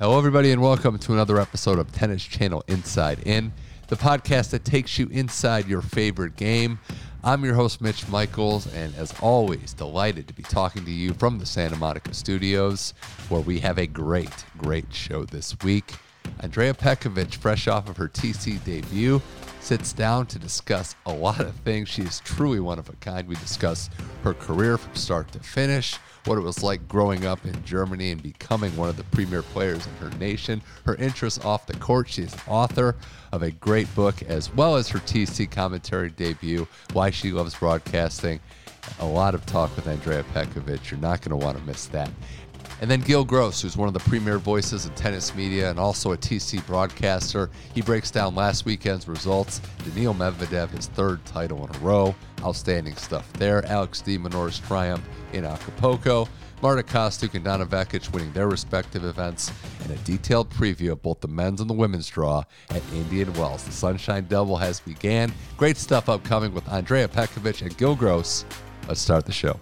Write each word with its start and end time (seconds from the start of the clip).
Hello, 0.00 0.16
everybody, 0.16 0.52
and 0.52 0.62
welcome 0.62 0.96
to 0.96 1.12
another 1.12 1.40
episode 1.40 1.76
of 1.76 1.90
Tennis 1.90 2.22
Channel 2.22 2.62
Inside 2.68 3.18
In, 3.26 3.52
the 3.88 3.96
podcast 3.96 4.50
that 4.50 4.64
takes 4.64 4.96
you 4.96 5.08
inside 5.08 5.66
your 5.66 5.82
favorite 5.82 6.36
game. 6.36 6.78
I'm 7.24 7.44
your 7.44 7.54
host, 7.54 7.80
Mitch 7.80 8.06
Michaels, 8.06 8.72
and 8.72 8.94
as 8.94 9.12
always, 9.20 9.72
delighted 9.72 10.28
to 10.28 10.34
be 10.34 10.44
talking 10.44 10.84
to 10.84 10.90
you 10.92 11.14
from 11.14 11.40
the 11.40 11.46
Santa 11.46 11.74
Monica 11.74 12.14
studios, 12.14 12.94
where 13.28 13.40
we 13.40 13.58
have 13.58 13.76
a 13.76 13.88
great, 13.88 14.44
great 14.56 14.94
show 14.94 15.24
this 15.24 15.56
week. 15.64 15.94
Andrea 16.38 16.74
Petkovic, 16.74 17.34
fresh 17.34 17.66
off 17.66 17.88
of 17.88 17.96
her 17.96 18.08
TC 18.08 18.62
debut, 18.64 19.20
sits 19.58 19.92
down 19.92 20.26
to 20.26 20.38
discuss 20.38 20.94
a 21.06 21.12
lot 21.12 21.40
of 21.40 21.56
things. 21.56 21.88
She 21.88 22.02
is 22.02 22.20
truly 22.20 22.60
one 22.60 22.78
of 22.78 22.88
a 22.88 22.94
kind. 23.00 23.26
We 23.26 23.34
discuss 23.34 23.90
her 24.22 24.34
career 24.34 24.78
from 24.78 24.94
start 24.94 25.32
to 25.32 25.40
finish, 25.40 25.98
what 26.28 26.36
it 26.36 26.42
was 26.42 26.62
like 26.62 26.86
growing 26.88 27.24
up 27.24 27.42
in 27.46 27.64
Germany 27.64 28.10
and 28.10 28.22
becoming 28.22 28.76
one 28.76 28.90
of 28.90 28.98
the 28.98 29.04
premier 29.04 29.40
players 29.40 29.86
in 29.86 29.94
her 29.94 30.10
nation, 30.18 30.60
her 30.84 30.94
interests 30.96 31.42
off 31.42 31.66
the 31.66 31.74
court. 31.76 32.06
She 32.10 32.22
is 32.24 32.36
author 32.46 32.96
of 33.32 33.42
a 33.42 33.50
great 33.50 33.92
book, 33.94 34.20
as 34.22 34.52
well 34.54 34.76
as 34.76 34.90
her 34.90 34.98
TC 34.98 35.50
commentary 35.50 36.10
debut, 36.10 36.68
Why 36.92 37.08
She 37.08 37.32
Loves 37.32 37.54
Broadcasting. 37.54 38.40
A 39.00 39.06
lot 39.06 39.34
of 39.34 39.46
talk 39.46 39.74
with 39.74 39.88
Andrea 39.88 40.22
Petkovic. 40.34 40.90
You're 40.90 41.00
not 41.00 41.22
going 41.22 41.38
to 41.38 41.42
want 41.42 41.56
to 41.56 41.64
miss 41.64 41.86
that. 41.86 42.10
And 42.80 42.90
then 42.90 43.00
Gil 43.00 43.24
Gross, 43.24 43.60
who's 43.60 43.76
one 43.76 43.88
of 43.88 43.94
the 43.94 44.00
premier 44.00 44.38
voices 44.38 44.86
in 44.86 44.94
tennis 44.94 45.34
media 45.34 45.70
and 45.70 45.78
also 45.78 46.12
a 46.12 46.16
TC 46.16 46.64
broadcaster. 46.66 47.50
He 47.74 47.82
breaks 47.82 48.10
down 48.10 48.34
last 48.34 48.64
weekend's 48.64 49.08
results. 49.08 49.60
Daniil 49.84 50.14
Medvedev, 50.14 50.70
his 50.70 50.86
third 50.86 51.24
title 51.24 51.66
in 51.66 51.74
a 51.74 51.78
row. 51.80 52.14
Outstanding 52.42 52.94
stuff 52.94 53.32
there. 53.34 53.64
Alex 53.66 54.00
de 54.00 54.16
Minaur's 54.16 54.60
triumph 54.60 55.04
in 55.32 55.44
Acapulco. 55.44 56.28
Marta 56.60 56.82
Kostyuk 56.82 57.34
and 57.34 57.44
Donna 57.44 57.66
Vekic 57.66 58.12
winning 58.12 58.32
their 58.32 58.48
respective 58.48 59.04
events, 59.04 59.52
and 59.82 59.92
a 59.92 59.96
detailed 59.98 60.50
preview 60.50 60.90
of 60.90 61.02
both 61.02 61.20
the 61.20 61.28
men's 61.28 61.60
and 61.60 61.70
the 61.70 61.74
women's 61.74 62.08
draw 62.08 62.42
at 62.70 62.82
Indian 62.92 63.32
Wells. 63.34 63.62
The 63.62 63.72
Sunshine 63.72 64.26
Double 64.28 64.56
has 64.56 64.80
began. 64.80 65.32
Great 65.56 65.76
stuff 65.76 66.08
upcoming 66.08 66.52
with 66.52 66.68
Andrea 66.68 67.06
Petkovic 67.06 67.62
and 67.62 67.76
Gil 67.76 67.94
Gross. 67.94 68.44
Let's 68.88 69.00
start 69.00 69.24
the 69.24 69.32
show. 69.32 69.60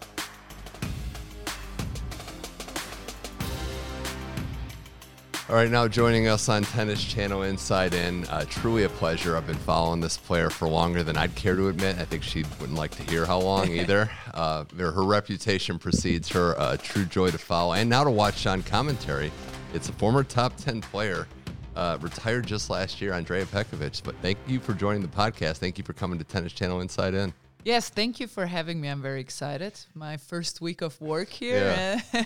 All 5.48 5.54
right, 5.54 5.70
now 5.70 5.86
joining 5.86 6.26
us 6.26 6.48
on 6.48 6.64
Tennis 6.64 7.04
Channel 7.04 7.42
Inside 7.42 7.94
In. 7.94 8.24
Uh, 8.24 8.44
truly 8.48 8.82
a 8.82 8.88
pleasure. 8.88 9.36
I've 9.36 9.46
been 9.46 9.54
following 9.54 10.00
this 10.00 10.16
player 10.16 10.50
for 10.50 10.66
longer 10.66 11.04
than 11.04 11.16
I'd 11.16 11.36
care 11.36 11.54
to 11.54 11.68
admit. 11.68 11.98
I 12.00 12.04
think 12.04 12.24
she 12.24 12.44
wouldn't 12.58 12.76
like 12.76 12.90
to 12.96 13.04
hear 13.04 13.24
how 13.24 13.38
long 13.38 13.70
either. 13.70 14.10
Uh, 14.34 14.64
her 14.76 15.04
reputation 15.04 15.78
precedes 15.78 16.28
her. 16.30 16.54
A 16.54 16.58
uh, 16.58 16.76
true 16.78 17.04
joy 17.04 17.30
to 17.30 17.38
follow 17.38 17.74
and 17.74 17.88
now 17.88 18.02
to 18.02 18.10
watch 18.10 18.44
on 18.48 18.64
commentary. 18.64 19.30
It's 19.72 19.88
a 19.88 19.92
former 19.92 20.24
top 20.24 20.56
10 20.56 20.80
player, 20.80 21.28
uh, 21.76 21.98
retired 22.00 22.44
just 22.44 22.68
last 22.68 23.00
year, 23.00 23.12
Andrea 23.12 23.46
Petkovic. 23.46 24.02
But 24.02 24.16
thank 24.22 24.38
you 24.48 24.58
for 24.58 24.74
joining 24.74 25.02
the 25.02 25.06
podcast. 25.06 25.58
Thank 25.58 25.78
you 25.78 25.84
for 25.84 25.92
coming 25.92 26.18
to 26.18 26.24
Tennis 26.24 26.54
Channel 26.54 26.80
Inside 26.80 27.14
In. 27.14 27.32
Yes, 27.62 27.88
thank 27.88 28.18
you 28.18 28.26
for 28.26 28.46
having 28.46 28.80
me. 28.80 28.88
I'm 28.88 29.00
very 29.00 29.20
excited. 29.20 29.78
My 29.94 30.16
first 30.16 30.60
week 30.60 30.82
of 30.82 31.00
work 31.00 31.28
here. 31.28 32.00
Yeah. 32.12 32.24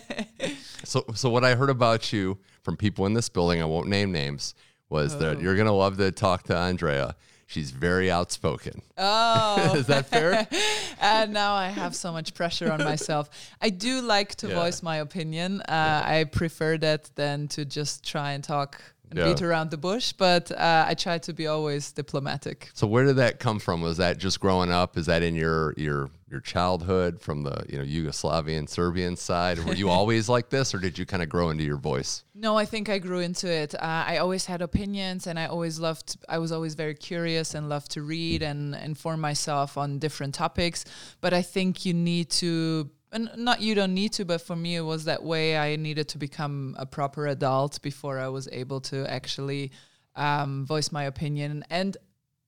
so, 0.84 1.04
so 1.14 1.28
what 1.28 1.44
I 1.44 1.54
heard 1.54 1.70
about 1.70 2.14
you 2.14 2.38
from 2.62 2.76
people 2.76 3.06
in 3.06 3.14
this 3.14 3.28
building, 3.28 3.62
I 3.62 3.64
won't 3.64 3.88
name 3.88 4.12
names, 4.12 4.54
was 4.88 5.14
oh. 5.14 5.18
that 5.18 5.40
you're 5.40 5.56
gonna 5.56 5.72
love 5.72 5.96
to 5.98 6.10
talk 6.10 6.44
to 6.44 6.56
Andrea. 6.56 7.16
She's 7.46 7.72
very 7.72 8.12
outspoken. 8.12 8.80
Oh, 8.96 9.74
is 9.76 9.88
that 9.88 10.06
fair? 10.06 10.46
and 11.00 11.32
now 11.32 11.54
I 11.54 11.66
have 11.66 11.96
so 11.96 12.12
much 12.12 12.32
pressure 12.32 12.70
on 12.70 12.78
myself. 12.84 13.28
I 13.60 13.70
do 13.70 14.02
like 14.02 14.36
to 14.36 14.48
yeah. 14.48 14.54
voice 14.54 14.84
my 14.84 14.98
opinion. 14.98 15.60
Uh, 15.62 15.64
yeah. 15.68 16.02
I 16.06 16.24
prefer 16.24 16.78
that 16.78 17.10
than 17.16 17.48
to 17.48 17.64
just 17.64 18.06
try 18.06 18.32
and 18.32 18.44
talk 18.44 18.80
yeah. 19.14 19.24
beat 19.24 19.42
around 19.42 19.70
the 19.70 19.76
bush, 19.76 20.12
but 20.12 20.50
uh, 20.52 20.84
I 20.88 20.94
try 20.94 21.18
to 21.18 21.32
be 21.32 21.46
always 21.46 21.92
diplomatic. 21.92 22.70
So 22.74 22.86
where 22.86 23.04
did 23.04 23.16
that 23.16 23.38
come 23.38 23.58
from? 23.58 23.82
Was 23.82 23.96
that 23.96 24.18
just 24.18 24.40
growing 24.40 24.70
up? 24.70 24.96
Is 24.96 25.06
that 25.06 25.22
in 25.22 25.34
your 25.34 25.74
your 25.76 26.10
your 26.30 26.40
childhood 26.40 27.20
from 27.20 27.42
the 27.42 27.64
you 27.68 27.78
know 27.78 27.84
Yugoslavian 27.84 28.68
Serbian 28.68 29.16
side? 29.16 29.58
Were 29.58 29.74
you 29.74 29.88
always 29.98 30.28
like 30.28 30.48
this, 30.48 30.74
or 30.74 30.78
did 30.78 30.98
you 30.98 31.06
kind 31.06 31.22
of 31.22 31.28
grow 31.28 31.50
into 31.50 31.64
your 31.64 31.76
voice? 31.76 32.24
No, 32.34 32.56
I 32.56 32.64
think 32.64 32.88
I 32.88 32.98
grew 32.98 33.18
into 33.18 33.48
it. 33.50 33.74
Uh, 33.74 34.04
I 34.06 34.18
always 34.18 34.46
had 34.46 34.62
opinions, 34.62 35.26
and 35.26 35.38
I 35.38 35.46
always 35.46 35.78
loved. 35.78 36.16
I 36.28 36.38
was 36.38 36.52
always 36.52 36.74
very 36.74 36.94
curious 36.94 37.54
and 37.54 37.68
loved 37.68 37.90
to 37.92 38.02
read 38.02 38.42
and 38.42 38.74
inform 38.76 39.20
myself 39.20 39.76
on 39.76 39.98
different 39.98 40.34
topics. 40.34 40.84
But 41.20 41.32
I 41.32 41.42
think 41.42 41.84
you 41.84 41.94
need 41.94 42.30
to 42.30 42.90
and 43.12 43.30
not 43.36 43.60
you 43.60 43.74
don't 43.74 43.94
need 43.94 44.12
to 44.12 44.24
but 44.24 44.40
for 44.40 44.56
me 44.56 44.76
it 44.76 44.82
was 44.82 45.04
that 45.04 45.22
way. 45.22 45.56
I 45.56 45.76
needed 45.76 46.08
to 46.08 46.18
become 46.18 46.76
a 46.78 46.86
proper 46.86 47.26
adult 47.26 47.82
before 47.82 48.18
i 48.18 48.28
was 48.28 48.48
able 48.52 48.80
to 48.82 49.10
actually 49.10 49.72
um, 50.16 50.66
voice 50.66 50.92
my 50.92 51.04
opinion. 51.04 51.64
And 51.70 51.96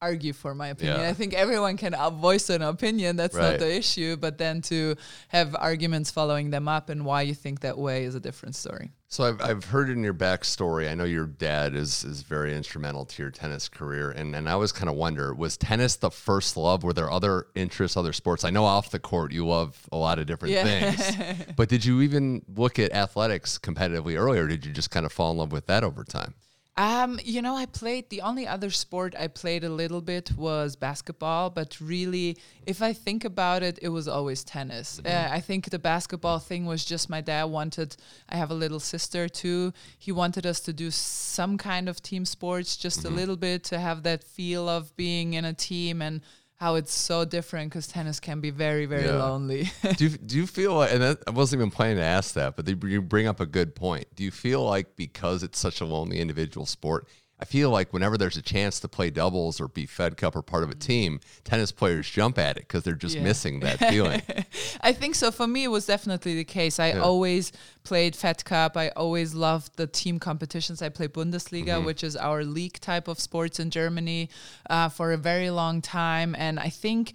argue 0.03 0.33
for 0.33 0.53
my 0.53 0.67
opinion. 0.67 0.99
Yeah. 0.99 1.09
I 1.09 1.13
think 1.13 1.33
everyone 1.33 1.77
can 1.77 1.93
uh, 1.93 2.09
voice 2.09 2.49
an 2.49 2.61
opinion. 2.61 3.15
That's 3.15 3.35
right. 3.35 3.51
not 3.51 3.59
the 3.59 3.73
issue. 3.73 4.17
But 4.17 4.37
then 4.37 4.61
to 4.63 4.95
have 5.29 5.55
arguments 5.57 6.11
following 6.11 6.49
them 6.49 6.67
up 6.67 6.89
and 6.89 7.05
why 7.05 7.21
you 7.23 7.33
think 7.33 7.61
that 7.61 7.77
way 7.77 8.03
is 8.03 8.13
a 8.13 8.19
different 8.19 8.55
story. 8.55 8.91
So 9.13 9.23
I've, 9.25 9.41
I've 9.41 9.65
heard 9.65 9.91
in 9.91 10.03
your 10.03 10.15
backstory. 10.15 10.89
I 10.89 10.95
know 10.95 11.03
your 11.03 11.27
dad 11.27 11.75
is 11.75 12.03
is 12.03 12.23
very 12.23 12.55
instrumental 12.55 13.05
to 13.05 13.21
your 13.21 13.29
tennis 13.29 13.69
career, 13.69 14.09
and 14.09 14.35
and 14.35 14.49
I 14.49 14.53
always 14.53 14.71
kind 14.71 14.89
of 14.89 14.95
wonder: 14.95 15.35
was 15.35 15.55
tennis 15.55 15.97
the 15.97 16.09
first 16.09 16.57
love? 16.57 16.83
Were 16.83 16.93
there 16.93 17.11
other 17.11 17.45
interests, 17.53 17.95
other 17.95 18.11
sports? 18.11 18.43
I 18.43 18.49
know 18.49 18.65
off 18.65 18.89
the 18.89 18.97
court 18.97 19.31
you 19.31 19.45
love 19.45 19.87
a 19.91 19.97
lot 19.97 20.17
of 20.17 20.25
different 20.25 20.55
yeah. 20.55 20.63
things, 20.63 21.45
but 21.55 21.69
did 21.69 21.85
you 21.85 22.01
even 22.01 22.41
look 22.55 22.79
at 22.79 22.91
athletics 22.91 23.59
competitively 23.59 24.17
earlier? 24.17 24.47
Did 24.47 24.65
you 24.65 24.71
just 24.71 24.89
kind 24.89 25.05
of 25.05 25.11
fall 25.11 25.29
in 25.29 25.37
love 25.37 25.51
with 25.51 25.67
that 25.67 25.83
over 25.83 26.03
time? 26.03 26.33
Um, 26.75 27.19
you 27.23 27.43
know, 27.43 27.55
I 27.55 27.67
played 27.67 28.09
the 28.09 28.21
only 28.21 28.47
other 28.47 28.71
sport 28.71 29.13
I 29.17 29.27
played 29.27 29.63
a 29.63 29.69
little 29.69 30.01
bit 30.01 30.31
was 30.35 30.75
basketball, 30.75 31.51
but 31.51 31.79
really, 31.79 32.37
if 32.65 32.81
I 32.81 32.93
think 32.93 33.25
about 33.25 33.61
it, 33.61 33.77
it 33.81 33.89
was 33.89 34.07
always 34.07 34.43
tennis. 34.43 34.99
Mm-hmm. 34.99 35.33
Uh, 35.33 35.35
I 35.35 35.39
think 35.39 35.69
the 35.69 35.77
basketball 35.77 36.39
thing 36.39 36.65
was 36.65 36.83
just 36.83 37.11
my 37.11 37.21
dad 37.21 37.45
wanted. 37.45 37.95
I 38.27 38.37
have 38.37 38.49
a 38.49 38.55
little 38.55 38.79
sister 38.79 39.29
too. 39.29 39.71
He 39.99 40.11
wanted 40.11 40.47
us 40.47 40.59
to 40.61 40.73
do 40.73 40.89
some 40.89 41.59
kind 41.59 41.87
of 41.87 42.01
team 42.01 42.25
sports, 42.25 42.75
just 42.75 43.01
mm-hmm. 43.01 43.13
a 43.13 43.17
little 43.17 43.37
bit 43.37 43.63
to 43.65 43.79
have 43.79 44.01
that 44.03 44.23
feel 44.23 44.67
of 44.67 44.95
being 44.95 45.35
in 45.35 45.45
a 45.45 45.53
team 45.53 46.01
and 46.01 46.21
how 46.63 46.75
it's 46.75 46.93
so 46.93 47.25
different 47.25 47.69
because 47.69 47.87
tennis 47.87 48.21
can 48.21 48.39
be 48.39 48.49
very 48.49 48.85
very 48.85 49.03
yeah. 49.03 49.21
lonely. 49.21 49.69
do 49.97 50.07
you, 50.07 50.17
do 50.17 50.37
you 50.37 50.47
feel 50.47 50.75
like, 50.75 50.93
and 50.93 51.01
that, 51.01 51.21
I 51.27 51.31
wasn't 51.31 51.59
even 51.59 51.71
planning 51.71 51.97
to 51.97 52.03
ask 52.03 52.35
that, 52.35 52.55
but 52.55 52.65
you 52.69 53.01
bring 53.01 53.27
up 53.27 53.41
a 53.41 53.45
good 53.45 53.75
point. 53.75 54.05
Do 54.15 54.23
you 54.23 54.31
feel 54.31 54.63
like 54.63 54.95
because 54.95 55.43
it's 55.43 55.59
such 55.59 55.81
a 55.81 55.85
lonely 55.85 56.21
individual 56.21 56.65
sport, 56.65 57.09
I 57.43 57.45
feel 57.45 57.71
like 57.71 57.91
whenever 57.91 58.17
there's 58.17 58.37
a 58.37 58.41
chance 58.41 58.79
to 58.79 58.87
play 58.87 59.09
doubles 59.09 59.59
or 59.59 59.67
be 59.67 59.85
Fed 59.85 60.15
Cup 60.15 60.33
or 60.33 60.41
part 60.41 60.63
of 60.63 60.69
a 60.69 60.75
team, 60.75 61.19
tennis 61.43 61.73
players 61.73 62.09
jump 62.09 62.37
at 62.37 62.55
it 62.55 62.61
because 62.61 62.83
they're 62.83 62.93
just 62.93 63.17
yeah. 63.17 63.23
missing 63.23 63.59
that 63.59 63.79
feeling. 63.79 64.21
I 64.81 64.93
think 64.93 65.15
so. 65.15 65.29
For 65.29 65.45
me, 65.45 65.65
it 65.65 65.67
was 65.67 65.85
definitely 65.85 66.35
the 66.35 66.45
case. 66.45 66.79
I 66.79 66.93
yeah. 66.93 67.01
always 67.01 67.51
played 67.83 68.15
Fed 68.15 68.45
Cup. 68.45 68.77
I 68.77 68.89
always 68.95 69.33
loved 69.33 69.75
the 69.75 69.87
team 69.87 70.19
competitions. 70.19 70.81
I 70.81 70.87
played 70.87 71.11
Bundesliga, 71.11 71.65
mm-hmm. 71.65 71.85
which 71.85 72.01
is 72.01 72.15
our 72.15 72.45
league 72.45 72.79
type 72.79 73.09
of 73.09 73.19
sports 73.19 73.59
in 73.59 73.71
Germany, 73.71 74.29
uh, 74.69 74.87
for 74.87 75.11
a 75.11 75.17
very 75.17 75.49
long 75.49 75.81
time. 75.81 76.37
And 76.39 76.61
I 76.61 76.69
think 76.69 77.11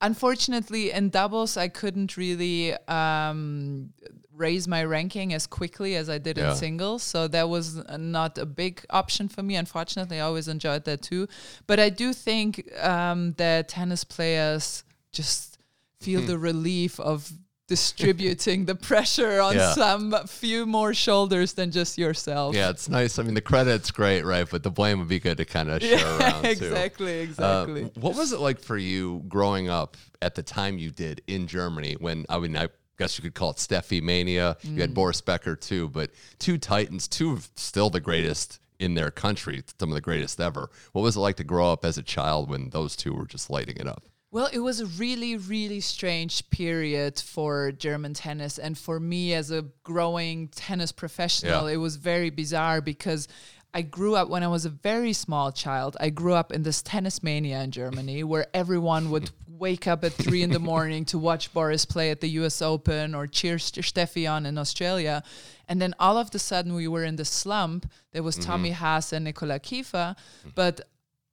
unfortunately 0.00 0.90
in 0.90 1.08
doubles 1.08 1.56
i 1.56 1.68
couldn't 1.68 2.16
really 2.16 2.74
um, 2.88 3.90
raise 4.36 4.66
my 4.66 4.84
ranking 4.84 5.32
as 5.32 5.46
quickly 5.46 5.96
as 5.96 6.08
I 6.08 6.18
did 6.18 6.36
yeah. 6.36 6.50
in 6.50 6.56
singles. 6.56 7.02
So 7.02 7.28
that 7.28 7.48
was 7.48 7.82
not 7.98 8.38
a 8.38 8.46
big 8.46 8.84
option 8.90 9.28
for 9.28 9.42
me. 9.42 9.56
Unfortunately, 9.56 10.20
I 10.20 10.24
always 10.24 10.48
enjoyed 10.48 10.84
that 10.84 11.02
too. 11.02 11.28
But 11.66 11.80
I 11.80 11.90
do 11.90 12.12
think 12.12 12.70
um, 12.82 13.32
that 13.32 13.68
tennis 13.68 14.04
players 14.04 14.84
just 15.12 15.58
feel 16.00 16.20
hmm. 16.20 16.26
the 16.26 16.38
relief 16.38 17.00
of 17.00 17.30
distributing 17.66 18.66
the 18.66 18.74
pressure 18.74 19.40
on 19.40 19.54
yeah. 19.54 19.72
some 19.72 20.14
few 20.26 20.66
more 20.66 20.92
shoulders 20.92 21.54
than 21.54 21.70
just 21.70 21.96
yourself. 21.96 22.54
Yeah, 22.54 22.70
it's 22.70 22.88
nice. 22.88 23.18
I 23.18 23.22
mean, 23.22 23.34
the 23.34 23.40
credit's 23.40 23.90
great, 23.90 24.22
right? 24.22 24.46
But 24.48 24.62
the 24.62 24.70
blame 24.70 24.98
would 24.98 25.08
be 25.08 25.18
good 25.18 25.38
to 25.38 25.44
kind 25.44 25.70
of 25.70 25.82
share 25.82 25.98
yeah, 25.98 26.18
around 26.18 26.44
exactly, 26.44 27.06
too. 27.06 27.30
Exactly, 27.30 27.84
uh, 27.84 27.88
what 28.00 28.16
was 28.16 28.32
it 28.32 28.40
like 28.40 28.60
for 28.60 28.76
you 28.76 29.22
growing 29.28 29.68
up 29.68 29.96
at 30.20 30.34
the 30.34 30.42
time 30.42 30.76
you 30.78 30.90
did 30.90 31.22
in 31.26 31.46
Germany? 31.46 31.96
When 31.98 32.26
I 32.28 32.38
mean, 32.38 32.56
I 32.56 32.68
guess 32.98 33.18
you 33.18 33.22
could 33.22 33.34
call 33.34 33.50
it 33.50 33.56
Steffi 33.56 34.02
Mania. 34.02 34.56
Mm. 34.62 34.74
You 34.74 34.80
had 34.80 34.90
mm. 34.90 34.94
Boris 34.94 35.20
Becker 35.20 35.56
too, 35.56 35.88
but 35.88 36.10
two 36.38 36.58
titans, 36.58 37.08
two 37.08 37.32
of 37.32 37.48
still 37.56 37.90
the 37.90 38.00
greatest 38.00 38.60
in 38.78 38.94
their 38.94 39.10
country, 39.10 39.62
some 39.78 39.90
of 39.90 39.94
the 39.94 40.00
greatest 40.00 40.40
ever. 40.40 40.70
What 40.92 41.02
was 41.02 41.16
it 41.16 41.20
like 41.20 41.36
to 41.36 41.44
grow 41.44 41.72
up 41.72 41.84
as 41.84 41.98
a 41.98 42.02
child 42.02 42.48
when 42.50 42.70
those 42.70 42.96
two 42.96 43.12
were 43.14 43.26
just 43.26 43.50
lighting 43.50 43.76
it 43.76 43.86
up? 43.86 44.04
Well, 44.30 44.48
it 44.52 44.58
was 44.58 44.80
a 44.80 44.86
really, 44.86 45.36
really 45.36 45.78
strange 45.78 46.50
period 46.50 47.20
for 47.20 47.70
German 47.70 48.14
tennis. 48.14 48.58
And 48.58 48.76
for 48.76 48.98
me, 48.98 49.32
as 49.32 49.52
a 49.52 49.66
growing 49.84 50.48
tennis 50.48 50.90
professional, 50.90 51.68
Yeah. 51.68 51.74
it 51.74 51.76
was 51.76 51.94
very 51.94 52.30
bizarre 52.30 52.80
because 52.80 53.28
I 53.76 53.82
grew 53.82 54.14
up 54.14 54.28
when 54.28 54.44
I 54.44 54.48
was 54.48 54.64
a 54.64 54.70
very 54.70 55.12
small 55.12 55.50
child. 55.50 55.96
I 55.98 56.10
grew 56.10 56.34
up 56.34 56.52
in 56.52 56.62
this 56.62 56.80
tennis 56.80 57.24
mania 57.24 57.60
in 57.60 57.72
Germany 57.72 58.22
where 58.22 58.46
everyone 58.54 59.10
would 59.10 59.32
wake 59.48 59.88
up 59.88 60.04
at 60.04 60.12
three 60.12 60.42
in 60.42 60.50
the 60.50 60.60
morning 60.60 61.04
to 61.06 61.18
watch 61.18 61.52
Boris 61.52 61.84
play 61.84 62.10
at 62.10 62.20
the 62.20 62.28
US 62.40 62.62
Open 62.62 63.16
or 63.16 63.26
cheer 63.26 63.58
St- 63.58 63.84
Steffi 63.84 64.30
on 64.30 64.46
in 64.46 64.58
Australia. 64.58 65.24
And 65.68 65.82
then 65.82 65.92
all 65.98 66.16
of 66.16 66.32
a 66.34 66.38
sudden, 66.38 66.74
we 66.74 66.86
were 66.86 67.04
in 67.04 67.16
the 67.16 67.24
slump. 67.24 67.90
There 68.12 68.22
was 68.22 68.36
mm-hmm. 68.36 68.50
Tommy 68.50 68.70
Haas 68.70 69.12
and 69.12 69.24
Nicolas 69.24 69.60
Kiefer. 69.60 70.14
Mm-hmm. 70.14 70.50
But 70.54 70.82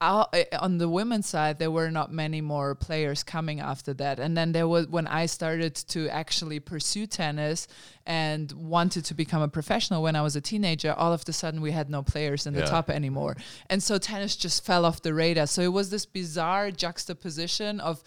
I'll- 0.02 0.30
uh, 0.34 0.44
on 0.60 0.80
the 0.80 0.90
women's 0.90 1.28
side, 1.28 1.60
there 1.60 1.70
were 1.72 1.92
not 1.92 2.12
many 2.12 2.42
more 2.42 2.74
players 2.76 3.24
coming 3.24 3.60
after 3.60 3.94
that. 3.94 4.20
And 4.20 4.36
then 4.36 4.52
there 4.52 4.68
was 4.68 4.88
when 4.88 5.06
I 5.06 5.28
started 5.28 5.76
to 5.90 6.10
actually 6.10 6.60
pursue 6.60 7.06
tennis 7.06 7.68
and 8.06 8.52
wanted 8.54 9.06
to 9.06 9.14
become 9.14 9.44
a 9.44 9.48
professional 9.48 10.02
when 10.02 10.16
I 10.16 10.24
was 10.24 10.36
a 10.36 10.42
teenager, 10.42 10.92
all 10.92 11.14
of 11.14 11.24
a 11.28 11.32
sudden 11.34 11.62
we 11.62 11.72
had 11.72 11.90
no 11.90 12.02
players 12.02 12.48
in 12.48 12.54
the 12.56 12.62
top 12.70 12.90
anymore. 12.90 13.38
And 13.70 13.82
so 13.82 13.98
tennis 14.00 14.36
just 14.36 14.66
fell 14.66 14.86
off 14.86 15.02
the 15.04 15.14
radar. 15.14 15.46
So 15.48 15.62
it 15.62 15.72
was 15.72 15.92
this 15.92 16.06
bizarre 16.08 16.72
juxtaposition 16.72 17.80
of 17.80 18.04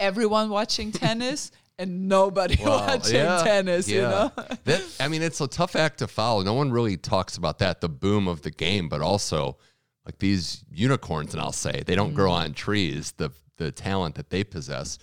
everyone 0.00 0.48
watching 0.48 0.92
tennis 1.04 1.52
and 1.78 2.08
nobody 2.08 2.56
watching 2.64 3.16
tennis, 3.44 3.88
you 3.88 4.00
know? 4.00 4.32
that, 4.64 4.82
I 4.98 5.08
mean, 5.08 5.22
it's 5.22 5.40
a 5.40 5.46
tough 5.48 5.76
act 5.76 5.98
to 5.98 6.06
follow. 6.06 6.42
No 6.42 6.54
one 6.54 6.70
really 6.72 6.96
talks 6.96 7.36
about 7.36 7.58
that, 7.58 7.80
the 7.80 7.88
boom 7.88 8.28
of 8.28 8.42
the 8.42 8.50
game, 8.50 8.88
but 8.88 9.02
also 9.02 9.58
like 10.04 10.18
these 10.18 10.64
unicorns, 10.72 11.32
and 11.32 11.40
I'll 11.40 11.52
say 11.52 11.82
they 11.86 11.94
don't 11.94 12.14
grow 12.14 12.30
Mm. 12.30 12.44
on 12.44 12.52
trees. 12.54 13.12
The 13.16 13.30
the 13.56 13.70
talent 13.70 14.16
that 14.16 14.30
they 14.30 14.42
possess. 14.42 14.98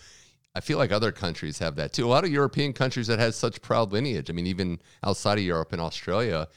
I 0.53 0.59
feel 0.59 0.77
like 0.77 0.91
other 0.91 1.13
countries 1.13 1.59
have 1.59 1.77
that 1.77 1.93
too. 1.93 2.05
A 2.05 2.09
lot 2.09 2.25
of 2.25 2.29
European 2.31 2.73
countries 2.73 3.07
that 3.07 3.17
has 3.17 3.37
such 3.37 3.61
proud 3.61 3.93
lineage. 3.93 4.29
I 4.29 4.33
mean, 4.33 4.45
even 4.47 4.79
outside 5.01 5.37
of 5.37 5.45
Europe 5.45 5.71
and 5.71 5.81
Australia, 5.81 6.49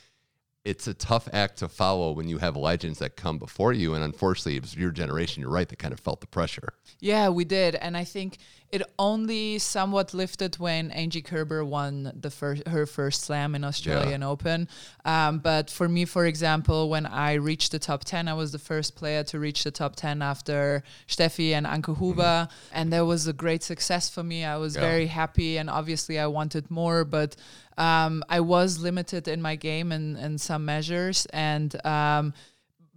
it's 0.65 0.89
a 0.89 0.95
tough 0.95 1.29
act 1.33 1.59
to 1.59 1.69
follow 1.69 2.11
when 2.11 2.27
you 2.27 2.39
have 2.39 2.57
legends 2.57 2.99
that 2.99 3.15
come 3.17 3.39
before 3.39 3.73
you. 3.73 3.95
And 3.95 4.03
unfortunately, 4.03 4.57
it 4.57 4.63
was 4.63 4.75
your 4.75 4.91
generation, 4.91 5.41
you're 5.41 5.51
right, 5.53 5.69
that 5.69 5.79
kind 5.79 5.95
of 5.95 6.01
felt 6.01 6.21
the 6.21 6.27
pressure. 6.27 6.71
Yeah, 6.99 7.29
we 7.29 7.45
did, 7.45 7.77
and 7.77 7.97
I 7.97 8.03
think 8.03 8.39
it 8.75 8.83
only 8.99 9.59
somewhat 9.59 10.09
lifted 10.15 10.53
when 10.59 10.91
Angie 10.91 11.23
Kerber 11.23 11.65
won 11.65 11.95
the 12.25 12.31
first 12.31 12.67
her 12.75 12.87
first 12.87 13.19
slam 13.23 13.55
in 13.55 13.63
Australian 13.65 14.23
Open. 14.23 14.69
Um, 15.05 15.39
but 15.39 15.71
for 15.71 15.89
me, 15.89 16.05
for 16.07 16.25
example, 16.27 16.81
when 16.95 17.07
I 17.07 17.35
reached 17.51 17.71
the 17.73 17.79
top 17.79 18.03
ten, 18.05 18.27
I 18.29 18.35
was 18.35 18.51
the 18.51 18.59
first 18.59 18.91
player 18.97 19.23
to 19.31 19.39
reach 19.39 19.63
the 19.65 19.71
top 19.71 19.95
ten 19.97 20.23
after 20.23 20.83
Steffi 21.07 21.53
and 21.53 21.67
Anke 21.67 21.97
Huber, 21.99 22.49
and 22.73 22.93
that 22.93 23.05
was 23.07 23.27
a 23.29 23.33
great 23.33 23.63
success 23.63 24.11
for 24.11 24.23
me. 24.23 24.45
I 24.45 24.57
was 24.57 24.75
Mm-hmm. 24.75 24.83
Yeah. 24.83 24.91
very 24.91 25.07
happy, 25.07 25.57
and 25.61 25.71
obviously 25.71 26.17
I 26.19 26.27
wanted 26.27 26.65
more, 26.71 27.05
but 27.05 27.37
um, 27.79 28.25
I 28.29 28.41
was 28.41 28.79
limited 28.89 29.29
in 29.29 29.41
my 29.41 29.57
game 29.57 29.93
in, 29.93 30.17
in 30.17 30.39
some 30.39 30.65
measures, 30.65 31.27
and. 31.33 31.71
Um, 31.87 32.35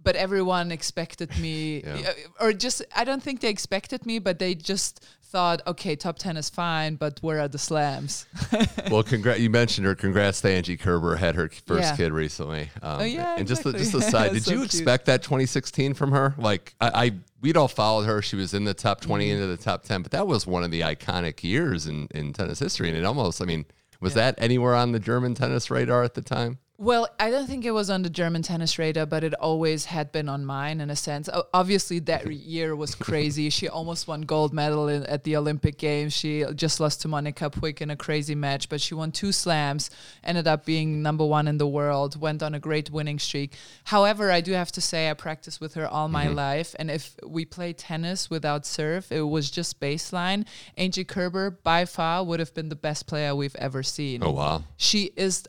but 0.00 0.14
everyone 0.16 0.70
expected 0.72 1.28
me 1.38 1.82
Yeah. 1.84 2.12
or 2.40 2.52
just 2.52 2.82
I 2.96 3.04
don't 3.04 3.22
think 3.22 3.40
they 3.40 3.50
expected 3.50 4.06
me, 4.06 4.20
but 4.20 4.38
they 4.38 4.54
just 4.54 5.04
thought, 5.30 5.60
okay, 5.66 5.94
top 5.94 6.18
ten 6.18 6.36
is 6.36 6.48
fine, 6.50 6.96
but 6.96 7.18
where 7.22 7.40
are 7.40 7.48
the 7.48 7.58
slams? 7.58 8.26
well, 8.90 9.02
congrats! 9.02 9.40
You 9.40 9.50
mentioned 9.50 9.86
her. 9.86 9.94
Congrats 9.94 10.40
to 10.40 10.50
Angie 10.50 10.76
Kerber. 10.76 11.16
Had 11.16 11.34
her 11.34 11.48
first 11.66 11.82
Yeah. 11.90 11.96
kid 11.96 12.12
recently. 12.12 12.70
Um, 12.82 13.00
Oh, 13.00 13.04
yeah, 13.04 13.36
And 13.38 13.46
just 13.46 13.60
exactly. 13.66 13.78
just 13.84 13.94
aside, 13.94 14.32
did 14.32 14.44
So 14.44 14.52
you 14.52 14.56
cute. 14.58 14.66
expect 14.74 15.06
that 15.06 15.22
2016 15.22 15.94
from 15.94 16.12
her? 16.12 16.34
Like 16.38 16.74
I, 16.80 16.88
I, 17.06 17.12
we'd 17.40 17.56
all 17.56 17.68
followed 17.68 18.04
her. 18.06 18.22
She 18.22 18.36
was 18.36 18.54
in 18.54 18.64
the 18.64 18.74
top 18.74 19.00
20 19.00 19.24
Mm-hmm. 19.26 19.34
into 19.42 19.46
the 19.46 19.62
top 19.62 19.82
10, 19.84 20.02
but 20.02 20.12
that 20.12 20.26
was 20.26 20.46
one 20.46 20.64
of 20.64 20.70
the 20.70 20.80
iconic 20.80 21.42
years 21.42 21.86
in 21.86 22.08
in 22.14 22.32
tennis 22.32 22.58
history. 22.58 22.88
And 22.88 22.96
it 22.96 23.04
almost, 23.04 23.42
I 23.42 23.44
mean, 23.44 23.66
was 24.00 24.14
that 24.14 24.34
anywhere 24.38 24.74
on 24.74 24.92
the 24.92 25.00
German 25.00 25.34
tennis 25.34 25.70
radar 25.70 26.02
at 26.04 26.14
the 26.14 26.22
time? 26.22 26.58
Well, 26.80 27.08
I 27.18 27.32
don't 27.32 27.48
think 27.48 27.64
it 27.64 27.72
was 27.72 27.90
on 27.90 28.02
the 28.02 28.08
German 28.08 28.42
tennis 28.42 28.78
radar, 28.78 29.04
but 29.04 29.24
it 29.24 29.34
always 29.34 29.86
had 29.86 30.12
been 30.12 30.28
on 30.28 30.44
mine 30.44 30.80
in 30.80 30.90
a 30.90 30.96
sense. 30.96 31.28
O- 31.28 31.42
Obviously, 31.52 31.98
that 32.00 32.32
year 32.32 32.76
was 32.76 32.94
crazy. 32.94 33.50
she 33.50 33.68
almost 33.68 34.06
won 34.06 34.22
gold 34.22 34.54
medal 34.54 34.86
in, 34.86 35.04
at 35.06 35.24
the 35.24 35.34
Olympic 35.34 35.76
Games. 35.76 36.12
She 36.12 36.44
just 36.54 36.78
lost 36.78 37.02
to 37.02 37.08
Monica 37.08 37.50
Puig 37.50 37.80
in 37.80 37.90
a 37.90 37.96
crazy 37.96 38.36
match, 38.36 38.68
but 38.68 38.80
she 38.80 38.94
won 38.94 39.10
two 39.10 39.32
slams, 39.32 39.90
ended 40.22 40.46
up 40.46 40.64
being 40.64 41.02
number 41.02 41.26
one 41.26 41.48
in 41.48 41.58
the 41.58 41.66
world, 41.66 42.20
went 42.20 42.44
on 42.44 42.54
a 42.54 42.60
great 42.60 42.92
winning 42.92 43.18
streak. 43.18 43.56
However, 43.82 44.30
I 44.30 44.40
do 44.40 44.52
have 44.52 44.70
to 44.72 44.80
say 44.80 45.10
I 45.10 45.14
practiced 45.14 45.60
with 45.60 45.74
her 45.74 45.88
all 45.88 46.06
my 46.06 46.26
mm-hmm. 46.26 46.36
life, 46.36 46.76
and 46.78 46.92
if 46.92 47.16
we 47.26 47.44
play 47.44 47.72
tennis 47.72 48.30
without 48.30 48.64
serve, 48.64 49.10
it 49.10 49.22
was 49.22 49.50
just 49.50 49.80
baseline. 49.80 50.46
Angie 50.76 51.02
Kerber 51.02 51.50
by 51.50 51.86
far 51.86 52.22
would 52.22 52.38
have 52.38 52.54
been 52.54 52.68
the 52.68 52.76
best 52.76 53.08
player 53.08 53.34
we've 53.34 53.56
ever 53.56 53.82
seen 53.82 54.22
Oh 54.22 54.30
wow! 54.30 54.62
she 54.76 55.10
is 55.16 55.44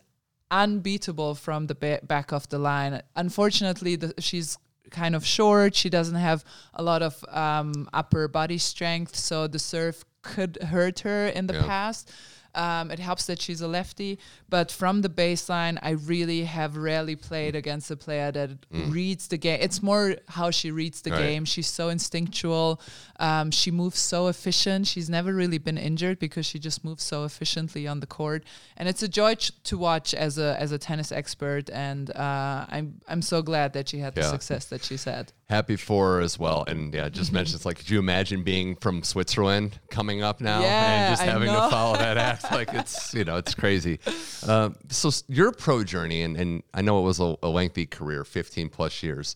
unbeatable 0.50 1.34
from 1.34 1.66
the 1.66 1.74
ba- 1.74 2.00
back 2.02 2.32
of 2.32 2.48
the 2.48 2.58
line. 2.58 3.02
Unfortunately, 3.16 3.96
the, 3.96 4.14
she's 4.18 4.58
kind 4.90 5.14
of 5.14 5.24
short. 5.24 5.74
She 5.74 5.88
doesn't 5.88 6.16
have 6.16 6.44
a 6.74 6.82
lot 6.82 7.02
of 7.02 7.24
um, 7.28 7.88
upper 7.92 8.28
body 8.28 8.58
strength, 8.58 9.14
so 9.16 9.46
the 9.46 9.58
serve 9.58 10.04
could 10.22 10.58
hurt 10.62 11.00
her 11.00 11.26
in 11.28 11.46
the 11.46 11.54
Yeah. 11.54 11.66
past. 11.66 12.10
Um, 12.54 12.90
it 12.90 12.98
helps 12.98 13.26
that 13.26 13.40
she's 13.40 13.60
a 13.60 13.68
lefty, 13.68 14.18
but 14.48 14.70
from 14.72 15.02
the 15.02 15.08
baseline, 15.08 15.78
I 15.82 15.90
really 15.90 16.44
have 16.44 16.76
rarely 16.76 17.14
played 17.14 17.54
against 17.54 17.90
a 17.90 17.96
player 17.96 18.32
that 18.32 18.50
reads 18.70 19.28
the 19.28 19.36
game. 19.38 19.58
It's 19.60 19.82
more 19.82 20.16
how 20.28 20.50
she 20.50 20.70
reads 20.70 21.02
the 21.02 21.10
game. 21.18 21.44
She's 21.44 21.68
so 21.68 21.88
instinctual. 21.88 22.80
Um, 23.20 23.50
she 23.50 23.70
moves 23.70 23.98
so 24.00 24.28
efficient. 24.28 24.86
She's 24.86 25.08
never 25.08 25.32
really 25.32 25.58
been 25.58 25.78
injured 25.78 26.18
because 26.18 26.46
she 26.46 26.58
just 26.58 26.84
moves 26.84 27.02
so 27.02 27.24
efficiently 27.24 27.86
on 27.86 28.00
the 28.00 28.06
court, 28.06 28.44
and 28.76 28.88
it's 28.88 29.02
a 29.02 29.08
joy 29.08 29.34
ch- 29.36 29.52
to 29.64 29.78
watch 29.78 30.14
as 30.14 30.38
a 30.38 30.56
as 30.60 30.72
a 30.72 30.78
tennis 30.78 31.12
expert. 31.12 31.70
And 31.70 32.10
uh, 32.16 32.66
I'm 32.68 33.00
I'm 33.08 33.22
so 33.22 33.42
glad 33.42 33.72
that 33.74 33.88
she 33.88 33.98
had 33.98 34.14
the 34.14 34.22
success 34.30 34.64
that 34.66 34.82
she's 34.84 35.04
had. 35.04 35.32
Happy 35.50 35.74
for 35.74 36.14
her 36.14 36.20
as 36.20 36.38
well. 36.38 36.64
And 36.68 36.94
yeah, 36.94 37.08
just 37.08 37.32
mentioned 37.32 37.56
it's 37.56 37.66
like, 37.66 37.78
could 37.78 37.90
you 37.90 37.98
imagine 37.98 38.44
being 38.44 38.76
from 38.76 39.02
Switzerland 39.02 39.80
coming 39.90 40.22
up 40.22 40.40
now 40.40 40.60
Yeah, 40.60 41.08
and 41.08 41.12
just 41.12 41.28
having 41.28 41.48
to 41.48 41.68
follow 41.68 41.96
that 41.96 42.16
act? 42.16 42.52
Like 42.52 42.72
it's 42.72 43.12
you 43.12 43.24
know 43.24 43.36
it's 43.36 43.56
crazy. 43.56 43.98
Um, 44.46 44.76
so 44.90 45.10
your 45.26 45.50
pro 45.50 45.82
journey, 45.82 46.22
and, 46.22 46.36
and 46.36 46.62
I 46.72 46.82
know 46.82 47.00
it 47.00 47.02
was 47.02 47.18
a, 47.18 47.34
a 47.42 47.48
lengthy 47.48 47.84
career, 47.84 48.24
15 48.24 48.68
plus 48.68 49.02
years. 49.02 49.34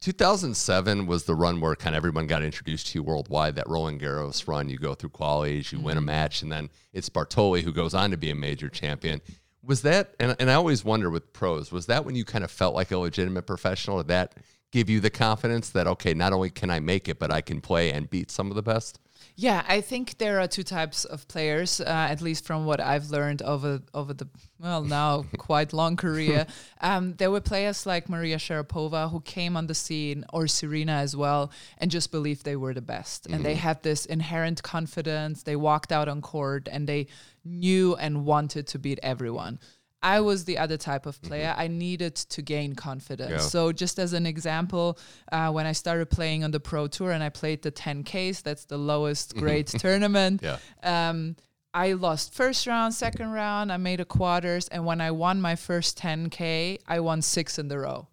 2007 0.00 1.06
was 1.06 1.24
the 1.24 1.34
run 1.34 1.60
where 1.60 1.74
kind 1.74 1.96
of 1.96 1.98
everyone 1.98 2.28
got 2.28 2.44
introduced 2.44 2.86
to 2.88 2.98
you 2.98 3.02
worldwide. 3.02 3.56
That 3.56 3.68
Roland 3.68 4.00
Garros 4.00 4.46
run, 4.46 4.68
you 4.68 4.78
go 4.78 4.94
through 4.94 5.10
qualies, 5.10 5.72
you 5.72 5.80
win 5.80 5.98
a 5.98 6.00
match, 6.00 6.42
and 6.42 6.52
then 6.52 6.70
it's 6.92 7.08
Bartoli 7.08 7.62
who 7.62 7.72
goes 7.72 7.94
on 7.94 8.12
to 8.12 8.16
be 8.16 8.30
a 8.30 8.34
major 8.36 8.68
champion. 8.68 9.20
Was 9.64 9.82
that, 9.82 10.14
and, 10.20 10.36
and 10.38 10.50
I 10.50 10.54
always 10.54 10.84
wonder 10.84 11.10
with 11.10 11.32
pros, 11.32 11.72
was 11.72 11.86
that 11.86 12.04
when 12.04 12.14
you 12.14 12.24
kind 12.24 12.44
of 12.44 12.50
felt 12.52 12.76
like 12.76 12.92
a 12.92 12.96
legitimate 12.96 13.42
professional? 13.42 13.96
Did 13.98 14.08
that 14.08 14.34
give 14.70 14.90
you 14.90 15.00
the 15.00 15.10
confidence 15.10 15.70
that, 15.70 15.86
okay, 15.86 16.14
not 16.14 16.32
only 16.32 16.50
can 16.50 16.70
I 16.70 16.80
make 16.80 17.08
it, 17.08 17.18
but 17.18 17.32
I 17.32 17.40
can 17.40 17.60
play 17.60 17.92
and 17.92 18.08
beat 18.08 18.30
some 18.30 18.50
of 18.50 18.56
the 18.56 18.62
best? 18.62 18.98
Yeah, 19.40 19.64
I 19.68 19.80
think 19.80 20.18
there 20.18 20.40
are 20.40 20.48
two 20.48 20.64
types 20.64 21.04
of 21.04 21.28
players, 21.28 21.80
uh, 21.80 21.84
at 21.86 22.20
least 22.20 22.44
from 22.44 22.66
what 22.66 22.80
I've 22.80 23.10
learned 23.10 23.40
over 23.42 23.80
over 23.94 24.12
the 24.12 24.28
well 24.58 24.82
now 24.82 25.26
quite 25.38 25.72
long 25.72 25.96
career. 25.96 26.46
Um, 26.80 27.14
there 27.18 27.30
were 27.30 27.40
players 27.40 27.86
like 27.86 28.08
Maria 28.08 28.36
Sharapova 28.36 29.10
who 29.10 29.20
came 29.20 29.56
on 29.56 29.68
the 29.68 29.74
scene, 29.74 30.24
or 30.32 30.48
Serena 30.48 30.94
as 30.94 31.14
well, 31.14 31.52
and 31.78 31.88
just 31.88 32.10
believed 32.10 32.44
they 32.44 32.56
were 32.56 32.74
the 32.74 32.82
best, 32.82 33.26
and 33.26 33.44
they 33.44 33.54
had 33.54 33.82
this 33.82 34.06
inherent 34.06 34.62
confidence. 34.64 35.44
They 35.44 35.56
walked 35.56 35.92
out 35.92 36.08
on 36.08 36.20
court 36.20 36.68
and 36.70 36.88
they 36.88 37.06
knew 37.44 37.94
and 37.96 38.24
wanted 38.24 38.66
to 38.68 38.78
beat 38.78 38.98
everyone. 39.02 39.58
I 40.02 40.20
was 40.20 40.44
the 40.44 40.58
other 40.58 40.76
type 40.76 41.06
of 41.06 41.20
player. 41.22 41.54
I 41.56 41.66
needed 41.66 42.14
to 42.14 42.42
gain 42.42 42.74
confidence. 42.74 43.30
Yeah. 43.30 43.38
So, 43.38 43.72
just 43.72 43.98
as 43.98 44.12
an 44.12 44.26
example, 44.26 44.98
uh, 45.32 45.50
when 45.50 45.66
I 45.66 45.72
started 45.72 46.08
playing 46.10 46.44
on 46.44 46.52
the 46.52 46.60
Pro 46.60 46.86
Tour 46.86 47.10
and 47.10 47.22
I 47.22 47.30
played 47.30 47.62
the 47.62 47.72
10Ks, 47.72 48.42
that's 48.42 48.64
the 48.64 48.78
lowest 48.78 49.36
grade 49.36 49.66
tournament. 49.66 50.42
Yeah. 50.42 50.58
Um, 50.82 51.36
I 51.74 51.92
lost 51.92 52.32
first 52.32 52.66
round, 52.66 52.94
second 52.94 53.30
round. 53.30 53.72
I 53.72 53.76
made 53.76 54.00
a 54.00 54.04
quarters, 54.04 54.68
and 54.68 54.86
when 54.86 55.00
I 55.00 55.10
won 55.10 55.40
my 55.40 55.56
first 55.56 55.98
10K, 55.98 56.78
I 56.86 57.00
won 57.00 57.20
six 57.20 57.58
in 57.58 57.68
the 57.68 57.78
row 57.78 58.08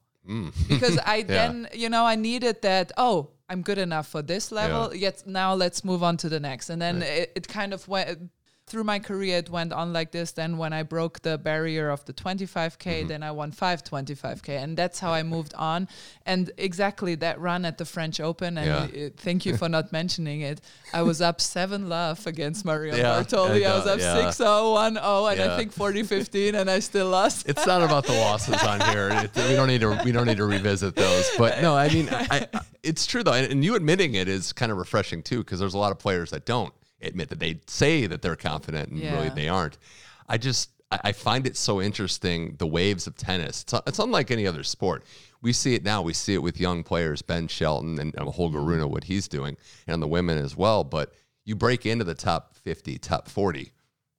because 0.67 0.97
I 1.05 1.21
then 1.21 1.67
you 1.73 1.89
know 1.89 2.05
I 2.05 2.15
needed 2.15 2.61
that. 2.63 2.91
Oh, 2.97 3.29
I'm 3.47 3.61
good 3.61 3.77
enough 3.77 4.07
for 4.07 4.21
this 4.21 4.51
level. 4.51 4.93
Yet 4.93 5.23
now 5.25 5.53
let's 5.53 5.83
move 5.83 6.03
on 6.03 6.17
to 6.17 6.29
the 6.29 6.39
next, 6.39 6.69
and 6.69 6.81
then 6.81 7.01
it, 7.01 7.31
it 7.35 7.47
kind 7.47 7.73
of 7.73 7.87
went 7.87 8.29
through 8.75 8.83
my 8.83 8.99
career, 8.99 9.37
it 9.37 9.49
went 9.49 9.71
on 9.71 9.93
like 9.93 10.11
this. 10.11 10.33
Then 10.33 10.57
when 10.57 10.73
I 10.73 10.83
broke 10.83 11.21
the 11.21 11.37
barrier 11.37 11.89
of 11.89 12.03
the 12.03 12.11
25k, 12.11 12.75
mm-hmm. 12.75 13.07
then 13.07 13.23
I 13.23 13.31
won 13.31 13.53
five 13.53 13.85
25k, 13.85 14.49
and 14.49 14.75
that's 14.75 14.99
how 14.99 15.13
I 15.13 15.23
moved 15.23 15.53
on. 15.53 15.87
And 16.25 16.51
exactly 16.57 17.15
that 17.15 17.39
run 17.39 17.63
at 17.63 17.77
the 17.77 17.85
French 17.85 18.19
Open, 18.19 18.57
and 18.57 18.93
yeah. 18.93 19.09
thank 19.15 19.45
you 19.45 19.55
for 19.55 19.69
not 19.69 19.93
mentioning 19.93 20.41
it. 20.41 20.59
I 20.93 21.03
was 21.03 21.21
up 21.21 21.39
seven 21.55 21.87
love 21.87 22.27
against 22.27 22.65
Marion 22.65 22.97
yeah, 22.97 23.23
Bartoli. 23.23 23.65
I, 23.65 23.71
I, 23.71 23.77
was 23.77 23.87
up 23.87 23.99
yeah. 23.99 24.25
6 24.25 24.35
0, 24.35 24.71
1 24.71 24.95
0, 24.95 25.27
and 25.27 25.41
I 25.41 25.55
think 25.55 25.71
40 25.71 26.03
15, 26.03 26.55
and 26.55 26.69
I 26.69 26.79
still 26.79 27.07
lost. 27.07 27.47
It's 27.47 27.65
not 27.65 27.81
about 27.81 28.05
the 28.05 28.13
losses 28.13 28.61
on 28.61 28.81
here. 28.91 29.05
It, 29.15 29.33
we 29.35 29.55
don't 29.55 29.67
need 29.67 29.81
to 29.81 29.97
we 30.03 30.11
don't 30.11 30.25
need 30.25 30.37
to 30.37 30.45
revisit 30.45 30.95
those. 30.95 31.29
But 31.37 31.61
no, 31.61 31.77
I 31.77 31.87
mean, 31.87 32.09
I, 32.11 32.47
I, 32.53 32.59
it's 32.83 33.05
true 33.05 33.23
though, 33.23 33.33
and, 33.33 33.49
and 33.49 33.63
you 33.63 33.75
admitting 33.75 34.15
it 34.15 34.27
is 34.27 34.51
kind 34.51 34.71
of 34.71 34.77
refreshing 34.77 35.23
too, 35.23 35.37
because 35.37 35.59
there's 35.59 35.73
a 35.73 35.77
lot 35.77 35.93
of 35.93 35.99
players 35.99 36.31
that 36.31 36.45
don't 36.45 36.73
admit 37.01 37.29
that 37.29 37.39
they 37.39 37.59
say 37.67 38.07
that 38.07 38.21
they're 38.21 38.35
confident 38.35 38.89
and 38.89 38.99
yeah. 38.99 39.15
really 39.15 39.29
they 39.29 39.47
aren't. 39.47 39.77
I 40.27 40.37
just 40.37 40.69
I 40.91 41.11
find 41.11 41.47
it 41.47 41.57
so 41.57 41.81
interesting 41.81 42.55
the 42.57 42.67
waves 42.67 43.07
of 43.07 43.15
tennis. 43.17 43.63
It's, 43.63 43.73
it's, 43.87 43.99
unlike 43.99 44.31
any 44.31 44.45
other 44.45 44.63
sport. 44.63 45.03
We 45.41 45.51
see 45.51 45.75
it 45.75 45.83
now. 45.83 46.01
We 46.01 46.13
see 46.13 46.35
it 46.35 46.41
with 46.41 46.59
young 46.59 46.83
players, 46.83 47.21
Ben 47.21 47.47
Shelton 47.47 47.99
and 47.99 48.15
Holger 48.17 48.59
mm-hmm. 48.59 48.67
Rune, 48.67 48.89
what 48.89 49.03
he's 49.03 49.27
doing, 49.27 49.57
and 49.87 50.01
the 50.01 50.07
women 50.07 50.37
as 50.37 50.55
well. 50.55 50.83
But 50.83 51.13
you 51.43 51.55
break 51.55 51.85
into 51.85 52.03
the 52.03 52.15
top 52.15 52.55
50, 52.55 52.97
top 52.99 53.27
40, 53.27 53.71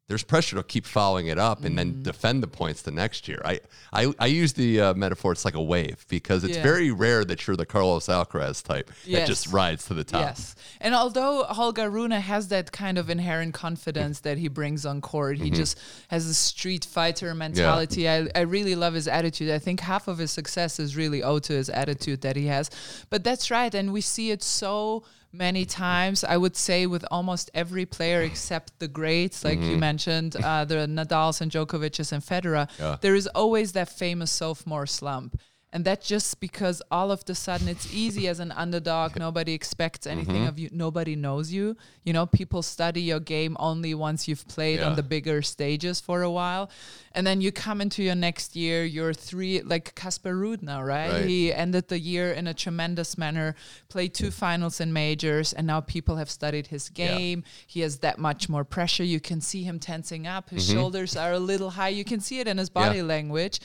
there's 0.08 0.22
pressure 0.22 0.56
to 0.56 0.62
keep 0.62 0.86
following 0.86 1.26
it 1.26 1.38
up 1.38 1.64
and 1.64 1.72
mm 1.72 1.76
then 1.76 1.92
mm-hmm. 1.92 2.02
defend 2.02 2.42
the 2.42 2.46
points 2.46 2.80
the 2.82 2.90
next 2.90 3.28
year. 3.28 3.42
I 3.44 3.60
I, 3.92 4.10
I 4.18 4.26
use 4.26 4.54
the 4.54 4.80
uh, 4.80 4.94
metaphor 4.94 5.32
it's 5.32 5.44
like 5.44 5.54
a 5.54 5.62
wave 5.62 6.06
because 6.08 6.42
it's 6.42 6.56
yeah. 6.56 6.62
very 6.62 6.90
rare 6.90 7.22
that 7.22 7.46
you're 7.46 7.54
the 7.54 7.66
Carlos 7.66 8.06
Alcaraz 8.06 8.62
type 8.62 8.90
yes. 9.04 9.20
that 9.20 9.26
just 9.26 9.52
rides 9.52 9.84
to 9.88 9.94
the 9.94 10.04
top. 10.04 10.22
Yes, 10.22 10.54
and 10.80 10.94
although 10.94 11.42
Holger 11.42 11.90
Rune 11.90 12.12
has 12.12 12.48
that 12.48 12.72
kind 12.72 12.96
of 12.96 13.10
inherent 13.10 13.52
confidence 13.52 14.20
that 14.20 14.38
he 14.38 14.48
brings 14.48 14.86
on 14.86 15.02
court, 15.02 15.36
he 15.36 15.50
mm-hmm. 15.50 15.56
just 15.56 15.78
has 16.08 16.26
a 16.26 16.34
street 16.34 16.86
fighter 16.86 17.34
mentality. 17.34 18.02
Yeah. 18.02 18.26
I 18.34 18.40
I 18.40 18.42
really 18.42 18.74
love 18.74 18.94
his 18.94 19.08
attitude. 19.08 19.50
I 19.50 19.58
think 19.58 19.80
half 19.80 20.08
of 20.08 20.16
his 20.16 20.30
success 20.30 20.80
is 20.80 20.96
really 20.96 21.22
owed 21.22 21.42
to 21.44 21.52
his 21.52 21.68
attitude 21.68 22.22
that 22.22 22.36
he 22.36 22.46
has. 22.46 22.70
But 23.10 23.22
that's 23.22 23.50
right, 23.50 23.74
and 23.74 23.92
we 23.92 24.00
see 24.00 24.30
it 24.30 24.42
so 24.42 25.04
many 25.36 25.64
times. 25.64 26.24
I 26.24 26.36
would 26.36 26.56
say 26.56 26.86
with 26.86 27.04
almost 27.10 27.50
every 27.54 27.86
player 27.86 28.22
except 28.22 28.78
the 28.78 28.88
greats, 28.88 29.44
like 29.44 29.58
mm-hmm. 29.58 29.70
you 29.70 29.76
mentioned, 29.76 30.36
uh, 30.36 30.64
the 30.64 30.86
Nadals 30.86 31.40
and 31.40 31.50
Djokovic's 31.50 32.12
and 32.12 32.22
Federer. 32.22 32.68
Yeah. 32.78 32.96
There 33.00 33.14
is 33.14 33.26
always 33.28 33.72
that 33.72 33.88
famous 33.88 34.30
sophomore 34.30 34.86
slump. 34.86 35.40
And 35.76 35.84
that's 35.84 36.08
just 36.08 36.40
because 36.40 36.80
all 36.90 37.10
of 37.10 37.22
the 37.26 37.34
sudden 37.34 37.68
it's 37.68 37.92
easy 37.92 38.28
as 38.28 38.40
an 38.40 38.50
underdog. 38.52 39.18
Nobody 39.18 39.52
expects 39.52 40.06
anything 40.06 40.36
mm-hmm. 40.36 40.48
of 40.48 40.58
you. 40.58 40.70
Nobody 40.72 41.16
knows 41.16 41.52
you. 41.52 41.76
You 42.02 42.14
know, 42.14 42.24
people 42.24 42.62
study 42.62 43.02
your 43.02 43.20
game 43.20 43.58
only 43.60 43.92
once 43.92 44.26
you've 44.26 44.48
played 44.48 44.80
yeah. 44.80 44.86
on 44.86 44.96
the 44.96 45.02
bigger 45.02 45.42
stages 45.42 46.00
for 46.00 46.22
a 46.22 46.30
while. 46.30 46.70
And 47.12 47.26
then 47.26 47.42
you 47.42 47.52
come 47.52 47.82
into 47.82 48.02
your 48.02 48.14
next 48.14 48.56
year, 48.56 48.86
you're 48.86 49.12
three, 49.12 49.60
like 49.60 49.94
Casper 49.94 50.34
Ruud 50.34 50.62
now, 50.62 50.82
right? 50.82 51.12
right? 51.12 51.26
He 51.26 51.52
ended 51.52 51.88
the 51.88 51.98
year 51.98 52.32
in 52.32 52.46
a 52.46 52.54
tremendous 52.54 53.18
manner, 53.18 53.54
played 53.90 54.14
two 54.14 54.30
finals 54.30 54.80
in 54.80 54.94
majors, 54.94 55.52
and 55.52 55.66
now 55.66 55.82
people 55.82 56.16
have 56.16 56.30
studied 56.30 56.68
his 56.68 56.88
game. 56.88 57.44
Yeah. 57.44 57.64
He 57.66 57.80
has 57.80 57.98
that 57.98 58.18
much 58.18 58.48
more 58.48 58.64
pressure. 58.64 59.04
You 59.04 59.20
can 59.20 59.42
see 59.42 59.62
him 59.62 59.78
tensing 59.78 60.26
up. 60.26 60.48
His 60.48 60.66
mm-hmm. 60.66 60.78
shoulders 60.78 61.16
are 61.16 61.32
a 61.32 61.38
little 61.38 61.68
high. 61.68 61.90
You 61.90 62.04
can 62.04 62.20
see 62.20 62.40
it 62.40 62.48
in 62.48 62.56
his 62.56 62.70
body 62.70 63.00
yeah. 63.00 63.04
language 63.04 63.60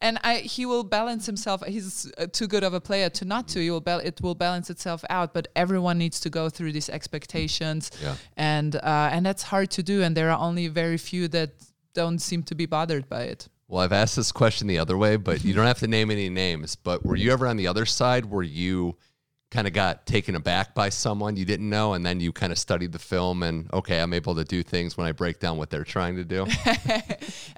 and 0.00 0.18
I, 0.22 0.36
he 0.38 0.66
will 0.66 0.84
balance 0.84 1.26
himself. 1.26 1.64
He's 1.66 2.12
uh, 2.18 2.26
too 2.26 2.46
good 2.46 2.64
of 2.64 2.74
a 2.74 2.80
player 2.80 3.08
to 3.10 3.24
not 3.24 3.48
to. 3.48 3.60
He 3.60 3.70
will 3.70 3.80
ba- 3.80 4.02
it 4.04 4.20
will 4.20 4.34
balance 4.34 4.70
itself 4.70 5.04
out. 5.10 5.34
But 5.34 5.48
everyone 5.56 5.98
needs 5.98 6.20
to 6.20 6.30
go 6.30 6.48
through 6.48 6.72
these 6.72 6.88
expectations, 6.88 7.90
yeah. 8.02 8.16
and 8.36 8.76
uh, 8.76 9.10
and 9.12 9.24
that's 9.24 9.42
hard 9.42 9.70
to 9.72 9.82
do. 9.82 10.02
And 10.02 10.16
there 10.16 10.30
are 10.30 10.38
only 10.38 10.68
very 10.68 10.98
few 10.98 11.28
that 11.28 11.50
don't 11.94 12.18
seem 12.18 12.42
to 12.44 12.54
be 12.54 12.66
bothered 12.66 13.08
by 13.08 13.22
it. 13.22 13.48
Well, 13.68 13.82
I've 13.82 13.92
asked 13.92 14.16
this 14.16 14.30
question 14.30 14.68
the 14.68 14.78
other 14.78 14.96
way, 14.96 15.16
but 15.16 15.44
you 15.44 15.52
don't 15.52 15.66
have 15.66 15.80
to 15.80 15.88
name 15.88 16.10
any 16.10 16.28
names. 16.28 16.76
But 16.76 17.04
were 17.04 17.16
you 17.16 17.32
ever 17.32 17.46
on 17.46 17.56
the 17.56 17.66
other 17.66 17.84
side 17.84 18.26
where 18.26 18.44
you 18.44 18.96
kind 19.50 19.66
of 19.66 19.72
got 19.72 20.06
taken 20.06 20.34
aback 20.34 20.74
by 20.74 20.88
someone 20.88 21.36
you 21.36 21.44
didn't 21.44 21.68
know 21.68 21.94
and 21.94 22.04
then 22.04 22.18
you 22.18 22.32
kind 22.32 22.52
of 22.52 22.58
studied 22.58 22.90
the 22.90 22.98
film 22.98 23.42
and 23.44 23.70
okay 23.72 24.00
i'm 24.00 24.12
able 24.12 24.34
to 24.34 24.44
do 24.44 24.62
things 24.62 24.96
when 24.96 25.06
i 25.06 25.12
break 25.12 25.38
down 25.38 25.56
what 25.56 25.70
they're 25.70 25.84
trying 25.84 26.16
to 26.16 26.24
do? 26.24 26.46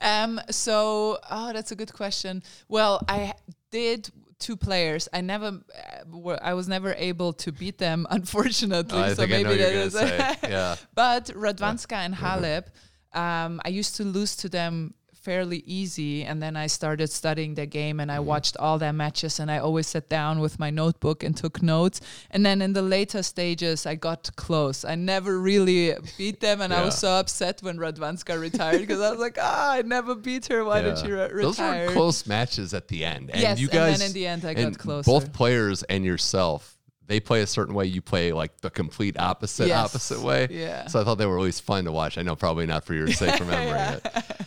Um, 0.01 0.41
so 0.51 1.19
oh 1.31 1.53
that's 1.53 1.73
a 1.73 1.77
good 1.77 1.93
question. 1.93 2.43
Well 2.69 3.03
i 3.09 3.33
did 3.71 4.11
two 4.39 4.57
players. 4.57 5.09
I 5.13 5.21
never 5.21 5.47
uh, 5.49 6.29
i 6.43 6.55
was 6.55 6.69
never 6.69 6.95
able 6.95 7.33
to 7.35 7.53
beat 7.53 7.79
them 7.79 8.07
unfortunately 8.11 9.03
oh, 9.03 9.15
so 9.15 9.27
maybe 9.27 9.57
that 9.57 9.73
is 9.73 9.95
yeah. 10.43 10.77
But 10.95 11.27
radwanska 11.27 11.93
yeah. 11.93 12.05
and 12.05 12.15
halep 12.15 12.67
um, 13.15 13.61
i 13.65 13.69
used 13.69 13.97
to 13.97 14.05
lose 14.05 14.37
to 14.37 14.49
them 14.49 14.95
fairly 15.29 15.63
easy. 15.67 16.25
And 16.25 16.43
then 16.43 16.57
I 16.57 16.69
started 16.69 17.09
studying 17.11 17.53
the 17.55 17.67
game 17.67 18.01
and 18.01 18.11
I 18.11 18.17
mm-hmm. 18.17 18.33
watched 18.33 18.57
all 18.57 18.79
their 18.79 18.95
matches 18.95 19.39
and 19.39 19.51
I 19.51 19.59
always 19.59 19.87
sat 19.87 20.09
down 20.09 20.41
with 20.41 20.59
my 20.59 20.71
notebook 20.71 21.23
and 21.23 21.37
took 21.37 21.63
notes. 21.63 22.01
And 22.31 22.47
then 22.47 22.63
in 22.63 22.73
the 22.73 22.81
later 22.81 23.23
stages, 23.23 23.85
I 23.85 23.95
got 23.95 24.35
close. 24.37 24.87
I 24.87 24.95
never 24.95 25.39
really 25.39 25.93
beat 26.17 26.41
them. 26.41 26.63
And 26.63 26.73
yeah. 26.73 26.81
I 26.81 26.85
was 26.87 26.97
so 26.97 27.11
upset 27.11 27.61
when 27.61 27.77
Radwanska 27.77 28.41
retired 28.41 28.81
because 28.81 29.03
I 29.03 29.11
was 29.11 29.21
like, 29.21 29.37
ah, 29.39 29.73
I 29.73 29.83
never 29.83 30.15
beat 30.15 30.47
her. 30.47 30.65
Why 30.65 30.81
yeah. 30.81 30.87
did 30.87 30.99
she 30.99 31.13
re- 31.13 31.31
retire? 31.31 31.43
Those 31.43 31.59
were 31.61 31.93
close 31.93 32.27
matches 32.27 32.73
at 32.73 32.89
the 32.89 33.05
end. 33.05 33.31
And 33.31 33.43
yes, 33.43 33.61
you 33.61 33.69
guys, 33.69 33.93
and 33.93 34.01
then 34.01 34.07
in 34.07 34.13
the 34.15 34.27
end, 34.27 34.45
I 34.47 34.55
got 34.55 34.79
close. 34.79 35.05
Both 35.05 35.35
players 35.35 35.83
and 35.83 36.07
yourself 36.07 36.79
they 37.09 37.21
play 37.21 37.41
a 37.41 37.47
certain 37.47 37.75
way, 37.75 37.87
you 37.87 38.03
play 38.03 38.33
like 38.33 38.61
the 38.61 38.71
complete 38.71 39.19
opposite 39.19 39.69
yes. 39.69 39.79
opposite 39.79 40.21
way. 40.21 40.47
Yeah. 40.51 40.87
So 40.87 41.01
I 41.01 41.05
thought 41.05 41.17
they 41.17 41.27
were 41.27 41.39
always 41.39 41.59
fun 41.59 41.87
to 41.87 41.93
watch. 41.93 42.19
I 42.19 42.23
know 42.23 42.37
probably 42.37 42.67
not 42.67 42.85
for 42.85 42.93
your 42.95 43.09
sake 43.09 43.41
remembering 43.41 43.75
yeah. 43.75 43.99
it. 44.05 44.47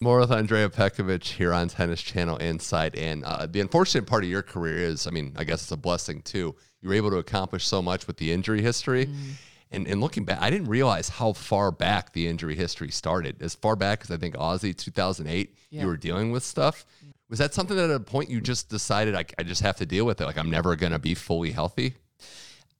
More 0.00 0.20
with 0.20 0.30
Andrea 0.30 0.68
Petkovic 0.68 1.24
here 1.24 1.52
on 1.52 1.68
Tennis 1.68 2.00
Channel 2.00 2.38
Insight. 2.40 2.96
And 2.96 3.24
uh, 3.24 3.46
the 3.46 3.60
unfortunate 3.60 4.06
part 4.06 4.22
of 4.22 4.30
your 4.30 4.42
career 4.42 4.78
is, 4.78 5.08
I 5.08 5.10
mean, 5.10 5.34
I 5.36 5.42
guess 5.42 5.62
it's 5.62 5.72
a 5.72 5.76
blessing 5.76 6.22
too. 6.22 6.54
You 6.80 6.88
were 6.88 6.94
able 6.94 7.10
to 7.10 7.16
accomplish 7.16 7.66
so 7.66 7.82
much 7.82 8.06
with 8.06 8.16
the 8.16 8.30
injury 8.32 8.62
history. 8.62 9.06
Mm. 9.06 9.32
And, 9.72 9.86
and 9.88 10.00
looking 10.00 10.24
back, 10.24 10.40
I 10.40 10.50
didn't 10.50 10.68
realize 10.68 11.08
how 11.08 11.32
far 11.32 11.72
back 11.72 12.12
the 12.12 12.28
injury 12.28 12.54
history 12.54 12.92
started. 12.92 13.42
As 13.42 13.56
far 13.56 13.74
back 13.74 14.02
as 14.02 14.12
I 14.12 14.16
think 14.18 14.36
Aussie 14.36 14.76
2008, 14.76 15.56
yeah. 15.70 15.80
you 15.80 15.86
were 15.88 15.96
dealing 15.96 16.30
with 16.30 16.44
stuff. 16.44 16.86
Was 17.28 17.40
that 17.40 17.52
something 17.52 17.76
that 17.76 17.90
at 17.90 17.96
a 17.96 18.00
point 18.00 18.30
you 18.30 18.40
just 18.40 18.68
decided, 18.68 19.16
I, 19.16 19.24
I 19.36 19.42
just 19.42 19.62
have 19.62 19.76
to 19.78 19.86
deal 19.86 20.06
with 20.06 20.20
it? 20.20 20.26
Like, 20.26 20.38
I'm 20.38 20.48
never 20.48 20.76
going 20.76 20.92
to 20.92 21.00
be 21.00 21.14
fully 21.14 21.50
healthy? 21.50 21.96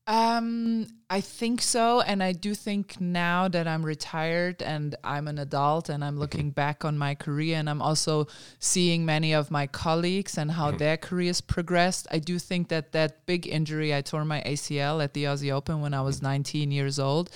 Um, 0.09 0.87
I 1.11 1.21
think 1.21 1.61
so. 1.61 2.01
And 2.01 2.23
I 2.23 2.33
do 2.33 2.55
think 2.55 2.99
now 2.99 3.47
that 3.49 3.69
I'm 3.69 3.85
retired 3.85 4.63
and 4.63 4.97
I'm 5.05 5.29
an 5.29 5.39
adult 5.39 5.91
and 5.91 6.03
I'm 6.03 6.15
mm-hmm. 6.15 6.21
looking 6.21 6.51
back 6.51 6.83
on 6.83 6.97
my 6.97 7.15
career 7.15 7.59
and 7.59 7.69
I'm 7.69 7.83
also 7.83 8.27
seeing 8.59 9.05
many 9.05 9.35
of 9.35 9.51
my 9.51 9.67
colleagues 9.67 10.39
and 10.39 10.51
how 10.51 10.69
mm-hmm. 10.69 10.79
their 10.79 10.97
careers 10.97 11.43
progressed, 11.43 12.07
I 12.11 12.21
do 12.21 12.39
think 12.39 12.69
that 12.69 12.93
that 12.93 13.27
big 13.27 13.47
injury, 13.47 13.95
I 13.95 14.01
tore 14.01 14.25
my 14.25 14.43
ACL 14.47 15.05
at 15.05 15.13
the 15.13 15.25
Aussie 15.25 15.53
Open 15.53 15.83
when 15.83 15.93
I 15.93 16.01
was 16.01 16.23
19 16.23 16.71
years 16.71 16.99
old. 16.99 17.29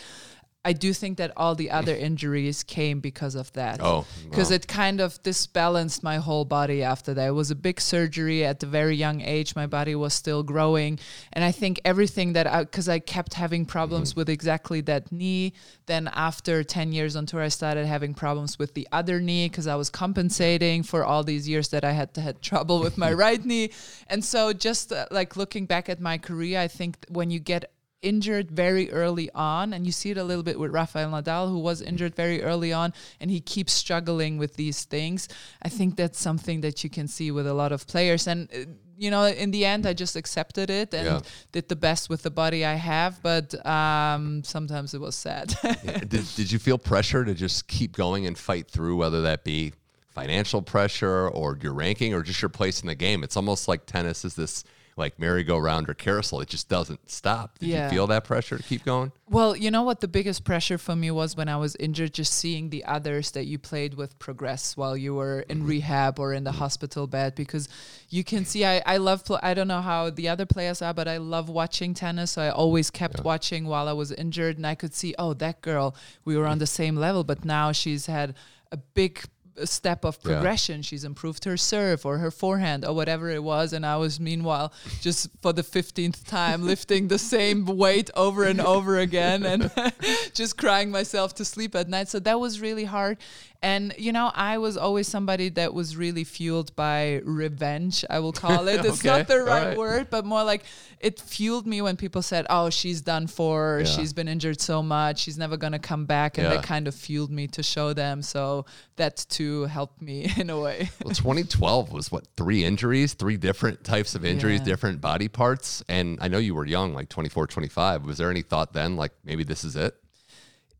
I 0.64 0.72
do 0.72 0.92
think 0.92 1.18
that 1.18 1.32
all 1.36 1.56
the 1.56 1.72
other 1.72 1.94
injuries 1.94 2.62
came 2.62 3.00
because 3.00 3.34
of 3.34 3.52
that. 3.54 3.80
Oh, 3.82 4.06
because 4.30 4.50
wow. 4.50 4.56
it 4.56 4.68
kind 4.68 5.00
of 5.00 5.20
disbalanced 5.24 6.04
my 6.04 6.18
whole 6.18 6.44
body 6.44 6.84
after 6.84 7.12
that. 7.14 7.26
It 7.26 7.32
was 7.32 7.50
a 7.50 7.56
big 7.56 7.80
surgery 7.80 8.44
at 8.44 8.62
a 8.62 8.66
very 8.66 8.94
young 8.94 9.20
age. 9.22 9.56
My 9.56 9.66
body 9.66 9.96
was 9.96 10.14
still 10.14 10.44
growing, 10.44 11.00
and 11.32 11.44
I 11.44 11.50
think 11.50 11.80
everything 11.84 12.34
that 12.34 12.46
I 12.46 12.62
because 12.62 12.88
I 12.88 12.98
kept 13.00 13.34
having 13.34 13.66
problems 13.66 13.92
Mm-hmm. 14.12 14.20
with 14.20 14.28
exactly 14.28 14.80
that 14.82 15.10
knee. 15.10 15.52
Then 15.86 16.08
after 16.14 16.62
ten 16.62 16.92
years 16.92 17.16
on 17.16 17.26
tour, 17.26 17.42
I 17.42 17.48
started 17.48 17.86
having 17.86 18.14
problems 18.14 18.58
with 18.58 18.74
the 18.74 18.86
other 18.92 19.20
knee 19.20 19.48
because 19.48 19.66
I 19.66 19.74
was 19.74 19.90
compensating 19.90 20.82
for 20.84 21.04
all 21.04 21.24
these 21.24 21.48
years 21.48 21.68
that 21.68 21.84
I 21.84 21.92
had 21.92 22.16
had 22.16 22.40
trouble 22.40 22.80
with 22.80 22.96
my 22.96 23.12
right 23.24 23.44
knee, 23.44 23.70
and 24.06 24.24
so 24.24 24.52
just 24.52 24.92
uh, 24.92 25.06
like 25.10 25.36
looking 25.36 25.66
back 25.66 25.88
at 25.88 26.00
my 26.00 26.18
career, 26.18 26.60
I 26.60 26.68
think 26.68 27.04
when 27.08 27.30
you 27.30 27.40
get 27.40 27.70
injured 28.02 28.50
very 28.50 28.90
early 28.90 29.30
on 29.34 29.72
and 29.72 29.86
you 29.86 29.92
see 29.92 30.10
it 30.10 30.18
a 30.18 30.24
little 30.24 30.42
bit 30.42 30.58
with 30.58 30.72
Rafael 30.72 31.10
Nadal 31.10 31.48
who 31.48 31.58
was 31.58 31.80
injured 31.80 32.14
very 32.14 32.42
early 32.42 32.72
on 32.72 32.92
and 33.20 33.30
he 33.30 33.40
keeps 33.40 33.72
struggling 33.72 34.38
with 34.38 34.56
these 34.56 34.84
things 34.84 35.28
I 35.62 35.68
think 35.68 35.96
that's 35.96 36.18
something 36.18 36.60
that 36.62 36.82
you 36.82 36.90
can 36.90 37.06
see 37.08 37.30
with 37.30 37.46
a 37.46 37.54
lot 37.54 37.70
of 37.72 37.86
players 37.86 38.26
and 38.26 38.48
uh, 38.52 38.58
you 38.98 39.10
know 39.10 39.24
in 39.24 39.52
the 39.52 39.64
end 39.64 39.86
I 39.86 39.92
just 39.92 40.16
accepted 40.16 40.68
it 40.68 40.92
and 40.92 41.06
Yeah. 41.06 41.20
did 41.52 41.68
the 41.68 41.76
best 41.76 42.10
with 42.10 42.22
the 42.22 42.30
body 42.30 42.64
I 42.64 42.74
have 42.74 43.22
but 43.22 43.54
um, 43.64 44.42
sometimes 44.44 44.94
it 44.94 45.00
was 45.00 45.14
sad 45.14 45.54
did, 46.08 46.26
did 46.36 46.50
you 46.50 46.58
feel 46.58 46.78
pressure 46.78 47.24
to 47.24 47.34
just 47.34 47.68
keep 47.68 47.96
going 47.96 48.26
and 48.26 48.36
fight 48.36 48.68
through, 48.68 48.96
whether 48.96 49.22
that 49.22 49.44
be 49.44 49.72
financial 50.10 50.60
pressure 50.60 51.28
or 51.28 51.58
your 51.62 51.72
ranking 51.72 52.12
or 52.14 52.22
just 52.22 52.42
your 52.42 52.48
place 52.48 52.80
in 52.82 52.86
the 52.88 52.94
game? 52.94 53.22
It's 53.24 53.36
almost 53.36 53.68
like 53.68 53.86
tennis 53.86 54.24
is 54.24 54.34
this 54.34 54.64
like 54.96 55.18
merry-go-round 55.18 55.88
or 55.88 55.94
carousel. 55.94 56.40
It 56.40 56.48
just 56.48 56.68
doesn't 56.68 57.10
stop. 57.10 57.58
Did 57.58 57.70
Yeah. 57.70 57.84
you 57.84 57.90
feel 57.90 58.06
that 58.08 58.24
pressure 58.24 58.58
to 58.58 58.62
keep 58.62 58.84
going? 58.84 59.12
Well, 59.28 59.56
you 59.56 59.70
know 59.70 59.82
what 59.82 60.00
the 60.00 60.08
biggest 60.08 60.44
pressure 60.44 60.76
for 60.76 60.94
me 60.94 61.10
was 61.10 61.36
when 61.36 61.48
I 61.48 61.56
was 61.56 61.74
injured, 61.76 62.12
just 62.12 62.34
seeing 62.34 62.68
the 62.68 62.84
others 62.84 63.30
that 63.30 63.46
you 63.46 63.58
played 63.58 63.94
with 63.94 64.18
progress 64.18 64.76
while 64.76 64.96
you 64.96 65.14
were 65.14 65.40
in 65.40 65.60
mm-hmm. 65.60 65.68
rehab 65.68 66.18
or 66.18 66.34
in 66.34 66.44
the 66.44 66.50
mm-hmm. 66.50 66.58
hospital 66.58 67.06
bed 67.06 67.34
because 67.34 67.68
you 68.10 68.22
can 68.24 68.44
see 68.44 68.64
I, 68.64 68.82
I 68.84 68.98
love 68.98 69.24
pl- 69.24 69.40
I 69.42 69.54
don't 69.54 69.68
know 69.68 69.80
how 69.80 70.10
the 70.10 70.28
other 70.28 70.44
players 70.44 70.82
are, 70.82 70.92
but 70.92 71.08
I 71.08 71.16
love 71.16 71.48
watching 71.48 71.94
tennis. 71.94 72.32
So 72.32 72.42
I 72.42 72.50
always 72.50 72.90
kept 72.90 73.24
watching 73.24 73.64
while 73.64 73.88
I 73.88 73.92
was 73.92 74.12
injured 74.12 74.58
and 74.58 74.66
I 74.66 74.74
could 74.74 74.94
see, 74.94 75.14
oh, 75.18 75.32
that 75.34 75.62
girl, 75.62 75.96
we 76.24 76.36
were 76.36 76.46
on 76.46 76.56
mm. 76.56 76.60
the 76.60 76.66
same 76.66 76.96
level, 76.96 77.24
but 77.24 77.44
now 77.44 77.72
she's 77.72 78.06
had 78.06 78.34
a 78.70 78.76
big 78.76 79.22
step 79.64 80.04
of 80.04 80.18
Yeah. 80.24 80.32
progression. 80.32 80.82
She's 80.82 81.04
improved 81.04 81.44
her 81.44 81.56
serve 81.56 82.04
or 82.06 82.18
her 82.18 82.30
forehand 82.30 82.84
or 82.84 82.94
whatever 82.94 83.28
it 83.30 83.42
was. 83.42 83.72
And 83.72 83.84
I 83.84 83.96
was 83.96 84.18
meanwhile 84.18 84.72
just 85.00 85.28
for 85.40 85.52
the 85.52 85.62
15th 85.62 86.26
time 86.26 86.64
lifting 86.66 87.08
the 87.08 87.18
same 87.18 87.64
weight 87.66 88.10
over 88.14 88.44
and 88.44 88.60
over 88.60 88.98
again 88.98 89.44
and 89.44 89.70
just 90.34 90.56
crying 90.56 90.90
myself 90.90 91.34
to 91.36 91.44
sleep 91.44 91.74
at 91.74 91.88
night. 91.88 92.08
So 92.08 92.18
that 92.20 92.40
was 92.40 92.60
really 92.60 92.84
hard. 92.84 93.18
And, 93.64 93.94
you 93.96 94.10
know, 94.10 94.32
I 94.34 94.58
was 94.58 94.76
always 94.76 95.06
somebody 95.06 95.48
that 95.50 95.72
was 95.72 95.96
really 95.96 96.24
fueled 96.24 96.74
by 96.74 97.20
revenge, 97.24 98.04
I 98.10 98.18
will 98.18 98.32
call 98.32 98.66
it. 98.66 98.80
It's 98.84 98.98
Okay, 98.98 99.08
not 99.08 99.28
the 99.28 99.38
right, 99.40 99.68
right. 99.68 99.78
word, 99.78 100.08
but 100.10 100.24
more 100.24 100.42
like 100.42 100.64
it 100.98 101.20
fueled 101.20 101.64
me 101.66 101.80
when 101.80 101.96
people 101.96 102.22
said, 102.22 102.44
oh, 102.50 102.70
she's 102.70 103.00
done 103.02 103.28
for, 103.28 103.78
Yeah. 103.80 103.84
she's 103.86 104.12
been 104.12 104.26
injured 104.26 104.60
so 104.60 104.82
much, 104.82 105.20
she's 105.20 105.38
never 105.38 105.56
going 105.56 105.72
to 105.74 105.78
come 105.78 106.06
back. 106.06 106.38
And 106.38 106.46
Yeah. 106.48 106.54
that 106.56 106.64
kind 106.64 106.88
of 106.88 106.94
fueled 106.96 107.30
me 107.30 107.46
to 107.48 107.62
show 107.62 107.92
them. 107.92 108.22
So 108.22 108.66
that 108.96 109.24
too 109.28 109.66
helped 109.66 110.02
me 110.02 110.32
in 110.36 110.50
a 110.50 110.58
way. 110.58 110.90
Well, 111.04 111.14
2012 111.14 111.92
was 111.92 112.10
what 112.10 112.26
three 112.36 112.64
injuries, 112.64 113.14
three 113.14 113.36
different 113.36 113.84
types 113.84 114.16
of 114.16 114.24
injuries, 114.24 114.58
Yeah. 114.60 114.64
different 114.72 115.00
body 115.00 115.28
parts. 115.28 115.84
And 115.88 116.18
I 116.20 116.26
know 116.26 116.38
you 116.38 116.56
were 116.56 116.66
young, 116.66 116.94
like 116.94 117.08
24, 117.08 117.46
25. 117.46 118.04
Was 118.06 118.18
there 118.18 118.30
any 118.30 118.42
thought 118.42 118.72
then, 118.72 118.96
like 118.96 119.12
maybe 119.24 119.44
this 119.44 119.62
is 119.62 119.76
it? 119.76 119.94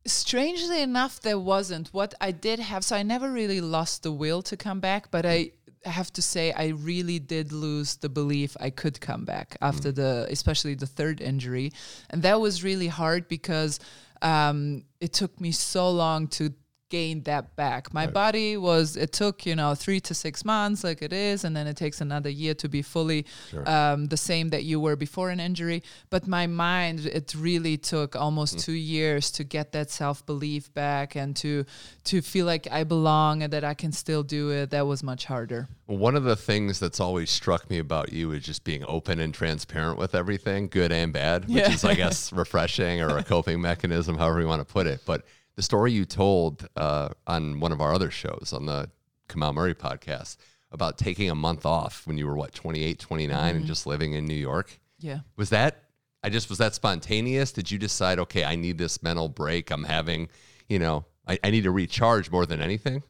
Strangely 0.05 0.83
enough, 0.83 1.21
there 1.21 1.39
wasn't. 1.39 1.89
What 1.89 2.15
I 2.21 2.33
did 2.33 2.59
have, 2.59 2.85
so 2.85 2.97
I 2.97 3.03
never 3.03 3.31
really 3.31 3.61
lost 3.61 4.03
the 4.03 4.11
will 4.11 4.43
to 4.43 4.57
come 4.57 4.81
back, 4.81 5.11
but 5.11 5.25
I 5.25 5.53
have 5.85 6.13
to 6.15 6.23
say 6.23 6.53
I 6.53 6.69
really 6.69 7.19
did 7.19 7.53
lose 7.53 7.97
the 7.97 8.09
belief 8.09 8.57
I 8.61 8.71
could 8.71 9.01
come 9.01 9.25
back 9.25 9.57
after 9.61 9.93
the, 9.93 10.27
especially 10.31 10.75
the 10.75 10.87
third 10.87 11.21
injury, 11.21 11.73
and 12.11 12.23
that 12.23 12.41
was 12.41 12.65
really 12.65 12.89
hard 12.89 13.29
because 13.29 13.79
um, 14.23 14.85
it 15.01 15.13
took 15.13 15.41
me 15.41 15.53
so 15.53 15.91
long 15.91 16.29
to 16.29 16.53
gain 16.93 17.23
that 17.23 17.45
back. 17.57 17.83
My 18.01 18.07
body 18.23 18.51
was 18.71 18.97
it 19.05 19.11
took 19.21 19.37
you 19.51 19.57
know 19.61 19.71
three 19.85 20.01
to 20.09 20.13
six 20.25 20.35
months 20.45 20.85
like 20.89 21.01
it 21.09 21.13
is, 21.31 21.39
and 21.45 21.53
then 21.57 21.67
it 21.73 21.77
takes 21.85 22.01
another 22.01 22.31
year 22.43 22.55
to 22.63 22.69
be 22.77 22.83
fully 22.95 23.21
um, 23.67 24.07
the 24.15 24.17
same 24.31 24.47
that 24.51 24.65
you 24.71 24.77
were 24.85 24.97
before 25.07 25.29
an 25.31 25.41
injury. 25.49 25.83
But 26.11 26.23
my 26.39 26.47
mind, 26.47 26.99
it 27.07 27.35
really 27.35 27.77
took 27.93 28.11
almost 28.25 28.53
two 28.67 28.79
years 28.97 29.31
to 29.33 29.43
get 29.57 29.73
that 29.73 29.91
self 29.91 30.25
belief 30.27 30.65
back 30.75 31.17
and 31.17 31.35
to 31.43 31.65
to 32.11 32.17
feel 32.33 32.47
like 32.53 32.65
I 32.71 32.85
belong 32.85 33.43
and 33.43 33.53
that 33.53 33.65
I 33.65 33.75
can 33.83 33.93
still 33.93 34.23
do 34.23 34.51
it. 34.51 34.71
That 34.71 34.87
was 34.87 35.03
much 35.03 35.25
harder. 35.25 35.69
One 35.87 36.17
of 36.17 36.25
the 36.25 36.37
things 36.37 36.79
that's 36.79 37.01
always 37.01 37.31
struck 37.31 37.69
me 37.71 37.79
about 37.79 38.13
you 38.13 38.33
is 38.33 38.43
just 38.45 38.65
being 38.65 38.85
open 38.87 39.19
and 39.21 39.33
transparent 39.35 39.99
with 39.99 40.15
everything, 40.15 40.69
good 40.69 40.93
and 40.93 41.13
bad, 41.13 41.45
which 41.45 41.57
Yeah. 41.65 41.73
is, 41.73 41.85
I 41.85 41.95
guess, 41.95 42.33
refreshing 42.33 43.03
or 43.03 43.19
a 43.19 43.23
coping 43.35 43.61
mechanism, 43.61 44.17
however 44.19 44.41
you 44.41 44.47
want 44.49 44.67
to 44.67 44.73
put 44.73 44.87
it. 44.87 45.01
But 45.05 45.25
the 45.57 45.63
story 45.63 45.93
you 45.93 46.05
told 46.05 46.67
uh, 46.77 47.11
on 47.27 47.61
one 47.61 47.73
of 47.73 47.81
our 47.81 47.93
other 47.93 48.11
shows 48.11 48.53
on 48.55 48.67
the 48.67 48.91
Kamal 49.29 49.53
Murray 49.53 49.75
podcast 49.75 50.37
about 50.71 50.99
taking 50.99 51.31
a 51.31 51.35
month 51.35 51.67
off 51.67 52.07
when 52.07 52.17
you 52.17 52.27
were, 52.27 52.35
what, 52.35 52.55
28, 52.55 52.99
29 52.99 53.57
and 53.57 53.67
just 53.67 53.87
living 53.87 54.15
in 54.15 54.25
New 54.25 54.35
York. 54.35 54.79
Yeah. 54.99 55.21
Was 55.37 55.51
that, 55.51 55.85
I 56.23 56.31
just, 56.31 56.49
was 56.49 56.59
that 56.59 56.75
spontaneous? 56.75 57.53
Did 57.53 57.71
you 57.71 57.79
decide, 57.79 58.19
okay, 58.19 58.45
I 58.45 58.57
need 58.57 58.79
this 58.79 59.03
mental 59.03 59.29
break? 59.29 59.71
I'm 59.71 59.85
having, 59.85 60.29
you 60.69 60.79
know, 60.79 61.05
I, 61.27 61.39
I 61.45 61.51
need 61.51 61.65
to 61.65 61.71
recharge 61.71 62.31
more 62.31 62.47
than 62.47 62.63
anything? 62.63 63.03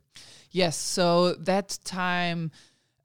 Yes. 0.50 0.76
So 0.76 1.34
that 1.34 1.78
time, 1.84 2.50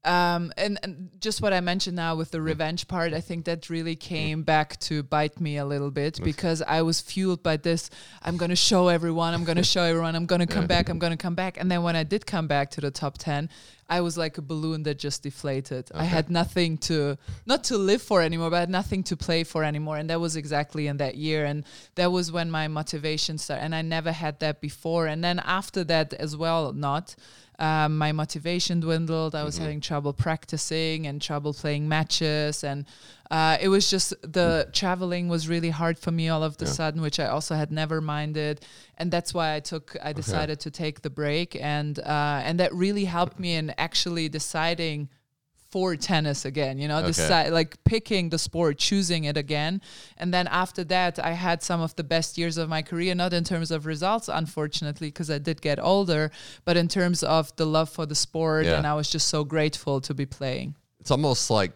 um, 0.08 0.54
and, 0.58 0.80
and 0.84 1.10
just 1.20 1.42
what 1.42 1.52
I 1.52 1.60
mentioned 1.60 1.98
now 1.98 2.16
with 2.16 2.32
the 2.32 2.42
revenge 2.42 2.88
part, 2.88 3.14
I 3.14 3.20
think 3.20 3.46
that 3.46 3.70
really 3.70 3.98
came 3.98 4.44
back 4.44 4.80
to 4.82 5.04
bite 5.04 5.42
me 5.42 5.58
a 5.58 5.66
little 5.66 5.92
bit 5.92 6.20
because 6.24 6.62
I 6.62 6.82
was 6.82 7.02
fueled 7.02 7.44
by 7.44 7.58
this. 7.58 7.90
I'm 8.24 8.38
going 8.38 8.50
to 8.50 8.56
show 8.56 8.88
everyone. 8.88 9.34
I'm 9.34 9.44
going 9.44 9.58
to 9.58 9.64
show 9.64 9.84
everyone. 9.84 10.16
I'm 10.16 10.26
going 10.26 10.40
to 10.40 10.48
come 10.48 10.66
back. 10.66 10.88
I'm 10.88 10.98
going 10.98 11.12
to 11.12 11.18
come 11.18 11.36
back. 11.36 11.60
And 11.60 11.70
then 11.70 11.84
when 11.84 11.98
I 11.98 12.04
did 12.04 12.26
come 12.26 12.48
back 12.48 12.72
to 12.72 12.82
the 12.82 12.90
top 12.90 13.18
10, 13.18 13.50
I 13.90 14.02
was 14.02 14.18
like 14.18 14.38
a 14.38 14.42
balloon 14.42 14.84
that 14.84 15.00
just 15.00 15.24
deflated. 15.24 15.90
I 15.94 16.04
had 16.04 16.30
nothing 16.30 16.78
to, 16.80 17.18
not 17.46 17.64
to 17.66 17.78
live 17.78 18.02
for 18.02 18.22
anymore, 18.22 18.50
but 18.50 18.58
I 18.58 18.60
had 18.62 18.70
nothing 18.70 19.04
to 19.04 19.16
play 19.16 19.44
for 19.46 19.64
anymore. 19.64 19.98
And 19.98 20.10
that 20.10 20.20
was 20.20 20.36
exactly 20.36 20.88
in 20.88 20.98
that 20.98 21.16
year. 21.16 21.46
And 21.46 21.64
that 21.96 22.12
was 22.12 22.32
when 22.32 22.52
my 22.52 22.68
motivation 22.68 23.38
started. 23.38 23.64
And 23.64 23.74
I 23.74 23.82
never 23.82 24.12
had 24.12 24.40
that 24.42 24.60
before. 24.60 25.08
And 25.08 25.24
then 25.24 25.40
after 25.40 25.86
that 25.86 26.14
as 26.14 26.36
well, 26.36 26.74
not. 26.74 27.16
Um, 27.60 27.98
my 27.98 28.12
motivation 28.12 28.82
dwindled. 28.82 29.34
I 29.34 29.44
was 29.44 29.58
having 29.58 29.82
trouble 29.82 30.14
practicing 30.14 31.08
and 31.08 31.20
trouble 31.20 31.56
playing 31.56 31.90
matches, 31.90 32.64
and 32.64 32.86
uh, 33.32 33.58
it 33.60 33.68
was 33.68 33.90
just 33.90 34.14
the 34.22 34.68
traveling 34.74 35.28
was 35.28 35.48
really 35.48 35.70
hard 35.70 35.98
for 36.00 36.12
me 36.12 36.30
all 36.30 36.44
of 36.44 36.58
the 36.58 36.66
sudden, 36.66 37.02
which 37.02 37.20
I 37.20 37.28
also 37.28 37.56
had 37.56 37.72
never 37.72 38.00
minded, 38.02 38.62
and 38.98 39.12
that's 39.12 39.34
why 39.34 39.56
I 39.56 39.60
took 39.60 39.96
I 40.02 40.14
decided 40.14 40.60
to 40.62 40.72
take 40.72 41.02
the 41.02 41.10
break, 41.10 41.56
and 41.60 42.00
uh, 42.00 42.42
and 42.46 42.60
that 42.60 42.74
really 42.74 43.06
helped 43.06 43.40
me 43.40 43.56
in 43.56 43.74
actually 43.78 44.30
deciding 44.30 45.10
for 45.70 45.98
tennis 45.98 46.46
again 46.46 46.80
you 46.80 46.88
know 46.88 47.00
Okay. 47.00 47.08
decide 47.08 47.50
like 47.52 47.76
picking 47.84 48.30
the 48.30 48.38
sport 48.40 48.78
choosing 48.78 49.26
it 49.26 49.36
again. 49.36 49.82
And 50.16 50.34
then 50.34 50.48
after 50.48 50.86
that 50.86 51.20
i 51.20 51.32
had 51.34 51.62
some 51.62 51.82
of 51.82 51.94
the 51.98 52.06
best 52.06 52.38
years 52.38 52.58
of 52.58 52.70
my 52.70 52.82
career 52.82 53.14
not 53.14 53.34
in 53.34 53.44
terms 53.44 53.70
of 53.70 53.86
results 53.86 54.30
unfortunately 54.30 55.10
because 55.10 55.30
i 55.30 55.38
did 55.40 55.62
get 55.62 55.78
older 55.78 56.32
but 56.64 56.78
in 56.78 56.88
terms 56.88 57.22
of 57.22 57.54
the 57.58 57.66
love 57.66 57.90
for 57.90 58.06
the 58.06 58.16
sport 58.16 58.66
Yeah. 58.66 58.78
and 58.78 58.88
i 58.88 58.94
was 58.94 59.10
just 59.10 59.28
so 59.28 59.44
grateful 59.44 60.00
to 60.08 60.14
be 60.14 60.26
playing. 60.26 60.76
It's 61.02 61.12
almost 61.12 61.50
like 61.50 61.74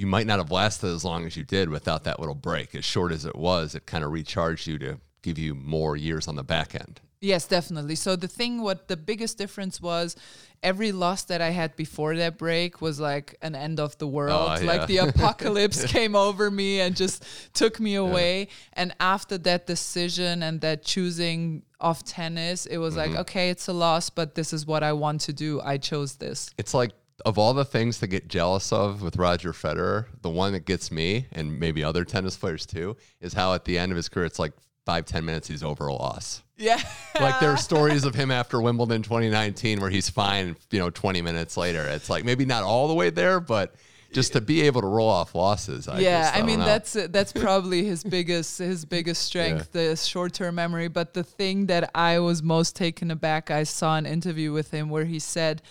you 0.00 0.06
might 0.06 0.26
not 0.26 0.38
have 0.38 0.50
lasted 0.50 0.88
as 0.88 1.04
long 1.04 1.26
as 1.26 1.36
you 1.36 1.44
did 1.44 1.68
without 1.68 2.04
that 2.04 2.18
little 2.18 2.34
break. 2.34 2.74
As 2.74 2.84
short 2.84 3.12
as 3.12 3.24
it 3.26 3.36
was, 3.36 3.74
it 3.74 3.84
kind 3.84 4.02
of 4.02 4.10
recharged 4.12 4.66
you 4.66 4.78
to 4.78 4.98
give 5.22 5.38
you 5.38 5.54
more 5.54 5.94
years 5.96 6.26
on 6.26 6.36
the 6.36 6.42
back 6.42 6.74
end. 6.74 7.00
Yes, 7.20 7.46
definitely. 7.46 7.96
So 7.96 8.16
the 8.16 8.28
thing, 8.28 8.62
what 8.62 8.88
the 8.88 8.96
biggest 8.96 9.36
difference 9.36 9.78
was, 9.78 10.16
every 10.62 10.90
loss 10.90 11.24
that 11.24 11.42
I 11.42 11.50
had 11.50 11.76
before 11.76 12.16
that 12.16 12.38
break 12.38 12.80
was 12.80 12.98
like 12.98 13.36
an 13.42 13.54
end 13.54 13.78
of 13.78 13.98
the 13.98 14.06
world. 14.06 14.58
Oh, 14.58 14.64
Like 14.64 14.80
yeah. 14.88 15.04
the 15.04 15.08
apocalypse 15.10 15.84
came 15.84 16.16
over 16.16 16.50
me 16.50 16.80
and 16.80 16.96
just 16.96 17.22
took 17.52 17.78
me 17.78 17.94
away. 17.96 18.48
And 18.72 18.94
after 19.00 19.36
that 19.36 19.66
decision 19.66 20.42
and 20.42 20.62
that 20.62 20.82
choosing 20.82 21.62
of 21.78 22.02
tennis, 22.04 22.64
it 22.64 22.78
was 22.78 22.94
Mm-hmm. 22.96 23.12
like, 23.12 23.20
okay, 23.20 23.50
it's 23.50 23.68
a 23.68 23.74
loss, 23.74 24.08
but 24.08 24.34
this 24.34 24.54
is 24.54 24.66
what 24.66 24.82
I 24.82 24.94
want 24.94 25.20
to 25.28 25.34
do. 25.34 25.60
I 25.62 25.76
chose 25.76 26.14
this. 26.16 26.48
It's 26.56 26.72
like 26.72 26.92
of 27.24 27.38
all 27.38 27.54
the 27.54 27.64
things 27.64 27.98
to 28.00 28.06
get 28.06 28.28
jealous 28.28 28.72
of 28.72 29.02
with 29.02 29.16
Roger 29.16 29.52
Federer, 29.52 30.06
the 30.22 30.30
one 30.30 30.52
that 30.52 30.64
gets 30.64 30.90
me 30.90 31.26
and 31.32 31.58
maybe 31.58 31.84
other 31.84 32.04
tennis 32.04 32.36
players 32.36 32.66
too 32.66 32.96
is 33.20 33.32
how 33.32 33.54
at 33.54 33.64
the 33.64 33.78
end 33.78 33.92
of 33.92 33.96
his 33.96 34.08
career, 34.08 34.26
it's 34.26 34.38
like 34.38 34.52
five 34.86 35.04
ten 35.04 35.24
minutes 35.24 35.48
he's 35.48 35.62
over 35.62 35.86
a 35.86 35.94
loss. 35.94 36.42
Yeah. 36.56 36.80
Like 37.18 37.40
there 37.40 37.50
are 37.50 37.56
stories 37.70 38.04
of 38.04 38.14
him 38.14 38.30
after 38.30 38.60
Wimbledon 38.60 39.02
2019 39.02 39.80
where 39.80 39.90
he's 39.90 40.10
fine, 40.10 40.56
you 40.70 40.78
know, 40.78 40.90
20 40.90 41.22
minutes 41.22 41.56
later. 41.56 41.82
It's 41.82 42.10
like 42.10 42.24
maybe 42.24 42.44
not 42.44 42.62
all 42.62 42.88
the 42.88 42.94
way 42.94 43.10
there, 43.10 43.40
but 43.40 43.74
just 44.12 44.32
to 44.32 44.40
be 44.40 44.62
able 44.62 44.80
to 44.80 44.86
roll 44.86 45.08
off 45.08 45.34
losses. 45.34 45.88
I 45.88 46.00
yeah, 46.00 46.22
just, 46.22 46.34
I, 46.34 46.38
I 46.38 46.42
mean 46.42 46.58
know. 46.58 46.64
that's 46.64 46.96
uh, 46.96 47.06
that's 47.10 47.32
probably 47.46 47.84
his 47.84 48.02
biggest 48.02 48.58
his 48.58 48.84
biggest 48.84 49.22
strength, 49.22 49.72
the 49.72 49.96
short 49.96 50.34
term 50.34 50.56
memory. 50.56 50.88
But 50.88 51.14
the 51.14 51.24
thing 51.24 51.66
that 51.66 51.90
I 51.94 52.18
was 52.18 52.42
most 52.42 52.76
taken 52.76 53.10
aback, 53.10 53.50
I 53.50 53.62
saw 53.62 53.96
an 53.96 54.06
interview 54.06 54.52
with 54.52 54.70
him 54.70 54.90
where 54.90 55.04
he 55.04 55.18
said 55.18 55.62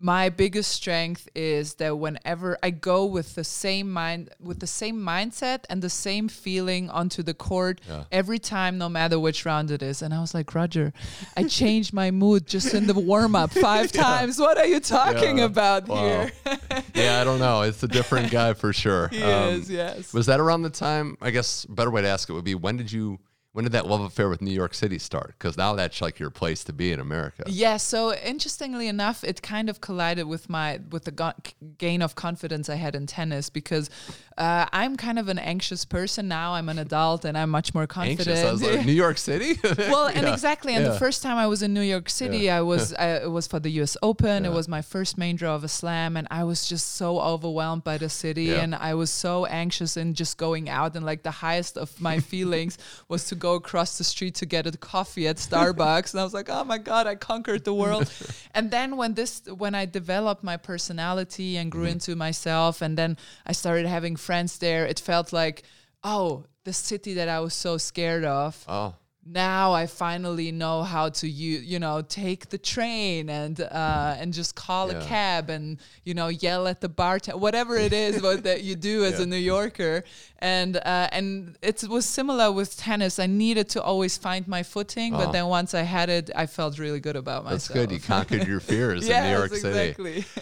my 0.00 0.28
biggest 0.28 0.70
strength 0.70 1.28
is 1.34 1.74
that 1.74 1.98
whenever 1.98 2.56
I 2.62 2.70
go 2.70 3.04
with 3.04 3.34
the 3.34 3.42
same 3.42 3.90
mind 3.90 4.30
with 4.40 4.60
the 4.60 4.66
same 4.66 4.96
mindset 5.00 5.64
and 5.68 5.82
the 5.82 5.90
same 5.90 6.28
feeling 6.28 6.88
onto 6.88 7.20
the 7.22 7.34
court 7.34 7.80
Yeah. 7.88 8.04
every 8.12 8.38
time 8.38 8.78
no 8.78 8.88
matter 8.88 9.18
which 9.18 9.44
round 9.44 9.72
it 9.72 9.82
is 9.82 10.00
and 10.02 10.14
I 10.14 10.20
was 10.20 10.34
like 10.34 10.54
Roger 10.54 10.92
I 11.36 11.42
changed 11.44 11.92
my 11.92 12.12
mood 12.12 12.46
just 12.46 12.74
in 12.74 12.86
the 12.86 12.94
warm 12.94 13.34
up 13.34 13.50
five 13.68 13.90
times 13.90 14.38
what 14.38 14.56
are 14.56 14.66
you 14.66 14.78
talking 14.78 15.38
Yeah. 15.38 15.44
about 15.46 15.88
Wow. 15.88 15.96
here 16.04 16.32
yeah, 16.94 17.20
I 17.20 17.24
don't 17.24 17.40
know. 17.40 17.62
It's 17.62 17.82
a 17.82 17.88
different 17.88 18.30
guy 18.30 18.54
for 18.54 18.72
sure. 18.72 19.08
he 19.12 19.22
Um, 19.22 19.54
is 19.54 19.68
yes 19.70 20.12
Was 20.14 20.26
that 20.26 20.38
around 20.38 20.62
the 20.62 20.70
time? 20.70 21.16
I 21.20 21.30
guess 21.30 21.64
a 21.64 21.72
better 21.72 21.90
way 21.90 22.02
to 22.02 22.08
ask 22.08 22.30
it 22.30 22.34
would 22.34 22.44
be 22.44 22.54
when 22.54 22.76
did 22.76 22.92
you 22.92 23.18
when 23.52 23.64
did 23.64 23.72
that 23.72 23.86
love 23.86 24.00
affair 24.00 24.28
with 24.28 24.42
New 24.42 24.52
York 24.52 24.74
City 24.74 24.98
start? 24.98 25.34
Because 25.38 25.56
now 25.56 25.74
that's 25.74 26.00
like 26.00 26.18
your 26.18 26.30
place 26.30 26.62
to 26.64 26.72
be 26.72 26.92
in 26.92 27.00
America. 27.00 27.44
Yeah, 27.46 27.78
so 27.78 28.14
interestingly 28.14 28.88
enough, 28.88 29.24
it 29.24 29.42
kind 29.42 29.68
of 29.68 29.80
collided 29.80 30.26
with 30.26 30.48
my 30.48 30.80
with 30.90 31.04
the 31.04 31.34
gain 31.78 32.02
of 32.02 32.14
confidence 32.14 32.68
I 32.68 32.76
had 32.76 32.94
in 32.94 33.06
tennis 33.06 33.48
because 33.50 33.90
uh, 34.38 34.66
I'm 34.72 34.96
kind 34.96 35.18
of 35.18 35.28
an 35.28 35.38
anxious 35.38 35.84
person 35.84 36.28
now. 36.28 36.54
I'm 36.54 36.68
an 36.68 36.78
adult 36.78 37.24
and 37.24 37.36
I'm 37.36 37.50
much 37.50 37.74
more 37.74 37.86
confident. 37.86 38.28
Anxious. 38.28 38.44
I 38.48 38.52
was 38.52 38.62
like, 38.62 38.86
New 38.86 38.92
York 38.92 39.18
City. 39.30 39.58
well, 39.78 40.06
and 40.06 40.26
exactly. 40.26 40.72
And 40.74 40.84
Yeah. 40.84 40.92
the 40.92 40.98
first 40.98 41.22
time 41.22 41.36
I 41.36 41.46
was 41.48 41.62
in 41.62 41.74
New 41.74 41.82
York 41.94 42.08
City, 42.08 42.48
I 42.48 42.60
was 42.62 42.94
I, 42.94 43.06
it 43.26 43.30
was 43.30 43.46
for 43.46 43.58
the 43.60 43.70
U.S. 43.80 43.96
Open. 44.02 44.44
It 44.46 44.52
was 44.52 44.68
my 44.68 44.80
first 44.80 45.18
main 45.18 45.36
draw 45.36 45.54
of 45.54 45.64
a 45.64 45.68
slam, 45.68 46.16
and 46.16 46.26
I 46.30 46.44
was 46.44 46.68
just 46.68 46.86
so 46.96 47.20
overwhelmed 47.20 47.84
by 47.84 47.98
the 47.98 48.08
city, 48.08 48.44
Yeah. 48.44 48.62
and 48.62 48.74
I 48.74 48.94
was 48.94 49.10
so 49.10 49.44
anxious 49.46 49.96
and 49.96 50.14
just 50.14 50.38
going 50.38 50.68
out. 50.68 50.94
And 50.96 51.04
like 51.04 51.22
the 51.24 51.30
highest 51.46 51.76
of 51.76 52.00
my 52.00 52.20
feelings 52.20 52.78
was 53.08 53.26
to 53.30 53.34
go 53.34 53.54
across 53.54 53.98
the 53.98 54.04
street 54.04 54.34
to 54.36 54.46
get 54.46 54.66
a 54.66 54.72
coffee 54.72 55.26
at 55.28 55.36
Starbucks, 55.36 56.12
and 56.12 56.20
I 56.20 56.24
was 56.24 56.34
like, 56.34 56.48
oh 56.48 56.64
my 56.64 56.78
god, 56.78 57.06
I 57.06 57.14
conquered 57.16 57.64
the 57.64 57.74
world. 57.74 58.10
and 58.54 58.70
then 58.70 58.96
when 58.96 59.14
this 59.14 59.42
when 59.62 59.74
I 59.74 59.84
developed 59.86 60.42
my 60.44 60.56
personality 60.56 61.56
and 61.56 61.68
Mm-hmm. 61.68 61.78
grew 61.80 61.88
into 61.90 62.16
myself, 62.16 62.80
and 62.82 62.96
then 62.96 63.16
I 63.46 63.52
started 63.52 63.86
having 63.86 64.16
friends 64.28 64.58
there, 64.58 64.84
it 64.84 65.00
felt 65.00 65.32
like. 65.32 65.62
Oh, 66.04 66.44
the 66.64 66.72
city 66.72 67.14
that 67.14 67.28
I 67.28 67.40
was 67.40 67.54
so 67.54 67.78
scared 67.78 68.24
of 68.24 68.52
oh, 68.68 68.94
now 69.30 69.72
I 69.72 69.86
finally 69.86 70.50
know 70.52 70.82
how 70.82 71.08
to 71.10 71.28
you 71.28 71.58
you 71.58 71.78
know 71.78 72.02
take 72.02 72.48
the 72.48 72.58
train 72.58 73.28
and 73.28 73.60
uh, 73.60 74.16
and 74.18 74.32
just 74.32 74.54
call 74.54 74.90
Yeah. 74.90 74.98
a 74.98 75.04
cab 75.04 75.50
and 75.50 75.78
you 76.04 76.14
know 76.14 76.28
yell 76.28 76.66
at 76.66 76.80
the 76.80 76.88
bartender 76.88 77.36
whatever 77.38 77.76
it 77.76 77.92
is 77.92 78.22
what 78.26 78.44
that 78.44 78.62
you 78.62 78.74
do 78.76 79.04
as 79.04 79.14
Yeah. 79.18 79.24
a 79.24 79.26
New 79.26 79.36
Yorker 79.36 80.04
and 80.38 80.76
uh, 80.76 81.08
and 81.12 81.56
it 81.62 81.84
was 81.88 82.06
similar 82.06 82.50
with 82.52 82.76
tennis 82.76 83.18
I 83.18 83.26
needed 83.26 83.68
to 83.70 83.82
always 83.82 84.16
find 84.16 84.46
my 84.48 84.62
footing 84.62 85.14
Oh. 85.14 85.18
but 85.18 85.32
then 85.32 85.46
once 85.46 85.74
I 85.74 85.82
had 85.82 86.08
it 86.08 86.30
I 86.34 86.46
felt 86.46 86.78
really 86.78 87.00
good 87.00 87.16
about 87.16 87.44
myself 87.44 87.62
that's 87.62 87.68
good. 87.68 87.90
You 87.92 88.00
conquered 88.00 88.46
your 88.48 88.60
fears 88.60 89.08
in 89.08 89.22
New 89.24 89.30
York 89.30 89.54
City. 89.54 89.78
exactly 89.90 90.24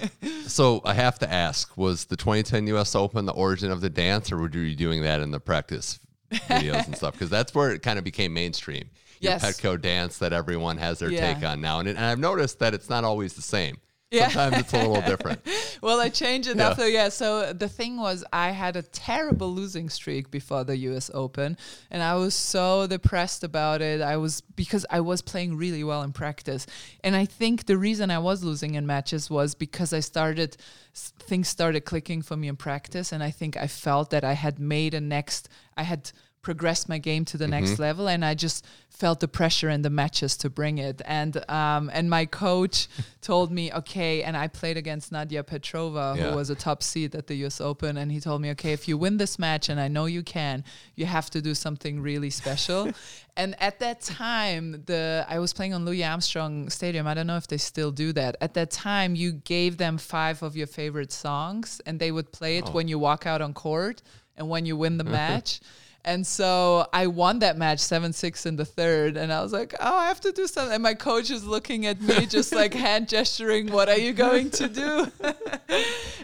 So 0.46 0.80
I 0.84 0.94
have 0.94 1.18
to 1.18 1.32
ask: 1.32 1.76
Was 1.76 2.04
the 2.04 2.16
2010 2.16 2.68
U.S. 2.68 2.94
Open 2.94 3.26
the 3.26 3.32
origin 3.32 3.70
of 3.72 3.80
the 3.80 3.90
dance, 3.90 4.30
or 4.30 4.36
were 4.36 4.48
you 4.48 4.76
doing 4.76 5.02
that 5.02 5.20
in 5.20 5.32
the 5.32 5.40
practice 5.40 5.98
videos 6.30 6.86
and 6.86 6.96
stuff? 6.96 7.12
Because 7.14 7.30
that's 7.30 7.54
where 7.54 7.70
it 7.70 7.82
kind 7.82 7.98
of 7.98 8.04
became 8.04 8.32
mainstream. 8.32 8.90
Your 9.20 9.32
Yes. 9.32 9.44
Petko 9.44 9.80
dance 9.80 10.18
that 10.18 10.32
everyone 10.32 10.76
has 10.78 10.98
their 10.98 11.10
Yeah. 11.10 11.32
take 11.34 11.44
on 11.44 11.60
now, 11.60 11.80
and, 11.80 11.88
it- 11.88 11.96
and 11.96 12.04
I've 12.04 12.18
noticed 12.18 12.58
that 12.58 12.74
it's 12.74 12.90
not 12.90 13.02
always 13.04 13.32
the 13.34 13.42
same. 13.42 13.78
Yeah. 14.12 14.28
Sometimes 14.28 14.62
it's 14.62 14.72
a 14.72 14.76
little 14.86 15.02
different. 15.02 15.40
well, 15.82 15.98
I 16.00 16.10
changed 16.10 16.48
it 16.48 16.58
Yeah. 16.58 16.68
after. 16.68 16.88
Yeah. 16.88 17.08
So 17.08 17.52
the 17.52 17.68
thing 17.68 17.96
was, 17.96 18.22
I 18.32 18.50
had 18.52 18.76
a 18.76 18.82
terrible 18.82 19.52
losing 19.52 19.88
streak 19.90 20.30
before 20.30 20.62
the 20.62 20.76
U.S. 20.76 21.10
Open, 21.12 21.56
and 21.90 22.02
I 22.04 22.14
was 22.14 22.32
so 22.36 22.86
depressed 22.86 23.42
about 23.42 23.82
it. 23.82 24.00
I 24.00 24.16
was 24.16 24.42
because 24.54 24.86
I 24.90 25.00
was 25.00 25.22
playing 25.22 25.56
really 25.56 25.82
well 25.82 26.02
in 26.02 26.12
practice, 26.12 26.66
and 27.02 27.16
I 27.16 27.24
think 27.24 27.66
the 27.66 27.76
reason 27.78 28.12
I 28.12 28.18
was 28.20 28.44
losing 28.44 28.76
in 28.76 28.86
matches 28.86 29.28
was 29.28 29.56
because 29.56 29.92
I 29.92 30.00
started 30.00 30.56
things 30.94 31.48
started 31.48 31.80
clicking 31.84 32.22
for 32.22 32.36
me 32.36 32.46
in 32.48 32.56
practice, 32.56 33.10
and 33.12 33.22
I 33.24 33.30
think 33.32 33.56
I 33.56 33.66
felt 33.66 34.10
that 34.10 34.22
I 34.24 34.34
had 34.34 34.58
made 34.60 34.94
a 34.94 35.00
next. 35.00 35.48
I 35.76 35.82
had 35.84 36.10
progressed 36.42 36.88
my 36.88 36.98
game 36.98 37.24
to 37.24 37.36
the 37.36 37.44
Mm-hmm. 37.46 37.50
next 37.64 37.78
level 37.80 38.08
and 38.08 38.24
I 38.24 38.34
just 38.34 38.64
felt 38.88 39.18
the 39.18 39.26
pressure 39.26 39.68
in 39.68 39.82
the 39.82 39.90
matches 39.90 40.36
to 40.38 40.48
bring 40.48 40.78
it. 40.78 41.02
And 41.04 41.34
um, 41.50 41.90
and 41.92 42.08
my 42.08 42.24
coach 42.24 42.86
told 43.20 43.50
me 43.50 43.72
okay 43.72 44.22
and 44.22 44.36
I 44.36 44.46
played 44.46 44.76
against 44.76 45.10
Nadia 45.10 45.42
Petrova 45.42 46.16
Yeah. 46.16 46.30
who 46.30 46.36
was 46.36 46.48
a 46.48 46.54
top 46.54 46.84
seed 46.84 47.16
at 47.16 47.26
the 47.26 47.34
US 47.46 47.60
Open 47.60 47.96
and 47.96 48.12
he 48.12 48.20
told 48.20 48.40
me 48.42 48.50
okay 48.52 48.72
if 48.72 48.86
you 48.86 48.96
win 48.96 49.16
this 49.16 49.38
match 49.40 49.68
and 49.68 49.80
I 49.80 49.88
know 49.88 50.06
you 50.06 50.22
can 50.22 50.62
you 50.94 51.04
have 51.06 51.28
to 51.30 51.42
do 51.42 51.52
something 51.54 52.00
really 52.00 52.30
special. 52.30 52.92
And 53.38 53.54
at 53.60 53.80
that 53.80 54.00
time 54.00 54.82
the 54.86 55.26
I 55.28 55.40
was 55.40 55.52
playing 55.52 55.74
on 55.74 55.84
Louis 55.84 56.04
Armstrong 56.04 56.70
Stadium. 56.70 57.06
I 57.08 57.14
don't 57.14 57.26
know 57.26 57.36
if 57.36 57.48
they 57.48 57.58
still 57.58 57.90
do 57.90 58.12
that. 58.12 58.36
At 58.40 58.54
that 58.54 58.70
time 58.70 59.14
you 59.16 59.32
gave 59.32 59.76
them 59.78 59.98
five 59.98 60.42
of 60.44 60.56
your 60.56 60.68
favorite 60.68 61.12
songs 61.12 61.80
and 61.86 61.98
they 61.98 62.12
would 62.12 62.30
play 62.30 62.56
it 62.58 62.68
when 62.68 62.86
you 62.88 62.98
walk 63.00 63.26
out 63.26 63.42
on 63.42 63.52
court 63.52 64.00
and 64.36 64.48
when 64.48 64.66
you 64.66 64.76
win 64.76 64.98
the 64.98 65.04
match 65.20 65.60
and 66.06 66.24
so 66.24 66.86
I 66.92 67.08
won 67.08 67.40
that 67.40 67.58
match 67.58 67.80
7 67.80 68.12
6 68.12 68.46
in 68.46 68.54
the 68.54 68.64
third. 68.64 69.16
And 69.16 69.32
I 69.32 69.42
was 69.42 69.52
like, 69.52 69.74
oh, 69.80 69.96
I 69.96 70.06
have 70.06 70.20
to 70.20 70.30
do 70.30 70.46
something. 70.46 70.72
And 70.72 70.82
my 70.82 70.94
coach 70.94 71.30
is 71.30 71.44
looking 71.44 71.84
at 71.84 72.00
me, 72.00 72.26
just 72.26 72.54
like 72.54 72.72
hand 72.74 73.08
gesturing, 73.08 73.72
what 73.72 73.88
are 73.88 73.98
you 73.98 74.12
going 74.12 74.50
to 74.50 74.68
do? 74.68 75.10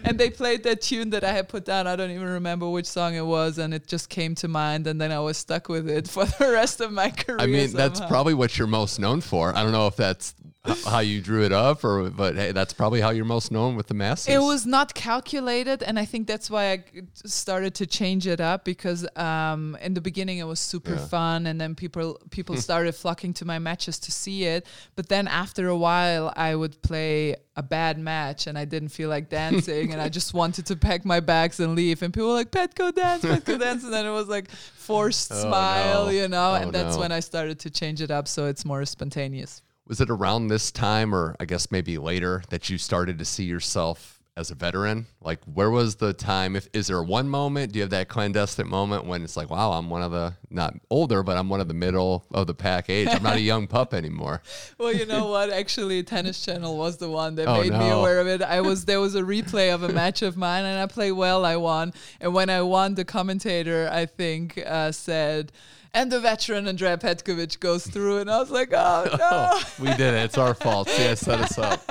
and 0.04 0.16
they 0.16 0.30
played 0.30 0.62
that 0.62 0.82
tune 0.82 1.10
that 1.10 1.24
I 1.24 1.32
had 1.32 1.48
put 1.48 1.64
down. 1.64 1.88
I 1.88 1.96
don't 1.96 2.12
even 2.12 2.28
remember 2.28 2.70
which 2.70 2.86
song 2.86 3.16
it 3.16 3.26
was. 3.26 3.58
And 3.58 3.74
it 3.74 3.88
just 3.88 4.08
came 4.08 4.36
to 4.36 4.46
mind. 4.46 4.86
And 4.86 5.00
then 5.00 5.10
I 5.10 5.18
was 5.18 5.36
stuck 5.36 5.68
with 5.68 5.90
it 5.90 6.06
for 6.06 6.26
the 6.26 6.52
rest 6.52 6.80
of 6.80 6.92
my 6.92 7.10
career. 7.10 7.38
I 7.40 7.46
mean, 7.46 7.72
that's 7.72 8.00
probably 8.02 8.34
what 8.34 8.56
you're 8.56 8.68
most 8.68 9.00
known 9.00 9.20
for. 9.20 9.54
I 9.56 9.64
don't 9.64 9.72
know 9.72 9.88
if 9.88 9.96
that's 9.96 10.36
how 10.64 11.00
you 11.00 11.20
drew 11.20 11.42
it 11.42 11.52
up, 11.52 11.84
or 11.84 12.08
but 12.10 12.36
hey, 12.36 12.52
that's 12.52 12.72
probably 12.72 13.00
how 13.00 13.10
you're 13.10 13.24
most 13.24 13.50
known 13.50 13.74
with 13.74 13.88
the 13.88 13.94
masses. 13.94 14.28
It 14.28 14.40
was 14.40 14.64
not 14.64 14.94
calculated, 14.94 15.82
and 15.82 15.98
I 15.98 16.04
think 16.04 16.28
that's 16.28 16.48
why 16.50 16.72
i 16.72 16.84
started 17.24 17.74
to 17.76 17.86
change 17.86 18.26
it 18.26 18.40
up 18.40 18.64
because 18.64 19.06
um, 19.16 19.76
in 19.82 19.94
the 19.94 20.00
beginning 20.00 20.38
it 20.38 20.46
was 20.46 20.60
super 20.60 20.96
fun, 20.96 21.46
and 21.46 21.60
then 21.60 21.74
people 21.74 22.20
people 22.30 22.56
started 22.68 22.94
flocking 22.94 23.34
to 23.34 23.44
my 23.44 23.58
matches 23.58 23.98
to 24.00 24.12
see 24.12 24.44
it. 24.44 24.66
But 24.94 25.08
then 25.08 25.26
after 25.26 25.68
a 25.68 25.76
while, 25.76 26.32
I 26.36 26.54
would 26.54 26.80
play 26.82 27.36
a 27.56 27.62
bad 27.62 27.98
match, 27.98 28.46
and 28.46 28.56
I 28.56 28.64
didn't 28.64 28.90
feel 28.90 29.08
like 29.08 29.28
dancing, 29.28 29.92
and 29.92 30.00
I 30.00 30.08
just 30.20 30.32
wanted 30.32 30.66
to 30.66 30.76
pack 30.76 31.04
my 31.04 31.18
bags 31.18 31.58
and 31.58 31.74
leave. 31.74 32.02
And 32.02 32.14
people 32.14 32.28
were 32.28 32.34
like, 32.34 32.52
"Petko 32.52 32.94
dance, 32.94 33.24
Petko 33.24 33.58
dance," 33.58 33.82
and 33.82 33.92
then 33.92 34.06
it 34.06 34.12
was 34.12 34.28
like 34.28 34.48
forced 34.50 35.28
smile, 35.28 36.06
no. 36.06 36.10
you 36.10 36.28
know. 36.28 36.52
Oh, 36.52 36.62
and 36.62 36.72
that's 36.72 36.94
no. 36.94 37.00
when 37.00 37.10
I 37.10 37.18
started 37.20 37.58
to 37.60 37.70
change 37.70 38.00
it 38.00 38.12
up 38.12 38.28
so 38.28 38.46
it's 38.46 38.64
more 38.64 38.84
spontaneous. 38.84 39.62
Was 39.92 40.00
it 40.00 40.08
around 40.08 40.48
this 40.48 40.70
time, 40.70 41.14
or 41.14 41.36
I 41.38 41.44
guess 41.44 41.70
maybe 41.70 41.98
later, 41.98 42.42
that 42.48 42.70
you 42.70 42.78
started 42.78 43.18
to 43.18 43.26
see 43.26 43.44
yourself 43.44 44.22
as 44.38 44.50
a 44.50 44.54
veteran? 44.54 45.04
Like, 45.20 45.40
where 45.44 45.70
was 45.70 45.96
the 45.96 46.14
time? 46.14 46.56
If 46.56 46.66
is 46.72 46.86
there 46.86 47.02
one 47.02 47.28
moment? 47.28 47.72
Do 47.72 47.78
you 47.78 47.82
have 47.82 47.90
that 47.90 48.08
clandestine 48.08 48.68
moment 48.68 49.04
when 49.04 49.22
it's 49.22 49.36
like, 49.36 49.50
wow, 49.50 49.72
I'm 49.72 49.90
one 49.90 50.00
of 50.00 50.10
the 50.10 50.32
not 50.48 50.72
older, 50.88 51.22
but 51.22 51.36
I'm 51.36 51.50
one 51.50 51.60
of 51.60 51.68
the 51.68 51.74
middle 51.74 52.24
of 52.32 52.46
the 52.46 52.54
pack 52.54 52.88
age. 52.88 53.06
I'm 53.10 53.22
not 53.22 53.36
a 53.36 53.42
young 53.42 53.66
pup 53.66 53.92
anymore. 53.92 54.40
Well, 54.78 54.94
you 54.94 55.04
know 55.04 55.26
what? 55.26 55.50
Actually, 55.50 56.02
Tennis 56.04 56.42
Channel 56.42 56.78
was 56.78 56.96
the 56.96 57.10
one 57.10 57.34
that 57.34 57.46
Oh, 57.46 57.60
made 57.60 57.74
me 57.74 57.90
aware 57.90 58.18
of 58.18 58.26
it. 58.26 58.40
I 58.40 58.62
was 58.62 58.86
there 58.86 58.98
was 58.98 59.14
a 59.14 59.20
replay 59.20 59.74
of 59.74 59.82
a 59.82 59.90
match 59.90 60.22
of 60.22 60.38
mine, 60.38 60.64
and 60.64 60.80
I 60.80 60.86
played 60.86 61.12
well. 61.12 61.44
I 61.44 61.56
won, 61.56 61.92
and 62.18 62.32
when 62.32 62.48
I 62.48 62.62
won, 62.62 62.94
the 62.94 63.04
commentator 63.04 63.90
I 63.92 64.06
think 64.06 64.56
uh, 64.56 64.90
said. 64.90 65.52
And 65.94 66.10
the 66.10 66.20
veteran 66.20 66.66
Andrea 66.68 66.96
Petkovic 66.96 67.60
goes 67.60 67.86
through, 67.86 68.18
and 68.18 68.30
I 68.30 68.38
was 68.38 68.50
like, 68.50 68.70
"Oh 68.72 69.04
no!" 69.18 69.84
we 69.84 69.90
did 69.90 70.14
it. 70.14 70.24
It's 70.24 70.38
our 70.38 70.54
fault. 70.54 70.88
See, 70.88 71.06
I 71.08 71.14
set 71.14 71.40
us 71.40 71.58
up. 71.58 71.82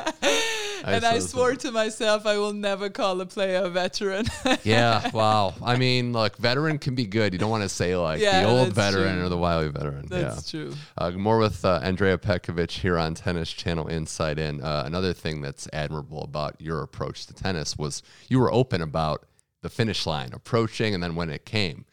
and 0.83 1.05
I 1.05 1.19
swore 1.19 1.53
to 1.55 1.71
myself 1.71 2.25
I 2.25 2.39
will 2.39 2.53
never 2.53 2.89
call 2.89 3.21
a 3.21 3.27
player 3.27 3.63
a 3.63 3.69
veteran. 3.69 4.25
Yeah, 4.63 5.09
wow. 5.11 5.53
I 5.63 5.75
mean, 5.77 6.13
look, 6.13 6.37
veteran 6.37 6.77
can 6.79 6.95
be 6.95 7.05
good. 7.05 7.33
You 7.33 7.39
don't 7.39 7.49
want 7.49 7.63
to 7.63 7.69
say 7.69 7.95
like 7.95 8.19
Yeah, 8.21 8.41
the 8.43 8.49
old 8.49 8.73
veteran 8.73 9.17
true. 9.17 9.25
or 9.25 9.29
the 9.29 9.37
wily 9.37 9.69
veteran. 9.69 10.05
That's 10.07 10.51
yeah. 10.53 10.61
true. 10.63 10.73
Uh, 10.97 11.11
more 11.11 11.37
with 11.37 11.63
uh, 11.63 11.79
Andrea 11.83 12.17
Petkovic 12.17 12.71
here 12.71 12.97
on 12.97 13.13
Tennis 13.15 13.51
Channel 13.51 13.87
Inside 13.87 14.39
In. 14.39 14.61
Uh, 14.61 14.83
another 14.85 15.13
thing 15.13 15.41
that's 15.41 15.67
admirable 15.73 16.23
about 16.23 16.59
your 16.59 16.81
approach 16.81 17.25
to 17.27 17.33
tennis 17.33 17.77
was 17.77 18.01
you 18.29 18.39
were 18.39 18.51
open 18.51 18.81
about 18.81 19.25
the 19.61 19.69
finish 19.69 20.05
line 20.05 20.29
approaching 20.33 20.93
and 20.93 21.03
then 21.03 21.15
when 21.15 21.29
it 21.29 21.45
came. 21.45 21.85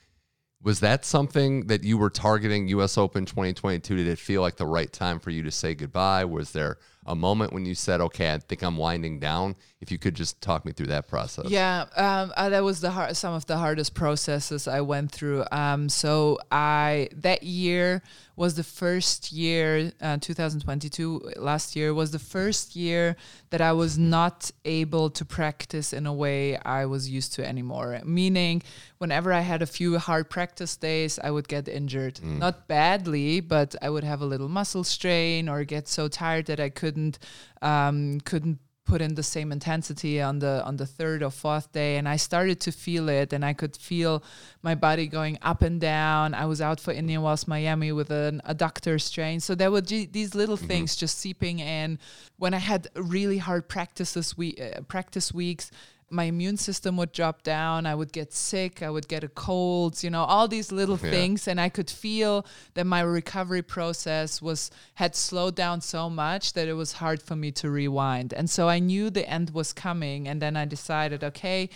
Was 0.60 0.80
that 0.80 1.04
something 1.04 1.68
that 1.68 1.84
you 1.84 1.96
were 1.96 2.10
targeting 2.10 2.66
US 2.68 2.98
Open 2.98 3.24
2022? 3.24 3.96
Did 3.96 4.08
it 4.08 4.18
feel 4.18 4.42
like 4.42 4.56
the 4.56 4.66
right 4.66 4.92
time 4.92 5.20
for 5.20 5.30
you 5.30 5.42
to 5.44 5.52
say 5.52 5.74
goodbye? 5.74 6.24
Was 6.24 6.50
there 6.50 6.78
a 7.06 7.14
moment 7.14 7.52
when 7.52 7.64
you 7.64 7.74
said, 7.74 8.00
"Okay, 8.00 8.32
I 8.32 8.38
think 8.38 8.62
I'm 8.62 8.76
winding 8.76 9.20
down." 9.20 9.54
If 9.80 9.92
you 9.92 9.98
could 9.98 10.16
just 10.16 10.40
talk 10.40 10.64
me 10.64 10.72
through 10.72 10.88
that 10.88 11.06
process. 11.06 11.46
Yeah, 11.48 11.82
um, 11.96 12.32
uh, 12.36 12.48
that 12.48 12.64
was 12.64 12.80
the 12.80 12.90
hard, 12.90 13.16
some 13.16 13.32
of 13.32 13.46
the 13.46 13.56
hardest 13.56 13.94
processes 13.94 14.66
I 14.66 14.80
went 14.80 15.12
through. 15.12 15.44
Um, 15.52 15.88
so 15.88 16.38
I 16.50 17.08
that 17.14 17.44
year 17.44 18.02
was 18.38 18.54
the 18.54 18.64
first 18.64 19.32
year, 19.32 19.92
uh, 20.00 20.16
2022, 20.20 21.32
last 21.36 21.74
year 21.74 21.92
was 21.92 22.12
the 22.12 22.20
first 22.20 22.76
year 22.76 23.16
that 23.50 23.60
I 23.60 23.72
was 23.72 23.98
not 23.98 24.50
able 24.64 25.10
to 25.10 25.24
practice 25.24 25.92
in 25.92 26.06
a 26.06 26.12
way 26.12 26.56
I 26.56 26.86
was 26.86 27.10
used 27.10 27.34
to 27.34 27.46
anymore. 27.46 28.00
Meaning, 28.04 28.62
whenever 28.98 29.32
I 29.32 29.40
had 29.40 29.60
a 29.60 29.66
few 29.66 29.98
hard 29.98 30.30
practice 30.30 30.76
days, 30.76 31.18
I 31.22 31.30
would 31.32 31.48
get 31.48 31.68
injured. 31.68 32.16
Mm. 32.16 32.38
Not 32.38 32.68
badly, 32.68 33.40
but 33.40 33.74
I 33.82 33.90
would 33.90 34.04
have 34.04 34.20
a 34.22 34.26
little 34.26 34.48
muscle 34.48 34.84
strain 34.84 35.48
or 35.48 35.64
get 35.64 35.88
so 35.88 36.06
tired 36.08 36.46
that 36.46 36.60
I 36.60 36.68
couldn't 36.68 37.18
um, 37.60 38.20
couldn't 38.20 38.58
put 38.88 39.02
in 39.02 39.14
the 39.14 39.22
same 39.22 39.52
intensity 39.52 40.20
on 40.20 40.38
the 40.38 40.64
on 40.64 40.78
the 40.78 40.86
third 40.86 41.22
or 41.22 41.30
fourth 41.30 41.70
day 41.72 41.98
and 41.98 42.08
I 42.08 42.16
started 42.16 42.58
to 42.60 42.72
feel 42.72 43.08
it 43.10 43.32
and 43.34 43.44
I 43.44 43.52
could 43.52 43.76
feel 43.76 44.22
my 44.62 44.74
body 44.74 45.06
going 45.06 45.38
up 45.42 45.60
and 45.62 45.78
down. 45.80 46.34
I 46.34 46.46
was 46.46 46.60
out 46.60 46.80
for 46.80 46.92
Indian 46.92 47.20
Wells 47.22 47.46
Miami 47.46 47.92
with 47.92 48.10
an 48.10 48.40
adductor 48.48 49.00
strain 49.00 49.40
so 49.40 49.54
there 49.54 49.70
were 49.70 49.82
g- 49.82 50.08
these 50.10 50.34
little 50.34 50.56
mm-hmm. 50.56 50.72
things 50.72 50.96
just 50.96 51.18
seeping 51.18 51.58
in. 51.60 51.98
When 52.38 52.54
I 52.54 52.62
had 52.72 52.88
really 52.94 53.38
hard 53.38 53.68
practices 53.68 54.36
we 54.36 54.56
uh, 54.56 54.80
practice 54.82 55.32
weeks 55.32 55.70
my 56.10 56.24
immune 56.24 56.56
system 56.56 56.96
would 56.96 57.12
drop 57.12 57.42
down 57.42 57.86
i 57.86 57.94
would 57.94 58.12
get 58.12 58.32
sick 58.32 58.82
i 58.82 58.88
would 58.88 59.06
get 59.08 59.22
a 59.22 59.28
cold 59.28 60.02
you 60.02 60.10
know 60.10 60.24
all 60.24 60.48
these 60.48 60.72
little 60.72 60.98
yeah. 61.02 61.10
things 61.10 61.46
and 61.46 61.60
i 61.60 61.68
could 61.68 61.90
feel 61.90 62.46
that 62.74 62.86
my 62.86 63.00
recovery 63.00 63.62
process 63.62 64.40
was 64.40 64.70
had 64.94 65.14
slowed 65.14 65.54
down 65.54 65.80
so 65.80 66.08
much 66.08 66.54
that 66.54 66.68
it 66.68 66.74
was 66.74 66.92
hard 66.92 67.22
for 67.22 67.36
me 67.36 67.50
to 67.50 67.70
rewind 67.70 68.32
and 68.32 68.48
so 68.48 68.68
i 68.68 68.78
knew 68.78 69.10
the 69.10 69.28
end 69.28 69.50
was 69.50 69.72
coming 69.72 70.26
and 70.26 70.40
then 70.40 70.56
i 70.56 70.64
decided 70.64 71.22
okay 71.22 71.68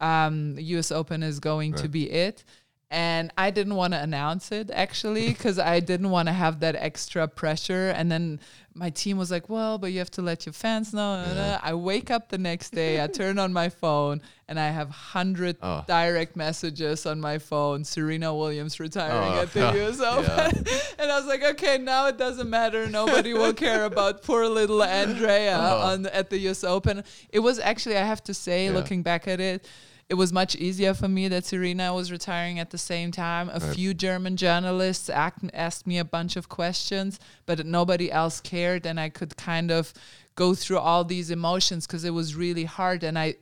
um, 0.00 0.56
us 0.58 0.92
open 0.92 1.22
is 1.22 1.40
going 1.40 1.72
right. 1.72 1.82
to 1.82 1.88
be 1.88 2.10
it 2.10 2.44
and 2.90 3.30
I 3.36 3.50
didn't 3.50 3.74
want 3.74 3.92
to 3.92 4.00
announce 4.00 4.50
it 4.50 4.70
actually 4.72 5.28
because 5.28 5.58
I 5.58 5.80
didn't 5.80 6.10
want 6.10 6.28
to 6.28 6.32
have 6.32 6.60
that 6.60 6.74
extra 6.74 7.28
pressure. 7.28 7.90
And 7.90 8.10
then 8.10 8.40
my 8.72 8.88
team 8.88 9.18
was 9.18 9.30
like, 9.30 9.50
"Well, 9.50 9.76
but 9.76 9.92
you 9.92 9.98
have 9.98 10.10
to 10.12 10.22
let 10.22 10.46
your 10.46 10.54
fans 10.54 10.94
know." 10.94 11.22
Yeah. 11.26 11.60
I 11.62 11.74
wake 11.74 12.10
up 12.10 12.30
the 12.30 12.38
next 12.38 12.70
day, 12.70 13.02
I 13.02 13.06
turn 13.08 13.38
on 13.38 13.52
my 13.52 13.68
phone, 13.68 14.22
and 14.46 14.58
I 14.58 14.68
have 14.70 14.88
hundred 14.88 15.56
oh. 15.60 15.84
direct 15.86 16.34
messages 16.34 17.04
on 17.04 17.20
my 17.20 17.38
phone. 17.38 17.84
Serena 17.84 18.34
Williams 18.34 18.80
retiring 18.80 19.34
oh, 19.34 19.42
at 19.42 19.52
the 19.52 19.60
yeah. 19.60 19.74
U.S. 19.74 20.00
Open, 20.00 20.64
yeah. 20.66 20.78
and 20.98 21.12
I 21.12 21.18
was 21.18 21.26
like, 21.26 21.42
"Okay, 21.42 21.76
now 21.76 22.06
it 22.06 22.16
doesn't 22.16 22.48
matter. 22.48 22.88
Nobody 22.88 23.34
will 23.34 23.52
care 23.52 23.84
about 23.84 24.22
poor 24.22 24.46
little 24.46 24.82
Andrea 24.82 25.58
oh. 25.60 25.78
on 25.92 26.06
at 26.06 26.30
the 26.30 26.38
U.S. 26.38 26.64
Open." 26.64 27.04
It 27.30 27.40
was 27.40 27.58
actually, 27.58 27.98
I 27.98 28.04
have 28.04 28.22
to 28.24 28.32
say, 28.32 28.70
looking 28.70 29.02
back 29.02 29.28
at 29.28 29.40
it 29.40 29.66
it 30.08 30.14
was 30.14 30.32
much 30.32 30.56
easier 30.56 30.94
for 30.94 31.06
me 31.06 31.28
that 31.28 31.44
Serena 31.44 31.92
was 31.92 32.10
retiring 32.10 32.58
at 32.58 32.70
the 32.70 32.78
same 32.78 33.12
time. 33.12 33.50
A 33.50 33.58
right. 33.58 33.74
few 33.74 33.92
German 33.92 34.36
journalists 34.36 35.10
asked 35.10 35.86
me 35.86 35.98
a 35.98 36.04
bunch 36.04 36.36
of 36.36 36.48
questions, 36.48 37.20
but 37.44 37.64
nobody 37.66 38.10
else 38.10 38.40
cared. 38.40 38.86
And 38.86 38.98
I 38.98 39.10
could 39.10 39.36
kind 39.36 39.70
of 39.70 39.92
go 40.34 40.54
through 40.54 40.78
all 40.78 41.04
these 41.04 41.30
emotions 41.30 41.86
because 41.86 42.04
it 42.04 42.10
was 42.10 42.34
really 42.34 42.64
hard. 42.64 43.04
And 43.04 43.18
I 43.18 43.36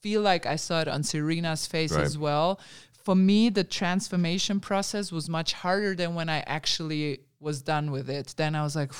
feel 0.00 0.20
like 0.20 0.44
I 0.44 0.56
saw 0.56 0.82
it 0.82 0.88
on 0.88 1.02
Serena's 1.02 1.66
face 1.66 1.92
right. 1.92 2.04
as 2.04 2.18
well. 2.18 2.60
For 3.04 3.14
me, 3.14 3.48
the 3.48 3.64
transformation 3.64 4.60
process 4.60 5.12
was 5.12 5.30
much 5.30 5.54
harder 5.54 5.94
than 5.94 6.14
when 6.14 6.28
I 6.28 6.40
actually 6.40 7.20
was 7.40 7.62
done 7.62 7.90
with 7.90 8.10
it. 8.10 8.34
Then 8.36 8.54
I 8.54 8.62
was 8.62 8.76
like, 8.76 8.92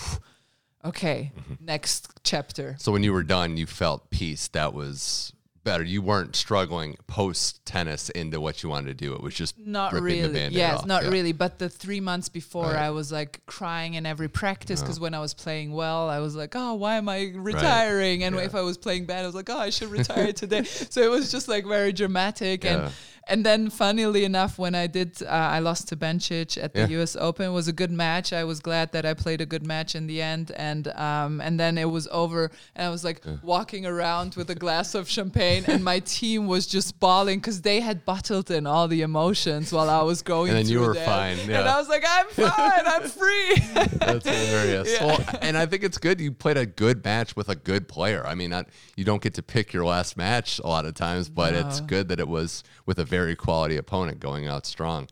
okay, 0.82 1.30
mm-hmm. 1.38 1.64
next 1.64 2.08
chapter. 2.24 2.76
So 2.78 2.90
when 2.90 3.02
you 3.02 3.12
were 3.12 3.22
done, 3.22 3.58
you 3.58 3.66
felt 3.66 4.10
peace. 4.10 4.48
That 4.48 4.72
was 4.72 5.34
better. 5.64 5.82
You 5.82 6.02
weren't 6.02 6.36
struggling 6.36 6.96
post 7.06 7.64
tennis 7.64 8.10
into 8.10 8.40
what 8.40 8.62
you 8.62 8.68
wanted 8.68 8.98
to 8.98 9.04
do. 9.04 9.14
It 9.14 9.22
was 9.22 9.34
just 9.34 9.58
not 9.58 9.92
really. 9.92 10.48
yes, 10.48 10.80
off. 10.80 10.86
not 10.86 11.04
yeah. 11.04 11.10
really. 11.10 11.32
But 11.32 11.58
the 11.58 11.68
three 11.68 12.00
months 12.00 12.28
before, 12.28 12.66
right. 12.66 12.76
I 12.76 12.90
was 12.90 13.12
like 13.12 13.40
crying 13.46 13.94
in 13.94 14.06
every 14.06 14.28
practice 14.28 14.80
oh. 14.80 14.84
because 14.84 15.00
when 15.00 15.14
I 15.14 15.20
was 15.20 15.34
playing 15.34 15.72
well, 15.72 16.08
I 16.08 16.18
was 16.18 16.34
like, 16.34 16.54
oh, 16.54 16.74
why 16.74 16.96
am 16.96 17.08
I 17.08 17.32
retiring? 17.34 18.20
Right. 18.20 18.26
And 18.26 18.36
yeah. 18.36 18.42
if 18.42 18.54
I 18.54 18.62
was 18.62 18.78
playing 18.78 19.06
bad, 19.06 19.22
I 19.22 19.26
was 19.26 19.34
like, 19.34 19.50
oh, 19.50 19.58
I 19.58 19.70
should 19.70 19.90
retire 19.90 20.32
today. 20.32 20.64
So 20.92 21.00
it 21.00 21.10
was 21.10 21.30
just 21.30 21.48
like 21.48 21.64
very 21.66 21.92
dramatic 21.92 22.64
yeah. 22.64 22.84
and 22.84 22.92
and 23.28 23.46
then, 23.46 23.70
funnily 23.70 24.24
enough, 24.24 24.58
when 24.58 24.74
I 24.74 24.86
did, 24.86 25.22
uh, 25.22 25.26
I 25.28 25.60
lost 25.60 25.88
to 25.88 25.96
Bencic 25.96 26.62
at 26.62 26.74
the 26.74 26.80
yeah. 26.80 26.98
U.S. 26.98 27.16
Open. 27.16 27.46
It 27.46 27.52
was 27.52 27.68
a 27.68 27.72
good 27.72 27.92
match. 27.92 28.32
I 28.32 28.44
was 28.44 28.60
glad 28.60 28.92
that 28.92 29.06
I 29.06 29.14
played 29.14 29.40
a 29.40 29.46
good 29.46 29.64
match 29.64 29.94
in 29.94 30.06
the 30.06 30.20
end, 30.20 30.50
and 30.56 30.88
um, 30.88 31.40
and 31.40 31.58
then 31.58 31.78
it 31.78 31.88
was 31.88 32.08
over, 32.10 32.50
and 32.74 32.86
I 32.86 32.90
was 32.90 33.04
like 33.04 33.22
yeah. 33.24 33.36
walking 33.42 33.86
around 33.86 34.34
with 34.34 34.50
a 34.50 34.54
glass 34.54 34.94
of 34.94 35.08
champagne, 35.08 35.64
and 35.68 35.84
my 35.84 36.00
team 36.00 36.46
was 36.48 36.66
just 36.66 36.98
bawling 36.98 37.38
because 37.38 37.62
they 37.62 37.80
had 37.80 38.04
bottled 38.04 38.50
in 38.50 38.66
all 38.66 38.88
the 38.88 39.02
emotions 39.02 39.72
while 39.72 39.88
I 39.88 40.02
was 40.02 40.22
going. 40.22 40.50
And 40.50 40.58
then 40.58 40.68
you 40.68 40.80
were 40.80 40.94
that. 40.94 41.06
fine, 41.06 41.38
yeah. 41.48 41.60
And 41.60 41.68
I 41.68 41.78
was 41.78 41.88
like, 41.88 42.04
I'm 42.06 42.26
fine, 42.28 42.86
I'm 42.86 43.08
free. 43.08 43.54
That's 43.98 44.26
hilarious. 44.26 44.92
Well, 45.02 45.18
and 45.40 45.56
I 45.56 45.66
think 45.66 45.82
it's 45.82 45.98
good 45.98 46.20
you 46.20 46.30
played 46.30 46.56
a 46.56 46.66
good 46.66 47.04
match 47.04 47.34
with 47.34 47.48
a 47.48 47.56
good 47.56 47.88
player. 47.88 48.24
I 48.26 48.34
mean, 48.34 48.50
not, 48.50 48.68
you 48.96 49.04
don't 49.04 49.22
get 49.22 49.34
to 49.34 49.42
pick 49.42 49.72
your 49.72 49.84
last 49.84 50.16
match 50.16 50.60
a 50.60 50.66
lot 50.66 50.84
of 50.84 50.94
times, 50.94 51.28
but 51.28 51.54
no. 51.54 51.60
it's 51.60 51.80
good 51.80 52.08
that 52.08 52.20
it 52.20 52.28
was 52.28 52.62
with 52.86 52.98
a 52.98 53.04
very 53.12 53.36
quality 53.36 53.76
opponent 53.76 54.18
going 54.20 54.46
out 54.46 54.64
strong. 54.64 55.06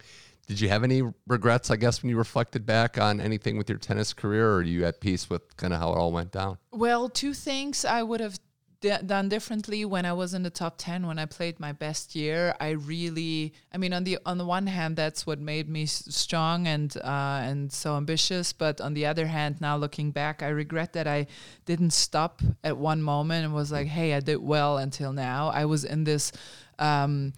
Did 0.47 0.59
you 0.59 0.71
have 0.71 0.83
any 0.83 1.03
regrets, 1.27 1.71
I 1.71 1.77
guess, 1.77 2.03
when 2.03 2.09
you 2.09 2.17
reflected 2.17 2.65
back 2.65 2.97
on 2.97 3.21
anything 3.21 3.59
with 3.59 3.69
your 3.69 3.77
tennis 3.77 4.15
career, 4.15 4.53
or 4.53 4.57
are 4.57 4.63
you 4.63 4.87
at 4.87 5.03
peace 5.03 5.29
with 5.29 5.55
kind 5.59 5.75
of 5.75 5.81
how 5.81 5.93
it 5.93 5.99
all 5.99 6.11
went 6.11 6.33
down? 6.33 6.57
Well, 6.73 7.11
two 7.11 7.35
things 7.35 7.85
I 7.85 8.03
would 8.03 8.21
have 8.21 8.39
d- 8.81 8.97
done 9.05 9.29
differently 9.29 9.85
when 9.85 10.07
I 10.07 10.15
was 10.15 10.33
in 10.33 10.43
the 10.43 10.49
top 10.49 10.77
10 10.79 11.07
when 11.07 11.19
I 11.19 11.27
played 11.27 11.61
my 11.61 11.73
best 11.73 12.17
year 12.17 12.55
I 12.59 12.71
really 12.71 13.53
I 13.75 13.77
mean 13.77 13.93
on 13.93 14.05
the 14.05 14.19
on 14.25 14.39
the 14.39 14.47
one 14.47 14.67
hand 14.67 14.97
that's 14.97 15.27
what 15.27 15.39
made 15.39 15.69
me 15.69 15.83
s- 15.83 16.05
strong 16.09 16.67
and 16.67 16.97
uh, 16.97 17.41
and 17.49 17.71
so 17.71 17.97
ambitious 17.97 18.55
but 18.55 18.81
on 18.81 18.95
the 18.95 19.05
other 19.05 19.27
hand 19.27 19.61
now 19.61 19.77
looking 19.77 20.11
back 20.13 20.43
I 20.43 20.49
regret 20.49 20.95
that 20.95 21.07
I 21.07 21.27
didn't 21.67 21.93
stop 21.93 22.41
at 22.65 22.79
one 22.79 23.03
moment 23.03 23.45
and 23.45 23.53
was 23.53 23.71
like 23.71 23.89
hey 23.89 24.15
I 24.15 24.21
did 24.21 24.39
well 24.39 24.79
until 24.79 25.13
now 25.13 25.49
I 25.49 25.67
was 25.67 25.85
in 25.85 26.05
this 26.05 26.33
um, 26.79 27.35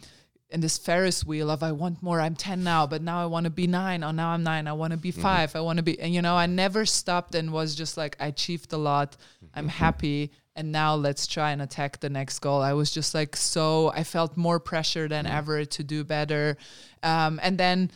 in 0.52 0.60
this 0.60 0.78
Ferris 0.78 1.24
wheel 1.24 1.50
of 1.50 1.62
I 1.62 1.72
want 1.72 2.02
more, 2.02 2.20
I'm 2.20 2.36
10 2.36 2.62
now, 2.62 2.86
but 2.86 3.02
now 3.02 3.22
I 3.22 3.26
want 3.26 3.44
to 3.44 3.50
be 3.50 3.66
nine, 3.66 4.04
or 4.04 4.08
oh, 4.08 4.10
now 4.12 4.28
I'm 4.30 4.42
nine, 4.42 4.68
I 4.68 4.72
want 4.74 4.92
to 4.92 4.98
be 4.98 5.10
mm-hmm. 5.10 5.22
5 5.22 5.48
mm-hmm. 5.48 5.58
I 5.58 5.60
want 5.62 5.78
to 5.78 5.82
be, 5.82 5.98
and 5.98 6.14
you 6.14 6.22
know, 6.22 6.36
I 6.36 6.46
never 6.46 6.84
stopped 6.84 7.34
and 7.34 7.52
was 7.52 7.74
just 7.74 7.96
like, 7.96 8.16
I 8.20 8.26
achieved 8.26 8.72
a 8.72 8.76
lot, 8.76 9.16
I'm 9.54 9.64
mm-hmm. 9.64 9.70
happy, 9.70 10.30
and 10.54 10.70
now 10.70 10.94
let's 10.94 11.26
try 11.26 11.52
and 11.52 11.62
attack 11.62 12.00
the 12.00 12.10
next 12.10 12.40
goal. 12.40 12.60
I 12.60 12.74
was 12.74 12.90
just 12.90 13.14
like, 13.14 13.34
so 13.34 13.90
I 13.94 14.04
felt 14.04 14.36
more 14.36 14.60
pressure 14.60 15.08
than 15.08 15.24
mm-hmm. 15.24 15.36
ever 15.36 15.64
to 15.64 15.82
do 15.82 16.04
better. 16.04 16.58
Um, 17.02 17.40
and 17.42 17.56
then, 17.56 17.90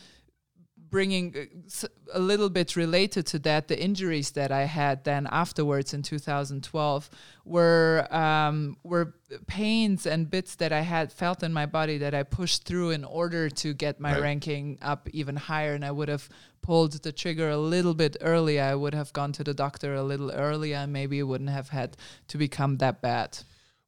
bringing 0.89 1.35
uh, 1.35 1.87
a 2.13 2.19
little 2.19 2.49
bit 2.49 2.75
related 2.75 3.25
to 3.27 3.39
that, 3.39 3.67
the 3.67 3.79
injuries 3.79 4.31
that 4.31 4.51
I 4.51 4.63
had 4.63 5.03
then 5.03 5.27
afterwards 5.31 5.93
in 5.93 6.03
2012 6.03 7.09
were 7.45 8.07
um, 8.11 8.77
were 8.83 9.15
pains 9.47 10.05
and 10.05 10.29
bits 10.29 10.55
that 10.55 10.71
I 10.71 10.81
had 10.81 11.11
felt 11.11 11.43
in 11.43 11.53
my 11.53 11.65
body 11.65 11.97
that 11.99 12.13
I 12.13 12.23
pushed 12.23 12.65
through 12.65 12.91
in 12.91 13.03
order 13.03 13.49
to 13.49 13.73
get 13.73 13.99
my 13.99 14.13
right. 14.13 14.21
ranking 14.21 14.77
up 14.81 15.09
even 15.11 15.35
higher. 15.35 15.73
And 15.73 15.85
I 15.85 15.91
would 15.91 16.09
have 16.09 16.29
pulled 16.61 16.93
the 17.03 17.11
trigger 17.11 17.49
a 17.49 17.57
little 17.57 17.93
bit 17.93 18.17
earlier. 18.21 18.63
I 18.63 18.75
would 18.75 18.93
have 18.93 19.13
gone 19.13 19.31
to 19.33 19.43
the 19.43 19.53
doctor 19.53 19.95
a 19.95 20.03
little 20.03 20.31
earlier, 20.31 20.77
and 20.77 20.93
maybe 20.93 21.19
it 21.19 21.23
wouldn't 21.23 21.49
have 21.49 21.69
had 21.69 21.97
to 22.29 22.37
become 22.37 22.77
that 22.77 23.01
bad. 23.01 23.39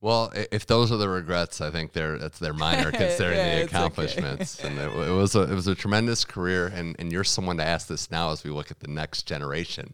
Well, 0.02 0.32
if 0.34 0.66
those 0.66 0.94
are 0.94 0.98
the 0.98 1.10
regrets, 1.10 1.60
I 1.60 1.72
think 1.72 1.92
they're 1.92 2.18
that's 2.18 2.40
their 2.40 2.54
minor 2.54 2.92
considering 2.94 3.38
yeah, 3.38 3.60
the 3.60 3.66
accomplishments. 3.66 4.60
Okay. 4.60 4.70
and 4.70 4.80
it, 4.80 5.10
it, 5.10 5.12
was 5.12 5.36
a 5.36 5.42
it 5.42 5.54
was 5.54 5.68
a 5.68 5.76
tremendous 5.76 6.24
career, 6.24 6.68
and 6.68 6.96
and 7.00 7.12
you're 7.12 7.26
someone 7.26 7.58
to 7.58 7.66
ask 7.66 7.88
this 7.88 8.10
now 8.10 8.32
as 8.32 8.44
we 8.44 8.52
look 8.52 8.72
at 8.72 8.80
the 8.80 8.88
next 8.88 9.24
generation. 9.24 9.94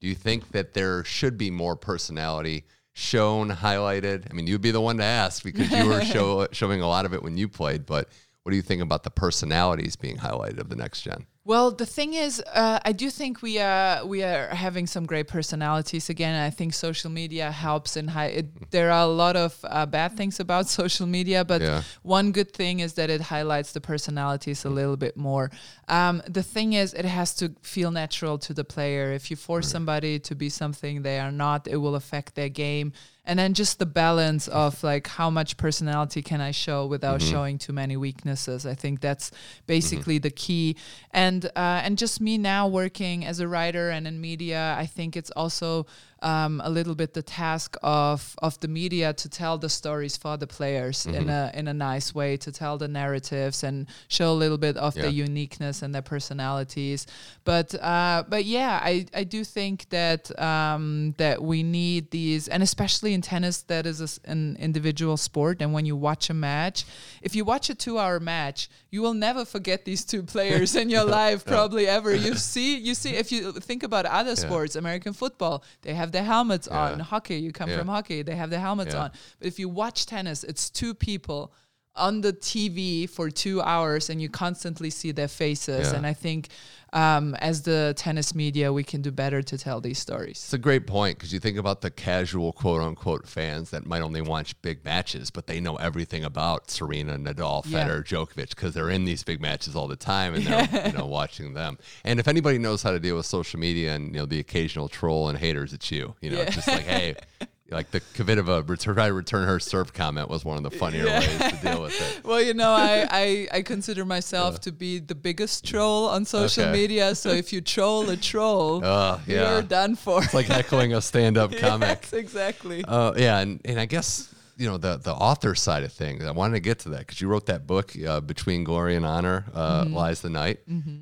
Do 0.00 0.08
you 0.08 0.14
think 0.14 0.50
that 0.50 0.74
there 0.74 1.04
should 1.04 1.38
be 1.38 1.50
more 1.50 1.76
personality 1.76 2.64
shown, 2.92 3.50
highlighted? 3.50 4.30
I 4.30 4.34
mean, 4.34 4.46
you'd 4.46 4.60
be 4.60 4.70
the 4.70 4.80
one 4.80 4.98
to 4.98 5.04
ask 5.04 5.42
because 5.42 5.70
you 5.70 5.86
were 5.86 6.02
show, 6.02 6.46
showing 6.52 6.82
a 6.82 6.88
lot 6.88 7.06
of 7.06 7.14
it 7.14 7.22
when 7.22 7.38
you 7.38 7.48
played. 7.48 7.86
But 7.86 8.10
what 8.42 8.50
do 8.50 8.56
you 8.56 8.62
think 8.62 8.82
about 8.82 9.04
the 9.04 9.10
personalities 9.10 9.96
being 9.96 10.18
highlighted 10.18 10.58
of 10.58 10.68
the 10.68 10.76
next 10.76 11.00
gen? 11.00 11.26
Well, 11.46 11.72
the 11.72 11.84
thing 11.84 12.14
is, 12.14 12.40
uh, 12.40 12.78
I 12.82 12.92
do 12.92 13.10
think 13.10 13.42
we 13.42 13.58
are 13.58 14.06
we 14.06 14.22
are 14.22 14.48
having 14.48 14.86
some 14.86 15.04
great 15.04 15.28
personalities 15.28 16.08
again. 16.08 16.34
I 16.40 16.48
think 16.48 16.72
social 16.72 17.10
media 17.10 17.50
helps 17.50 17.98
in 17.98 18.08
high. 18.08 18.28
It, 18.28 18.70
there 18.70 18.90
are 18.90 19.02
a 19.02 19.12
lot 19.12 19.36
of 19.36 19.58
uh, 19.64 19.84
bad 19.84 20.16
things 20.16 20.40
about 20.40 20.68
social 20.80 21.06
media, 21.06 21.44
but 21.44 21.60
yeah. 21.60 21.82
one 22.02 22.32
good 22.32 22.50
thing 22.52 22.80
is 22.80 22.94
that 22.94 23.10
it 23.10 23.20
highlights 23.20 23.72
the 23.72 23.82
personalities 23.82 24.64
a 24.64 24.70
little 24.70 24.96
bit 24.96 25.18
more. 25.18 25.50
Um, 25.86 26.22
the 26.26 26.42
thing 26.42 26.72
is, 26.72 26.94
it 26.94 27.04
has 27.04 27.34
to 27.34 27.52
feel 27.60 27.90
natural 27.90 28.38
to 28.38 28.54
the 28.54 28.64
player. 28.64 29.12
If 29.12 29.30
you 29.30 29.36
force 29.36 29.68
somebody 29.68 30.18
to 30.20 30.34
be 30.34 30.48
something 30.48 31.02
they 31.02 31.18
are 31.18 31.32
not, 31.32 31.68
it 31.68 31.76
will 31.76 31.94
affect 31.94 32.36
their 32.36 32.48
game 32.48 32.94
and 33.26 33.38
then 33.38 33.54
just 33.54 33.78
the 33.78 33.86
balance 33.86 34.48
of 34.48 34.82
like 34.82 35.06
how 35.06 35.30
much 35.30 35.56
personality 35.56 36.22
can 36.22 36.40
i 36.40 36.50
show 36.50 36.86
without 36.86 37.20
mm-hmm. 37.20 37.30
showing 37.30 37.58
too 37.58 37.72
many 37.72 37.96
weaknesses 37.96 38.66
i 38.66 38.74
think 38.74 39.00
that's 39.00 39.30
basically 39.66 40.16
mm-hmm. 40.16 40.22
the 40.22 40.30
key 40.30 40.76
and 41.12 41.46
uh, 41.56 41.80
and 41.84 41.98
just 41.98 42.20
me 42.20 42.38
now 42.38 42.66
working 42.68 43.24
as 43.24 43.40
a 43.40 43.48
writer 43.48 43.90
and 43.90 44.06
in 44.06 44.20
media 44.20 44.74
i 44.78 44.86
think 44.86 45.16
it's 45.16 45.30
also 45.32 45.86
um, 46.24 46.60
a 46.64 46.70
little 46.70 46.94
bit 46.94 47.12
the 47.14 47.22
task 47.22 47.76
of 47.82 48.34
of 48.38 48.58
the 48.60 48.68
media 48.68 49.12
to 49.12 49.28
tell 49.28 49.58
the 49.58 49.68
stories 49.68 50.16
for 50.16 50.36
the 50.36 50.46
players 50.46 51.06
in 51.06 51.28
a 51.28 51.50
in 51.54 51.68
a 51.68 51.74
nice 51.74 52.14
way 52.14 52.36
to 52.38 52.50
tell 52.50 52.78
the 52.78 52.88
narratives 52.88 53.62
and 53.62 53.86
show 54.08 54.32
a 54.32 54.38
little 54.44 54.58
bit 54.58 54.76
of 54.76 54.96
Yeah. 54.96 55.02
the 55.06 55.12
uniqueness 55.12 55.82
and 55.82 55.94
their 55.94 56.02
personalities. 56.02 57.06
But 57.44 57.74
uh, 57.74 58.24
but 58.28 58.44
yeah, 58.44 58.80
I, 58.82 59.06
I 59.14 59.24
do 59.24 59.44
think 59.44 59.88
that 59.90 60.22
um, 60.40 61.14
that 61.18 61.42
we 61.42 61.62
need 61.62 62.10
these, 62.10 62.48
and 62.48 62.62
especially 62.62 63.12
in 63.14 63.20
tennis, 63.22 63.62
that 63.62 63.86
is 63.86 64.00
a 64.00 64.08
an 64.30 64.56
individual 64.58 65.16
sport. 65.16 65.60
And 65.62 65.72
when 65.72 65.84
you 65.86 65.96
watch 65.96 66.30
a 66.30 66.34
match, 66.34 66.84
if 67.22 67.34
you 67.36 67.44
watch 67.44 67.68
a 67.70 67.74
two-hour 67.74 68.20
match, 68.20 68.68
you 68.90 69.02
will 69.02 69.14
never 69.14 69.44
forget 69.44 69.84
these 69.84 70.04
two 70.04 70.22
players 70.34 70.74
in 70.74 70.88
your 70.90 71.04
life, 71.04 71.44
probably 71.44 71.86
ever. 71.86 72.14
You 72.14 72.34
see, 72.52 72.78
you 72.78 72.94
see, 72.94 73.10
if 73.16 73.30
you 73.32 73.52
think 73.52 73.82
about 73.82 74.06
other 74.06 74.36
sports, 74.36 74.76
American 74.76 75.12
football, 75.12 75.62
they 75.82 75.94
have 75.94 76.12
their 76.14 76.24
helmets 76.24 76.66
on. 76.68 77.00
Hockey, 77.00 77.36
you 77.46 77.52
come 77.52 77.68
Yeah. 77.70 77.78
from 77.78 77.88
hockey, 77.88 78.22
they 78.22 78.36
have 78.36 78.50
the 78.50 78.58
helmets 78.68 78.94
Yeah. 78.94 79.02
on. 79.04 79.10
But 79.38 79.46
if 79.52 79.58
you 79.58 79.68
watch 79.68 80.06
tennis, 80.06 80.42
it's 80.50 80.70
two 80.70 80.94
people 80.94 81.52
on 81.96 82.22
the 82.22 82.32
TV 82.32 83.06
for 83.06 83.30
two 83.30 83.58
hours 83.62 84.10
and 84.10 84.20
you 84.22 84.28
constantly 84.28 84.90
see 84.90 85.12
their 85.12 85.28
faces. 85.28 85.84
Yeah. 85.90 85.96
And 85.96 86.06
I 86.06 86.14
think 86.14 86.48
um, 86.94 87.34
as 87.40 87.62
the 87.62 87.92
tennis 87.96 88.34
media, 88.34 88.72
we 88.72 88.84
can 88.84 89.02
do 89.02 89.10
better 89.10 89.42
to 89.42 89.58
tell 89.58 89.80
these 89.80 89.98
stories. 89.98 90.36
It's 90.36 90.52
a 90.52 90.58
great 90.58 90.86
point 90.86 91.18
because 91.18 91.32
you 91.32 91.40
think 91.40 91.58
about 91.58 91.80
the 91.80 91.90
casual 91.90 92.52
quote 92.52 92.80
unquote 92.80 93.26
fans 93.26 93.70
that 93.70 93.84
might 93.84 94.00
only 94.00 94.20
watch 94.22 94.60
big 94.62 94.84
matches, 94.84 95.30
but 95.30 95.48
they 95.48 95.58
know 95.60 95.74
everything 95.76 96.24
about 96.24 96.70
Serena, 96.70 97.18
Nadal, 97.18 97.64
Yeah. 97.66 97.86
Federer, 97.88 98.04
Djokovic 98.04 98.50
because 98.50 98.74
they're 98.74 98.90
in 98.90 99.04
these 99.04 99.24
big 99.24 99.40
matches 99.40 99.74
all 99.74 99.88
the 99.88 99.96
time 99.96 100.34
and 100.34 100.46
they're 100.46 100.86
you 100.86 100.92
know 100.96 101.06
watching 101.06 101.52
them. 101.54 101.78
And 102.04 102.20
if 102.20 102.28
anybody 102.28 102.58
knows 102.58 102.82
how 102.82 102.92
to 102.92 103.00
deal 103.00 103.16
with 103.16 103.26
social 103.26 103.58
media 103.58 103.94
and 103.94 104.14
you 104.14 104.20
know 104.20 104.26
the 104.26 104.38
occasional 104.38 104.88
troll 104.88 105.28
and 105.28 105.36
haters, 105.36 105.72
it's 105.72 105.90
you. 105.90 106.14
You 106.20 106.30
know, 106.30 106.40
it's 106.42 106.54
just 106.54 106.68
like 106.68 106.84
hey. 106.84 107.16
Like 107.70 107.90
the 107.90 108.00
Kvitova 108.00 108.68
return, 108.68 108.94
try 108.94 109.08
to 109.08 109.14
return 109.14 109.48
her 109.48 109.58
serve 109.58 109.92
comment 109.94 110.28
was 110.28 110.44
one 110.44 110.58
of 110.58 110.62
the 110.62 110.70
funnier 110.70 111.06
ways 111.06 111.26
to 111.38 111.58
deal 111.62 111.80
with 111.82 111.98
it. 111.98 112.24
Well, 112.24 112.40
you 112.40 112.52
know, 112.54 112.70
I, 112.70 113.06
I, 113.10 113.48
I 113.52 113.62
consider 113.62 114.04
myself 114.04 114.60
to 114.60 114.72
be 114.72 114.98
the 114.98 115.14
biggest 115.14 115.64
troll 115.64 116.06
on 116.08 116.24
social 116.26 116.64
Okay. 116.64 116.72
media. 116.72 117.14
So 117.14 117.30
if 117.30 117.52
you 117.54 117.60
troll 117.62 118.08
a 118.10 118.16
troll, 118.16 118.84
Uh, 118.94 119.18
yeah. 119.26 119.52
you're 119.54 119.62
done 119.62 119.96
for. 119.96 120.22
It's 120.22 120.34
like 120.34 120.46
heckling 120.46 120.92
a 120.92 121.00
stand-up 121.00 121.52
comic. 121.56 122.00
yes, 122.02 122.12
exactly. 122.12 122.84
Uh, 122.86 123.14
yeah, 123.16 123.38
and, 123.40 123.60
and 123.64 123.80
I 123.80 123.86
guess 123.86 124.32
you 124.56 124.68
know 124.68 124.76
the 124.78 124.96
the 124.96 125.12
author 125.12 125.54
side 125.54 125.82
of 125.82 125.92
things. 125.92 126.24
I 126.24 126.30
wanted 126.30 126.54
to 126.54 126.60
get 126.60 126.80
to 126.80 126.90
that 126.90 127.00
because 127.00 127.20
you 127.20 127.28
wrote 127.28 127.46
that 127.46 127.66
book, 127.66 127.92
uh, 128.06 128.20
Between 128.20 128.64
Glory 128.64 128.96
and 128.96 129.04
Honor, 129.04 129.44
uh, 129.54 129.84
Mm-hmm. 129.84 129.94
Lies 129.94 130.20
the 130.20 130.30
Night. 130.30 130.60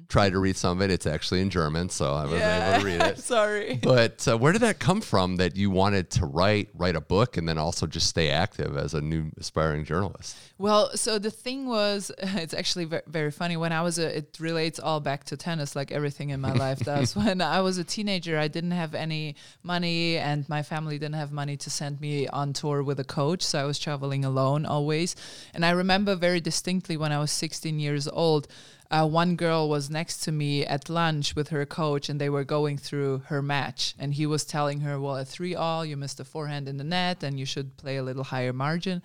Tried 0.09 0.31
to 0.31 0.39
read 0.39 0.57
some 0.57 0.79
of 0.79 0.83
it. 0.83 0.91
It's 0.91 1.07
actually 1.07 1.41
in 1.41 1.51
German, 1.51 1.89
so 1.89 2.15
I 2.15 2.25
wasn't 2.25 2.43
able 2.43 2.81
to 2.81 2.87
read 2.87 3.01
it. 3.03 3.19
Sorry. 3.35 3.79
But 3.83 4.27
uh, 4.29 4.39
where 4.39 4.53
did 4.53 4.63
that 4.63 4.79
come 4.79 5.01
from? 5.01 5.37
That 5.37 5.57
you 5.57 5.71
wanted 5.71 6.11
to 6.13 6.27
write 6.27 6.69
write 6.75 6.97
a 6.97 7.01
book 7.01 7.37
and 7.37 7.49
then 7.49 7.59
also 7.59 7.87
just 7.87 8.07
stay 8.09 8.31
active 8.31 8.77
as 8.77 8.95
a 8.95 9.01
new 9.01 9.31
aspiring 9.39 9.85
journalist? 9.85 10.37
Well, 10.59 10.97
so 10.97 11.19
the 11.19 11.31
thing 11.31 11.67
was, 11.67 12.11
it's 12.19 12.55
actually 12.55 12.85
very, 12.87 13.03
very 13.07 13.31
funny. 13.31 13.57
When 13.57 13.73
I 13.73 13.83
was 13.83 13.99
a, 13.99 14.19
it 14.19 14.37
relates 14.41 14.79
all 14.79 15.01
back 15.01 15.25
to 15.25 15.37
tennis, 15.37 15.75
like 15.75 15.91
everything 15.93 16.31
in 16.31 16.41
my 16.41 16.53
life 16.53 16.81
does. 16.81 17.17
When 17.23 17.41
I 17.41 17.61
was 17.61 17.79
a 17.79 17.85
teenager, 17.85 18.39
I 18.39 18.49
didn't 18.49 18.71
have 18.73 18.95
any 18.95 19.37
money, 19.63 20.19
and 20.19 20.49
my 20.49 20.63
family 20.63 20.99
didn't 20.99 21.15
have 21.17 21.33
money 21.33 21.57
to 21.59 21.71
send 21.71 22.01
me 22.01 22.27
on 22.29 22.53
tour 22.53 22.83
with 22.83 22.99
a 23.01 23.05
coach. 23.05 23.42
So 23.45 23.61
I 23.61 23.65
was 23.65 23.79
traveling 23.79 24.25
alone 24.25 24.67
always. 24.67 25.17
And 25.55 25.65
I 25.65 25.71
remember 25.71 26.15
very 26.15 26.41
distinctly 26.41 26.97
when 26.97 27.13
I 27.13 27.19
was 27.19 27.31
16 27.31 27.79
years 27.79 28.09
old. 28.09 28.49
Uh, 28.91 29.07
one 29.07 29.37
girl 29.37 29.69
was 29.69 29.89
next 29.89 30.19
to 30.25 30.33
me 30.33 30.67
at 30.67 30.91
lunch 30.91 31.35
with 31.35 31.49
her 31.49 31.65
coach, 31.65 32.09
and 32.09 32.21
they 32.21 32.29
were 32.29 32.45
going 32.45 32.77
through 32.77 33.23
her 33.27 33.41
match. 33.41 33.95
And 33.99 34.13
he 34.13 34.27
was 34.27 34.45
telling 34.45 34.81
her, 34.81 35.01
"Well, 35.01 35.17
at 35.17 35.29
three 35.29 35.55
all, 35.55 35.85
you 35.85 35.97
missed 35.97 36.21
a 36.21 36.25
forehand 36.25 36.69
in 36.69 36.77
the 36.77 36.85
net, 36.85 37.23
and 37.23 37.41
you 37.41 37.47
should 37.47 37.77
play 37.79 37.97
a 37.97 38.03
little 38.03 38.25
higher 38.25 38.53
margin." 38.53 39.03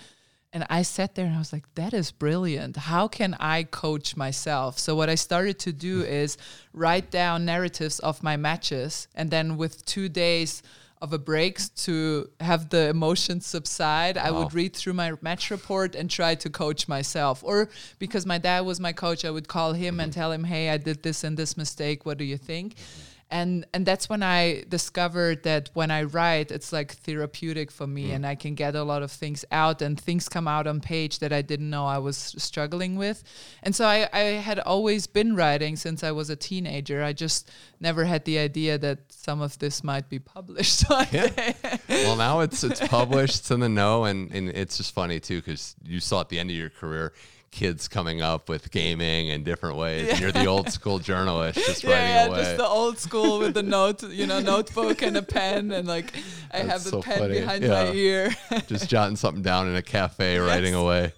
And 0.53 0.65
I 0.69 0.81
sat 0.81 1.15
there 1.15 1.25
and 1.25 1.35
I 1.35 1.39
was 1.39 1.51
like, 1.51 1.73
that 1.75 1.93
is 1.93 2.11
brilliant. 2.11 2.77
How 2.77 3.07
can 3.07 3.35
I 3.39 3.63
coach 3.63 4.15
myself? 4.15 4.79
So, 4.79 4.95
what 4.95 5.09
I 5.09 5.15
started 5.15 5.59
to 5.59 5.73
do 5.73 6.01
is 6.01 6.37
write 6.73 7.11
down 7.11 7.45
narratives 7.45 7.99
of 7.99 8.23
my 8.23 8.37
matches. 8.37 9.07
And 9.13 9.29
then, 9.29 9.57
with 9.57 9.85
two 9.85 10.07
days 10.09 10.63
of 11.01 11.13
a 11.13 11.19
break 11.19 11.59
to 11.75 12.29
have 12.39 12.69
the 12.69 12.89
emotions 12.89 13.45
subside, 13.45 14.17
I 14.17 14.31
would 14.31 14.53
read 14.53 14.75
through 14.75 14.93
my 14.93 15.13
match 15.21 15.51
report 15.51 15.95
and 15.95 16.09
try 16.09 16.35
to 16.35 16.49
coach 16.49 16.87
myself. 16.87 17.43
Or 17.43 17.69
because 17.99 18.25
my 18.25 18.37
dad 18.37 18.61
was 18.61 18.79
my 18.79 18.93
coach, 18.93 19.23
I 19.23 19.29
would 19.29 19.47
call 19.47 19.73
him 19.73 19.99
and 19.99 20.11
tell 20.11 20.31
him, 20.31 20.43
hey, 20.43 20.69
I 20.69 20.77
did 20.77 21.03
this 21.03 21.23
and 21.23 21.37
this 21.37 21.55
mistake. 21.55 22.05
What 22.05 22.17
do 22.17 22.23
you 22.23 22.37
think? 22.37 22.75
And 23.29 23.65
and 23.73 23.85
that's 23.85 24.07
when 24.07 24.23
i 24.23 24.63
discovered 24.69 25.43
that 25.43 25.69
when 25.73 25.91
i 25.91 26.03
write 26.03 26.49
it's 26.49 26.71
like 26.71 26.93
therapeutic 26.93 27.69
for 27.69 27.85
me 27.85 28.09
mm. 28.09 28.15
and 28.15 28.25
i 28.25 28.33
can 28.35 28.55
get 28.55 28.75
a 28.75 28.83
lot 28.83 29.03
of 29.03 29.11
things 29.11 29.43
out 29.51 29.81
and 29.81 29.99
things 29.99 30.29
come 30.29 30.47
out 30.47 30.65
on 30.65 30.79
page 30.79 31.19
that 31.19 31.33
i 31.33 31.41
didn't 31.41 31.69
know 31.69 31.85
i 31.85 31.97
was 31.97 32.17
struggling 32.37 32.95
with. 32.95 33.23
And 33.63 33.75
so 33.75 33.85
i, 33.85 34.07
I 34.13 34.19
had 34.19 34.59
always 34.59 35.07
been 35.07 35.35
writing 35.35 35.75
since 35.75 36.03
i 36.03 36.11
was 36.11 36.29
a 36.29 36.35
teenager. 36.35 37.03
I 37.03 37.13
just 37.13 37.51
never 37.79 38.05
had 38.05 38.23
the 38.25 38.37
idea 38.37 38.77
that 38.77 38.99
some 39.09 39.41
of 39.41 39.59
this 39.59 39.83
might 39.83 40.09
be 40.09 40.19
published 40.19 40.85
I- 40.89 41.77
well, 41.89 42.15
now 42.15 42.39
it's 42.41 42.63
it's 42.63 42.85
published, 42.87 43.49
in 43.51 43.59
the 43.59 43.69
know, 43.69 44.05
and, 44.05 44.31
and 44.31 44.49
it's 44.49 44.77
just 44.77 44.93
funny 44.93 45.19
too 45.19 45.37
because 45.37 45.75
you 45.83 45.99
saw 45.99 46.21
at 46.21 46.29
the 46.29 46.39
end 46.39 46.49
of 46.49 46.55
your 46.55 46.69
career 46.69 47.13
kids 47.51 47.87
coming 47.87 48.21
up 48.21 48.49
with 48.49 48.69
gaming 48.71 49.29
in 49.29 49.43
different 49.43 49.77
ways, 49.77 50.09
and 50.09 50.19
you're 50.19 50.31
the 50.31 50.45
old 50.45 50.69
school 50.71 50.99
journalist 50.99 51.57
just 51.65 51.83
yeah, 51.83 51.89
writing 51.91 52.09
yeah, 52.09 52.25
away. 52.27 52.37
just 52.43 52.57
the 52.57 52.67
old 52.67 52.97
school 52.99 53.39
with 53.39 53.53
the 53.53 53.63
note, 53.63 54.03
you 54.03 54.27
know, 54.27 54.39
notebook 54.39 55.01
and 55.01 55.17
a 55.17 55.21
pen, 55.21 55.71
and 55.71 55.87
like 55.87 56.13
I 56.51 56.57
have 56.59 56.83
the 56.83 56.89
so 56.91 57.01
pen 57.01 57.19
funny. 57.19 57.39
behind 57.39 57.63
Yeah. 57.63 57.69
my 57.85 57.91
ear. 57.93 58.35
just 58.67 58.89
jotting 58.89 59.15
something 59.15 59.41
down 59.43 59.67
in 59.67 59.75
a 59.75 59.81
cafe, 59.81 60.37
writing 60.39 60.73
away. 60.75 61.13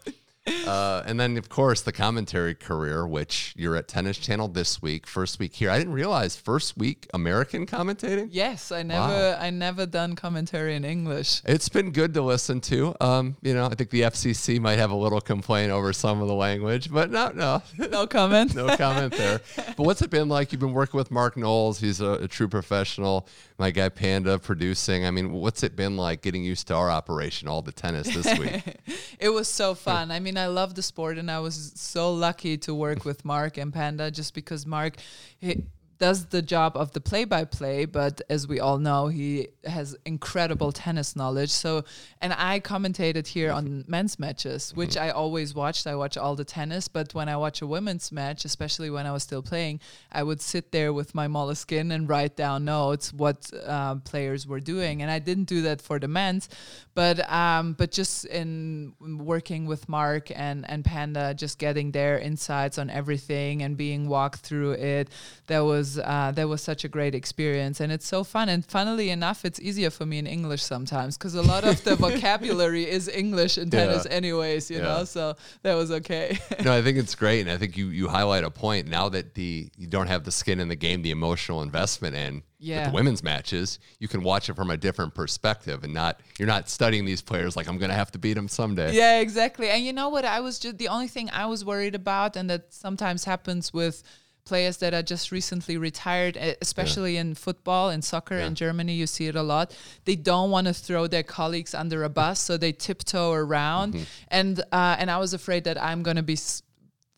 Uh, 0.68 1.04
and 1.06 1.20
then, 1.20 1.38
of 1.38 1.50
course, 1.50 1.82
the 1.82 1.92
commentary 1.92 2.54
career, 2.56 3.08
which 3.08 3.54
you're 3.58 3.76
at 3.76 3.88
Tennis 3.88 4.18
Channel 4.18 4.48
this 4.50 4.82
week, 4.82 5.08
first 5.08 5.40
week 5.40 5.54
here. 5.56 5.70
I 5.70 5.78
didn't 5.78 5.94
realize 5.94 6.36
first 6.36 6.78
week 6.78 7.08
American 7.14 7.66
commentating. 7.66 8.30
yes, 8.32 8.72
I 8.72 8.84
never, 8.84 9.38
I 9.40 9.50
never 9.50 9.86
done 9.86 10.16
commentary 10.16 10.76
in 10.76 10.86
English. 10.86 11.42
It's 11.46 11.70
been 11.70 11.92
good 11.92 12.14
to 12.16 12.22
listen 12.22 12.62
to. 12.62 12.96
Um, 13.02 13.36
you 13.42 13.54
know, 13.54 13.66
I 13.66 13.76
think 13.76 13.90
the 13.90 14.02
FCC 14.02 14.60
might 14.60 14.78
have 14.80 14.92
a 14.92 14.96
little 14.96 15.22
complaint 15.22 15.72
over 15.72 15.94
some 15.94 16.22
of 16.22 16.28
the 16.28 16.34
language, 16.36 16.92
but 16.92 17.10
no, 17.12 17.30
no, 17.30 17.62
No 17.90 18.06
comment. 18.08 18.56
no 18.56 18.76
comment 18.78 19.14
there. 19.16 19.42
But 19.56 19.80
what's 19.80 20.02
it 20.02 20.10
been 20.10 20.30
like? 20.30 20.52
You've 20.52 20.62
been 20.62 20.74
working 20.74 20.98
with 20.98 21.10
Mark 21.12 21.36
Knowles. 21.38 21.80
He's 21.80 22.02
a, 22.02 22.12
a 22.12 22.28
true 22.28 22.48
professional. 22.48 23.28
My 23.58 23.72
guy 23.72 23.90
Panda 23.90 24.38
producing. 24.40 25.06
I 25.06 25.12
mean, 25.12 25.32
what's 25.32 25.64
it 25.64 25.76
been 25.76 25.98
like 25.98 26.22
getting 26.22 26.44
used 26.44 26.68
to 26.68 26.76
our 26.76 26.90
operation, 26.90 27.48
all 27.48 27.62
the 27.62 27.72
tennis 27.72 28.08
this 28.14 28.38
week? 28.38 28.64
It 29.20 29.30
was 29.30 29.50
so 29.50 29.76
fun. 29.76 30.12
I 30.12 30.20
mean, 30.20 30.38
I 30.40 30.48
love 30.48 30.76
the 30.76 30.82
sport, 30.82 31.18
and 31.18 31.30
I 31.30 31.40
was 31.40 31.74
so 31.76 32.14
lucky 32.14 32.58
to 32.60 32.74
work 32.74 33.06
with 33.06 33.26
Mark 33.26 33.58
and 33.58 33.74
Panda 33.74 34.10
just 34.10 34.34
because 34.34 34.66
Mark 34.66 34.96
he 35.38 35.64
does 36.00 36.28
the 36.28 36.42
job 36.42 36.78
of 36.78 36.94
the 36.94 37.02
play 37.02 37.26
by 37.26 37.44
play, 37.44 37.84
but 37.84 38.22
as 38.30 38.48
we 38.48 38.60
all 38.60 38.78
know, 38.78 39.08
he 39.08 39.50
has 39.66 39.98
incredible 40.06 40.72
tennis 40.72 41.16
knowledge. 41.16 41.50
So, 41.50 41.84
and 42.22 42.34
I 42.34 42.62
commentated 42.62 43.28
here 43.28 43.52
on 43.52 43.84
men's 43.86 44.18
matches, 44.18 44.74
which 44.74 44.96
I 44.96 45.10
always 45.10 45.54
watched. 45.54 45.86
I 45.86 45.96
watch 45.96 46.16
all 46.16 46.36
the 46.38 46.46
tennis, 46.46 46.88
but 46.88 47.14
when 47.14 47.28
I 47.28 47.36
watch 47.36 47.62
a 47.62 47.68
women's 47.68 48.14
match, 48.14 48.46
especially 48.46 48.90
when 48.90 49.06
I 49.06 49.12
was 49.12 49.24
still 49.24 49.42
playing, 49.42 49.82
I 50.10 50.24
would 50.24 50.42
sit 50.42 50.72
there 50.72 50.94
with 50.94 51.14
my 51.14 51.28
moleskin 51.28 51.92
and 51.92 52.08
write 52.08 52.38
down 52.38 52.64
notes 52.64 53.12
what 53.12 53.52
uh, 53.66 53.96
players 53.96 54.48
were 54.48 54.62
doing. 54.62 55.02
And 55.02 55.12
I 55.12 55.20
didn't 55.20 55.46
do 55.46 55.64
that 55.64 55.82
for 55.82 56.00
the 56.00 56.08
men's, 56.08 56.48
but 56.96 57.30
um, 57.30 57.74
but 57.74 57.92
just 57.92 58.26
in 58.26 58.94
working 59.02 59.66
with 59.66 59.90
Mark 59.90 60.32
and 60.34 60.70
and 60.70 60.86
Panda, 60.86 61.34
just 61.34 61.60
getting 61.60 61.92
their 61.92 62.18
insights 62.18 62.78
on 62.78 62.90
everything 62.90 63.64
and 63.64 63.76
being 63.76 64.08
walked 64.08 64.40
through 64.40 64.72
it, 64.72 65.10
that 65.48 65.60
was 65.60 65.89
uh, 65.98 66.32
that 66.36 66.48
was 66.48 66.62
such 66.62 66.84
a 66.84 66.88
great 66.88 67.16
experience, 67.16 67.80
and 67.80 67.92
it's 67.92 68.06
so 68.06 68.24
fun. 68.24 68.50
And 68.50 68.66
funnily 68.66 69.10
enough, 69.10 69.46
it's 69.46 69.60
easier 69.60 69.90
for 69.90 70.06
me 70.06 70.18
in 70.20 70.28
English 70.28 70.62
sometimes 70.62 71.18
because 71.18 71.34
a 71.36 71.42
lot 71.42 71.64
of 71.64 71.84
the 71.84 71.96
vocabulary 72.08 72.88
is 72.90 73.08
English 73.08 73.58
in 73.58 73.70
Yeah. 73.70 73.86
tennis, 73.86 74.06
anyways. 74.06 74.70
You 74.70 74.78
Yeah. 74.78 74.84
know, 74.84 75.04
so 75.06 75.36
that 75.64 75.74
was 75.76 75.90
okay. 75.92 76.38
no, 76.64 76.74
I 76.78 76.82
think 76.82 76.98
it's 76.98 77.16
great, 77.16 77.42
and 77.42 77.50
I 77.50 77.58
think 77.58 77.78
you 77.78 77.88
you 77.88 78.08
highlight 78.10 78.44
a 78.44 78.52
point. 78.52 78.88
Now 78.88 79.10
that 79.10 79.34
the 79.34 79.70
you 79.78 79.88
don't 79.88 80.08
have 80.08 80.24
the 80.26 80.32
skin 80.32 80.60
in 80.60 80.68
the 80.68 80.76
game, 80.76 81.02
the 81.02 81.12
emotional 81.12 81.62
investment 81.64 82.16
in 82.16 82.36
with 82.36 82.68
Yeah. 82.68 82.90
the 82.90 82.94
women's 82.94 83.24
matches, 83.24 83.80
you 84.00 84.08
can 84.10 84.22
watch 84.22 84.50
it 84.50 84.56
from 84.56 84.70
a 84.70 84.76
different 84.78 85.16
perspective, 85.16 85.84
and 85.86 85.94
not 85.94 86.20
you're 86.38 86.48
not 86.48 86.70
studying 86.70 87.06
these 87.06 87.22
players 87.22 87.56
like 87.56 87.68
I'm 87.70 87.78
going 87.78 87.90
to 87.92 87.96
have 87.96 88.12
to 88.12 88.20
beat 88.20 88.34
them 88.34 88.48
someday. 88.50 88.94
Yeah, 88.94 89.20
exactly. 89.22 89.70
And 89.70 89.84
you 89.86 89.94
know 89.94 90.10
what? 90.10 90.26
I 90.26 90.40
was 90.42 90.60
just 90.60 90.78
the 90.78 90.90
only 90.90 91.08
thing 91.08 91.30
I 91.32 91.46
was 91.46 91.64
worried 91.64 91.96
about, 91.96 92.36
and 92.36 92.50
that 92.50 92.74
sometimes 92.74 93.24
happens 93.24 93.74
with 93.74 94.04
players 94.50 94.78
that 94.78 94.94
are 94.94 95.04
just 95.14 95.32
recently 95.32 95.78
retired, 95.78 96.36
especially 96.62 97.14
in 97.22 97.36
football 97.36 97.90
and 97.94 98.04
soccer 98.04 98.36
in 98.48 98.56
Germany. 98.56 98.94
You 99.02 99.08
see 99.08 99.28
it 99.32 99.36
a 99.36 99.44
lot. 99.44 99.68
They 100.06 100.16
don't 100.16 100.50
want 100.56 100.68
to 100.68 100.74
throw 100.74 101.08
their 101.08 101.24
colleagues 101.24 101.74
under 101.74 102.04
a 102.04 102.10
bus, 102.10 102.40
so 102.48 102.58
they 102.58 102.74
tiptoe 102.74 103.32
around. 103.32 103.92
And 104.40 104.60
uh, 104.72 104.96
and 105.00 105.08
I 105.10 105.18
was 105.20 105.34
afraid 105.34 105.64
that 105.64 105.78
I'm 105.82 106.02
going 106.04 106.18
to 106.18 106.24
be. 106.24 106.34
S- 106.34 106.64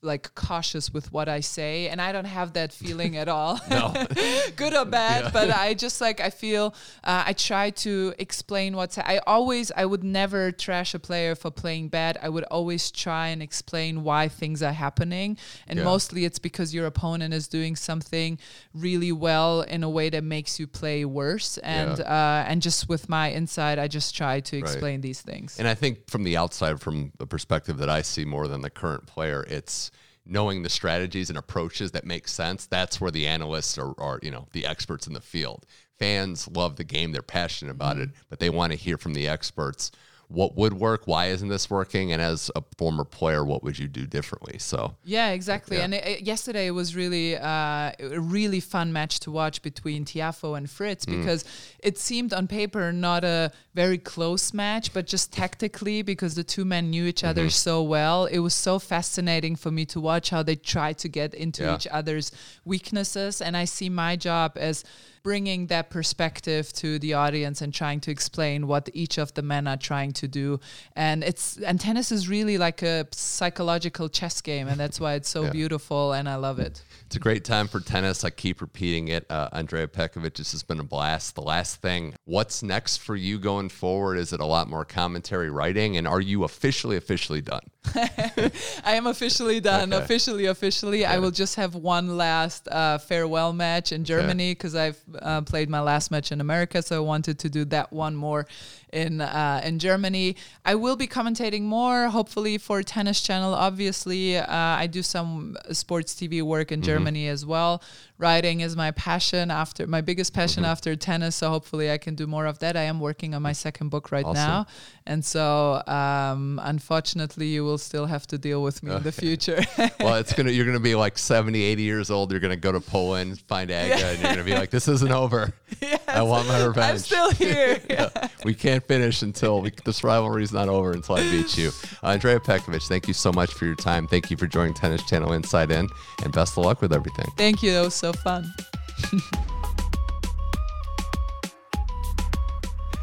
like 0.03 0.33
cautious 0.33 0.91
with 0.91 1.11
what 1.11 1.29
I 1.29 1.41
say, 1.41 1.87
and 1.89 2.01
I 2.01 2.11
don't 2.11 2.25
have 2.25 2.53
that 2.53 2.73
feeling 2.73 3.17
at 3.17 3.27
all, 3.27 3.59
good 4.55 4.73
or 4.73 4.85
bad. 4.85 5.25
Yeah. 5.25 5.29
But 5.31 5.51
I 5.51 5.73
just 5.73 6.01
like 6.01 6.19
I 6.19 6.29
feel 6.29 6.73
uh, 7.03 7.23
I 7.27 7.33
try 7.33 7.69
to 7.71 8.13
explain 8.17 8.75
what's. 8.75 8.97
I 8.97 9.19
always 9.27 9.71
I 9.75 9.85
would 9.85 10.03
never 10.03 10.51
trash 10.51 10.93
a 10.93 10.99
player 10.99 11.35
for 11.35 11.51
playing 11.51 11.89
bad. 11.89 12.17
I 12.21 12.29
would 12.29 12.43
always 12.45 12.91
try 12.91 13.27
and 13.27 13.41
explain 13.41 14.03
why 14.03 14.27
things 14.27 14.63
are 14.63 14.73
happening, 14.73 15.37
and 15.67 15.77
yeah. 15.77 15.85
mostly 15.85 16.25
it's 16.25 16.39
because 16.39 16.73
your 16.73 16.87
opponent 16.87 17.33
is 17.33 17.47
doing 17.47 17.75
something 17.75 18.39
really 18.73 19.11
well 19.11 19.61
in 19.61 19.83
a 19.83 19.89
way 19.89 20.09
that 20.09 20.23
makes 20.23 20.59
you 20.59 20.67
play 20.67 21.05
worse. 21.05 21.57
And 21.59 21.99
yeah. 21.99 22.05
uh, 22.05 22.45
and 22.47 22.61
just 22.61 22.89
with 22.89 23.07
my 23.07 23.31
insight, 23.31 23.77
I 23.77 23.87
just 23.87 24.15
try 24.15 24.39
to 24.39 24.57
explain 24.57 24.95
right. 24.95 25.01
these 25.01 25.21
things. 25.21 25.59
And 25.59 25.67
I 25.67 25.75
think 25.75 26.09
from 26.09 26.23
the 26.23 26.37
outside, 26.37 26.81
from 26.81 27.11
the 27.19 27.27
perspective 27.27 27.77
that 27.77 27.89
I 27.89 28.01
see 28.01 28.25
more 28.25 28.47
than 28.47 28.61
the 28.61 28.69
current 28.69 29.05
player, 29.05 29.45
it's 29.47 29.90
knowing 30.25 30.63
the 30.63 30.69
strategies 30.69 31.29
and 31.29 31.37
approaches 31.37 31.91
that 31.91 32.05
make 32.05 32.27
sense. 32.27 32.65
That's 32.65 33.01
where 33.01 33.11
the 33.11 33.27
analysts 33.27 33.77
are, 33.77 33.93
are 33.99 34.19
you 34.21 34.31
know, 34.31 34.47
the 34.53 34.65
experts 34.65 35.07
in 35.07 35.13
the 35.13 35.21
field. 35.21 35.65
Fans 35.99 36.47
love 36.47 36.77
the 36.77 36.83
game; 36.83 37.11
they're 37.11 37.21
passionate 37.21 37.71
about 37.71 37.95
mm-hmm. 37.95 38.03
it, 38.03 38.09
but 38.29 38.39
they 38.39 38.49
want 38.49 38.71
to 38.71 38.77
hear 38.77 38.97
from 38.97 39.13
the 39.13 39.27
experts 39.27 39.91
what 40.31 40.55
would 40.55 40.73
work 40.73 41.05
why 41.05 41.27
isn't 41.27 41.49
this 41.49 41.69
working 41.69 42.11
and 42.11 42.21
as 42.21 42.49
a 42.55 42.63
former 42.77 43.03
player 43.03 43.43
what 43.43 43.63
would 43.63 43.77
you 43.77 43.87
do 43.87 44.05
differently 44.05 44.57
so 44.57 44.95
yeah 45.03 45.29
exactly 45.31 45.77
yeah. 45.77 45.83
and 45.83 45.93
it, 45.93 46.05
it, 46.05 46.21
yesterday 46.21 46.69
was 46.71 46.95
really 46.95 47.35
uh, 47.37 47.91
a 47.99 48.19
really 48.19 48.59
fun 48.59 48.93
match 48.93 49.19
to 49.19 49.31
watch 49.31 49.61
between 49.61 50.05
tiafoe 50.05 50.57
and 50.57 50.69
fritz 50.69 51.05
mm. 51.05 51.17
because 51.17 51.43
it 51.79 51.97
seemed 51.97 52.33
on 52.33 52.47
paper 52.47 52.91
not 52.91 53.23
a 53.23 53.51
very 53.73 53.97
close 53.97 54.53
match 54.53 54.93
but 54.93 55.05
just 55.05 55.33
tactically 55.33 56.01
because 56.01 56.35
the 56.35 56.43
two 56.43 56.65
men 56.65 56.89
knew 56.89 57.05
each 57.05 57.23
other 57.23 57.43
mm-hmm. 57.43 57.49
so 57.49 57.83
well 57.83 58.25
it 58.25 58.39
was 58.39 58.53
so 58.53 58.79
fascinating 58.79 59.55
for 59.55 59.71
me 59.71 59.85
to 59.85 59.99
watch 59.99 60.29
how 60.29 60.41
they 60.41 60.55
tried 60.55 60.97
to 60.97 61.07
get 61.07 61.33
into 61.33 61.63
yeah. 61.63 61.75
each 61.75 61.87
other's 61.87 62.31
weaknesses 62.63 63.41
and 63.41 63.57
i 63.57 63.65
see 63.65 63.89
my 63.89 64.15
job 64.15 64.53
as 64.55 64.83
bringing 65.23 65.67
that 65.67 65.89
perspective 65.89 66.71
to 66.73 66.99
the 66.99 67.13
audience 67.13 67.61
and 67.61 67.73
trying 67.73 67.99
to 68.01 68.11
explain 68.11 68.67
what 68.67 68.89
each 68.93 69.17
of 69.17 69.33
the 69.33 69.41
men 69.41 69.67
are 69.67 69.77
trying 69.77 70.11
to 70.13 70.27
do. 70.27 70.59
And 70.95 71.23
it's 71.23 71.57
and 71.57 71.79
tennis 71.79 72.11
is 72.11 72.27
really 72.27 72.57
like 72.57 72.81
a 72.81 73.07
psychological 73.11 74.09
chess 74.09 74.41
game, 74.41 74.67
and 74.67 74.79
that's 74.79 74.99
why 74.99 75.13
it's 75.13 75.29
so 75.29 75.43
yeah. 75.45 75.51
beautiful, 75.51 76.13
and 76.13 76.27
I 76.27 76.35
love 76.35 76.59
it. 76.59 76.83
It's 77.05 77.15
a 77.15 77.19
great 77.19 77.43
time 77.43 77.67
for 77.67 77.79
tennis. 77.79 78.23
I 78.23 78.29
keep 78.29 78.61
repeating 78.61 79.09
it. 79.09 79.25
Uh, 79.29 79.49
Andrea 79.51 79.87
Petkovic, 79.87 80.35
this 80.35 80.51
has 80.53 80.63
been 80.63 80.79
a 80.79 80.83
blast. 80.83 81.35
The 81.35 81.41
last 81.41 81.81
thing, 81.81 82.15
what's 82.25 82.63
next 82.63 82.97
for 82.97 83.15
you 83.15 83.37
going 83.37 83.69
forward? 83.69 84.17
Is 84.17 84.33
it 84.33 84.39
a 84.39 84.45
lot 84.45 84.69
more 84.69 84.85
commentary 84.85 85.49
writing? 85.49 85.97
And 85.97 86.07
are 86.07 86.21
you 86.21 86.43
officially, 86.43 86.95
officially 86.95 87.41
done? 87.41 87.63
I 87.95 88.51
am 88.95 89.07
officially 89.07 89.59
done. 89.59 89.91
Okay. 89.91 90.03
Officially, 90.03 90.45
officially. 90.45 91.05
I 91.05 91.17
will 91.19 91.31
just 91.31 91.55
have 91.55 91.75
one 91.75 92.15
last 92.15 92.67
uh, 92.67 92.99
farewell 92.99 93.53
match 93.53 93.91
in 93.91 94.03
Germany 94.03 94.53
because 94.53 94.75
okay. 94.75 94.87
I've 94.87 95.03
uh, 95.21 95.41
played 95.41 95.69
my 95.69 95.81
last 95.81 96.11
match 96.11 96.31
in 96.31 96.41
America. 96.41 96.81
So 96.81 96.97
I 96.97 96.99
wanted 96.99 97.39
to 97.39 97.49
do 97.49 97.65
that 97.65 97.91
one 97.91 98.15
more 98.15 98.45
in 98.93 99.21
uh, 99.21 99.61
in 99.63 99.79
Germany. 99.79 100.35
I 100.63 100.75
will 100.75 100.95
be 100.95 101.07
commentating 101.07 101.63
more, 101.63 102.07
hopefully 102.09 102.57
for 102.57 102.83
Tennis 102.83 103.21
Channel. 103.21 103.53
Obviously, 103.53 104.37
uh, 104.37 104.45
I 104.47 104.87
do 104.87 105.01
some 105.01 105.57
sports 105.71 106.13
TV 106.13 106.41
work 106.41 106.71
in 106.71 106.79
mm-hmm. 106.79 106.85
Germany 106.85 107.27
as 107.27 107.45
well. 107.45 107.81
Writing 108.21 108.59
is 108.61 108.75
my 108.75 108.91
passion 108.91 109.49
after 109.49 109.87
my 109.87 110.01
biggest 110.01 110.31
passion 110.31 110.61
mm-hmm. 110.61 110.71
after 110.71 110.95
tennis. 110.95 111.35
So 111.35 111.49
hopefully, 111.49 111.89
I 111.89 111.97
can 111.97 112.13
do 112.13 112.27
more 112.27 112.45
of 112.45 112.59
that. 112.59 112.77
I 112.77 112.83
am 112.83 112.99
working 112.99 113.33
on 113.33 113.41
my 113.41 113.53
second 113.53 113.89
book 113.89 114.11
right 114.11 114.23
awesome. 114.23 114.35
now, 114.35 114.67
and 115.07 115.25
so 115.25 115.81
um, 115.87 116.61
unfortunately, 116.63 117.47
you 117.47 117.63
will 117.63 117.79
still 117.79 118.05
have 118.05 118.27
to 118.27 118.37
deal 118.37 118.61
with 118.61 118.83
me 118.83 118.91
okay. 118.91 118.97
in 118.97 119.03
the 119.03 119.11
future. 119.11 119.59
well, 119.99 120.15
it's 120.15 120.33
gonna 120.33 120.51
you're 120.51 120.67
gonna 120.67 120.79
be 120.79 120.93
like 120.93 121.17
70, 121.17 121.59
80 121.59 121.81
years 121.81 122.11
old. 122.11 122.29
You're 122.29 122.39
gonna 122.39 122.55
go 122.55 122.71
to 122.71 122.79
Poland, 122.79 123.39
find 123.41 123.71
Aga, 123.71 123.87
yeah. 123.87 124.09
and 124.11 124.21
you're 124.21 124.31
gonna 124.31 124.43
be 124.43 124.53
like, 124.53 124.69
"This 124.69 124.87
isn't 124.87 125.11
over. 125.11 125.53
Yes. 125.81 126.01
I 126.07 126.21
want 126.21 126.47
my 126.47 126.63
revenge." 126.63 126.91
I'm 126.91 126.97
still 126.99 127.31
here. 127.31 127.81
yeah. 127.89 128.09
We 128.43 128.53
can't 128.53 128.83
finish 128.83 129.23
until 129.23 129.61
we, 129.61 129.71
this 129.83 130.03
rivalry 130.03 130.43
is 130.43 130.51
not 130.51 130.67
over 130.69 130.91
until 130.91 131.15
I 131.15 131.23
beat 131.23 131.57
you. 131.57 131.71
Uh, 132.03 132.07
Andrea 132.07 132.39
Petkovic, 132.39 132.87
thank 132.87 133.07
you 133.07 133.13
so 133.13 133.31
much 133.31 133.53
for 133.53 133.65
your 133.65 133.75
time. 133.75 134.05
Thank 134.05 134.29
you 134.29 134.37
for 134.37 134.47
joining 134.47 134.73
Tennis 134.73 135.03
Channel 135.05 135.33
Inside 135.33 135.71
In, 135.71 135.87
and 136.23 136.33
best 136.33 136.57
of 136.57 136.65
luck 136.65 136.81
with 136.81 136.93
everything. 136.93 137.25
Thank 137.35 137.63
you. 137.63 137.79
Was 137.81 137.95
fun. 138.13 138.51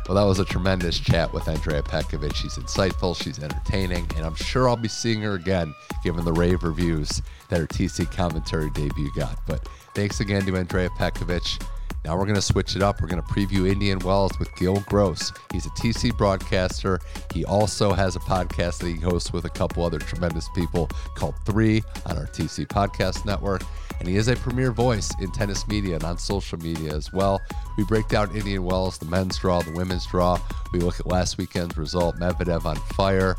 Well, 0.08 0.16
that 0.16 0.24
was 0.24 0.38
a 0.38 0.44
tremendous 0.46 0.98
chat 0.98 1.34
with 1.34 1.46
Andrea 1.48 1.82
Petkovic. 1.82 2.34
She's 2.34 2.54
insightful, 2.54 3.14
she's 3.14 3.38
entertaining, 3.40 4.06
and 4.16 4.24
I'm 4.24 4.34
sure 4.34 4.66
I'll 4.66 4.74
be 4.74 4.88
seeing 4.88 5.20
her 5.20 5.34
again 5.34 5.74
given 6.02 6.24
the 6.24 6.32
rave 6.32 6.62
reviews 6.62 7.20
that 7.50 7.60
her 7.60 7.66
TC 7.66 8.10
commentary 8.10 8.70
debut 8.70 9.10
got. 9.14 9.38
But 9.46 9.68
thanks 9.94 10.20
again 10.20 10.46
to 10.46 10.56
Andrea 10.56 10.88
Petkovic. 10.90 11.62
Now 12.06 12.16
we're 12.16 12.24
going 12.24 12.36
to 12.36 12.40
switch 12.40 12.74
it 12.74 12.82
up. 12.82 13.02
We're 13.02 13.08
going 13.08 13.20
to 13.20 13.28
preview 13.28 13.70
Indian 13.70 13.98
Wells 13.98 14.32
with 14.38 14.48
Gil 14.56 14.80
Gross. 14.86 15.30
He's 15.52 15.66
a 15.66 15.70
TC 15.70 16.16
broadcaster. 16.16 17.00
He 17.34 17.44
also 17.44 17.92
has 17.92 18.16
a 18.16 18.20
podcast 18.20 18.78
that 18.78 18.88
he 18.88 18.96
hosts 18.96 19.30
with 19.30 19.44
a 19.44 19.50
couple 19.50 19.84
other 19.84 19.98
tremendous 19.98 20.48
people 20.54 20.88
called 21.16 21.34
Three 21.44 21.82
on 22.06 22.16
our 22.16 22.26
TC 22.28 22.66
podcast 22.66 23.26
network. 23.26 23.62
And 23.98 24.08
he 24.08 24.16
is 24.16 24.28
a 24.28 24.36
premier 24.36 24.70
voice 24.70 25.10
in 25.20 25.32
tennis 25.32 25.66
media 25.66 25.96
and 25.96 26.04
on 26.04 26.18
social 26.18 26.58
media 26.58 26.94
as 26.94 27.12
well. 27.12 27.40
We 27.76 27.84
break 27.84 28.08
down 28.08 28.34
Indian 28.34 28.64
Wells, 28.64 28.98
the 28.98 29.06
men's 29.06 29.38
draw, 29.38 29.60
the 29.60 29.72
women's 29.72 30.06
draw. 30.06 30.38
We 30.72 30.80
look 30.80 31.00
at 31.00 31.06
last 31.06 31.38
weekend's 31.38 31.76
result, 31.76 32.16
Medvedev 32.16 32.64
on 32.64 32.76
fire. 32.76 33.36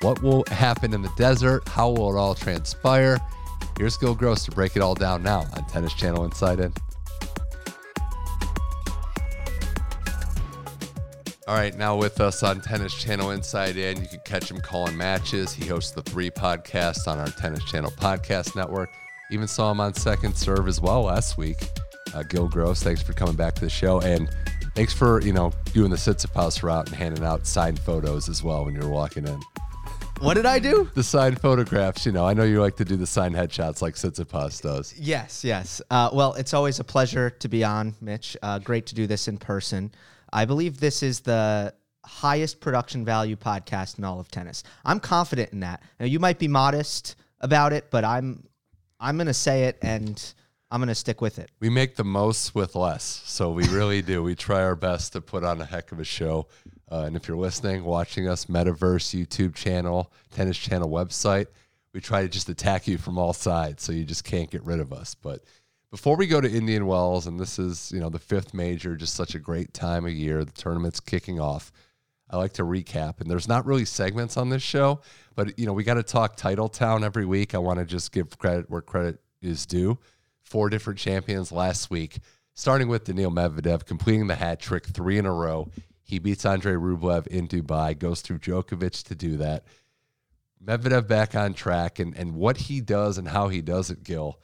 What 0.00 0.22
will 0.22 0.44
happen 0.48 0.92
in 0.92 1.02
the 1.02 1.12
desert? 1.16 1.66
How 1.68 1.90
will 1.90 2.14
it 2.14 2.18
all 2.18 2.34
transpire? 2.34 3.18
Here's 3.78 3.96
Gil 3.96 4.14
Gross 4.14 4.44
to 4.44 4.50
break 4.50 4.76
it 4.76 4.82
all 4.82 4.94
down 4.94 5.22
now 5.22 5.46
on 5.56 5.64
Tennis 5.66 5.94
Channel 5.94 6.24
Inside 6.24 6.60
In. 6.60 6.72
All 11.46 11.54
right, 11.54 11.76
now 11.76 11.94
with 11.96 12.20
us 12.20 12.42
on 12.42 12.60
Tennis 12.60 12.94
Channel 12.94 13.30
Inside 13.30 13.76
In, 13.76 14.00
you 14.00 14.08
can 14.08 14.20
catch 14.24 14.50
him 14.50 14.60
calling 14.60 14.96
matches. 14.96 15.52
He 15.52 15.66
hosts 15.66 15.90
the 15.90 16.02
three 16.02 16.30
podcasts 16.30 17.06
on 17.06 17.18
our 17.18 17.28
Tennis 17.28 17.64
Channel 17.64 17.90
podcast 17.92 18.56
network. 18.56 18.90
Even 19.30 19.48
saw 19.48 19.70
him 19.70 19.80
on 19.80 19.94
Second 19.94 20.36
Serve 20.36 20.68
as 20.68 20.80
well 20.80 21.02
last 21.02 21.36
week. 21.38 21.68
Uh, 22.14 22.22
Gil 22.22 22.48
Gross, 22.48 22.82
thanks 22.82 23.02
for 23.02 23.12
coming 23.12 23.34
back 23.34 23.54
to 23.54 23.62
the 23.62 23.70
show, 23.70 24.00
and 24.00 24.28
thanks 24.74 24.92
for 24.92 25.20
you 25.22 25.32
know 25.32 25.52
doing 25.72 25.90
the 25.90 25.96
Tsitsipas 25.96 26.62
route 26.62 26.86
and 26.86 26.96
handing 26.96 27.24
out 27.24 27.46
signed 27.46 27.78
photos 27.78 28.28
as 28.28 28.42
well 28.42 28.64
when 28.64 28.74
you're 28.74 28.88
walking 28.88 29.26
in. 29.26 29.40
What 30.20 30.34
did 30.34 30.46
I 30.46 30.58
do? 30.58 30.88
The 30.94 31.02
signed 31.02 31.40
photographs. 31.40 32.06
You 32.06 32.12
know, 32.12 32.24
I 32.24 32.34
know 32.34 32.44
you 32.44 32.60
like 32.60 32.76
to 32.76 32.84
do 32.84 32.96
the 32.96 33.06
signed 33.06 33.34
headshots 33.34 33.82
like 33.82 33.94
Tsitsipas 33.94 34.62
does. 34.62 34.94
Yes, 34.96 35.44
yes. 35.44 35.82
Uh, 35.90 36.10
well, 36.12 36.34
it's 36.34 36.54
always 36.54 36.78
a 36.78 36.84
pleasure 36.84 37.30
to 37.30 37.48
be 37.48 37.64
on, 37.64 37.94
Mitch. 38.00 38.36
Uh, 38.42 38.58
great 38.58 38.86
to 38.86 38.94
do 38.94 39.06
this 39.06 39.26
in 39.26 39.38
person. 39.38 39.90
I 40.32 40.44
believe 40.44 40.78
this 40.78 41.02
is 41.02 41.20
the 41.20 41.74
highest 42.04 42.60
production 42.60 43.04
value 43.04 43.36
podcast 43.36 43.98
in 43.98 44.04
all 44.04 44.20
of 44.20 44.30
tennis. 44.30 44.62
I'm 44.84 45.00
confident 45.00 45.52
in 45.52 45.60
that. 45.60 45.82
Now 45.98 46.06
you 46.06 46.20
might 46.20 46.38
be 46.38 46.48
modest 46.48 47.16
about 47.40 47.72
it, 47.72 47.90
but 47.90 48.04
I'm 48.04 48.46
I'm 49.00 49.16
going 49.16 49.26
to 49.26 49.34
say 49.34 49.64
it 49.64 49.78
and 49.82 50.34
I'm 50.70 50.80
going 50.80 50.88
to 50.88 50.94
stick 50.94 51.20
with 51.20 51.38
it. 51.38 51.50
We 51.60 51.68
make 51.68 51.96
the 51.96 52.04
most 52.04 52.54
with 52.54 52.74
less. 52.74 53.22
So 53.24 53.50
we 53.50 53.66
really 53.68 54.02
do. 54.02 54.22
We 54.22 54.34
try 54.34 54.62
our 54.62 54.74
best 54.76 55.12
to 55.12 55.20
put 55.20 55.44
on 55.44 55.60
a 55.60 55.64
heck 55.64 55.92
of 55.92 56.00
a 56.00 56.04
show. 56.04 56.48
Uh, 56.90 57.04
and 57.06 57.16
if 57.16 57.28
you're 57.28 57.36
listening, 57.36 57.84
watching 57.84 58.28
us, 58.28 58.46
Metaverse, 58.46 59.14
YouTube 59.14 59.54
channel, 59.54 60.12
Tennis 60.32 60.58
Channel 60.58 60.88
website, 60.88 61.46
we 61.92 62.00
try 62.00 62.22
to 62.22 62.28
just 62.28 62.48
attack 62.48 62.88
you 62.88 62.98
from 62.98 63.18
all 63.18 63.32
sides 63.32 63.82
so 63.82 63.92
you 63.92 64.04
just 64.04 64.24
can't 64.24 64.50
get 64.50 64.64
rid 64.64 64.80
of 64.80 64.92
us. 64.92 65.14
But 65.14 65.44
before 65.90 66.16
we 66.16 66.26
go 66.26 66.40
to 66.40 66.50
Indian 66.50 66.86
Wells, 66.86 67.28
and 67.28 67.38
this 67.38 67.58
is, 67.58 67.92
you 67.92 68.00
know, 68.00 68.08
the 68.08 68.18
fifth 68.18 68.52
major, 68.52 68.96
just 68.96 69.14
such 69.14 69.36
a 69.36 69.38
great 69.38 69.72
time 69.72 70.04
of 70.04 70.12
year. 70.12 70.44
The 70.44 70.50
tournament's 70.50 70.98
kicking 70.98 71.38
off. 71.38 71.70
I 72.30 72.36
like 72.36 72.54
to 72.54 72.62
recap, 72.62 73.20
and 73.20 73.30
there's 73.30 73.48
not 73.48 73.66
really 73.66 73.84
segments 73.84 74.36
on 74.36 74.48
this 74.48 74.62
show, 74.62 75.00
but 75.34 75.58
you 75.58 75.66
know, 75.66 75.72
we 75.72 75.84
got 75.84 75.94
to 75.94 76.02
talk 76.02 76.36
Title 76.36 76.68
Town 76.68 77.04
every 77.04 77.26
week. 77.26 77.54
I 77.54 77.58
want 77.58 77.78
to 77.78 77.84
just 77.84 78.12
give 78.12 78.38
credit 78.38 78.70
where 78.70 78.80
credit 78.80 79.20
is 79.42 79.66
due. 79.66 79.98
Four 80.42 80.70
different 80.70 80.98
champions 80.98 81.52
last 81.52 81.90
week, 81.90 82.18
starting 82.54 82.88
with 82.88 83.04
Daniil 83.04 83.30
Medvedev, 83.30 83.84
completing 83.84 84.26
the 84.26 84.34
hat 84.34 84.60
trick 84.60 84.86
three 84.86 85.18
in 85.18 85.26
a 85.26 85.32
row. 85.32 85.68
He 86.02 86.18
beats 86.18 86.44
Andrei 86.44 86.74
Rublev 86.74 87.26
in 87.26 87.46
Dubai, 87.48 87.98
goes 87.98 88.20
through 88.20 88.38
Djokovic 88.38 89.04
to 89.04 89.14
do 89.14 89.36
that. 89.38 89.64
Medvedev 90.64 91.06
back 91.06 91.34
on 91.34 91.54
track, 91.54 91.98
and 91.98 92.16
and 92.16 92.34
what 92.34 92.56
he 92.56 92.80
does 92.80 93.18
and 93.18 93.28
how 93.28 93.48
he 93.48 93.60
does 93.60 93.90
it, 93.90 94.02
Gil 94.02 94.38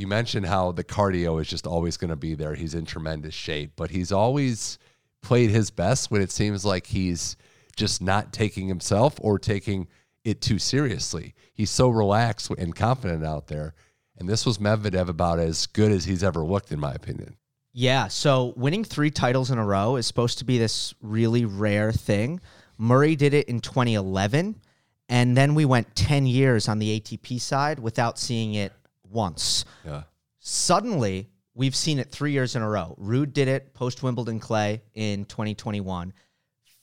you 0.00 0.06
mentioned 0.06 0.46
how 0.46 0.72
the 0.72 0.82
cardio 0.82 1.40
is 1.42 1.48
just 1.48 1.66
always 1.66 1.98
going 1.98 2.08
to 2.08 2.16
be 2.16 2.34
there. 2.34 2.54
He's 2.54 2.74
in 2.74 2.86
tremendous 2.86 3.34
shape, 3.34 3.72
but 3.76 3.90
he's 3.90 4.12
always 4.12 4.78
played 5.22 5.50
his 5.50 5.70
best 5.70 6.10
when 6.10 6.22
it 6.22 6.30
seems 6.30 6.64
like 6.64 6.86
he's 6.86 7.36
just 7.76 8.02
not 8.02 8.32
taking 8.32 8.68
himself 8.68 9.16
or 9.20 9.38
taking 9.38 9.88
it 10.24 10.40
too 10.40 10.58
seriously. 10.58 11.34
He's 11.52 11.70
so 11.70 11.88
relaxed 11.88 12.50
and 12.50 12.74
confident 12.74 13.24
out 13.24 13.46
there. 13.46 13.74
And 14.18 14.28
this 14.28 14.44
was 14.44 14.58
Medvedev 14.58 15.08
about 15.08 15.38
as 15.38 15.66
good 15.66 15.90
as 15.92 16.04
he's 16.04 16.22
ever 16.22 16.44
looked, 16.44 16.72
in 16.72 16.78
my 16.80 16.92
opinion. 16.92 17.36
Yeah. 17.72 18.08
So 18.08 18.52
winning 18.56 18.84
three 18.84 19.10
titles 19.10 19.50
in 19.50 19.58
a 19.58 19.64
row 19.64 19.96
is 19.96 20.06
supposed 20.06 20.38
to 20.38 20.44
be 20.44 20.58
this 20.58 20.92
really 21.00 21.44
rare 21.44 21.92
thing. 21.92 22.40
Murray 22.76 23.16
did 23.16 23.32
it 23.34 23.48
in 23.48 23.60
2011 23.60 24.60
And 25.08 25.36
then 25.36 25.54
we 25.54 25.64
went 25.64 25.94
10 25.96 26.26
years 26.26 26.68
on 26.68 26.78
the 26.78 27.00
ATP 27.00 27.40
side 27.40 27.78
without 27.78 28.18
seeing 28.18 28.54
it 28.54 28.72
once. 29.08 29.64
Yeah. 29.84 30.02
Suddenly, 30.38 31.29
we've 31.54 31.76
seen 31.76 31.98
it 31.98 32.10
three 32.10 32.32
years 32.32 32.56
in 32.56 32.62
a 32.62 32.68
row. 32.68 32.96
Ruud 33.00 33.32
did 33.32 33.48
it 33.48 33.74
post 33.74 34.02
Wimbledon 34.02 34.40
clay 34.40 34.82
in 34.94 35.24
2021. 35.24 36.12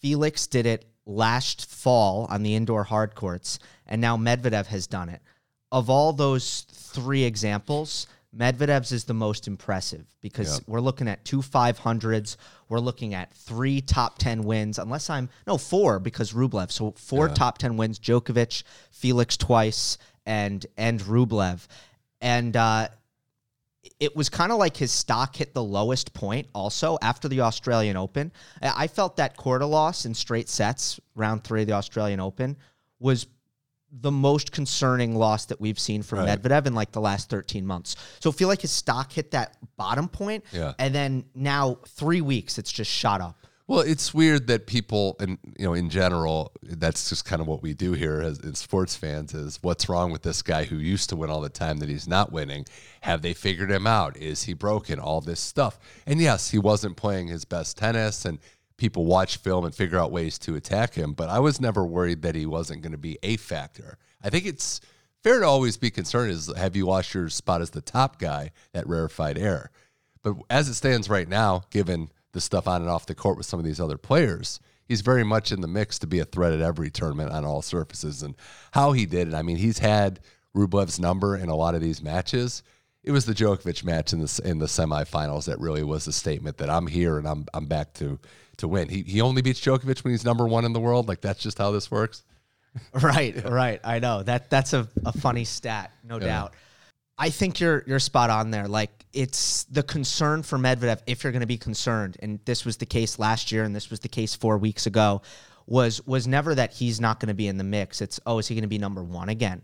Felix 0.01 0.47
did 0.47 0.65
it 0.65 0.85
last 1.05 1.69
fall 1.69 2.27
on 2.29 2.43
the 2.43 2.55
indoor 2.55 2.83
hard 2.83 3.15
courts, 3.15 3.59
and 3.85 4.01
now 4.01 4.17
Medvedev 4.17 4.65
has 4.67 4.87
done 4.87 5.09
it. 5.09 5.21
Of 5.71 5.89
all 5.89 6.13
those 6.13 6.61
three 6.69 7.23
examples, 7.23 8.07
Medvedev's 8.35 8.91
is 8.91 9.05
the 9.05 9.13
most 9.13 9.47
impressive 9.47 10.05
because 10.21 10.59
Yep. 10.59 10.67
we're 10.67 10.81
looking 10.81 11.07
at 11.07 11.23
two 11.25 11.41
500s. 11.41 12.35
We're 12.69 12.79
looking 12.79 13.13
at 13.13 13.33
three 13.33 13.81
top 13.81 14.17
10 14.19 14.43
wins, 14.43 14.77
unless 14.77 15.09
I'm, 15.09 15.29
no, 15.47 15.57
four 15.57 15.99
because 15.99 16.33
Rublev. 16.33 16.71
So 16.71 16.91
four 16.97 17.29
top 17.29 17.57
10 17.57 17.77
wins 17.77 17.99
Djokovic, 17.99 18.63
Felix 18.91 19.37
twice, 19.37 19.97
and, 20.25 20.65
and 20.77 20.99
Rublev. 21.01 21.65
And, 22.21 22.55
uh, 22.55 22.89
it 23.99 24.15
was 24.15 24.29
kind 24.29 24.51
of 24.51 24.59
like 24.59 24.77
his 24.77 24.91
stock 24.91 25.35
hit 25.35 25.53
the 25.53 25.63
lowest 25.63 26.13
point 26.13 26.47
also 26.53 26.97
after 27.01 27.27
the 27.27 27.41
Australian 27.41 27.97
Open. 27.97 28.31
I 28.61 28.87
felt 28.87 29.15
that 29.17 29.35
quarter 29.37 29.65
loss 29.65 30.05
in 30.05 30.13
straight 30.13 30.49
sets, 30.49 30.99
round 31.15 31.43
three 31.43 31.61
of 31.61 31.67
the 31.67 31.73
Australian 31.73 32.19
Open, 32.19 32.57
was 32.99 33.27
the 33.91 34.11
most 34.11 34.51
concerning 34.51 35.15
loss 35.15 35.45
that 35.45 35.59
we've 35.61 35.79
seen 35.79 36.03
from 36.03 36.19
Right. 36.19 36.39
Medvedev 36.41 36.67
in 36.67 36.75
like 36.75 36.91
the 36.91 37.01
last 37.01 37.29
13 37.29 37.65
months. 37.65 37.95
So 38.19 38.29
I 38.29 38.33
feel 38.33 38.49
like 38.49 38.61
his 38.61 38.71
stock 38.71 39.11
hit 39.13 39.31
that 39.31 39.57
bottom 39.77 40.09
point, 40.09 40.43
Yeah. 40.51 40.73
And 40.77 40.93
then 40.93 41.25
now 41.33 41.79
three 41.87 42.21
weeks, 42.21 42.57
it's 42.57 42.71
just 42.71 42.91
shot 42.91 43.21
up. 43.21 43.46
Well, 43.69 43.81
it's 43.81 44.13
weird 44.13 44.47
that 44.47 44.65
people, 44.65 45.17
and 45.19 45.37
you 45.59 45.65
know, 45.65 45.73
in 45.73 45.89
general, 45.89 46.53
that's 46.63 47.09
just 47.09 47.25
kind 47.25 47.41
of 47.41 47.47
what 47.49 47.61
we 47.61 47.73
do 47.73 47.91
here 47.91 48.21
as 48.21 48.39
in 48.39 48.55
sports 48.55 48.95
fans. 48.95 49.33
Is 49.33 49.59
what's 49.61 49.89
wrong 49.89 50.09
with 50.09 50.21
this 50.21 50.41
guy 50.41 50.63
who 50.63 50.77
used 50.77 51.09
to 51.09 51.17
win 51.17 51.29
all 51.29 51.41
the 51.41 51.49
time 51.49 51.79
that 51.79 51.89
he's 51.89 52.07
not 52.07 52.31
winning? 52.31 52.65
Have 53.01 53.21
they 53.21 53.33
figured 53.33 53.69
him 53.69 53.85
out? 53.85 54.15
Is 54.15 54.43
he 54.43 54.53
broken? 54.53 55.01
All 55.01 55.19
this 55.19 55.41
stuff. 55.41 55.79
And 56.05 56.21
yes, 56.21 56.51
he 56.51 56.57
wasn't 56.57 56.95
playing 56.95 57.27
his 57.27 57.43
best 57.43 57.77
tennis, 57.77 58.23
and 58.23 58.39
people 58.77 59.03
watch 59.03 59.35
film 59.35 59.65
and 59.65 59.75
figure 59.75 59.99
out 59.99 60.13
ways 60.13 60.39
to 60.39 60.55
attack 60.55 60.93
him. 60.93 61.11
But 61.11 61.27
I 61.27 61.39
was 61.39 61.59
never 61.59 61.85
worried 61.85 62.21
that 62.21 62.35
he 62.35 62.45
wasn't 62.45 62.83
going 62.83 62.93
to 62.93 62.97
be 62.97 63.17
a 63.21 63.35
factor. 63.35 63.97
I 64.23 64.29
think 64.29 64.45
it's 64.45 64.79
fair 65.23 65.41
to 65.41 65.45
always 65.45 65.75
be 65.75 65.91
concerned. 65.91 66.31
Is 66.31 66.49
have 66.55 66.77
you 66.77 66.85
lost 66.85 67.13
your 67.13 67.27
spot 67.27 67.61
as 67.61 67.71
the 67.71 67.81
top 67.81 68.17
guy 68.17 68.51
at 68.73 68.87
rarefied 68.87 69.37
air? 69.37 69.71
But 70.23 70.35
as 70.49 70.69
it 70.69 70.75
stands 70.75 71.09
right 71.09 71.27
now, 71.27 71.63
given 71.69 72.11
the 72.33 72.41
stuff 72.41 72.67
on 72.67 72.81
and 72.81 72.89
off 72.89 73.05
the 73.05 73.15
court 73.15 73.37
with 73.37 73.45
some 73.45 73.59
of 73.59 73.65
these 73.65 73.79
other 73.79 73.97
players, 73.97 74.59
he's 74.85 75.01
very 75.01 75.23
much 75.23 75.51
in 75.51 75.61
the 75.61 75.67
mix 75.67 75.99
to 75.99 76.07
be 76.07 76.19
a 76.19 76.25
threat 76.25 76.53
at 76.53 76.61
every 76.61 76.89
tournament 76.89 77.31
on 77.31 77.45
all 77.45 77.61
surfaces. 77.61 78.23
And 78.23 78.35
how 78.71 78.91
he 78.91 79.05
did 79.05 79.29
it, 79.29 79.33
I 79.33 79.41
mean, 79.41 79.57
he's 79.57 79.79
had 79.79 80.19
Rublev's 80.55 80.99
number 80.99 81.35
in 81.35 81.49
a 81.49 81.55
lot 81.55 81.75
of 81.75 81.81
these 81.81 82.01
matches. 82.01 82.63
It 83.03 83.11
was 83.11 83.25
the 83.25 83.33
Djokovic 83.33 83.83
match 83.85 84.11
in 84.11 84.19
the 84.19 84.41
in 84.43 84.59
the 84.59 84.65
semifinals 84.65 85.45
that 85.45 85.59
really 85.59 85.83
was 85.83 86.05
the 86.05 86.11
statement 86.11 86.57
that 86.57 86.69
I'm 86.69 86.87
here 86.87 87.17
and 87.17 87.27
I'm 87.27 87.45
I'm 87.53 87.65
back 87.65 87.93
to 87.95 88.19
to 88.57 88.67
win. 88.67 88.89
He 88.89 89.03
he 89.03 89.21
only 89.21 89.41
beats 89.41 89.61
Djokovic 89.61 90.03
when 90.03 90.11
he's 90.11 90.25
number 90.25 90.45
one 90.45 90.65
in 90.65 90.73
the 90.73 90.79
world. 90.79 91.07
Like 91.07 91.21
that's 91.21 91.41
just 91.41 91.57
how 91.57 91.71
this 91.71 91.89
works. 91.89 92.23
Right, 92.93 93.43
right. 93.49 93.79
I 93.83 93.97
know 93.97 94.21
that 94.21 94.51
that's 94.51 94.73
a, 94.73 94.87
a 95.03 95.11
funny 95.11 95.45
stat, 95.45 95.91
no 96.03 96.19
doubt. 96.19 96.53
I 97.17 97.29
think 97.29 97.59
you're 97.59 97.83
you're 97.87 97.99
spot 97.99 98.29
on 98.29 98.51
there. 98.51 98.67
Like 98.67 99.05
it's 99.13 99.63
the 99.65 99.83
concern 99.83 100.43
for 100.43 100.57
Medvedev, 100.57 101.01
if 101.07 101.23
you're 101.23 101.31
going 101.31 101.41
to 101.41 101.47
be 101.47 101.57
concerned, 101.57 102.17
and 102.21 102.39
this 102.45 102.65
was 102.65 102.77
the 102.77 102.85
case 102.85 103.17
last 103.17 103.51
year, 103.51 103.63
and 103.63 103.75
this 103.75 103.89
was 103.89 103.99
the 104.01 104.09
case 104.09 104.35
four 104.35 104.57
weeks 104.57 104.85
ago, 104.85 105.21
was 105.65 106.05
was 106.05 106.27
never 106.27 106.53
that 106.53 106.73
he's 106.73 107.01
not 107.01 107.19
going 107.19 107.29
to 107.29 107.33
be 107.33 107.47
in 107.47 107.57
the 107.57 107.63
mix. 107.63 108.01
It's 108.01 108.19
oh, 108.25 108.37
is 108.37 108.47
he 108.47 108.55
going 108.55 108.63
to 108.63 108.67
be 108.67 108.77
number 108.77 109.03
one 109.03 109.29
again? 109.29 109.63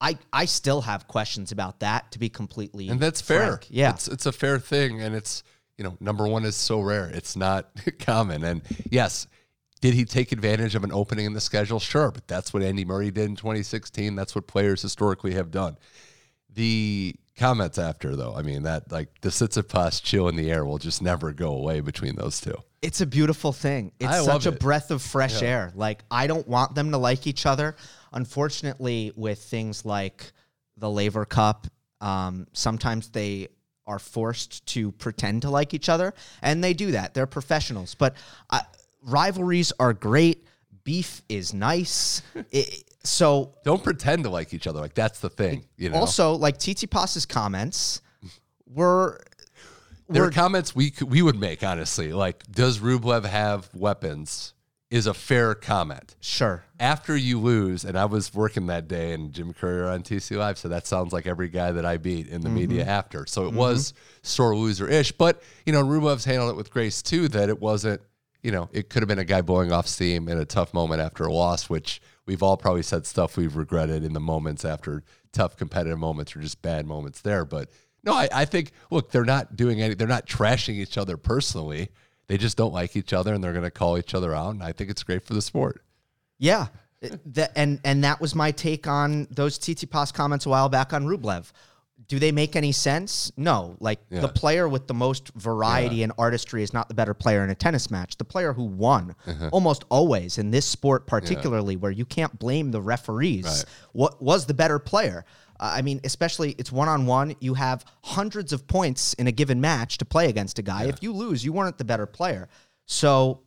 I 0.00 0.18
I 0.32 0.44
still 0.44 0.80
have 0.82 1.08
questions 1.08 1.50
about 1.50 1.80
that. 1.80 2.12
To 2.12 2.18
be 2.18 2.28
completely 2.28 2.88
and 2.88 3.00
that's 3.00 3.20
fair. 3.20 3.60
Yeah, 3.68 3.90
it's 3.90 4.06
it's 4.08 4.26
a 4.26 4.32
fair 4.32 4.58
thing, 4.58 5.02
and 5.02 5.14
it's 5.14 5.42
you 5.78 5.84
know 5.84 5.96
number 5.98 6.26
one 6.28 6.44
is 6.44 6.56
so 6.56 6.80
rare. 6.80 7.08
It's 7.08 7.34
not 7.34 7.70
common, 7.98 8.44
and 8.44 8.62
yes, 8.90 9.26
did 9.80 9.94
he 9.94 10.04
take 10.04 10.30
advantage 10.30 10.76
of 10.76 10.84
an 10.84 10.92
opening 10.92 11.26
in 11.26 11.32
the 11.32 11.40
schedule? 11.40 11.80
Sure, 11.80 12.12
but 12.12 12.28
that's 12.28 12.54
what 12.54 12.62
Andy 12.62 12.84
Murray 12.84 13.10
did 13.10 13.28
in 13.28 13.34
2016. 13.34 14.14
That's 14.14 14.36
what 14.36 14.46
players 14.46 14.80
historically 14.80 15.34
have 15.34 15.50
done. 15.50 15.76
The 16.54 17.14
comments 17.36 17.78
after 17.78 18.14
though, 18.16 18.34
I 18.34 18.42
mean 18.42 18.64
that 18.64 18.90
like 18.92 19.20
the 19.20 19.30
Tsitsipas 19.30 20.02
chill 20.02 20.28
in 20.28 20.36
the 20.36 20.50
air 20.50 20.64
will 20.64 20.78
just 20.78 21.02
never 21.02 21.32
go 21.32 21.54
away 21.54 21.80
between 21.80 22.16
those 22.16 22.40
two. 22.40 22.54
It's 22.82 23.00
a 23.00 23.06
beautiful 23.06 23.52
thing. 23.52 23.92
It's 24.00 24.08
I 24.10 24.22
such 24.24 24.46
a 24.46 24.50
it. 24.50 24.60
breath 24.60 24.90
of 24.90 25.02
fresh 25.02 25.40
air. 25.42 25.72
Like 25.74 26.04
I 26.10 26.26
don't 26.26 26.46
want 26.48 26.74
them 26.74 26.90
to 26.90 26.98
like 26.98 27.26
each 27.26 27.46
other. 27.46 27.76
Unfortunately, 28.12 29.12
with 29.16 29.38
things 29.38 29.84
like 29.84 30.32
the 30.76 30.90
Laver 30.90 31.24
Cup, 31.24 31.66
um, 32.00 32.46
sometimes 32.52 33.08
they 33.10 33.48
are 33.86 33.98
forced 33.98 34.64
to 34.66 34.92
pretend 34.92 35.42
to 35.42 35.50
like 35.50 35.74
each 35.74 35.88
other, 35.88 36.12
and 36.42 36.62
they 36.62 36.74
do 36.74 36.92
that. 36.92 37.14
They're 37.14 37.26
professionals, 37.26 37.94
but 37.94 38.14
uh, 38.50 38.60
rivalries 39.02 39.72
are 39.80 39.92
great. 39.92 40.46
Beef 40.84 41.22
is 41.28 41.54
nice. 41.54 42.22
It- 42.50 42.88
so 43.04 43.54
Don't 43.64 43.82
pretend 43.82 44.24
to 44.24 44.30
like 44.30 44.54
each 44.54 44.66
other. 44.66 44.80
Like 44.80 44.94
that's 44.94 45.20
the 45.20 45.30
thing. 45.30 45.64
You 45.76 45.90
know. 45.90 45.96
also, 45.96 46.34
like 46.34 46.58
Tsitsipas's 46.58 47.26
comments 47.26 48.00
were 48.66 49.20
there 50.08 50.22
are 50.22 50.26
were 50.26 50.32
comments 50.32 50.74
we 50.74 50.90
could, 50.90 51.10
we 51.10 51.22
would 51.22 51.38
make 51.38 51.62
honestly. 51.62 52.12
Like, 52.12 52.44
does 52.50 52.78
Rublev 52.78 53.24
have 53.24 53.68
weapons? 53.74 54.54
Is 54.90 55.06
a 55.06 55.14
fair 55.14 55.54
comment. 55.54 56.16
sure. 56.20 56.64
after 56.78 57.16
you 57.16 57.40
lose, 57.40 57.86
and 57.86 57.96
I 57.96 58.04
was 58.04 58.34
working 58.34 58.66
that 58.66 58.88
day, 58.88 59.14
and 59.14 59.32
Jim 59.32 59.54
Courier 59.54 59.88
on 59.88 60.02
TC 60.02 60.36
Live, 60.36 60.58
so 60.58 60.68
that 60.68 60.86
sounds 60.86 61.14
like 61.14 61.26
every 61.26 61.48
guy 61.48 61.72
that 61.72 61.86
I 61.86 61.96
beat 61.96 62.28
in 62.28 62.42
the 62.42 62.48
mm-hmm. 62.48 62.56
media 62.56 62.84
after. 62.84 63.24
So 63.24 63.44
it 63.44 63.48
mm-hmm. 63.48 63.56
was 63.56 63.94
sore 64.20 64.54
loser 64.54 64.86
ish, 64.86 65.10
but 65.12 65.42
you 65.64 65.72
know, 65.72 65.82
Rublev's 65.82 66.26
handled 66.26 66.50
it 66.50 66.56
with 66.56 66.70
grace 66.70 67.00
too. 67.00 67.28
That 67.28 67.48
it 67.48 67.58
wasn't, 67.58 68.02
you 68.42 68.52
know, 68.52 68.68
it 68.70 68.90
could 68.90 69.00
have 69.00 69.08
been 69.08 69.18
a 69.18 69.24
guy 69.24 69.40
blowing 69.40 69.72
off 69.72 69.86
steam 69.86 70.28
in 70.28 70.36
a 70.36 70.44
tough 70.44 70.74
moment 70.74 71.00
after 71.00 71.24
a 71.24 71.32
loss, 71.32 71.70
which 71.70 72.02
we've 72.26 72.42
all 72.42 72.56
probably 72.56 72.82
said 72.82 73.06
stuff 73.06 73.36
we've 73.36 73.56
regretted 73.56 74.04
in 74.04 74.12
the 74.12 74.20
moments 74.20 74.64
after 74.64 75.02
tough 75.32 75.56
competitive 75.56 75.98
moments 75.98 76.36
or 76.36 76.40
just 76.40 76.62
bad 76.62 76.86
moments 76.86 77.20
there. 77.20 77.44
But 77.44 77.70
no, 78.04 78.12
I, 78.14 78.28
I 78.32 78.44
think 78.44 78.72
look, 78.90 79.10
they're 79.10 79.24
not 79.24 79.56
doing 79.56 79.80
any, 79.80 79.94
they're 79.94 80.08
not 80.08 80.26
trashing 80.26 80.74
each 80.74 80.98
other 80.98 81.16
personally. 81.16 81.88
They 82.28 82.38
just 82.38 82.56
don't 82.56 82.72
like 82.72 82.96
each 82.96 83.12
other, 83.12 83.34
and 83.34 83.42
they're 83.42 83.52
going 83.52 83.64
to 83.64 83.70
call 83.70 83.98
each 83.98 84.14
other 84.14 84.34
out. 84.34 84.50
And 84.54 84.62
I 84.62 84.72
think 84.72 84.90
it's 84.90 85.02
great 85.02 85.24
for 85.24 85.34
the 85.34 85.42
sport. 85.42 85.82
Yeah. 86.38 86.68
That- 87.26 87.52
and 87.56 87.80
and 87.84 88.04
that 88.04 88.20
was 88.20 88.34
my 88.34 88.52
take 88.52 88.86
on 88.86 89.26
those 89.30 89.58
Tsitsipas 89.58 90.14
comments 90.14 90.46
a 90.46 90.48
while 90.48 90.68
back 90.68 90.92
on 90.92 91.04
Rublev. 91.04 91.50
Do 92.12 92.18
they 92.18 92.30
make 92.30 92.56
any 92.56 92.72
sense? 92.72 93.32
No. 93.38 93.74
Like 93.80 93.98
Yeah. 94.10 94.20
the 94.20 94.28
player 94.28 94.68
with 94.68 94.86
the 94.86 94.92
most 94.92 95.30
variety 95.34 96.02
and 96.02 96.12
artistry 96.18 96.62
is 96.62 96.74
not 96.74 96.88
the 96.88 96.94
better 96.94 97.14
player 97.14 97.42
in 97.42 97.48
a 97.48 97.54
tennis 97.54 97.90
match. 97.90 98.18
The 98.18 98.24
player 98.26 98.52
who 98.52 98.64
won 98.64 99.14
Uh-huh. 99.26 99.48
almost 99.50 99.84
always 99.88 100.36
in 100.36 100.50
this 100.50 100.66
sport, 100.66 101.06
particularly 101.06 101.74
where 101.76 101.90
you 101.90 102.04
can't 102.04 102.38
blame 102.38 102.70
the 102.70 102.82
referees, 102.82 103.46
Right. 103.46 103.64
what 103.92 104.20
was 104.20 104.44
the 104.44 104.52
better 104.52 104.78
player. 104.78 105.24
Uh, 105.58 105.72
I 105.76 105.80
mean, 105.80 106.02
especially 106.04 106.50
it's 106.58 106.70
one 106.70 106.86
on 106.90 107.06
one. 107.06 107.34
You 107.40 107.54
have 107.54 107.82
hundreds 108.04 108.52
of 108.52 108.66
points 108.66 109.14
in 109.14 109.26
a 109.26 109.32
given 109.32 109.58
match 109.62 109.96
to 109.96 110.04
play 110.04 110.28
against 110.28 110.58
a 110.58 110.62
guy. 110.62 110.84
If 110.84 111.02
you 111.02 111.14
lose, 111.14 111.42
you 111.46 111.54
weren't 111.54 111.78
the 111.78 111.84
better 111.84 112.04
player. 112.04 112.50
So 112.84 113.40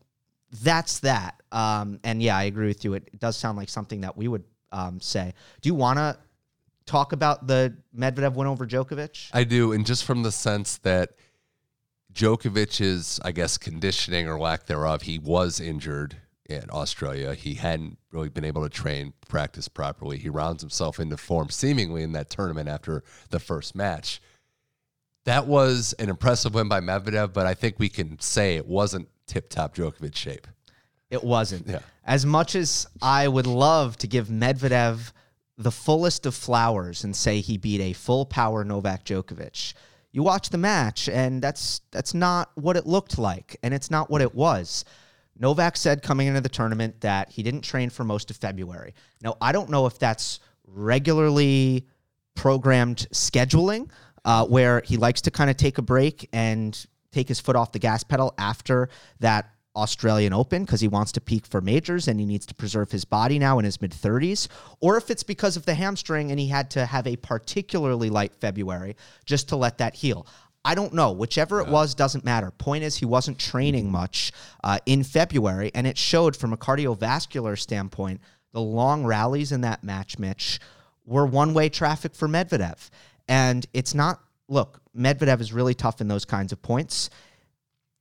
that's 0.63 1.01
that. 1.01 1.39
Um, 1.51 1.99
and 2.03 2.20
yeah, 2.20 2.36
I 2.36 2.45
agree 2.45 2.66
with 2.70 2.84
you. 2.84 2.95
It, 2.95 3.09
it 3.13 3.20
does 3.20 3.38
sound 3.38 3.59
like 3.59 3.70
something 3.70 4.01
that 4.01 4.18
we 4.18 4.28
would 4.28 4.43
um, 4.72 4.99
say. 5.01 5.36
Do 5.61 5.70
you 5.70 5.76
want 5.76 5.99
to 5.99 6.18
talk 6.86 7.12
about 7.12 7.48
the 7.48 7.76
Medvedev 7.98 8.34
win 8.34 8.48
over 8.48 8.66
Djokovic? 8.66 9.30
I 9.34 9.44
do, 9.44 9.72
and 9.72 9.86
just 9.86 10.04
from 10.04 10.24
the 10.24 10.32
sense 10.32 10.78
that 10.80 11.12
Djokovic's, 12.14 13.20
I 13.24 13.32
guess, 13.32 13.58
conditioning 13.58 14.28
or 14.28 14.40
lack 14.40 14.66
thereof, 14.66 15.04
he 15.04 15.20
was 15.20 15.60
injured 15.60 16.18
in 16.48 16.66
Australia. 16.70 17.34
He 17.34 17.56
hadn't 17.56 17.98
really 18.12 18.30
been 18.30 18.46
able 18.46 18.64
to 18.64 18.70
train, 18.70 19.14
practice 19.28 19.68
properly. 19.68 20.18
He 20.18 20.30
rounds 20.30 20.62
himself 20.62 21.00
into 21.00 21.18
form 21.18 21.50
seemingly 21.50 22.04
in 22.04 22.14
that 22.14 22.30
tournament 22.30 22.70
after 22.70 23.04
the 23.32 23.40
first 23.40 23.76
match. 23.76 24.22
That 25.26 25.48
was 25.48 25.94
an 25.94 26.10
impressive 26.10 26.54
win 26.54 26.70
by 26.70 26.82
Medvedev, 26.82 27.34
but 27.34 27.48
I 27.48 27.56
think 27.56 27.80
we 27.80 27.90
can 27.90 28.20
say 28.20 28.56
it 28.56 28.68
wasn't 28.68 29.10
tip 29.26 29.50
top 29.50 29.76
Djokovic 29.76 30.16
shape. 30.16 30.48
It 31.10 31.24
wasn't. 31.24 31.68
Yeah. 31.68 31.80
As 32.06 32.26
much 32.26 32.56
as 32.56 32.88
I 33.02 33.28
would 33.28 33.48
love 33.48 33.98
to 33.98 34.08
give 34.08 34.28
Medvedev 34.28 35.12
the 35.58 35.72
fullest 35.72 36.26
of 36.26 36.36
flowers 36.36 37.03
and 37.03 37.16
say 37.16 37.39
he 37.39 37.58
beat 37.58 37.82
a 37.82 37.93
full 37.93 38.26
power 38.26 38.64
Novak 38.64 39.06
Djokovic, 39.06 39.74
you 40.12 40.24
watch 40.24 40.49
the 40.49 40.58
match 40.58 41.10
and 41.10 41.41
that's 41.41 41.82
that's 41.91 42.14
not 42.14 42.49
what 42.56 42.78
it 42.78 42.86
looked 42.86 43.18
like 43.18 43.58
and 43.64 43.74
it's 43.74 43.91
not 43.91 44.10
what 44.10 44.22
it 44.22 44.34
was. 44.34 44.86
Novak 45.38 45.76
said 45.76 46.01
coming 46.01 46.28
into 46.28 46.41
the 46.41 46.49
tournament 46.49 47.01
that 47.01 47.30
he 47.30 47.43
didn't 47.43 47.62
train 47.62 47.89
for 47.89 48.03
most 48.06 48.32
of 48.32 48.38
February. 48.38 48.93
Now, 49.22 49.36
I 49.41 49.51
don't 49.51 49.70
know 49.70 49.86
if 49.86 49.99
that's 49.99 50.39
regularly 50.66 51.88
programmed 52.36 53.08
scheduling 53.12 53.89
uh, 54.24 54.45
where 54.45 54.82
he 54.86 54.97
likes 54.97 55.22
to 55.22 55.32
kind 55.32 55.49
of 55.49 55.58
take 55.58 55.78
a 55.78 55.82
break 55.82 56.30
and 56.32 56.86
take 57.12 57.28
his 57.28 57.39
foot 57.39 57.56
off 57.56 57.72
the 57.72 57.80
gas 57.80 58.03
pedal 58.03 58.34
after 58.38 58.89
that 59.20 59.55
Australian 59.76 60.34
Open 60.34 60.64
because 60.64 60.82
he 60.82 60.88
wants 60.88 61.12
to 61.14 61.22
peak 61.22 61.46
for 61.46 61.62
majors 61.62 62.08
and 62.08 62.20
he 62.20 62.26
needs 62.26 62.46
to 62.46 62.56
preserve 62.56 62.92
his 62.92 63.06
body 63.06 63.40
now 63.40 63.60
in 63.60 63.66
his 63.66 63.82
mid 63.82 63.92
30s, 63.92 64.48
or 64.80 64.98
if 64.98 65.10
it's 65.10 65.24
because 65.24 65.58
of 65.58 65.66
the 65.66 65.76
hamstring 65.76 66.32
and 66.32 66.40
he 66.40 66.48
had 66.48 66.70
to 66.72 66.86
have 66.86 67.06
a 67.08 67.16
particularly 67.18 68.10
light 68.10 68.34
February 68.36 68.96
just 69.26 69.50
to 69.50 69.56
let 69.56 69.78
that 69.78 69.96
heal. 69.96 70.26
I 70.66 70.74
don't 70.74 70.94
know. 70.94 71.12
Whichever 71.12 71.62
it 71.62 71.68
was 71.68 71.94
doesn't 71.94 72.26
matter. 72.26 72.50
Point 72.50 72.84
is, 72.84 72.98
he 72.98 73.06
wasn't 73.06 73.38
training 73.38 73.92
much 73.92 74.32
uh, 74.64 74.80
in 74.88 75.04
February, 75.04 75.70
and 75.76 75.86
it 75.86 75.96
showed 75.96 76.36
from 76.36 76.54
a 76.54 76.58
cardiovascular 76.58 77.58
standpoint. 77.58 78.20
The 78.52 78.62
long 78.62 79.06
rallies 79.06 79.52
in 79.52 79.62
that 79.62 79.84
match, 79.84 80.18
Mitch, 80.18 80.60
were 81.06 81.26
one 81.26 81.54
way 81.54 81.70
traffic 81.70 82.16
for 82.16 82.28
Medvedev. 82.28 82.90
And 83.28 83.66
it's 83.74 83.94
not, 83.94 84.20
look, 84.48 84.82
Medvedev 84.98 85.40
is 85.40 85.54
really 85.54 85.76
tough 85.76 86.02
in 86.02 86.08
those 86.08 86.26
kinds 86.26 86.52
of 86.52 86.62
points. 86.64 87.12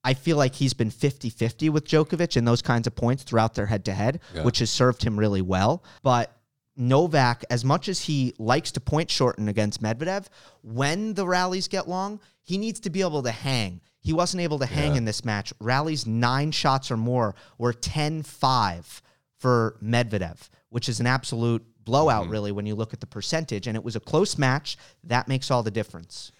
I 0.04 0.14
feel 0.14 0.36
like 0.36 0.54
he's 0.54 0.74
been 0.74 0.90
50 0.90 1.30
50 1.30 1.70
with 1.70 1.86
Djokovic 1.86 2.36
in 2.36 2.44
those 2.44 2.62
kinds 2.62 2.86
of 2.86 2.94
points 2.94 3.22
throughout 3.22 3.54
their 3.54 3.66
head 3.66 3.84
to 3.86 3.92
head, 3.92 4.20
which 4.42 4.58
has 4.58 4.70
served 4.70 5.02
him 5.02 5.18
really 5.18 5.42
well. 5.42 5.82
But 6.02 6.36
Novak, 6.76 7.44
as 7.50 7.64
much 7.64 7.88
as 7.88 8.02
he 8.02 8.34
likes 8.38 8.72
to 8.72 8.80
point 8.80 9.10
shorten 9.10 9.48
against 9.48 9.82
Medvedev, 9.82 10.26
when 10.62 11.14
the 11.14 11.26
rallies 11.26 11.68
get 11.68 11.88
long, 11.88 12.20
he 12.42 12.58
needs 12.58 12.80
to 12.80 12.90
be 12.90 13.00
able 13.00 13.22
to 13.22 13.30
hang. 13.30 13.80
He 14.00 14.12
wasn't 14.12 14.42
able 14.42 14.58
to 14.58 14.66
hang 14.66 14.96
in 14.96 15.06
this 15.06 15.24
match. 15.24 15.52
Rallies 15.60 16.06
nine 16.06 16.52
shots 16.52 16.90
or 16.90 16.96
more 16.98 17.34
were 17.56 17.72
10 17.72 18.22
5 18.22 19.02
for 19.38 19.78
Medvedev, 19.82 20.50
which 20.68 20.88
is 20.88 21.00
an 21.00 21.06
absolute 21.06 21.64
blowout, 21.84 22.24
mm-hmm. 22.24 22.32
really, 22.32 22.52
when 22.52 22.66
you 22.66 22.74
look 22.74 22.92
at 22.92 23.00
the 23.00 23.06
percentage. 23.06 23.66
And 23.66 23.76
it 23.76 23.84
was 23.84 23.96
a 23.96 24.00
close 24.00 24.36
match. 24.36 24.76
That 25.04 25.28
makes 25.28 25.50
all 25.50 25.62
the 25.62 25.70
difference. 25.70 26.32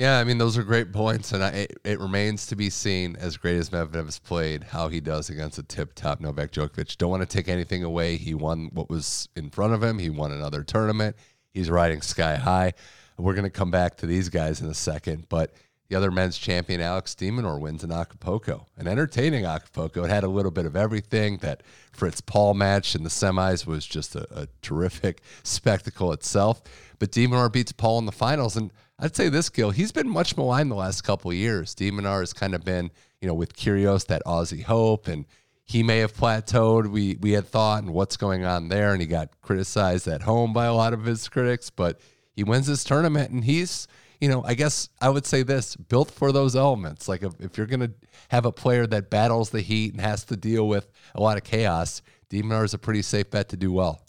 Yeah, 0.00 0.18
I 0.18 0.24
mean 0.24 0.38
those 0.38 0.56
are 0.56 0.62
great 0.62 0.94
points, 0.94 1.32
and 1.32 1.44
I, 1.44 1.48
it, 1.50 1.78
it 1.84 2.00
remains 2.00 2.46
to 2.46 2.56
be 2.56 2.70
seen, 2.70 3.16
as 3.16 3.36
great 3.36 3.58
as 3.58 3.68
Medvedev 3.68 4.06
has 4.06 4.18
played, 4.18 4.64
how 4.64 4.88
he 4.88 4.98
does 4.98 5.28
against 5.28 5.58
a 5.58 5.62
tip-top 5.62 6.20
Novak 6.20 6.52
Djokovic. 6.52 6.96
Don't 6.96 7.10
want 7.10 7.20
to 7.20 7.26
take 7.26 7.48
anything 7.48 7.84
away. 7.84 8.16
He 8.16 8.32
won 8.32 8.70
what 8.72 8.88
was 8.88 9.28
in 9.36 9.50
front 9.50 9.74
of 9.74 9.82
him. 9.82 9.98
He 9.98 10.08
won 10.08 10.32
another 10.32 10.64
tournament. 10.64 11.16
He's 11.52 11.68
riding 11.68 12.00
sky 12.00 12.36
high. 12.36 12.72
We're 13.18 13.34
going 13.34 13.44
to 13.44 13.50
come 13.50 13.70
back 13.70 13.98
to 13.98 14.06
these 14.06 14.30
guys 14.30 14.62
in 14.62 14.70
a 14.70 14.74
second, 14.74 15.26
but 15.28 15.52
the 15.90 15.96
other 15.96 16.10
men's 16.10 16.38
champion, 16.38 16.80
Alex 16.80 17.14
de 17.14 17.30
Minaur, 17.30 17.60
wins 17.60 17.84
in 17.84 17.92
Acapulco. 17.92 18.68
An 18.78 18.88
entertaining 18.88 19.44
Acapulco. 19.44 20.04
It 20.04 20.08
had 20.08 20.24
a 20.24 20.28
little 20.28 20.50
bit 20.50 20.64
of 20.64 20.76
everything. 20.76 21.36
That 21.42 21.62
Fritz 21.92 22.22
Paul 22.22 22.54
match 22.54 22.94
in 22.94 23.02
the 23.02 23.10
semis 23.10 23.66
was 23.66 23.84
just 23.84 24.16
a, 24.16 24.26
a 24.34 24.48
terrific 24.62 25.20
spectacle 25.42 26.10
itself. 26.14 26.62
But 26.98 27.12
de 27.12 27.26
Minaur 27.26 27.52
beats 27.52 27.72
Paul 27.72 27.98
in 27.98 28.06
the 28.06 28.12
finals, 28.12 28.56
and 28.56 28.70
I'd 29.02 29.16
say 29.16 29.30
this, 29.30 29.48
Gil, 29.48 29.70
he's 29.70 29.92
been 29.92 30.10
much 30.10 30.36
maligned 30.36 30.70
the 30.70 30.76
last 30.76 31.02
couple 31.02 31.32
years. 31.32 31.74
de 31.74 31.90
Minaur 31.90 32.20
has 32.20 32.34
kind 32.34 32.54
of 32.54 32.64
been, 32.64 32.90
you 33.22 33.28
know, 33.28 33.32
with 33.32 33.56
Kyrgios, 33.56 34.06
that 34.08 34.22
Aussie 34.26 34.62
hope, 34.62 35.08
and 35.08 35.24
he 35.64 35.82
may 35.82 35.98
have 35.98 36.12
plateaued. 36.12 36.90
We 36.90 37.16
we 37.18 37.32
had 37.32 37.46
thought, 37.46 37.82
and 37.82 37.94
what's 37.94 38.18
going 38.18 38.44
on 38.44 38.68
there? 38.68 38.92
And 38.92 39.00
he 39.00 39.06
got 39.06 39.40
criticized 39.40 40.06
at 40.06 40.22
home 40.22 40.52
by 40.52 40.66
a 40.66 40.74
lot 40.74 40.92
of 40.92 41.06
his 41.06 41.28
critics, 41.28 41.70
but 41.70 41.98
he 42.34 42.44
wins 42.44 42.66
this 42.66 42.84
tournament, 42.84 43.30
and 43.30 43.42
he's, 43.42 43.88
you 44.20 44.28
know, 44.28 44.44
I 44.44 44.52
guess 44.52 44.90
I 45.00 45.08
would 45.08 45.24
say 45.24 45.44
this: 45.44 45.76
built 45.76 46.10
for 46.10 46.30
those 46.30 46.54
elements. 46.54 47.08
Like 47.08 47.22
if, 47.22 47.32
if 47.40 47.56
you're 47.56 47.66
gonna 47.66 47.92
have 48.28 48.44
a 48.44 48.52
player 48.52 48.86
that 48.88 49.08
battles 49.08 49.48
the 49.48 49.62
heat 49.62 49.92
and 49.92 50.02
has 50.02 50.24
to 50.24 50.36
deal 50.36 50.68
with 50.68 50.90
a 51.14 51.22
lot 51.22 51.38
of 51.38 51.44
chaos, 51.44 52.02
de 52.28 52.42
Minaur 52.42 52.64
is 52.64 52.74
a 52.74 52.78
pretty 52.78 53.00
safe 53.00 53.30
bet 53.30 53.48
to 53.48 53.56
do 53.56 53.72
well. 53.72 54.02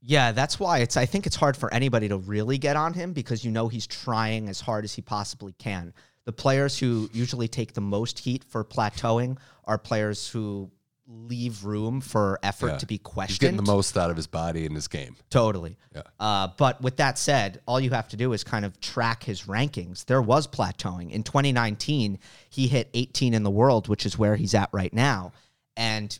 Yeah, 0.00 0.32
that's 0.32 0.60
why 0.60 0.78
it's 0.78 0.96
I 0.96 1.06
think 1.06 1.26
it's 1.26 1.36
hard 1.36 1.56
for 1.56 1.72
anybody 1.74 2.08
to 2.08 2.18
really 2.18 2.58
get 2.58 2.76
on 2.76 2.92
him 2.94 3.12
because 3.12 3.44
you 3.44 3.50
know 3.50 3.68
he's 3.68 3.86
trying 3.86 4.48
as 4.48 4.60
hard 4.60 4.84
as 4.84 4.94
he 4.94 5.02
possibly 5.02 5.52
can. 5.54 5.92
The 6.24 6.32
players 6.32 6.78
who 6.78 7.08
usually 7.12 7.48
take 7.48 7.72
the 7.72 7.80
most 7.80 8.18
heat 8.18 8.44
for 8.44 8.64
plateauing 8.64 9.38
are 9.64 9.78
players 9.78 10.28
who 10.28 10.70
leave 11.10 11.64
room 11.64 12.02
for 12.02 12.38
effort 12.42 12.66
Yeah. 12.72 12.76
to 12.76 12.86
be 12.86 12.98
questioned. 12.98 13.30
He's 13.30 13.38
getting 13.38 13.56
the 13.56 13.62
most 13.62 13.96
out 13.96 14.10
of 14.10 14.16
his 14.16 14.26
body 14.26 14.66
in 14.66 14.74
his 14.74 14.88
game. 14.88 15.16
Totally. 15.30 15.78
Yeah. 15.94 16.02
Uh, 16.20 16.48
but 16.58 16.82
with 16.82 16.98
that 16.98 17.16
said, 17.18 17.62
all 17.66 17.80
you 17.80 17.88
have 17.90 18.08
to 18.08 18.16
do 18.18 18.34
is 18.34 18.44
kind 18.44 18.66
of 18.66 18.78
track 18.80 19.22
his 19.22 19.44
rankings. 19.44 20.04
There 20.04 20.20
was 20.20 20.46
plateauing. 20.46 21.10
In 21.10 21.22
2019, 21.22 22.18
he 22.50 22.68
hit 22.68 22.90
18 22.92 23.32
in 23.32 23.42
the 23.42 23.50
world, 23.50 23.88
which 23.88 24.04
is 24.04 24.18
where 24.18 24.36
he's 24.36 24.52
at 24.54 24.68
right 24.70 24.92
now. 24.92 25.32
And 25.78 26.16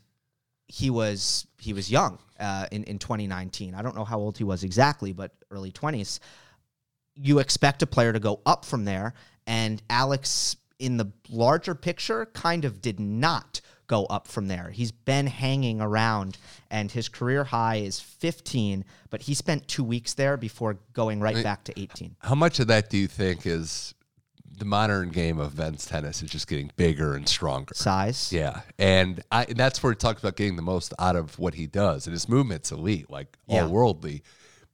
he 0.68 0.88
was 0.90 1.46
he 1.60 1.72
was 1.74 1.90
young 1.90 2.18
uh, 2.38 2.66
in, 2.70 2.84
in 2.84 2.98
2019. 2.98 3.74
I 3.74 3.82
don't 3.82 3.96
know 3.96 4.04
how 4.04 4.18
old 4.18 4.38
he 4.38 4.44
was 4.44 4.64
exactly, 4.64 5.12
but 5.12 5.32
early 5.50 5.72
20s. 5.72 6.20
You 7.14 7.38
expect 7.38 7.82
a 7.82 7.86
player 7.86 8.12
to 8.12 8.20
go 8.20 8.40
up 8.46 8.64
from 8.64 8.84
there. 8.84 9.14
And 9.46 9.82
Alex, 9.90 10.56
in 10.78 10.96
the 10.96 11.10
larger 11.28 11.74
picture, 11.74 12.26
kind 12.26 12.64
of 12.64 12.80
did 12.80 13.00
not 13.00 13.60
go 13.88 14.04
up 14.04 14.28
from 14.28 14.46
there. 14.46 14.70
He's 14.70 14.92
been 14.92 15.26
hanging 15.26 15.80
around, 15.80 16.36
and 16.70 16.92
his 16.92 17.08
career 17.08 17.42
high 17.42 17.76
is 17.76 17.98
15, 17.98 18.84
but 19.10 19.22
he 19.22 19.34
spent 19.34 19.66
two 19.66 19.82
weeks 19.82 20.14
there 20.14 20.36
before 20.36 20.78
going 20.92 21.20
right 21.20 21.42
back 21.42 21.64
to 21.64 21.80
18. 21.80 22.14
How 22.20 22.34
much 22.34 22.60
of 22.60 22.66
that 22.68 22.90
do 22.90 22.98
you 22.98 23.08
think 23.08 23.46
is 23.46 23.94
the 24.58 24.64
modern 24.64 25.10
game 25.10 25.38
of 25.38 25.56
men's 25.56 25.86
tennis 25.86 26.22
is 26.22 26.30
just 26.30 26.46
getting 26.48 26.70
bigger 26.76 27.14
and 27.14 27.28
stronger? 27.28 27.74
Size. 27.74 28.32
Yeah, 28.32 28.60
and, 28.78 29.22
I, 29.30 29.44
and 29.44 29.56
that's 29.56 29.82
where 29.82 29.92
he 29.92 29.96
talks 29.96 30.20
about 30.20 30.36
getting 30.36 30.56
the 30.56 30.62
most 30.62 30.92
out 30.98 31.16
of 31.16 31.38
what 31.38 31.54
he 31.54 31.66
does, 31.66 32.06
and 32.06 32.12
his 32.12 32.28
movement's 32.28 32.72
elite, 32.72 33.10
like 33.10 33.36
Yeah. 33.46 33.64
all 33.64 33.68
worldly. 33.70 34.22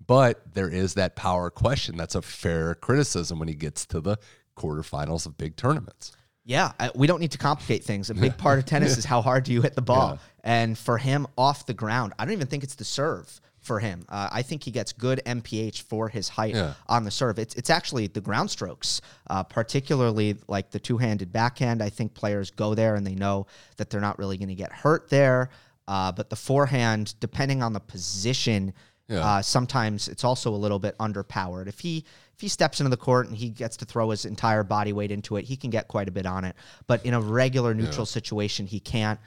But 0.06 0.42
there 0.54 0.68
is 0.68 0.94
that 0.94 1.16
power 1.16 1.48
question. 1.50 1.96
That's 1.96 2.14
a 2.14 2.22
fair 2.22 2.74
criticism 2.74 3.38
when 3.38 3.48
he 3.48 3.54
gets 3.54 3.86
to 3.86 4.00
the 4.00 4.18
quarterfinals 4.56 5.26
of 5.26 5.36
big 5.38 5.56
tournaments. 5.56 6.12
Yeah, 6.44 6.72
we 6.94 7.06
don't 7.06 7.20
need 7.20 7.30
to 7.32 7.38
complicate 7.38 7.84
things. 7.84 8.10
A 8.10 8.14
big 8.14 8.36
part 8.38 8.58
of 8.58 8.66
tennis 8.66 8.98
is 8.98 9.04
how 9.06 9.22
hard 9.22 9.44
do 9.44 9.52
you 9.52 9.62
hit 9.62 9.74
the 9.74 9.82
ball. 9.82 10.18
And 10.42 10.76
for 10.76 10.98
him, 10.98 11.26
off 11.38 11.64
the 11.64 11.72
ground, 11.72 12.12
I 12.18 12.24
don't 12.26 12.32
even 12.32 12.48
think 12.48 12.62
it's 12.64 12.74
the 12.74 12.84
serve 12.84 13.40
for 13.64 13.80
him. 13.80 14.04
Uh, 14.08 14.28
I 14.30 14.42
think 14.42 14.62
he 14.62 14.70
gets 14.70 14.92
good 14.92 15.20
MPH 15.26 15.82
for 15.82 16.08
his 16.08 16.28
height 16.28 16.54
Yeah. 16.54 16.74
on 16.86 17.04
the 17.04 17.10
serve. 17.10 17.38
It's 17.38 17.54
it's 17.54 17.70
actually 17.70 18.06
the 18.06 18.20
ground 18.20 18.50
strokes, 18.50 19.00
uh, 19.28 19.42
particularly 19.42 20.36
like 20.48 20.70
the 20.70 20.78
two 20.78 20.98
handed 20.98 21.32
backhand. 21.32 21.82
I 21.82 21.88
think 21.88 22.14
players 22.14 22.50
go 22.50 22.74
there 22.74 22.94
and 22.94 23.06
they 23.06 23.14
know 23.14 23.46
that 23.78 23.90
they're 23.90 24.00
not 24.00 24.18
really 24.18 24.36
going 24.36 24.48
to 24.50 24.54
get 24.54 24.70
hurt 24.72 25.08
there. 25.10 25.50
Uh, 25.88 26.12
but 26.12 26.30
the 26.30 26.36
forehand, 26.36 27.14
depending 27.20 27.62
on 27.62 27.72
the 27.72 27.80
position, 27.80 28.72
Yeah. 29.08 29.24
uh, 29.26 29.42
sometimes 29.42 30.08
it's 30.08 30.24
also 30.24 30.50
a 30.54 30.56
little 30.56 30.78
bit 30.78 30.96
underpowered. 30.98 31.66
If 31.66 31.80
he 31.80 32.04
if 32.34 32.40
he 32.40 32.48
steps 32.48 32.80
into 32.80 32.90
the 32.90 32.96
court 32.96 33.28
and 33.28 33.36
he 33.36 33.48
gets 33.48 33.76
to 33.76 33.84
throw 33.84 34.10
his 34.10 34.24
entire 34.24 34.64
body 34.64 34.92
weight 34.92 35.10
into 35.12 35.36
it, 35.36 35.44
he 35.44 35.56
can 35.56 35.70
get 35.70 35.86
quite 35.88 36.08
a 36.08 36.10
bit 36.10 36.26
on 36.26 36.44
it. 36.44 36.56
But 36.88 37.04
in 37.06 37.14
a 37.14 37.20
regular 37.20 37.74
neutral 37.74 38.06
situation, 38.06 38.66
he 38.66 38.80
can't. 38.80 39.20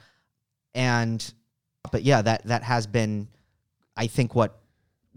And 0.74 1.32
but 1.90 2.02
yeah, 2.02 2.20
that 2.22 2.44
that 2.46 2.62
has 2.64 2.86
been, 2.86 3.28
I 3.98 4.06
think 4.06 4.34
what 4.34 4.58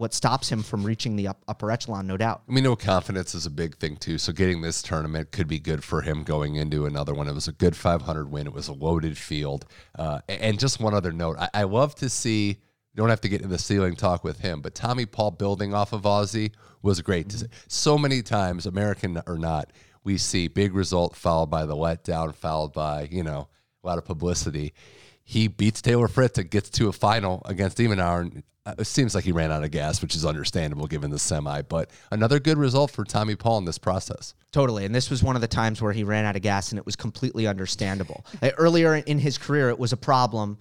what 0.02 0.16
stops 0.16 0.52
him 0.52 0.64
from 0.64 0.84
reaching 0.84 1.16
the 1.16 1.28
up, 1.28 1.44
upper 1.48 1.70
echelon, 1.70 2.08
no 2.08 2.18
doubt. 2.18 2.42
We 2.48 2.60
know 2.60 2.76
confidence 2.76 3.36
is 3.36 3.46
a 3.46 3.52
big 3.52 3.78
thing 3.78 3.98
too. 3.98 4.18
So 4.18 4.34
getting 4.34 4.62
this 4.62 4.82
tournament 4.82 5.32
could 5.32 5.48
be 5.48 5.60
good 5.60 5.84
for 5.84 6.02
him 6.02 6.24
going 6.24 6.56
into 6.56 6.88
another 6.88 7.14
one. 7.14 7.28
It 7.28 7.36
was 7.36 7.48
a 7.48 7.52
good 7.52 7.76
500 7.76 8.32
win. 8.32 8.48
It 8.48 8.54
was 8.54 8.68
a 8.68 8.74
loaded 8.74 9.16
field. 9.16 9.68
Uh, 9.98 10.22
and 10.28 10.60
just 10.60 10.80
one 10.80 10.96
other 10.96 11.12
note, 11.12 11.38
I, 11.38 11.50
I 11.54 11.64
love 11.64 11.94
to 11.96 12.10
see. 12.10 12.48
You 12.48 12.98
don't 12.98 13.10
have 13.10 13.22
to 13.22 13.30
get 13.30 13.42
into 13.42 13.54
the 13.54 13.60
ceiling 13.60 13.96
talk 13.96 14.24
with 14.24 14.40
him, 14.40 14.62
but 14.62 14.74
Tommy 14.74 15.06
Paul 15.06 15.32
building 15.32 15.74
off 15.74 15.94
of 15.94 16.02
Aussie 16.02 16.52
was 16.82 17.00
great. 17.02 17.30
to 17.30 17.38
see. 17.38 17.46
So 17.68 17.96
many 17.98 18.24
times, 18.24 18.66
American 18.66 19.22
or 19.28 19.38
not, 19.38 19.72
we 20.04 20.18
see 20.18 20.48
big 20.48 20.74
result 20.74 21.16
followed 21.16 21.52
by 21.52 21.66
the 21.66 21.76
letdown, 21.76 22.34
followed 22.34 22.74
by 22.74 23.08
you 23.12 23.24
know 23.24 23.48
a 23.84 23.88
lot 23.88 24.00
of 24.00 24.06
publicity. 24.06 24.74
He 25.32 25.48
beats 25.48 25.82
Taylor 25.82 26.10
Fritz 26.10 26.38
and 26.38 26.50
gets 26.50 26.70
to 26.72 26.90
a 26.90 26.92
final 26.92 27.42
against 27.46 27.78
de 27.78 27.88
Minaur. 27.88 28.20
And 28.20 28.44
uh, 28.66 28.76
it 28.80 28.84
seems 28.84 29.16
like 29.16 29.24
he 29.24 29.32
ran 29.32 29.50
out 29.50 29.64
of 29.64 29.72
gas, 29.72 30.02
which 30.02 30.14
is 30.14 30.26
understandable 30.26 30.88
given 30.88 31.10
the 31.10 31.18
semi. 31.18 31.62
But 31.62 31.90
another 32.12 32.38
good 32.38 32.58
result 32.58 32.92
for 32.92 33.06
Tommy 33.06 33.38
Paul 33.38 33.60
in 33.60 33.64
this 33.66 33.78
process. 33.78 34.36
Totally. 34.52 34.84
And 34.84 34.94
this 34.94 35.10
was 35.10 35.24
one 35.24 35.36
of 35.38 35.42
the 35.42 35.48
times 35.48 35.82
where 35.82 35.94
he 35.94 36.04
ran 36.04 36.26
out 36.26 36.36
of 36.36 36.42
gas 36.42 36.74
and 36.74 36.78
it 36.80 36.86
was 36.86 36.98
completely 36.98 37.48
understandable. 37.48 38.26
Uh, 38.42 38.50
Earlier 38.58 38.96
in 38.96 39.20
his 39.20 39.38
career, 39.38 39.70
it 39.70 39.80
was 39.80 39.94
a 39.94 39.98
problem 39.98 40.58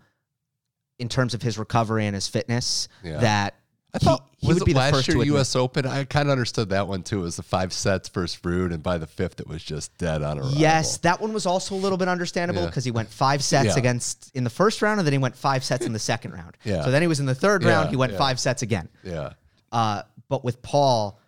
in 1.00 1.08
terms 1.08 1.34
of 1.34 1.42
his 1.42 1.58
recovery 1.58 2.06
and 2.06 2.14
his 2.14 2.28
fitness 2.28 2.86
Yeah. 3.02 3.18
that 3.18 3.54
I 3.92 3.98
thought 3.98 4.24
he, 4.38 4.46
he 4.46 4.52
was 4.52 4.60
would 4.60 4.66
be 4.66 4.74
last 4.74 4.94
first 4.94 5.08
year. 5.08 5.22
U.S. 5.24 5.56
Open. 5.56 5.84
I 5.86 6.04
kind 6.04 6.28
of 6.28 6.32
understood 6.32 6.68
that 6.70 6.86
one 6.86 7.02
too. 7.02 7.18
It 7.20 7.22
was 7.22 7.36
the 7.36 7.42
five 7.42 7.72
sets 7.72 8.08
first 8.08 8.44
root, 8.44 8.72
and 8.72 8.82
by 8.82 8.98
the 8.98 9.06
fifth, 9.06 9.40
it 9.40 9.48
was 9.48 9.62
just 9.62 9.96
dead 9.98 10.22
on 10.22 10.38
arrival. 10.38 10.54
Yes, 10.56 10.98
that 10.98 11.20
one 11.20 11.32
was 11.32 11.44
also 11.44 11.74
a 11.74 11.76
little 11.76 11.98
bit 11.98 12.06
understandable 12.08 12.62
Yeah. 12.62 12.66
because 12.68 12.84
he 12.84 12.92
went 12.92 13.08
five 13.08 13.42
sets 13.42 13.66
Yeah. 13.68 13.78
against 13.78 14.30
in 14.34 14.44
the 14.44 14.50
first 14.50 14.80
round, 14.82 15.00
and 15.00 15.06
then 15.06 15.12
he 15.12 15.18
went 15.18 15.34
five 15.34 15.64
sets 15.64 15.84
in 15.86 15.92
the 15.92 15.98
second 15.98 16.32
round. 16.32 16.56
Yeah. 16.64 16.84
So 16.84 16.90
then 16.92 17.02
he 17.02 17.08
was 17.08 17.18
in 17.20 17.26
the 17.26 17.34
third 17.34 17.62
Yeah, 17.64 17.70
round. 17.70 17.90
He 17.90 17.96
went 17.96 18.12
yeah. 18.12 18.18
five 18.18 18.38
sets 18.38 18.62
again. 18.62 18.88
Yeah. 19.02 19.32
Uh, 19.72 20.02
but 20.28 20.44
with 20.44 20.62
Paul, 20.62 21.18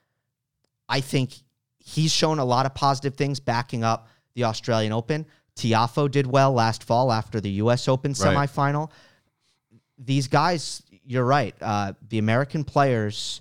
I 0.88 1.00
think 1.00 1.32
he's 1.78 2.12
shown 2.12 2.38
a 2.38 2.44
lot 2.44 2.64
of 2.66 2.74
positive 2.74 3.14
things 3.16 3.40
backing 3.40 3.82
up 3.82 4.08
the 4.34 4.44
Australian 4.44 4.92
Open. 4.92 5.26
Tiafoe 5.56 6.10
did 6.10 6.26
well 6.26 6.52
last 6.52 6.84
fall 6.84 7.10
after 7.10 7.40
the 7.40 7.50
U.S. 7.50 7.88
Open 7.88 8.12
Right. 8.12 8.48
semifinal. 8.48 8.90
These 9.98 10.28
guys, 10.28 10.82
you're 11.04 11.24
right. 11.24 11.54
Uh, 11.60 11.92
the 12.08 12.18
American 12.18 12.64
players, 12.64 13.40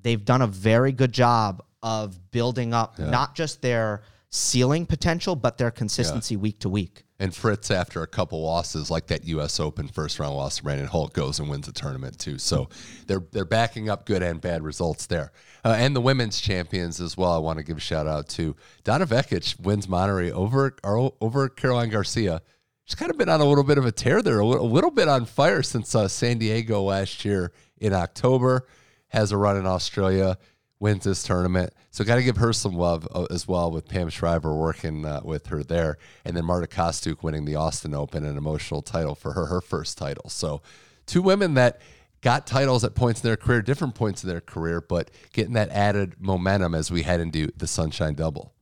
they've 0.00 0.24
done 0.24 0.42
a 0.42 0.46
very 0.46 0.92
good 0.92 1.12
job 1.12 1.62
of 1.82 2.30
building 2.30 2.74
up 2.74 2.98
not 2.98 3.34
just 3.34 3.62
their 3.62 4.02
ceiling 4.30 4.84
potential, 4.86 5.36
but 5.36 5.58
their 5.58 5.70
consistency 5.70 6.36
week 6.36 6.58
to 6.60 6.68
week. 6.68 7.04
And 7.20 7.34
Fritz, 7.34 7.70
after 7.70 8.02
a 8.02 8.06
couple 8.06 8.42
losses, 8.42 8.90
like 8.90 9.08
that 9.08 9.24
U.S. 9.24 9.58
Open 9.58 9.88
first 9.88 10.20
round 10.20 10.36
loss 10.36 10.58
to 10.58 10.62
Brandon 10.62 10.86
Holt, 10.86 11.12
goes 11.14 11.40
and 11.40 11.48
wins 11.48 11.66
the 11.66 11.72
tournament 11.72 12.16
too. 12.18 12.38
So 12.38 12.68
they're 13.08 13.24
they're 13.32 13.44
backing 13.44 13.88
up 13.88 14.06
good 14.06 14.22
and 14.22 14.40
bad 14.40 14.62
results 14.62 15.06
there. 15.06 15.32
Uh, 15.64 15.74
and 15.76 15.96
the 15.96 16.00
women's 16.00 16.40
champions 16.40 17.00
as 17.00 17.16
well. 17.16 17.32
I 17.32 17.38
want 17.38 17.58
to 17.58 17.64
give 17.64 17.76
a 17.76 17.80
shout 17.80 18.06
out 18.06 18.28
to 18.30 18.54
Donna 18.84 19.04
Vekic 19.06 19.58
wins 19.60 19.88
Monterrey 19.88 20.30
over 20.30 20.76
over 20.84 21.48
Caroline 21.48 21.90
Garcia. 21.90 22.40
She's 22.88 22.94
kind 22.94 23.10
of 23.10 23.18
been 23.18 23.28
on 23.28 23.42
a 23.42 23.44
little 23.44 23.64
bit 23.64 23.76
of 23.76 23.84
a 23.84 23.92
tear 23.92 24.22
there, 24.22 24.40
a 24.40 24.46
little, 24.46 24.64
a 24.64 24.66
little 24.66 24.90
bit 24.90 25.08
on 25.08 25.26
fire 25.26 25.62
since 25.62 25.94
uh, 25.94 26.08
San 26.08 26.38
Diego 26.38 26.80
last 26.80 27.22
year 27.22 27.52
in 27.76 27.92
October. 27.92 28.66
Has 29.08 29.30
a 29.30 29.36
run 29.36 29.58
in 29.58 29.66
Australia 29.66 30.38
wins 30.80 31.04
this 31.04 31.22
tournament. 31.22 31.74
So 31.90 32.02
got 32.02 32.14
to 32.14 32.22
give 32.22 32.38
her 32.38 32.54
some 32.54 32.72
love 32.72 33.06
uh, 33.14 33.26
as 33.30 33.46
well 33.46 33.70
with 33.70 33.88
Pam 33.88 34.08
Shriver 34.08 34.54
working 34.54 35.04
uh, 35.04 35.20
with 35.22 35.48
her 35.48 35.62
there. 35.62 35.98
And 36.24 36.34
then 36.34 36.46
Marta 36.46 36.66
Kostyuk 36.66 37.22
winning 37.22 37.44
the 37.44 37.56
Austin 37.56 37.92
Open, 37.92 38.24
an 38.24 38.38
emotional 38.38 38.80
title 38.80 39.14
for 39.14 39.34
her, 39.34 39.44
her 39.46 39.60
first 39.60 39.98
title. 39.98 40.30
So 40.30 40.62
two 41.04 41.20
women 41.20 41.52
that 41.54 41.82
got 42.22 42.46
titles 42.46 42.84
at 42.84 42.94
points 42.94 43.22
in 43.22 43.28
their 43.28 43.36
career, 43.36 43.60
different 43.60 43.96
points 43.96 44.24
in 44.24 44.30
their 44.30 44.40
career, 44.40 44.80
but 44.80 45.10
getting 45.34 45.52
that 45.52 45.68
added 45.68 46.14
momentum 46.20 46.74
as 46.74 46.90
we 46.90 47.02
head 47.02 47.20
into 47.20 47.52
the 47.54 47.66
Sunshine 47.66 48.14
Double. 48.14 48.54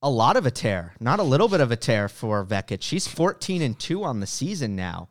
A 0.00 0.10
lot 0.10 0.36
of 0.36 0.46
a 0.46 0.50
tear, 0.50 0.94
not 1.00 1.18
a 1.18 1.24
little 1.24 1.48
bit 1.48 1.60
of 1.60 1.72
a 1.72 1.76
tear 1.76 2.08
for 2.08 2.44
Vekic. 2.44 2.82
She's 2.82 3.08
14 3.08 3.62
and 3.62 3.78
2 3.78 4.04
on 4.04 4.20
the 4.20 4.26
season 4.26 4.76
now, 4.76 5.08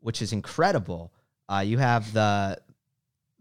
which 0.00 0.20
is 0.20 0.32
incredible. 0.32 1.12
Uh, 1.48 1.60
you 1.60 1.78
have 1.78 2.12
the 2.12 2.58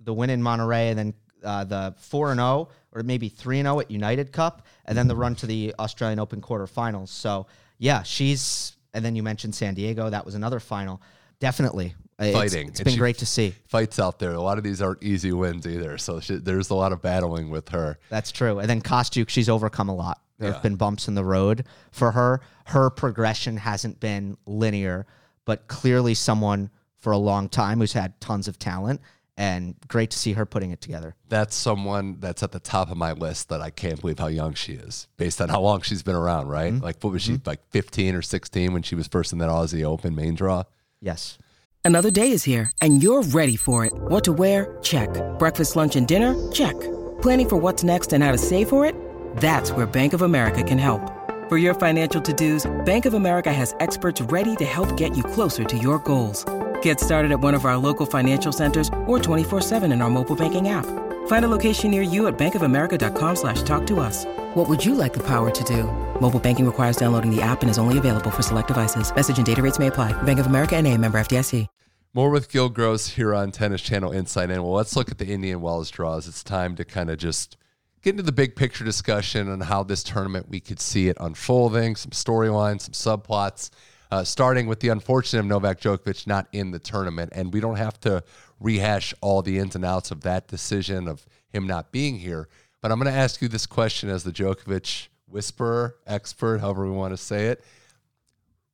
the 0.04 0.14
win 0.14 0.30
in 0.30 0.42
Monterrey 0.42 0.90
and 0.90 0.98
then 1.00 1.14
uh, 1.44 1.64
the 1.64 1.94
four 1.98 2.32
and 2.32 2.40
zero 2.40 2.48
oh, 2.48 2.70
or 2.94 3.04
maybe 3.04 3.30
three 3.30 3.60
and 3.60 3.66
zero 3.66 3.78
oh 3.78 3.80
at 3.80 3.92
United 3.92 4.32
Cup, 4.32 4.66
and 4.86 4.98
then 4.98 5.08
the 5.08 5.16
run 5.16 5.36
to 5.36 5.46
the 5.46 5.74
Australian 5.80 6.20
Open 6.20 6.42
quarterfinals. 6.42 7.10
So 7.10 7.48
yeah, 7.78 8.04
she's. 8.04 8.74
And 8.94 9.06
then 9.06 9.16
you 9.16 9.22
mentioned 9.22 9.54
San 9.54 9.76
Diego. 9.76 10.10
That 10.10 10.26
was 10.26 10.34
another 10.34 10.60
final. 10.60 11.02
Definitely 11.40 11.94
fighting. 12.18 12.70
it's, 12.70 12.80
it's 12.80 12.90
been 12.90 12.98
great 12.98 13.20
to 13.20 13.28
see. 13.28 13.54
Fights 13.68 14.00
out 14.00 14.18
there. 14.18 14.32
A 14.32 14.42
lot 14.42 14.58
of 14.58 14.64
these 14.64 14.82
aren't 14.82 15.04
easy 15.04 15.32
wins 15.32 15.68
either. 15.68 16.00
So 16.00 16.20
she, 16.20 16.38
there's 16.38 16.72
a 16.72 16.74
lot 16.74 16.92
of 16.92 17.02
battling 17.02 17.50
with 17.52 17.70
her. 17.70 18.00
That's 18.10 18.32
true. 18.32 18.58
And 18.58 18.68
then 18.68 18.82
Kostyuk, 18.82 19.30
she's 19.30 19.50
overcome 19.50 19.90
a 19.90 19.96
lot. 19.96 20.20
There 20.40 20.52
have 20.52 20.62
been 20.62 20.76
bumps 20.76 21.08
in 21.08 21.16
the 21.16 21.26
road 21.26 21.66
for 21.92 22.12
her. 22.12 22.42
Her 22.66 22.90
progression 22.90 23.58
hasn't 23.58 24.00
been 24.00 24.38
linear, 24.46 25.08
but 25.46 25.68
clearly 25.68 26.14
someone 26.14 26.70
for 26.98 27.12
a 27.12 27.18
long 27.18 27.50
time 27.50 27.80
who's 27.80 27.94
had 27.94 28.20
tons 28.22 28.48
of 28.48 28.60
talent 28.60 29.02
and 29.38 29.76
great 29.88 30.10
to 30.12 30.18
see 30.18 30.34
her 30.34 30.46
putting 30.46 30.72
it 30.72 30.82
together. 30.82 31.16
That's 31.30 31.56
someone 31.56 32.18
that's 32.20 32.42
at 32.42 32.52
the 32.52 32.60
top 32.60 32.90
of 32.90 32.98
my 32.98 33.14
list 33.14 33.50
that 33.50 33.62
I 33.62 33.70
can't 33.70 34.02
believe 34.02 34.18
how 34.20 34.28
young 34.28 34.56
she 34.56 34.74
is 34.74 35.08
based 35.18 35.40
on 35.40 35.50
how 35.50 35.62
long 35.62 35.82
she's 35.82 36.02
been 36.02 36.16
around, 36.16 36.48
right? 36.48 36.74
Mm-hmm. 36.74 36.84
Like, 36.84 37.04
what 37.04 37.14
was 37.14 37.22
she, 37.22 37.34
mm-hmm. 37.34 37.48
like 37.48 37.62
15 37.70 38.16
or 38.16 38.22
16 38.22 38.74
when 38.74 38.82
she 38.82 38.96
was 38.96 39.08
first 39.08 39.32
in 39.34 39.40
that 39.40 39.50
Aussie 39.50 39.84
Open 39.84 40.16
main 40.16 40.34
draw? 40.34 40.64
Yes. 41.00 41.38
Another 41.86 42.12
day 42.12 42.32
is 42.32 42.44
here 42.44 42.72
and 42.82 43.02
you're 43.02 43.22
ready 43.22 43.56
for 43.56 43.86
it. 43.86 43.94
What 43.94 44.24
to 44.26 44.34
wear? 44.34 44.78
Check. 44.82 45.10
Breakfast, 45.38 45.76
lunch, 45.76 45.96
and 45.96 46.08
dinner? 46.08 46.36
Check. 46.52 46.76
Planning 47.22 47.48
for 47.48 47.58
what's 47.58 47.84
next 47.84 48.14
and 48.14 48.24
how 48.24 48.32
to 48.32 48.38
save 48.38 48.70
for 48.70 48.86
it? 48.86 48.96
That's 49.38 49.72
where 49.72 49.86
Bank 49.86 50.14
of 50.14 50.24
America 50.24 50.64
can 50.64 50.80
help. 50.80 51.14
For 51.48 51.58
your 51.58 51.76
financial 51.76 52.22
to 52.22 52.34
dos, 52.34 52.66
Bank 52.84 53.06
of 53.06 53.14
America 53.14 53.54
has 53.54 53.74
experts 53.80 54.20
ready 54.24 54.56
to 54.58 54.66
help 54.66 54.98
get 54.98 55.16
you 55.16 55.24
closer 55.24 55.64
to 55.64 55.78
your 55.78 56.00
goals. 56.00 56.44
Get 56.82 57.00
started 57.00 57.32
at 57.32 57.40
one 57.40 57.54
of 57.54 57.64
our 57.64 57.78
local 57.78 58.06
financial 58.06 58.52
centers 58.52 58.90
or 59.06 59.18
24-7 59.18 59.94
in 59.94 60.02
our 60.02 60.10
mobile 60.10 60.36
banking 60.36 60.68
app. 60.68 60.86
Find 61.28 61.46
a 61.46 61.48
location 61.48 61.92
near 61.92 62.02
you 62.02 62.28
at 62.28 62.38
bankofamerica.com 62.38 63.36
slash 63.36 63.62
talk 63.62 63.88
to 63.88 64.02
us. 64.02 64.26
What 64.56 64.68
would 64.68 64.84
you 64.84 64.94
like 64.94 65.14
the 65.14 65.24
power 65.24 65.50
to 65.52 65.64
do? 65.64 65.84
Mobile 66.20 66.42
banking 66.42 66.66
requires 66.66 66.98
downloading 66.98 67.34
the 67.34 67.42
app 67.42 67.62
and 67.62 67.70
is 67.70 67.78
only 67.78 67.98
available 67.98 68.32
for 68.32 68.42
select 68.42 68.68
devices. 68.68 69.16
Message 69.16 69.38
and 69.38 69.46
data 69.46 69.62
rates 69.62 69.80
may 69.80 69.88
apply. 69.88 70.14
Bank 70.24 70.40
of 70.40 70.48
America 70.48 70.76
and 70.76 70.86
a 70.86 70.98
member 70.98 71.18
FDIC. 71.18 71.68
More 72.14 72.32
with 72.32 72.50
Gil 72.50 72.70
Gross 72.70 73.10
here 73.10 73.36
on 73.36 73.52
Tennis 73.52 73.82
Channel 73.82 74.12
Inside 74.12 74.50
In. 74.50 74.64
Well, 74.64 74.72
let's 74.74 74.96
look 74.96 75.12
at 75.12 75.20
the 75.20 75.28
Indian 75.28 75.62
Wells 75.62 75.92
draws. 75.92 76.28
It's 76.28 76.44
time 76.44 76.76
to 76.78 76.84
kind 76.84 77.12
of 77.12 77.20
just 77.20 77.58
get 78.02 78.12
into 78.12 78.24
the 78.24 78.32
big 78.32 78.56
picture 78.56 78.84
discussion 78.84 79.50
on 79.50 79.62
how 79.62 79.84
this 79.84 80.04
tournament 80.04 80.50
we 80.50 80.60
could 80.60 80.80
see 80.80 81.10
it 81.10 81.18
unfolding, 81.20 81.95
some 81.95 82.12
storylines, 82.12 82.82
some 82.82 83.22
subplots 83.22 83.70
uh, 84.12 84.24
starting 84.24 84.68
with 84.68 84.80
the 84.80 84.89
unfortunate 84.89 85.41
of 85.41 85.45
Novak 85.45 85.82
Djokovic 85.82 86.28
not 86.28 86.48
in 86.52 86.72
the 86.72 86.80
tournament. 86.80 87.32
And 87.36 87.54
we 87.54 87.60
don't 87.60 87.76
have 87.76 88.00
to 88.02 88.24
rehash 88.60 89.14
all 89.22 89.41
the 89.41 89.60
ins 89.60 89.76
and 89.76 89.86
outs 89.86 90.12
of 90.12 90.22
that 90.22 90.48
decision 90.48 91.08
of 91.08 91.26
him 91.50 91.68
not 91.68 91.91
being 91.91 92.18
here. 92.18 92.48
But 92.82 92.91
I'm 92.91 93.00
going 93.00 93.12
to 93.12 93.20
ask 93.20 93.41
you 93.41 93.48
this 93.48 93.66
question 93.66 94.10
as 94.10 94.24
the 94.24 94.32
Djokovic 94.32 95.08
whisperer, 95.28 95.98
expert, 96.06 96.60
however 96.60 96.86
we 96.86 96.91
want 96.91 97.14
to 97.14 97.18
say 97.18 97.48
it. 97.48 97.64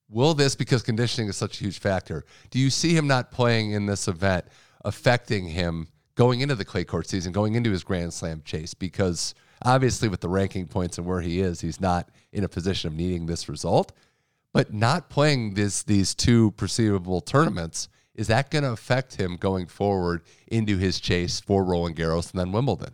Will 0.09 0.35
this, 0.35 0.55
because 0.55 0.83
conditioning 0.83 1.29
is 1.29 1.37
such 1.37 1.59
a 1.59 1.63
huge 1.63 1.79
factor, 1.79 2.25
do 2.51 2.59
you 2.59 2.69
see 2.69 2.95
him 2.95 3.07
not 3.07 3.31
playing 3.31 3.71
in 3.71 3.87
this 3.87 4.07
event 4.07 4.45
affecting 4.85 5.47
him 5.47 5.87
going 6.15 6.41
into 6.41 6.55
the 6.55 6.65
clay 6.65 6.83
court 6.83 7.07
season, 7.07 7.31
going 7.31 7.55
into 7.55 7.71
his 7.71 7.83
Grand 7.83 8.13
Slam 8.13 8.41
chase? 8.45 8.73
Because 8.73 9.33
obviously, 9.63 10.09
with 10.09 10.21
the 10.21 10.29
ranking 10.29 10.67
points 10.67 10.97
and 10.97 11.07
where 11.07 11.21
he 11.21 11.39
is, 11.39 11.61
he's 11.61 11.81
not 11.81 12.09
in 12.31 12.43
a 12.43 12.49
position 12.49 12.87
of 12.87 12.93
needing 12.93 13.25
this 13.25 13.49
result. 13.49 13.91
But 14.53 14.71
not 14.73 15.09
playing 15.09 15.55
this 15.55 15.81
these 15.83 16.13
two 16.13 16.51
perceivable 16.51 17.21
tournaments 17.21 17.89
is 18.15 18.27
that 18.27 18.51
going 18.51 18.63
to 18.63 18.71
affect 18.71 19.15
him 19.15 19.37
going 19.37 19.67
forward 19.67 20.21
into 20.47 20.77
his 20.77 20.99
chase 20.99 21.39
for 21.39 21.63
Roland 21.63 21.95
Garros 21.95 22.31
and 22.31 22.39
then 22.39 22.51
Wimbledon? 22.51 22.93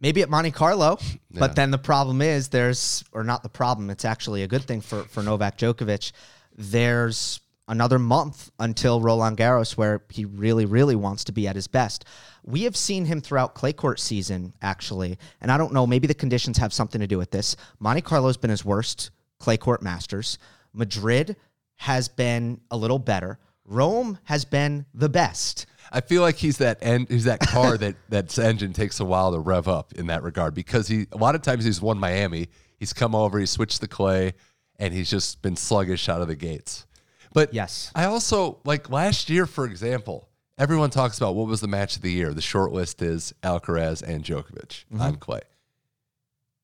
Maybe 0.00 0.22
at 0.22 0.30
Monte 0.30 0.52
Carlo, 0.52 0.98
yeah. 1.02 1.40
but 1.40 1.56
then 1.56 1.70
the 1.70 1.78
problem 1.78 2.22
is 2.22 2.48
there's, 2.48 3.04
or 3.12 3.24
not 3.24 3.42
the 3.42 3.48
problem, 3.48 3.90
it's 3.90 4.04
actually 4.04 4.42
a 4.42 4.46
good 4.46 4.62
thing 4.62 4.80
for, 4.80 5.04
for 5.04 5.22
Novak 5.22 5.58
Djokovic. 5.58 6.12
There's 6.56 7.40
another 7.68 7.98
month 7.98 8.50
until 8.58 9.00
Roland 9.00 9.36
Garros 9.36 9.76
where 9.76 10.02
he 10.08 10.24
really, 10.24 10.64
really 10.64 10.96
wants 10.96 11.24
to 11.24 11.32
be 11.32 11.46
at 11.46 11.54
his 11.54 11.68
best. 11.68 12.04
We 12.44 12.62
have 12.62 12.76
seen 12.76 13.04
him 13.04 13.20
throughout 13.20 13.54
clay 13.54 13.72
court 13.72 14.00
season, 14.00 14.54
actually, 14.62 15.18
and 15.40 15.52
I 15.52 15.58
don't 15.58 15.72
know, 15.72 15.86
maybe 15.86 16.06
the 16.06 16.14
conditions 16.14 16.58
have 16.58 16.72
something 16.72 17.00
to 17.00 17.06
do 17.06 17.18
with 17.18 17.30
this. 17.30 17.56
Monte 17.78 18.02
Carlo's 18.02 18.36
been 18.36 18.50
his 18.50 18.64
worst 18.64 19.10
clay 19.38 19.56
court 19.56 19.82
masters. 19.82 20.38
Madrid 20.72 21.36
has 21.76 22.08
been 22.08 22.60
a 22.70 22.76
little 22.76 22.98
better. 22.98 23.38
Rome 23.64 24.18
has 24.24 24.44
been 24.44 24.86
the 24.94 25.08
best. 25.08 25.66
I 25.92 26.00
feel 26.00 26.22
like 26.22 26.36
he's 26.36 26.58
that 26.58 26.78
end, 26.82 27.08
he's 27.08 27.24
that 27.24 27.40
car 27.40 27.76
that 27.78 27.96
that 28.08 28.38
engine 28.38 28.72
takes 28.72 29.00
a 29.00 29.04
while 29.04 29.32
to 29.32 29.38
rev 29.38 29.68
up 29.68 29.92
in 29.94 30.06
that 30.06 30.22
regard 30.22 30.54
because 30.54 30.88
he 30.88 31.06
a 31.12 31.16
lot 31.16 31.34
of 31.34 31.42
times 31.42 31.64
he's 31.64 31.80
won 31.80 31.98
Miami. 31.98 32.48
He's 32.78 32.92
come 32.92 33.14
over, 33.14 33.38
he 33.38 33.46
switched 33.46 33.80
the 33.80 33.88
clay, 33.88 34.34
and 34.78 34.94
he's 34.94 35.10
just 35.10 35.42
been 35.42 35.56
sluggish 35.56 36.08
out 36.08 36.20
of 36.20 36.28
the 36.28 36.36
gates. 36.36 36.86
But 37.32 37.54
yes, 37.54 37.90
I 37.94 38.04
also 38.04 38.58
like 38.64 38.90
last 38.90 39.30
year, 39.30 39.46
for 39.46 39.64
example, 39.64 40.28
everyone 40.56 40.90
talks 40.90 41.18
about 41.18 41.34
what 41.34 41.46
was 41.46 41.60
the 41.60 41.68
match 41.68 41.96
of 41.96 42.02
the 42.02 42.12
year. 42.12 42.32
The 42.32 42.42
short 42.42 42.72
list 42.72 43.02
is 43.02 43.34
Alcaraz 43.42 44.02
and 44.02 44.24
Djokovic 44.24 44.84
mm-hmm. 44.86 45.00
on 45.00 45.16
clay, 45.16 45.42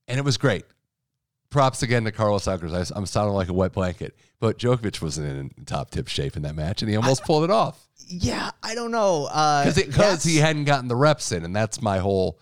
and 0.08 0.18
it 0.18 0.24
was 0.24 0.36
great 0.36 0.64
props 1.54 1.84
again 1.84 2.02
to 2.02 2.10
Carlos 2.10 2.46
Alcaraz. 2.46 2.90
I'm 2.94 3.06
sounding 3.06 3.34
like 3.34 3.48
a 3.48 3.52
wet 3.52 3.72
blanket, 3.72 4.16
but 4.40 4.58
Djokovic 4.58 5.00
wasn't 5.00 5.52
in 5.56 5.64
top 5.64 5.90
tip 5.90 6.08
shape 6.08 6.36
in 6.36 6.42
that 6.42 6.56
match, 6.56 6.82
and 6.82 6.90
he 6.90 6.96
almost 6.96 7.22
I, 7.22 7.26
pulled 7.26 7.44
it 7.44 7.50
off. 7.50 7.88
Yeah, 8.08 8.50
I 8.62 8.74
don't 8.74 8.90
know 8.90 9.26
because 9.28 9.78
uh, 9.78 9.86
because 9.86 10.24
he 10.24 10.38
hadn't 10.38 10.64
gotten 10.64 10.88
the 10.88 10.96
reps 10.96 11.30
in, 11.30 11.44
and 11.44 11.54
that's 11.54 11.80
my 11.80 11.98
whole. 11.98 12.40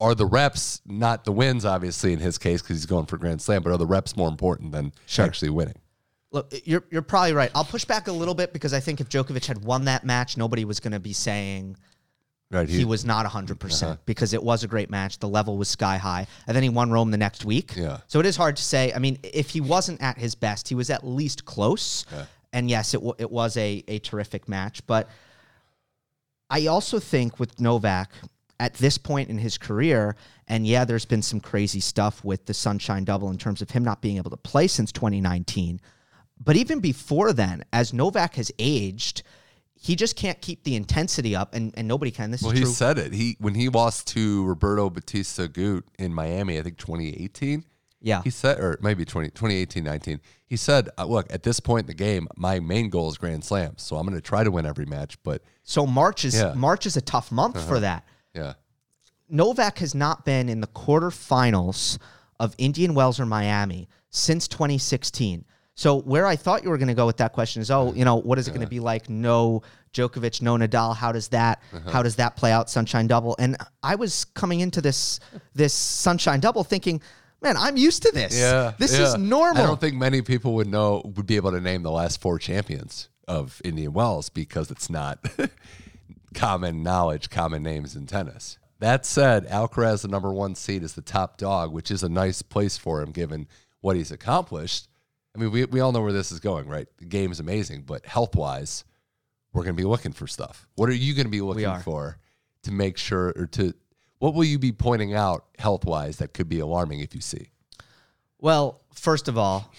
Are 0.00 0.16
the 0.16 0.26
reps 0.26 0.80
not 0.84 1.24
the 1.24 1.30
wins? 1.30 1.64
Obviously, 1.64 2.12
in 2.14 2.18
his 2.18 2.38
case, 2.38 2.62
because 2.62 2.78
he's 2.78 2.86
going 2.86 3.06
for 3.06 3.18
Grand 3.18 3.40
Slam, 3.40 3.62
but 3.62 3.70
are 3.70 3.76
the 3.76 3.86
reps 3.86 4.16
more 4.16 4.28
important 4.28 4.72
than 4.72 4.92
sure. 5.06 5.26
actually 5.26 5.50
winning? 5.50 5.76
Look, 6.32 6.52
you're 6.64 6.84
you're 6.90 7.02
probably 7.02 7.34
right. 7.34 7.50
I'll 7.54 7.64
push 7.64 7.84
back 7.84 8.08
a 8.08 8.12
little 8.12 8.34
bit 8.34 8.52
because 8.52 8.72
I 8.72 8.80
think 8.80 9.00
if 9.00 9.08
Djokovic 9.08 9.44
had 9.46 9.64
won 9.64 9.84
that 9.84 10.04
match, 10.04 10.36
nobody 10.36 10.64
was 10.64 10.80
going 10.80 10.92
to 10.92 11.00
be 11.00 11.12
saying 11.12 11.76
Right, 12.52 12.68
he, 12.68 12.78
he, 12.78 12.84
was 12.84 13.06
not 13.06 13.24
100% 13.24 13.82
uh-huh. 13.82 13.96
because 14.04 14.34
it 14.34 14.42
was 14.42 14.62
a 14.62 14.68
great 14.68 14.90
match. 14.90 15.18
The 15.18 15.28
level 15.28 15.56
was 15.56 15.70
sky 15.70 15.96
high. 15.96 16.26
And 16.46 16.54
then 16.54 16.62
he 16.62 16.68
won 16.68 16.90
Rome 16.90 17.10
the 17.10 17.16
next 17.16 17.46
week. 17.46 17.74
Yeah. 17.74 18.00
So 18.08 18.20
it 18.20 18.26
is 18.26 18.36
hard 18.36 18.56
to 18.56 18.62
say. 18.62 18.92
I 18.92 18.98
mean, 18.98 19.18
if 19.22 19.48
he 19.48 19.62
wasn't 19.62 20.02
at 20.02 20.18
his 20.18 20.34
best, 20.34 20.68
he 20.68 20.74
was 20.74 20.90
at 20.90 21.02
least 21.02 21.46
close. 21.46 22.04
Yeah. 22.12 22.26
And 22.52 22.68
yes, 22.68 22.92
it, 22.92 22.98
w- 22.98 23.14
it 23.16 23.30
was 23.30 23.56
a, 23.56 23.82
a 23.88 24.00
terrific 24.00 24.50
match. 24.50 24.86
But 24.86 25.08
I 26.50 26.66
also 26.66 26.98
think 26.98 27.40
with 27.40 27.58
Novak, 27.58 28.12
at 28.60 28.74
this 28.74 28.98
point 28.98 29.30
in 29.30 29.38
his 29.38 29.56
career, 29.56 30.14
and 30.46 30.66
yeah, 30.66 30.84
there's 30.84 31.06
been 31.06 31.22
some 31.22 31.40
crazy 31.40 31.80
stuff 31.80 32.22
with 32.22 32.44
the 32.44 32.52
Sunshine 32.52 33.04
Double 33.04 33.30
in 33.30 33.38
terms 33.38 33.62
of 33.62 33.70
him 33.70 33.82
not 33.82 34.02
being 34.02 34.18
able 34.18 34.30
to 34.30 34.36
play 34.36 34.66
since 34.66 34.92
2019. 34.92 35.80
But 36.44 36.56
even 36.56 36.80
before 36.80 37.32
then, 37.32 37.64
as 37.72 37.92
Novak 37.92 38.34
has 38.34 38.50
aged, 38.58 39.22
he 39.74 39.96
just 39.96 40.16
can't 40.16 40.40
keep 40.40 40.64
the 40.64 40.76
intensity 40.76 41.34
up, 41.34 41.54
and, 41.54 41.74
and 41.76 41.88
nobody 41.88 42.10
can. 42.10 42.30
This 42.30 42.42
well, 42.42 42.52
is 42.52 42.60
true. 42.60 42.68
he 42.68 42.74
said 42.74 42.98
it. 42.98 43.12
He 43.12 43.36
when 43.40 43.54
he 43.54 43.68
lost 43.68 44.06
to 44.08 44.44
Roberto 44.44 44.88
Bautista 44.90 45.48
Agut 45.48 45.82
in 45.98 46.14
Miami, 46.14 46.58
I 46.58 46.62
think 46.62 46.78
2018. 46.78 47.64
Yeah, 48.00 48.22
he 48.22 48.30
said, 48.30 48.58
or 48.58 48.78
maybe 48.82 49.04
20, 49.04 49.28
2018, 49.30 49.84
19. 49.84 50.20
He 50.46 50.56
said, 50.56 50.88
uh, 50.98 51.04
"Look, 51.04 51.32
at 51.32 51.44
this 51.44 51.60
point 51.60 51.84
in 51.84 51.86
the 51.86 51.94
game, 51.94 52.26
my 52.36 52.58
main 52.58 52.90
goal 52.90 53.08
is 53.08 53.16
Grand 53.16 53.44
Slam, 53.44 53.74
so 53.76 53.96
I'm 53.96 54.06
going 54.06 54.16
to 54.16 54.20
try 54.20 54.42
to 54.42 54.50
win 54.50 54.66
every 54.66 54.86
match." 54.86 55.16
But 55.22 55.42
so 55.62 55.86
March 55.86 56.24
is 56.24 56.34
yeah. 56.34 56.54
March 56.54 56.86
is 56.86 56.96
a 56.96 57.00
tough 57.00 57.30
month 57.30 57.56
uh-huh. 57.56 57.66
for 57.66 57.80
that. 57.80 58.04
Yeah, 58.34 58.54
Novak 59.28 59.78
has 59.78 59.94
not 59.94 60.24
been 60.24 60.48
in 60.48 60.60
the 60.60 60.66
quarterfinals 60.68 61.98
of 62.38 62.54
Indian 62.58 62.94
Wells 62.94 63.20
or 63.20 63.26
Miami 63.26 63.88
since 64.10 64.46
2016. 64.48 65.44
So 65.74 66.00
where 66.02 66.26
I 66.26 66.36
thought 66.36 66.62
you 66.62 66.70
were 66.70 66.78
going 66.78 66.88
to 66.88 66.94
go 66.94 67.06
with 67.06 67.16
that 67.16 67.32
question 67.32 67.62
is, 67.62 67.70
oh, 67.70 67.92
you 67.94 68.04
know, 68.04 68.16
what 68.16 68.38
is 68.38 68.46
it 68.46 68.50
going 68.50 68.60
to 68.62 68.68
be 68.68 68.80
like? 68.80 69.08
No 69.08 69.62
Djokovic, 69.94 70.42
no 70.42 70.56
Nadal. 70.56 70.94
How 70.94 71.12
does 71.12 71.28
that? 71.28 71.62
Uh-huh. 71.72 71.90
How 71.90 72.02
does 72.02 72.16
that 72.16 72.36
play 72.36 72.52
out? 72.52 72.68
Sunshine 72.68 73.06
double. 73.06 73.34
And 73.38 73.56
I 73.82 73.94
was 73.94 74.24
coming 74.26 74.60
into 74.60 74.80
this 74.80 75.18
this 75.54 75.72
Sunshine 75.72 76.40
double 76.40 76.64
thinking, 76.64 77.00
man, 77.40 77.56
I'm 77.56 77.76
used 77.76 78.02
to 78.02 78.12
this. 78.12 78.38
Yeah, 78.38 78.72
this 78.78 78.92
is 78.92 79.16
normal. 79.16 79.62
I 79.62 79.66
don't 79.66 79.80
think 79.80 79.96
many 79.96 80.22
people 80.22 80.54
would 80.54 80.68
know 80.68 81.02
would 81.16 81.26
be 81.26 81.36
able 81.36 81.52
to 81.52 81.60
name 81.60 81.82
the 81.82 81.90
last 81.90 82.20
four 82.20 82.38
champions 82.38 83.08
of 83.26 83.60
Indian 83.64 83.92
Wells 83.92 84.28
because 84.28 84.70
it's 84.70 84.90
not 84.90 85.24
common 86.34 86.82
knowledge, 86.82 87.30
common 87.30 87.62
names 87.62 87.96
in 87.96 88.06
tennis. 88.06 88.58
That 88.78 89.06
said, 89.06 89.46
Alcaraz, 89.46 90.02
the 90.02 90.08
number 90.08 90.32
one 90.32 90.56
seed, 90.56 90.82
is 90.82 90.94
the 90.94 91.02
top 91.02 91.36
dog, 91.36 91.72
which 91.72 91.90
is 91.90 92.02
a 92.02 92.08
nice 92.08 92.42
place 92.42 92.76
for 92.76 93.00
him 93.00 93.12
given 93.12 93.46
what 93.80 93.96
he's 93.96 94.10
accomplished. 94.10 94.88
I 95.34 95.38
mean, 95.38 95.50
we, 95.50 95.64
we 95.64 95.80
all 95.80 95.92
know 95.92 96.02
where 96.02 96.12
this 96.12 96.30
is 96.30 96.40
going, 96.40 96.68
right? 96.68 96.86
The 96.98 97.06
game 97.06 97.32
is 97.32 97.40
amazing, 97.40 97.82
but 97.82 98.04
health 98.04 98.36
wise, 98.36 98.84
we're 99.52 99.62
going 99.62 99.76
to 99.76 99.80
be 99.80 99.86
looking 99.86 100.12
for 100.12 100.26
stuff. 100.26 100.66
What 100.74 100.88
are 100.88 100.94
you 100.94 101.14
going 101.14 101.26
to 101.26 101.30
be 101.30 101.40
looking 101.40 101.78
for 101.80 102.18
to 102.64 102.72
make 102.72 102.98
sure, 102.98 103.32
or 103.36 103.46
to 103.46 103.74
what 104.18 104.34
will 104.34 104.44
you 104.44 104.58
be 104.58 104.72
pointing 104.72 105.14
out 105.14 105.46
health 105.58 105.84
wise 105.84 106.18
that 106.18 106.32
could 106.34 106.48
be 106.48 106.60
alarming 106.60 107.00
if 107.00 107.14
you 107.14 107.20
see? 107.20 107.50
Well, 108.38 108.80
first 108.94 109.28
of 109.28 109.38
all, 109.38 109.72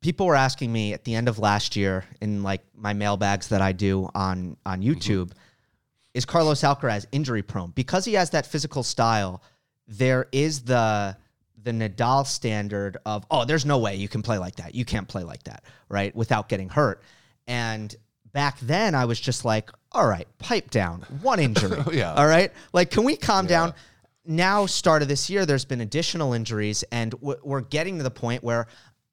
people 0.00 0.26
were 0.26 0.36
asking 0.36 0.72
me 0.72 0.92
at 0.92 1.04
the 1.04 1.14
end 1.14 1.28
of 1.28 1.38
last 1.38 1.76
year 1.76 2.04
in 2.20 2.42
like 2.42 2.62
my 2.74 2.92
mailbags 2.92 3.48
that 3.48 3.60
I 3.60 3.72
do 3.72 4.08
on 4.14 4.56
on 4.64 4.80
mm-hmm. 4.80 4.90
YouTube, 4.90 5.32
is 6.14 6.24
Carlos 6.24 6.62
Alcaraz 6.62 7.06
injury 7.12 7.42
prone? 7.42 7.70
Because 7.70 8.04
he 8.04 8.14
has 8.14 8.30
that 8.30 8.46
physical 8.46 8.82
style, 8.82 9.42
there 9.86 10.26
is 10.32 10.62
the 10.62 11.16
the 11.62 11.72
Nadal 11.72 12.26
standard 12.26 12.96
of 13.04 13.26
oh, 13.30 13.44
there's 13.44 13.66
no 13.66 13.78
way 13.78 13.96
you 13.96 14.08
can 14.08 14.22
play 14.22 14.38
like 14.38 14.56
that. 14.56 14.74
You 14.74 14.84
can't 14.84 15.08
play 15.08 15.22
like 15.22 15.42
that, 15.44 15.64
right? 15.88 16.14
Without 16.14 16.48
getting 16.48 16.68
hurt. 16.68 17.02
And 17.46 17.94
back 18.32 18.58
then 18.60 18.94
I 18.94 19.04
was 19.04 19.20
just 19.20 19.44
like, 19.44 19.70
all 19.92 20.06
right, 20.06 20.26
pipe 20.38 20.70
down. 20.70 21.02
One 21.22 21.38
injury. 21.40 21.82
Oh, 21.86 21.92
yeah. 21.92 22.14
All 22.14 22.26
right. 22.26 22.52
Like, 22.72 22.90
can 22.90 23.04
we 23.04 23.16
calm 23.16 23.46
down? 23.46 23.74
Now, 24.24 24.66
start 24.66 25.02
of 25.02 25.08
this 25.08 25.30
year, 25.30 25.46
there's 25.46 25.64
been 25.64 25.80
additional 25.80 26.34
injuries, 26.34 26.84
and 26.92 27.14
we're 27.20 27.62
getting 27.62 27.96
to 27.96 28.04
the 28.04 28.10
point 28.10 28.44
where 28.44 28.66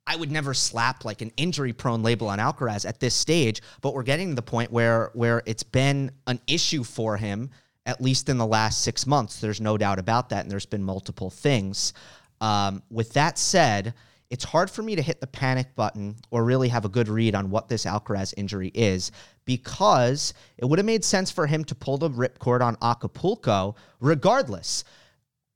I 0.05 0.15
would 0.15 0.31
never 0.31 0.53
slap 0.53 1.05
like 1.05 1.21
an 1.21 1.31
injury 1.37 1.73
prone 1.73 2.03
label 2.03 2.27
on 2.27 2.39
Alcaraz 2.39 2.87
at 2.87 2.99
this 2.99 3.15
stage, 3.15 3.61
but 3.81 3.93
we're 3.93 4.03
getting 4.03 4.29
to 4.29 4.35
the 4.35 4.41
point 4.41 4.71
where 4.71 5.11
where 5.13 5.43
it's 5.45 5.63
been 5.63 6.11
an 6.27 6.39
issue 6.47 6.83
for 6.83 7.17
him 7.17 7.49
at 7.87 8.01
least 8.01 8.27
in 8.27 8.37
the 8.37 8.45
last 8.45 8.81
six 8.81 9.07
months. 9.07 9.39
There's 9.39 9.61
no 9.61 9.77
doubt 9.77 9.97
about 9.97 10.29
that, 10.29 10.43
and 10.43 10.51
there's 10.51 10.65
been 10.65 10.83
multiple 10.83 11.29
things. 11.29 11.93
Um, 12.41 12.83
with 12.89 13.13
that 13.13 13.37
said, 13.37 13.93
it's 14.29 14.43
hard 14.43 14.69
for 14.69 14.81
me 14.81 14.95
to 14.95 15.01
hit 15.01 15.21
the 15.21 15.27
panic 15.27 15.73
button 15.75 16.15
or 16.31 16.43
really 16.43 16.67
have 16.69 16.85
a 16.85 16.89
good 16.89 17.07
read 17.07 17.33
on 17.33 17.49
what 17.49 17.69
this 17.69 17.85
Alcaraz 17.85 18.33
injury 18.35 18.71
is 18.73 19.11
because 19.45 20.33
it 20.57 20.65
would 20.65 20.79
have 20.79 20.85
made 20.85 21.05
sense 21.05 21.31
for 21.31 21.47
him 21.47 21.63
to 21.65 21.75
pull 21.75 21.97
the 21.97 22.09
ripcord 22.09 22.61
on 22.61 22.77
Acapulco 22.81 23.75
regardless 24.01 24.83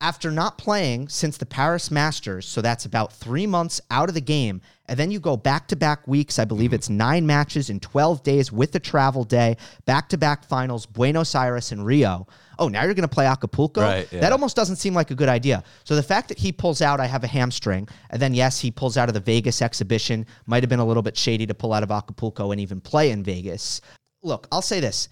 after 0.02 0.32
not 0.32 0.58
playing 0.58 1.08
since 1.08 1.38
the 1.38 1.46
Paris 1.46 1.92
Masters, 1.92 2.48
so 2.48 2.60
that's 2.60 2.86
about 2.86 3.14
three 3.14 3.46
months 3.46 3.80
out 3.92 4.10
of 4.10 4.16
the 4.16 4.22
game, 4.22 4.60
and 4.88 5.00
then 5.00 5.12
you 5.12 5.20
go 5.20 5.38
back 5.38 5.68
to 5.68 5.76
back 5.76 6.08
weeks. 6.08 6.40
I 6.40 6.46
believe 6.46 6.74
it's 6.74 6.90
nine 6.90 7.28
matches 7.28 7.70
in 7.70 7.80
12 7.80 8.24
days 8.24 8.52
with 8.52 8.72
the 8.72 8.80
travel 8.80 9.24
day, 9.24 9.58
back 9.86 10.10
to 10.10 10.18
back 10.18 10.44
finals, 10.44 10.88
Buenos 10.88 11.36
Aires 11.36 11.72
and 11.72 11.86
Rio. 11.86 12.28
Oh, 12.58 12.68
now 12.68 12.84
you're 12.84 12.96
going 12.96 13.08
to 13.08 13.14
play 13.14 13.28
Acapulco? 13.28 13.82
Right, 13.82 14.12
yeah. 14.12 14.22
That 14.22 14.32
almost 14.32 14.56
doesn't 14.56 14.78
seem 14.78 14.96
like 14.96 15.12
a 15.12 15.16
good 15.16 15.30
idea. 15.30 15.64
So 15.84 15.96
the 15.96 16.04
fact 16.04 16.30
that 16.30 16.40
he 16.40 16.52
pulls 16.52 16.82
out, 16.82 17.00
I 17.00 17.06
have 17.06 17.24
a 17.24 17.28
hamstring, 17.28 17.88
and 18.10 18.20
then 18.20 18.34
yes, 18.34 18.60
he 18.60 18.72
pulls 18.72 18.98
out 18.98 19.08
of 19.08 19.14
the 19.14 19.20
Vegas 19.20 19.62
exhibition, 19.62 20.26
might 20.48 20.64
have 20.64 20.70
been 20.70 20.80
a 20.80 20.86
little 20.86 21.04
bit 21.04 21.16
shady 21.16 21.46
to 21.46 21.54
pull 21.54 21.74
out 21.74 21.84
of 21.84 21.92
Acapulco 21.92 22.52
and 22.52 22.60
even 22.60 22.82
play 22.82 23.12
in 23.12 23.24
Vegas. 23.24 23.82
Look, 24.24 24.48
I'll 24.52 24.62
say 24.64 24.80
this 24.80 25.10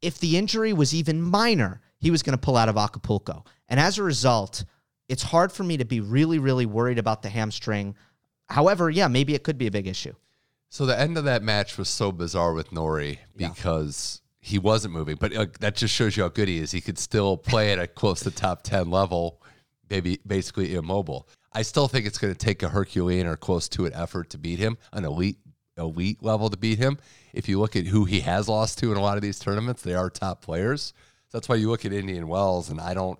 if 0.00 0.18
the 0.18 0.36
injury 0.36 0.72
was 0.72 0.94
even 0.94 1.20
minor, 1.20 1.80
he 1.98 2.10
was 2.10 2.22
going 2.22 2.36
to 2.36 2.40
pull 2.40 2.56
out 2.56 2.68
of 2.68 2.76
Acapulco. 2.76 3.44
And 3.68 3.80
as 3.80 3.98
a 3.98 4.02
result, 4.02 4.64
it's 5.08 5.22
hard 5.22 5.52
for 5.52 5.64
me 5.64 5.76
to 5.78 5.84
be 5.84 6.00
really, 6.00 6.38
really 6.38 6.66
worried 6.66 6.98
about 6.98 7.22
the 7.22 7.28
hamstring. 7.28 7.94
However, 8.48 8.90
yeah, 8.90 9.08
maybe 9.08 9.34
it 9.34 9.42
could 9.42 9.58
be 9.58 9.66
a 9.66 9.70
big 9.70 9.86
issue. 9.86 10.14
So 10.68 10.86
the 10.86 10.98
end 10.98 11.16
of 11.16 11.24
that 11.24 11.42
match 11.42 11.78
was 11.78 11.88
so 11.88 12.10
bizarre 12.12 12.52
with 12.52 12.72
Norrie 12.72 13.20
Yeah. 13.36 13.48
because 13.48 14.20
he 14.40 14.58
wasn't 14.58 14.92
moving, 14.92 15.16
but 15.16 15.34
uh, 15.34 15.46
that 15.60 15.76
just 15.76 15.94
shows 15.94 16.16
you 16.16 16.22
how 16.24 16.28
good 16.28 16.48
he 16.48 16.58
is. 16.58 16.72
He 16.72 16.80
could 16.80 16.98
still 16.98 17.36
play 17.36 17.72
at 17.72 17.78
a 17.78 17.86
close 17.86 18.20
to 18.20 18.30
top 18.30 18.62
ten 18.62 18.90
level, 18.90 19.40
maybe 19.88 20.18
basically 20.26 20.74
immobile. 20.74 21.28
I 21.52 21.62
still 21.62 21.86
think 21.88 22.06
it's 22.06 22.18
going 22.18 22.34
to 22.34 22.38
take 22.38 22.62
a 22.62 22.68
Herculean 22.68 23.26
or 23.26 23.36
close 23.36 23.68
to 23.70 23.86
it 23.86 23.92
effort 23.94 24.28
to 24.30 24.38
beat 24.38 24.58
him, 24.58 24.76
an 24.92 25.04
elite 25.04 25.38
elite 25.78 26.22
level 26.22 26.50
to 26.50 26.56
beat 26.56 26.78
him. 26.78 26.98
If 27.32 27.48
you 27.48 27.58
look 27.58 27.74
at 27.76 27.86
who 27.86 28.04
he 28.04 28.20
has 28.20 28.48
lost 28.48 28.78
to 28.78 28.92
in 28.92 28.98
a 28.98 29.00
lot 29.02 29.16
of 29.16 29.22
these 29.22 29.38
tournaments, 29.38 29.82
they 29.82 29.94
are 29.94 30.10
top 30.10 30.42
players. 30.42 30.92
So 31.28 31.38
that's 31.38 31.48
why 31.48 31.54
you 31.56 31.70
look 31.70 31.84
at 31.84 31.92
Indian 31.92 32.28
Wells, 32.28 32.68
and 32.70 32.80
I 32.80 32.94
don't, 32.94 33.18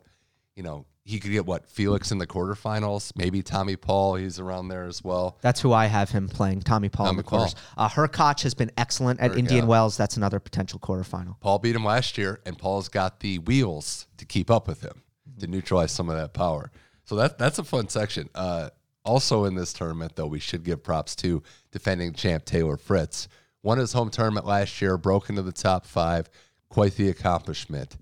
you 0.57 0.63
know, 0.63 0.87
he 1.05 1.21
could 1.21 1.33
get 1.33 1.45
what 1.45 1.69
Felix 1.69 2.13
in 2.13 2.19
the 2.19 2.27
quarterfinals, 2.27 3.13
maybe 3.15 3.43
Tommy 3.43 3.77
Paul. 3.77 4.15
He's 4.15 4.39
around 4.39 4.69
there 4.69 4.85
as 4.85 5.05
well. 5.05 5.39
That's 5.43 5.61
who 5.61 5.73
I 5.73 5.87
have 5.87 6.11
him 6.11 6.29
playing, 6.29 6.63
Tommy 6.63 6.89
Paul 6.89 7.07
in 7.07 7.11
Tommy 7.11 7.17
the 7.19 7.29
quarters. 7.29 7.55
Uh, 7.77 7.89
Hurkacz 7.89 8.43
has 8.43 8.55
been 8.55 8.71
excellent 8.79 9.21
at 9.21 9.33
Her- 9.33 9.37
Indian 9.37 9.65
yeah. 9.65 9.69
Wells. 9.69 9.97
That's 9.99 10.17
another 10.17 10.41
potential 10.41 10.79
quarterfinal. 10.79 11.39
Paul 11.41 11.59
beat 11.59 11.77
him 11.77 11.85
last 11.85 12.17
year, 12.17 12.41
and 12.47 12.57
Paul's 12.57 12.89
got 12.89 13.21
the 13.21 13.39
wheels 13.41 14.07
to 14.17 14.25
keep 14.25 14.51
up 14.51 14.67
with 14.67 14.83
him 14.83 15.03
to 15.41 15.47
neutralize 15.47 15.93
some 15.93 16.09
of 16.09 16.17
that 16.17 16.33
power. 16.33 16.71
So 17.05 17.17
that 17.17 17.39
that's 17.39 17.59
a 17.59 17.65
fun 17.65 17.89
section. 17.89 18.31
Uh, 18.35 18.71
also 19.05 19.45
in 19.45 19.55
this 19.55 19.75
tournament, 19.75 20.17
though, 20.17 20.27
we 20.27 20.41
should 20.41 20.65
give 20.65 20.83
props 20.83 21.15
to 21.17 21.43
defending 21.71 22.15
champ 22.15 22.47
Taylor 22.47 22.79
Fritz. 22.79 23.29
Won 23.63 23.79
his 23.79 23.93
home 23.93 24.11
tournament 24.11 24.47
last 24.47 24.81
year, 24.81 24.97
broke 24.97 25.29
into 25.29 25.43
the 25.43 25.53
top 25.53 25.85
five. 25.85 26.31
Quite 26.71 26.97
the 26.97 27.09
accomplishment. 27.09 27.97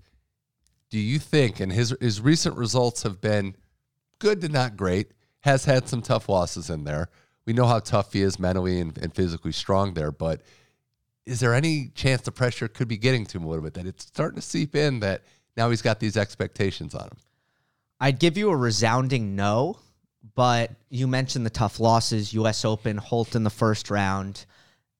Do 0.93 0.99
you 0.99 1.17
think, 1.17 1.59
and 1.59 1.73
his 1.73 1.95
his 1.99 2.21
recent 2.21 2.55
results 2.55 3.01
have 3.01 3.19
been 3.19 3.55
good 4.19 4.41
to 4.41 4.47
not 4.47 4.77
great, 4.77 5.07
has 5.39 5.65
had 5.65 5.89
some 5.89 6.03
tough 6.03 6.29
losses 6.29 6.69
in 6.69 6.83
there. 6.83 7.09
We 7.47 7.53
know 7.53 7.65
how 7.65 7.79
tough 7.79 8.13
he 8.13 8.21
is 8.21 8.37
mentally 8.37 8.79
and, 8.79 8.95
and 8.99 9.11
physically 9.11 9.53
strong 9.53 9.95
there, 9.95 10.11
but 10.11 10.43
is 11.25 11.39
there 11.39 11.55
any 11.55 11.87
chance 11.95 12.21
the 12.21 12.31
pressure 12.31 12.67
could 12.67 12.87
be 12.87 12.97
getting 12.97 13.25
to 13.25 13.39
him 13.39 13.43
a 13.43 13.47
little 13.47 13.63
bit? 13.63 13.73
That 13.73 13.87
it's 13.87 14.05
starting 14.05 14.35
to 14.35 14.43
seep 14.43 14.75
in 14.75 14.99
that 14.99 15.23
now 15.57 15.71
he's 15.71 15.81
got 15.81 15.99
these 15.99 16.15
expectations 16.15 16.93
on 16.93 17.05
him. 17.05 17.17
I'd 17.99 18.19
give 18.19 18.37
you 18.37 18.51
a 18.51 18.55
resounding 18.55 19.35
no, 19.35 19.79
but 20.35 20.73
you 20.91 21.07
mentioned 21.07 21.43
the 21.43 21.49
tough 21.49 21.79
losses, 21.79 22.35
US 22.35 22.65
Open, 22.65 22.97
Holt 22.97 23.35
in 23.35 23.43
the 23.43 23.49
first 23.49 23.89
round. 23.89 24.45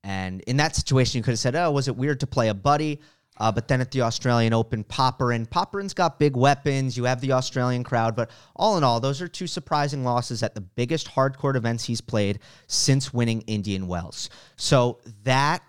And 0.03 0.41
in 0.47 0.57
that 0.57 0.75
situation, 0.75 1.19
you 1.19 1.23
could 1.23 1.33
have 1.33 1.39
said, 1.39 1.55
oh, 1.55 1.69
was 1.69 1.87
it 1.87 1.95
weird 1.95 2.19
to 2.21 2.25
play 2.25 2.49
a 2.49 2.55
buddy? 2.55 2.99
Uh, 3.37 3.51
but 3.51 3.67
then 3.67 3.81
at 3.81 3.89
the 3.91 4.01
Australian 4.01 4.53
Open, 4.53 4.83
Popyrin. 4.83 5.47
Popyrin's 5.47 5.93
got 5.93 6.19
big 6.19 6.35
weapons. 6.35 6.95
You 6.95 7.05
have 7.05 7.19
the 7.19 7.31
Australian 7.31 7.83
crowd. 7.83 8.15
But 8.15 8.29
all 8.55 8.77
in 8.77 8.83
all, 8.83 8.99
those 8.99 9.21
are 9.21 9.27
two 9.27 9.47
surprising 9.47 10.03
losses 10.03 10.43
at 10.43 10.53
the 10.53 10.61
biggest 10.61 11.09
hardcore 11.09 11.55
events 11.55 11.83
he's 11.83 12.01
played 12.01 12.39
since 12.67 13.11
winning 13.13 13.41
Indian 13.41 13.87
Wells. 13.87 14.29
So 14.55 14.99
that 15.23 15.63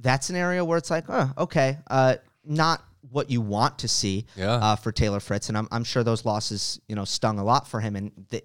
that's 0.00 0.30
an 0.30 0.36
area 0.36 0.64
where 0.64 0.78
it's 0.78 0.90
like, 0.90 1.04
oh, 1.08 1.30
okay, 1.38 1.78
uh, 1.88 2.16
not 2.44 2.82
what 3.10 3.30
you 3.30 3.40
want 3.40 3.78
to 3.78 3.88
see 3.88 4.26
Yeah. 4.36 4.54
uh, 4.54 4.76
for 4.76 4.90
Taylor 4.90 5.20
Fritz, 5.20 5.48
and 5.48 5.56
I'm, 5.58 5.68
I'm 5.70 5.84
sure 5.84 6.02
those 6.02 6.24
losses, 6.24 6.80
you 6.88 6.96
know, 6.96 7.04
stung 7.04 7.38
a 7.38 7.44
lot 7.44 7.68
for 7.68 7.80
him, 7.80 7.94
and 7.94 8.10
th- 8.30 8.44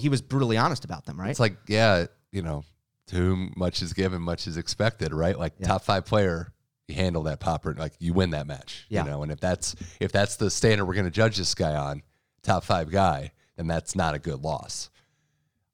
he 0.00 0.08
was 0.08 0.22
brutally 0.22 0.56
honest 0.56 0.84
about 0.86 1.04
them, 1.04 1.20
right? 1.20 1.30
It's 1.30 1.40
like, 1.40 1.56
yeah, 1.68 2.06
you 2.32 2.40
know, 2.42 2.64
to 3.08 3.16
whom 3.16 3.52
much 3.56 3.82
is 3.82 3.92
given, 3.92 4.22
much 4.22 4.46
is 4.46 4.56
expected, 4.56 5.12
right? 5.12 5.38
Like 5.38 5.58
top 5.58 5.84
five 5.84 6.06
player, 6.06 6.50
you 6.88 6.94
handle 6.94 7.22
that 7.24 7.40
popper, 7.40 7.74
like 7.74 7.92
you 7.98 8.12
win 8.12 8.30
that 8.30 8.46
match. 8.46 8.86
Yeah. 8.88 9.04
You 9.04 9.10
know, 9.10 9.22
and 9.22 9.32
if 9.32 9.40
that's 9.40 9.74
if 10.00 10.12
that's 10.12 10.36
the 10.36 10.50
standard 10.50 10.84
we're 10.86 10.94
gonna 10.94 11.10
judge 11.10 11.36
this 11.36 11.54
guy 11.54 11.74
on, 11.74 12.02
top 12.42 12.64
five 12.64 12.90
guy, 12.90 13.32
then 13.56 13.66
that's 13.66 13.94
not 13.96 14.14
a 14.14 14.18
good 14.18 14.42
loss. 14.42 14.90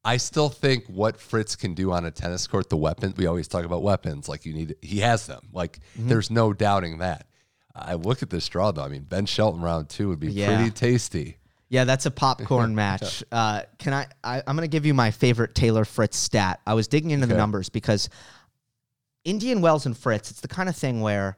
I 0.03 0.17
still 0.17 0.49
think 0.49 0.87
what 0.87 1.21
Fritz 1.21 1.57
can 1.57 1.75
do 1.75 1.93
on 1.93 2.07
a 2.07 2.11
tennis 2.11 2.47
court, 2.47 2.71
the 2.71 2.77
weapons, 2.77 3.17
we 3.19 3.27
always 3.27 3.49
talk 3.49 3.65
about 3.67 3.83
weapons, 3.83 4.29
like 4.29 4.47
you 4.47 4.55
need 4.55 4.77
he 4.81 5.01
has 5.01 5.27
them. 5.27 5.49
Like 5.53 5.81
Mm-hmm. 5.99 6.09
there's 6.09 6.31
no 6.31 6.53
doubting 6.53 6.99
that. 6.99 7.27
I 7.75 7.95
look 7.95 8.23
at 8.23 8.31
this 8.31 8.49
draw 8.49 8.71
though. 8.73 8.83
I 8.83 8.89
mean, 8.89 9.03
Ben 9.03 9.27
Shelton 9.27 9.61
round 9.61 9.89
two 9.89 10.09
would 10.09 10.21
be 10.21 10.33
Yeah. 10.33 10.57
pretty 10.57 10.71
tasty. 10.71 11.37
yeah, 11.69 11.85
that's 11.85 12.07
a 12.07 12.11
popcorn 12.11 12.75
match. 12.85 13.23
Uh, 13.31 13.63
can 13.79 13.93
I, 13.95 14.07
I? 14.25 14.43
I'm 14.47 14.57
going 14.57 14.69
to 14.69 14.73
give 14.73 14.87
you 14.87 14.95
my 14.95 15.11
favorite 15.13 15.55
Taylor 15.55 15.85
Fritz 15.85 16.17
stat. 16.17 16.61
I 16.67 16.75
was 16.75 16.89
digging 16.89 17.11
into 17.13 17.27
the 17.27 17.37
numbers 17.37 17.69
because 17.69 18.09
Indian 19.25 19.61
Wells 19.61 19.87
and 19.87 19.97
Fritz, 19.97 20.31
it's 20.31 20.41
the 20.41 20.49
kind 20.49 20.68
of 20.68 20.77
thing 20.77 21.01
where 21.01 21.37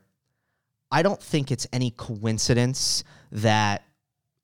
I 0.91 1.03
don't 1.03 1.23
think 1.23 1.51
it's 1.51 1.67
any 1.73 1.91
coincidence 1.91 3.03
that 3.33 3.83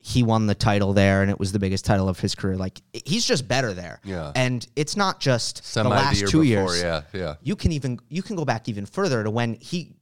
he 0.00 0.22
won 0.22 0.46
the 0.46 0.54
title 0.54 0.92
there 0.92 1.22
and 1.22 1.30
it 1.30 1.38
was 1.38 1.52
the 1.52 1.58
biggest 1.58 1.84
title 1.84 2.08
of 2.08 2.18
his 2.20 2.34
career. 2.34 2.56
Like 2.56 2.80
he's 2.92 3.26
just 3.26 3.46
better 3.46 3.74
there. 3.74 4.00
Yeah. 4.04 4.32
And 4.34 4.66
it's 4.76 4.96
not 4.96 5.20
just 5.20 5.64
Semi 5.64 5.88
the 5.88 5.94
last 5.94 6.20
year 6.20 6.28
two 6.28 6.40
before, 6.42 6.74
years. 6.74 6.82
yeah, 6.82 7.02
yeah. 7.12 7.34
You 7.42 7.56
can 7.56 7.72
even 7.72 7.98
you 8.08 8.22
can 8.22 8.36
go 8.36 8.44
back 8.44 8.68
even 8.68 8.86
further 8.86 9.24
to 9.24 9.30
when 9.30 9.54
he 9.54 9.96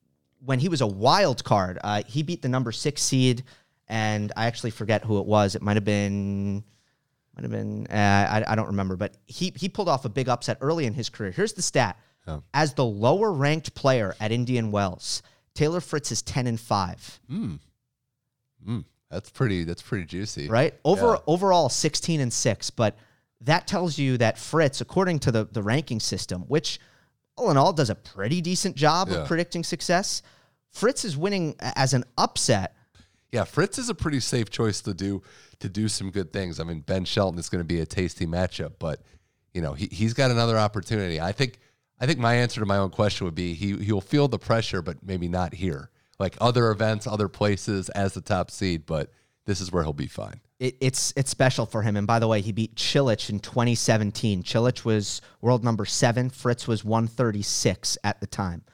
when 0.45 0.61
he 0.61 0.69
was 0.69 0.81
a 0.81 0.87
wild 0.87 1.43
card. 1.43 1.79
Uh, 1.83 2.03
he 2.07 2.23
beat 2.23 2.43
the 2.43 2.49
number 2.49 2.73
six 2.73 3.03
seed, 3.03 3.43
and 3.89 4.33
I 4.37 4.47
actually 4.47 4.71
forget 4.71 5.05
who 5.05 5.19
it 5.19 5.27
was. 5.27 5.55
It 5.55 5.63
might 5.63 5.77
have 5.77 5.85
been 5.85 6.63
might 7.35 7.43
have 7.43 7.51
been 7.51 7.87
uh, 7.89 8.45
I, 8.47 8.53
I 8.53 8.55
don't 8.55 8.69
remember, 8.69 8.97
but 8.97 9.17
he 9.27 9.53
he 9.57 9.69
pulled 9.69 9.89
off 9.89 10.05
a 10.05 10.09
big 10.11 10.29
upset 10.29 10.59
early 10.61 10.87
in 10.87 10.95
his 10.95 11.09
career. 11.09 11.33
Here's 11.33 11.55
the 11.55 11.63
stat: 11.63 11.99
as 12.55 12.75
the 12.75 12.85
lower 12.85 13.33
ranked 13.33 13.75
player 13.75 14.15
at 14.21 14.33
Indian 14.33 14.71
Wells, 14.71 15.23
Taylor 15.55 15.81
Fritz 15.81 16.11
is 16.13 16.23
ten 16.23 16.47
and 16.47 16.59
five. 16.61 17.21
Hmm. 17.29 17.55
Hmm. 18.65 18.81
That's 19.11 19.31
pretty. 19.31 19.65
That's 19.65 19.83
pretty 19.83 20.05
juicy. 20.07 20.49
right? 20.49 20.75
Over 20.85 21.19
overall 21.27 21.69
16 21.69 22.21
and 22.21 22.33
6, 22.33 22.71
but 22.71 22.97
that 23.43 23.67
tells 23.67 23.99
you 23.99 24.17
that 24.19 24.39
Fritz, 24.39 24.81
according 24.81 25.21
to 25.21 25.31
the, 25.33 25.45
the 25.45 25.63
ranking 25.63 26.01
system, 26.01 26.43
which 26.43 26.81
all 27.37 27.51
in 27.51 27.57
all 27.57 27.73
does 27.73 27.91
a 27.91 27.95
pretty 27.95 28.41
decent 28.41 28.75
job 28.77 29.09
Yeah. 29.09 29.19
of 29.19 29.29
predicting 29.29 29.63
success, 29.63 30.23
Fritz 30.73 31.05
is 31.05 31.17
winning 31.17 31.55
as 31.61 31.95
an 31.95 32.05
upset. 32.19 32.75
Yeah, 33.31 33.45
Fritz 33.45 33.79
is 33.79 33.89
a 33.89 33.95
pretty 33.95 34.21
safe 34.21 34.51
choice 34.51 34.81
to 34.83 34.95
do 34.95 35.23
to 35.61 35.69
do 35.69 35.87
some 35.89 36.11
good 36.11 36.33
things. 36.33 36.59
I 36.59 36.65
mean, 36.65 36.81
Ben 36.81 37.05
Shelton 37.05 37.39
is 37.39 37.49
going 37.49 37.61
to 37.61 37.65
be 37.67 37.81
a 37.81 37.87
tasty 37.87 38.27
matchup, 38.27 38.73
but 38.81 39.03
you 39.55 39.63
know 39.63 39.75
he 39.75 39.87
he's 39.93 40.15
got 40.15 40.31
another 40.33 40.59
opportunity. 40.59 41.21
I 41.21 41.31
think 41.33 41.59
I 42.01 42.07
think 42.07 42.19
my 42.19 42.35
answer 42.35 42.61
to 42.61 42.67
my 42.67 42.77
own 42.77 42.91
question 42.91 43.25
would 43.25 43.35
be 43.35 43.55
he 43.55 43.77
he'll 43.77 44.01
feel 44.01 44.29
the 44.29 44.39
pressure, 44.39 44.83
but 44.83 44.99
maybe 45.03 45.29
not 45.29 45.55
here. 45.55 45.91
Like 46.19 46.37
other 46.41 46.71
events, 46.71 47.07
other 47.07 47.29
places 47.29 47.89
as 47.91 48.15
the 48.15 48.21
top 48.21 48.51
seed, 48.51 48.87
but 48.87 49.11
this 49.45 49.61
is 49.61 49.73
where 49.73 49.83
he'll 49.83 49.93
be 49.93 50.07
fine. 50.07 50.41
It, 50.59 50.77
it's 50.81 51.13
it's 51.17 51.31
special 51.31 51.67
for 51.67 51.83
him. 51.83 51.97
And 51.97 52.07
by 52.07 52.19
the 52.19 52.29
way, 52.29 52.41
he 52.41 52.53
beat 52.53 52.75
Cilic 52.77 53.31
in 53.31 53.39
2017. 53.41 54.43
Cilic 54.43 54.85
was 54.85 55.21
world 55.41 55.65
number 55.65 55.85
seven. 55.85 56.31
Fritz 56.31 56.67
was 56.67 56.85
136 56.85 57.99
at 58.05 58.21
the 58.21 58.27
time. 58.27 58.65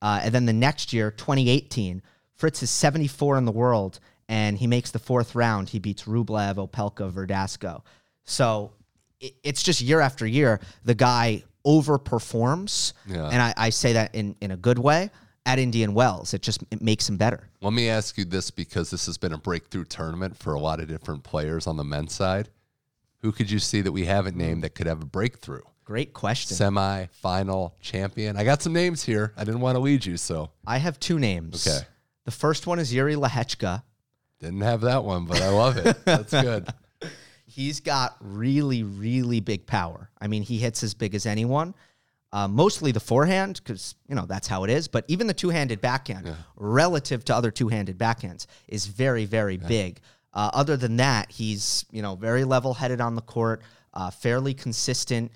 Uh, 0.00 0.20
and 0.22 0.34
then 0.34 0.46
the 0.46 0.52
next 0.52 0.92
year, 0.92 1.10
2018, 1.10 2.02
Fritz 2.36 2.62
is 2.62 2.70
74 2.70 3.36
in 3.36 3.44
the 3.44 3.52
world, 3.52 3.98
and 4.28 4.56
he 4.56 4.68
makes 4.68 4.92
the 4.92 5.00
fourth 5.00 5.34
round. 5.34 5.68
He 5.68 5.80
beats 5.80 6.04
Rublev, 6.04 6.54
Opelka, 6.54 7.10
Verdasco. 7.10 7.82
So 8.24 8.72
it, 9.20 9.34
it's 9.42 9.62
just 9.62 9.80
year 9.80 10.00
after 10.00 10.26
year, 10.26 10.60
the 10.84 10.94
guy 10.94 11.42
overperforms. 11.68 12.94
Yeah. 13.06 13.28
And 13.28 13.42
I, 13.42 13.54
I 13.56 13.70
say 13.70 13.92
that 13.92 14.14
in, 14.14 14.34
in 14.40 14.50
a 14.50 14.56
good 14.56 14.78
way 14.78 15.10
at 15.44 15.58
Indian 15.58 15.94
Wells. 15.94 16.32
It 16.34 16.42
just 16.42 16.64
it 16.70 16.80
makes 16.80 17.08
him 17.08 17.16
better. 17.18 17.48
Let 17.60 17.72
me 17.74 17.88
ask 17.88 18.16
you 18.16 18.24
this 18.24 18.50
because 18.50 18.90
this 18.90 19.06
has 19.06 19.18
been 19.18 19.32
a 19.32 19.38
breakthrough 19.38 19.84
tournament 19.84 20.36
for 20.36 20.54
a 20.54 20.60
lot 20.60 20.80
of 20.80 20.88
different 20.88 21.24
players 21.24 21.66
on 21.66 21.76
the 21.76 21.84
men's 21.84 22.14
side. 22.14 22.48
Who 23.20 23.32
could 23.32 23.50
you 23.50 23.58
see 23.58 23.80
that 23.82 23.92
we 23.92 24.04
haven't 24.04 24.36
named 24.36 24.62
that 24.62 24.74
could 24.74 24.86
have 24.86 25.02
a 25.02 25.06
breakthrough? 25.06 25.62
Great 25.84 26.12
question. 26.12 26.56
Semi, 26.56 27.06
final, 27.06 27.74
champion. 27.80 28.36
I 28.36 28.44
got 28.44 28.62
some 28.62 28.72
names 28.72 29.02
here. 29.02 29.32
I 29.36 29.44
didn't 29.44 29.60
want 29.60 29.76
to 29.76 29.80
lead 29.80 30.04
you, 30.04 30.16
so 30.16 30.50
I 30.66 30.78
have 30.78 31.00
two 31.00 31.18
names. 31.18 31.66
Okay. 31.66 31.86
The 32.24 32.30
first 32.30 32.66
one 32.66 32.78
is 32.78 32.92
Jiri 32.92 33.16
Lehecka. 33.16 33.82
didn't 34.38 34.60
have 34.60 34.82
that 34.82 35.02
one, 35.02 35.24
but 35.24 35.40
I 35.40 35.48
love 35.48 35.78
it. 35.78 36.04
That's 36.04 36.30
good. 36.30 36.68
He's 37.48 37.80
got 37.80 38.16
really, 38.20 38.82
really 38.82 39.40
big 39.40 39.66
power. 39.66 40.10
I 40.20 40.26
mean, 40.26 40.42
he 40.42 40.58
hits 40.58 40.82
as 40.82 40.94
big 40.94 41.14
as 41.14 41.24
anyone. 41.26 41.74
Uh, 42.30 42.46
mostly 42.46 42.92
the 42.92 43.00
forehand, 43.00 43.58
because 43.64 43.94
you 44.06 44.14
know 44.14 44.26
that's 44.26 44.46
how 44.46 44.64
it 44.64 44.70
is. 44.70 44.86
But 44.86 45.06
even 45.08 45.26
the 45.26 45.32
two-handed 45.34 45.80
backhand, 45.80 46.26
relative 46.56 47.24
to 47.24 47.34
other 47.34 47.50
two-handed 47.50 47.96
backhands, 47.96 48.46
is 48.68 48.86
very, 48.86 49.24
very 49.24 49.56
big. 49.56 50.00
Uh, 50.34 50.50
other 50.52 50.76
than 50.76 50.98
that, 50.98 51.30
he's 51.32 51.86
you 51.90 52.02
know 52.02 52.16
very 52.16 52.44
level-headed 52.44 53.00
on 53.00 53.14
the 53.14 53.22
court, 53.22 53.62
uh, 53.94 54.10
fairly 54.10 54.52
consistent. 54.52 55.32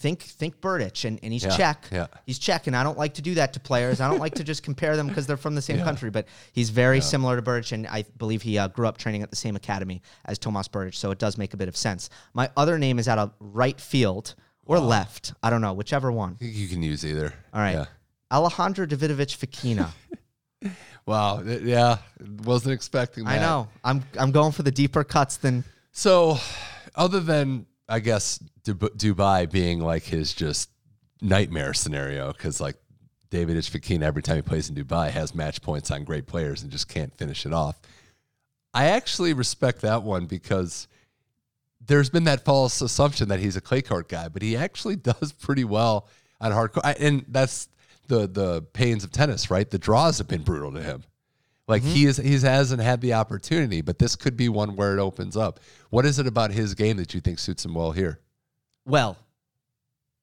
Think, 0.00 0.22
think 0.22 0.60
Berdych, 0.60 1.04
and, 1.04 1.18
and 1.24 1.32
he's 1.32 1.42
Yeah, 1.42 1.56
Czech. 1.56 1.88
yeah. 1.90 2.06
He's 2.24 2.38
Czech, 2.38 2.68
and 2.68 2.76
I 2.76 2.84
don't 2.84 2.96
like 2.96 3.14
to 3.14 3.22
do 3.22 3.34
that 3.34 3.52
to 3.54 3.60
players. 3.60 4.00
I 4.00 4.08
don't 4.08 4.20
like 4.20 4.34
to 4.36 4.44
just 4.44 4.62
compare 4.62 4.96
them 4.96 5.08
because 5.08 5.26
they're 5.26 5.36
from 5.36 5.56
the 5.56 5.62
same 5.62 5.80
country, 5.80 6.08
but 6.08 6.26
he's 6.52 6.70
very 6.70 7.00
similar 7.00 7.34
to 7.34 7.42
Berdych, 7.42 7.72
and 7.72 7.84
I 7.88 8.04
believe 8.16 8.40
he 8.42 8.58
uh, 8.58 8.68
grew 8.68 8.86
up 8.86 8.96
training 8.96 9.22
at 9.24 9.30
the 9.30 9.36
same 9.36 9.56
academy 9.56 10.00
as 10.24 10.38
Tomas 10.38 10.68
Berdych, 10.68 10.94
so 10.94 11.10
it 11.10 11.18
does 11.18 11.36
make 11.36 11.52
a 11.52 11.56
bit 11.56 11.66
of 11.68 11.76
sense. 11.76 12.10
My 12.32 12.48
other 12.56 12.78
name 12.78 13.00
is 13.00 13.08
out 13.08 13.18
of 13.18 13.32
right 13.40 13.80
field 13.80 14.36
or 14.64 14.78
left. 14.78 15.34
I 15.42 15.50
don't 15.50 15.62
know, 15.62 15.72
whichever 15.72 16.12
one. 16.12 16.36
You 16.38 16.68
can 16.68 16.80
use 16.80 17.04
either. 17.04 17.34
All 17.52 17.60
right. 17.60 17.74
Yeah. 17.74 17.86
Alejandro 18.30 18.86
Davidovich 18.86 19.36
Fokina. 19.36 19.90
Wow. 21.06 21.42
Yeah. 21.42 21.98
Wasn't 22.44 22.74
expecting 22.74 23.24
that. 23.24 23.38
I 23.38 23.40
know. 23.40 23.68
I'm 23.82 24.04
I'm 24.18 24.30
going 24.30 24.52
for 24.52 24.62
the 24.62 24.70
deeper 24.70 25.04
cuts 25.04 25.38
than 25.38 25.64
So, 25.90 26.36
other 26.94 27.20
than, 27.20 27.64
I 27.88 28.00
guess, 28.00 28.38
Dub- 28.64 28.96
Dubai 28.96 29.50
being 29.50 29.80
like 29.80 30.04
his 30.04 30.32
just 30.34 30.70
nightmare 31.20 31.72
scenario, 31.74 32.32
because 32.32 32.60
like 32.60 32.76
Davidovich 33.30 33.70
Fokina, 33.70 34.02
every 34.02 34.22
time 34.22 34.36
he 34.36 34.42
plays 34.42 34.68
in 34.68 34.74
Dubai, 34.74 35.10
has 35.10 35.34
match 35.34 35.62
points 35.62 35.90
on 35.90 36.04
great 36.04 36.26
players 36.26 36.62
and 36.62 36.70
just 36.70 36.88
can't 36.88 37.16
finish 37.16 37.46
it 37.46 37.52
off. 37.52 37.80
I 38.74 38.86
actually 38.86 39.32
respect 39.32 39.80
that 39.82 40.02
one 40.02 40.26
because 40.26 40.88
there's 41.86 42.10
been 42.10 42.24
that 42.24 42.44
false 42.44 42.80
assumption 42.80 43.28
that 43.28 43.40
he's 43.40 43.56
a 43.56 43.60
clay 43.60 43.82
court 43.82 44.08
guy, 44.08 44.28
but 44.28 44.42
he 44.42 44.56
actually 44.56 44.96
does 45.10 45.32
pretty 45.32 45.64
well 45.64 46.08
on 46.40 46.52
hard 46.52 46.70
I- 46.84 46.92
And 47.00 47.24
that's 47.28 47.68
the 48.06 48.26
the 48.26 48.62
pains 48.72 49.04
of 49.04 49.10
tennis, 49.12 49.50
right? 49.50 49.68
The 49.68 49.78
draws 49.78 50.18
have 50.18 50.28
been 50.28 50.42
brutal 50.42 50.72
to 50.72 50.82
him. 50.82 51.04
Like 51.68 51.82
he 51.82 52.06
is, 52.06 52.16
he 52.16 52.32
hasn't 52.38 52.80
had 52.80 53.00
the 53.02 53.12
opportunity, 53.12 53.82
but 53.82 53.98
this 53.98 54.16
could 54.16 54.36
be 54.36 54.48
one 54.48 54.74
where 54.74 54.96
it 54.96 55.00
opens 55.00 55.36
up. 55.36 55.60
What 55.90 56.06
is 56.06 56.18
it 56.18 56.26
about 56.26 56.50
his 56.50 56.74
game 56.74 56.96
that 56.96 57.12
you 57.12 57.20
think 57.20 57.38
suits 57.38 57.64
him 57.64 57.74
well 57.74 57.92
here? 57.92 58.20
well, 58.86 59.18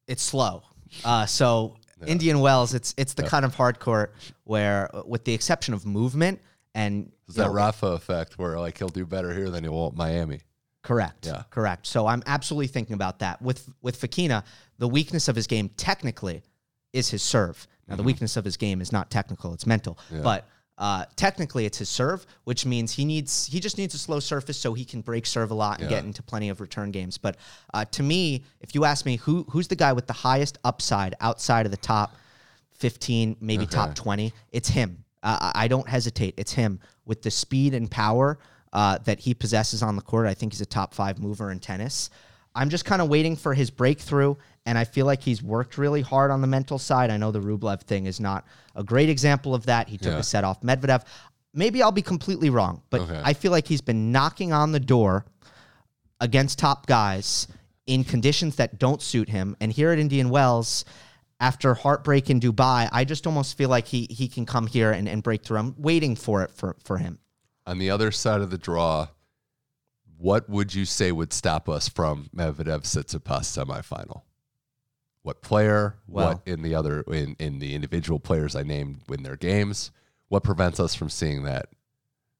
it's 0.08 0.24
slow. 0.24 0.64
Uh, 1.04 1.26
so 1.26 1.76
Indian 2.06 2.40
Wells, 2.40 2.74
it's 2.74 2.94
it's 2.98 3.14
the 3.14 3.24
kind 3.24 3.46
of 3.46 3.56
hard 3.56 3.80
court 3.80 4.14
where, 4.44 4.90
with 5.06 5.24
the 5.24 5.34
exception 5.34 5.74
of 5.74 5.86
movement 5.86 6.42
and 6.74 7.12
Is 7.30 7.36
that 7.36 7.48
know, 7.48 7.54
Rafa 7.54 7.88
effect 7.88 8.38
where 8.38 8.60
like 8.60 8.78
he'll 8.78 8.90
do 8.90 9.06
better 9.06 9.34
here 9.34 9.50
than 9.50 9.64
he 9.64 9.70
will 9.70 9.88
at 9.88 9.94
Miami? 9.96 10.42
Correct. 10.82 11.26
Yeah. 11.26 11.44
Correct. 11.50 11.88
So 11.88 12.06
I'm 12.08 12.22
absolutely 12.26 12.68
thinking 12.68 12.94
about 12.96 13.20
that. 13.20 13.42
With 13.42 13.70
with 13.82 14.00
Fokina, 14.00 14.44
the 14.78 14.88
weakness 14.88 15.28
of 15.28 15.36
his 15.36 15.48
game 15.48 15.70
technically 15.78 16.44
is 16.92 17.10
his 17.10 17.22
serve. 17.22 17.68
Now 17.88 17.96
the 17.98 18.04
weakness 18.04 18.36
of 18.36 18.44
his 18.44 18.58
game 18.58 18.82
is 18.82 18.92
not 18.92 19.12
technical, 19.12 19.54
it's 19.54 19.68
mental. 19.68 20.00
But 20.24 20.48
uh, 20.78 21.06
technically 21.16 21.66
it's 21.66 21.78
his 21.78 21.90
serve, 21.90 22.26
which 22.44 22.66
means 22.66 22.92
he 22.92 23.06
needs 23.06 23.46
he 23.48 23.60
just 23.60 23.78
needs 23.78 23.94
a 23.94 23.98
slow 23.98 24.20
surface 24.20 24.58
so 24.58 24.74
he 24.74 24.84
can 24.84 25.02
break 25.02 25.26
serve 25.26 25.52
a 25.52 25.54
lot 25.54 25.80
and 25.80 25.90
get 25.90 26.04
into 26.04 26.22
plenty 26.22 26.50
of 26.50 26.60
return 26.60 26.92
games. 26.92 27.18
But 27.18 27.38
uh, 27.74 27.86
to 27.86 28.04
me, 28.04 28.44
if 28.60 28.76
you 28.76 28.84
ask 28.86 29.06
me 29.06 29.16
who 29.18 29.46
who's 29.50 29.68
the 29.68 29.76
guy 29.76 29.94
with 29.94 30.08
the 30.08 30.14
highest 30.14 30.58
upside 30.64 31.16
outside 31.22 31.66
of 31.66 31.72
the 31.72 31.78
top 31.78 32.16
15, 32.74 33.38
maybe 33.40 33.66
top 33.66 33.96
20, 33.96 34.34
it's 34.52 34.68
him. 34.68 35.04
Uh, 35.24 35.52
I 35.56 35.66
I 35.66 35.68
don't 35.68 35.88
hesitate. 35.88 36.34
It's 36.38 36.52
him 36.52 36.80
with 37.06 37.22
the 37.22 37.32
speed 37.32 37.74
and 37.74 37.90
power 37.90 38.38
uh, 38.74 38.98
that 39.06 39.20
he 39.22 39.34
possesses 39.34 39.82
on 39.82 39.96
the 39.96 40.02
court. 40.02 40.28
I 40.28 40.34
think 40.34 40.52
he's 40.52 40.62
a 40.62 40.66
top 40.66 40.94
five 40.94 41.20
mover 41.20 41.52
in 41.52 41.60
tennis. 41.60 42.10
I'm 42.54 42.70
just 42.70 42.86
kind 42.86 43.02
of 43.02 43.10
waiting 43.10 43.36
for 43.36 43.54
his 43.54 43.70
breakthrough, 43.70 44.36
and 44.66 44.78
I 44.78 44.84
feel 44.84 45.06
like 45.06 45.22
he's 45.22 45.44
worked 45.44 45.78
really 45.78 46.02
hard 46.02 46.32
on 46.32 46.42
the 46.42 46.48
mental 46.48 46.80
side. 46.80 47.10
I 47.12 47.18
know 47.18 47.32
the 47.32 47.40
Rublev 47.42 47.82
thing 47.82 48.06
is 48.08 48.20
not 48.20 48.46
a 48.76 48.84
great 48.84 49.10
example 49.10 49.54
of 49.54 49.66
that. 49.68 49.88
He 49.88 49.98
took 49.98 50.14
Yeah. 50.14 50.20
a 50.20 50.24
set 50.24 50.44
off 50.44 50.62
Medvedev. 50.62 51.04
Maybe 51.54 51.82
I'll 51.82 51.92
be 51.92 52.02
completely 52.02 52.50
wrong, 52.50 52.82
but 52.90 53.02
Okay. 53.02 53.22
I 53.24 53.34
feel 53.34 53.52
like 53.52 53.68
he's 53.68 53.82
been 53.82 54.12
knocking 54.12 54.52
on 54.52 54.72
the 54.72 54.80
door 54.80 55.26
against 56.20 56.60
top 56.60 56.88
guys 56.88 57.48
in 57.86 58.04
conditions 58.04 58.56
that 58.56 58.80
don't 58.80 59.02
suit 59.02 59.30
him. 59.30 59.56
And 59.62 59.72
here 59.72 59.92
at 59.92 60.00
Indian 60.00 60.30
Wells, 60.30 60.84
after 61.40 61.74
heartbreak 61.76 62.30
in 62.30 62.40
Dubai, 62.40 62.90
I 62.92 63.04
just 63.06 63.28
almost 63.28 63.58
feel 63.58 63.70
like 63.70 63.88
he 63.88 64.08
he 64.10 64.28
can 64.28 64.46
come 64.46 64.68
here 64.68 64.92
and, 64.92 65.08
and 65.08 65.22
break 65.22 65.44
through. 65.44 65.58
I'm 65.60 65.76
waiting 65.78 66.16
for 66.16 66.42
it 66.44 66.52
for, 66.52 66.76
for 66.84 66.98
him. 66.98 67.20
On 67.68 67.78
the 67.78 67.90
other 67.90 68.12
side 68.12 68.42
of 68.42 68.50
the 68.50 68.58
draw, 68.58 69.08
what 70.18 70.50
would 70.50 70.74
you 70.74 70.86
say 70.86 71.12
would 71.12 71.34
stop 71.34 71.68
us 71.68 71.90
from 71.90 72.30
Medvedev 72.36 72.84
Tsitsipas 72.84 73.46
semifinal? 73.46 74.22
What 75.26 75.42
player? 75.42 75.96
Well- 76.08 76.28
what 76.28 76.42
in 76.46 76.62
the 76.62 76.76
other 76.76 77.02
in, 77.02 77.36
in 77.40 77.58
the 77.58 77.74
individual 77.74 78.20
players 78.20 78.56
I 78.56 78.62
named 78.62 79.02
win 79.10 79.24
their 79.24 79.36
games? 79.36 79.90
What 80.28 80.44
prevents 80.44 80.80
us 80.80 80.94
from 80.94 81.10
seeing 81.10 81.46
that 81.46 81.70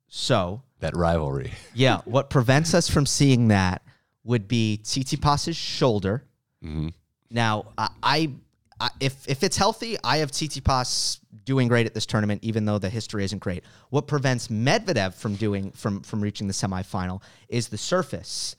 So 0.08 0.62
that 0.82 0.96
rivalry? 0.96 1.54
yeah, 1.74 2.02
what 2.06 2.30
prevents 2.30 2.76
us 2.76 2.88
from 2.88 3.08
seeing 3.08 3.48
that 3.48 3.82
would 4.24 4.48
be 4.48 4.80
Tsitsipas's 4.84 5.56
shoulder. 5.56 6.26
Mhm. 6.64 6.94
Now, 7.32 7.74
I, 7.76 7.90
I, 8.04 8.32
I 8.80 8.90
if 9.00 9.28
if 9.28 9.42
it's 9.42 9.58
healthy, 9.58 9.98
I 10.04 10.18
have 10.18 10.30
Tsitsipas 10.30 11.22
doing 11.44 11.68
great 11.68 11.88
at 11.88 11.96
this 11.96 12.06
tournament, 12.06 12.44
even 12.44 12.66
though 12.66 12.78
the 12.78 12.92
history 12.92 13.24
isn't 13.24 13.40
great. 13.40 13.64
What 13.90 14.06
prevents 14.06 14.50
Medvedev 14.50 15.16
from 15.16 15.34
doing 15.38 15.72
from 15.72 16.02
from 16.04 16.22
reaching 16.22 16.46
the 16.46 16.54
semifinal 16.54 17.24
is 17.50 17.70
the 17.70 17.80
surface, 17.80 18.56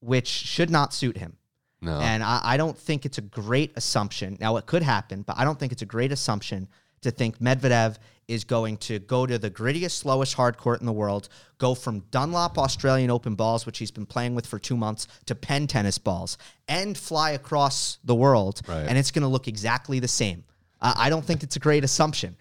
which 0.00 0.28
should 0.28 0.70
not 0.70 0.94
suit 0.94 1.18
him. 1.18 1.36
No. 1.82 1.98
And 1.98 2.22
I, 2.22 2.40
I 2.42 2.56
don't 2.56 2.76
think 2.76 3.06
it's 3.06 3.18
a 3.18 3.22
great 3.22 3.72
assumption. 3.76 4.36
Now, 4.40 4.56
it 4.56 4.66
could 4.66 4.82
happen, 4.82 5.22
but 5.22 5.38
I 5.38 5.44
don't 5.44 5.58
think 5.58 5.72
it's 5.72 5.82
a 5.82 5.86
great 5.86 6.12
assumption 6.12 6.68
to 7.02 7.10
think 7.10 7.38
Medvedev 7.38 7.96
is 8.28 8.44
going 8.44 8.76
to 8.76 8.98
go 9.00 9.26
to 9.26 9.38
the 9.38 9.50
grittiest, 9.50 9.92
slowest 9.92 10.34
hard 10.34 10.56
court 10.58 10.80
in 10.80 10.86
the 10.86 10.92
world, 10.92 11.28
go 11.58 11.74
from 11.74 12.00
Dunlop 12.10 12.58
Australian 12.58 13.10
Open 13.10 13.34
balls, 13.34 13.64
which 13.66 13.78
he's 13.78 13.90
been 13.90 14.06
playing 14.06 14.34
with 14.34 14.46
for 14.46 14.58
two 14.58 14.76
months, 14.76 15.08
to 15.26 15.34
Penn 15.34 15.66
tennis 15.66 15.98
balls, 15.98 16.36
and 16.68 16.96
fly 16.96 17.30
across 17.30 17.98
the 18.04 18.14
world. 18.14 18.60
Right. 18.68 18.86
And 18.86 18.96
it's 18.98 19.10
going 19.10 19.22
to 19.22 19.28
look 19.28 19.48
exactly 19.48 19.98
the 19.98 20.06
same. 20.08 20.44
Uh, 20.80 20.92
I 20.96 21.08
don't 21.10 21.24
think 21.24 21.42
it's 21.42 21.56
a 21.56 21.58
great 21.58 21.82
assumption. 21.82 22.36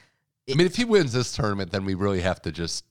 I 0.52 0.56
mean, 0.56 0.68
if 0.68 0.76
he 0.76 0.86
wins 0.86 1.14
this 1.14 1.32
tournament, 1.36 1.72
then 1.72 1.86
we 1.86 1.94
really 1.96 2.22
have 2.22 2.42
to 2.44 2.52
just 2.52 2.84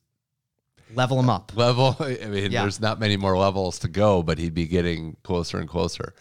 Level 0.95 1.21
him 1.21 1.29
up. 1.29 1.53
level. 1.55 1.97
I 2.01 2.15
mean, 2.27 2.51
Yeah. 2.51 2.63
there's 2.63 2.81
not 2.81 2.99
many 2.99 3.17
more 3.19 3.37
levels 3.37 3.79
to 3.81 3.89
go, 3.89 4.23
but 4.23 4.39
he'd 4.39 4.55
be 4.55 4.67
getting 4.67 5.17
closer 5.23 5.59
and 5.59 5.69
closer. 5.69 6.15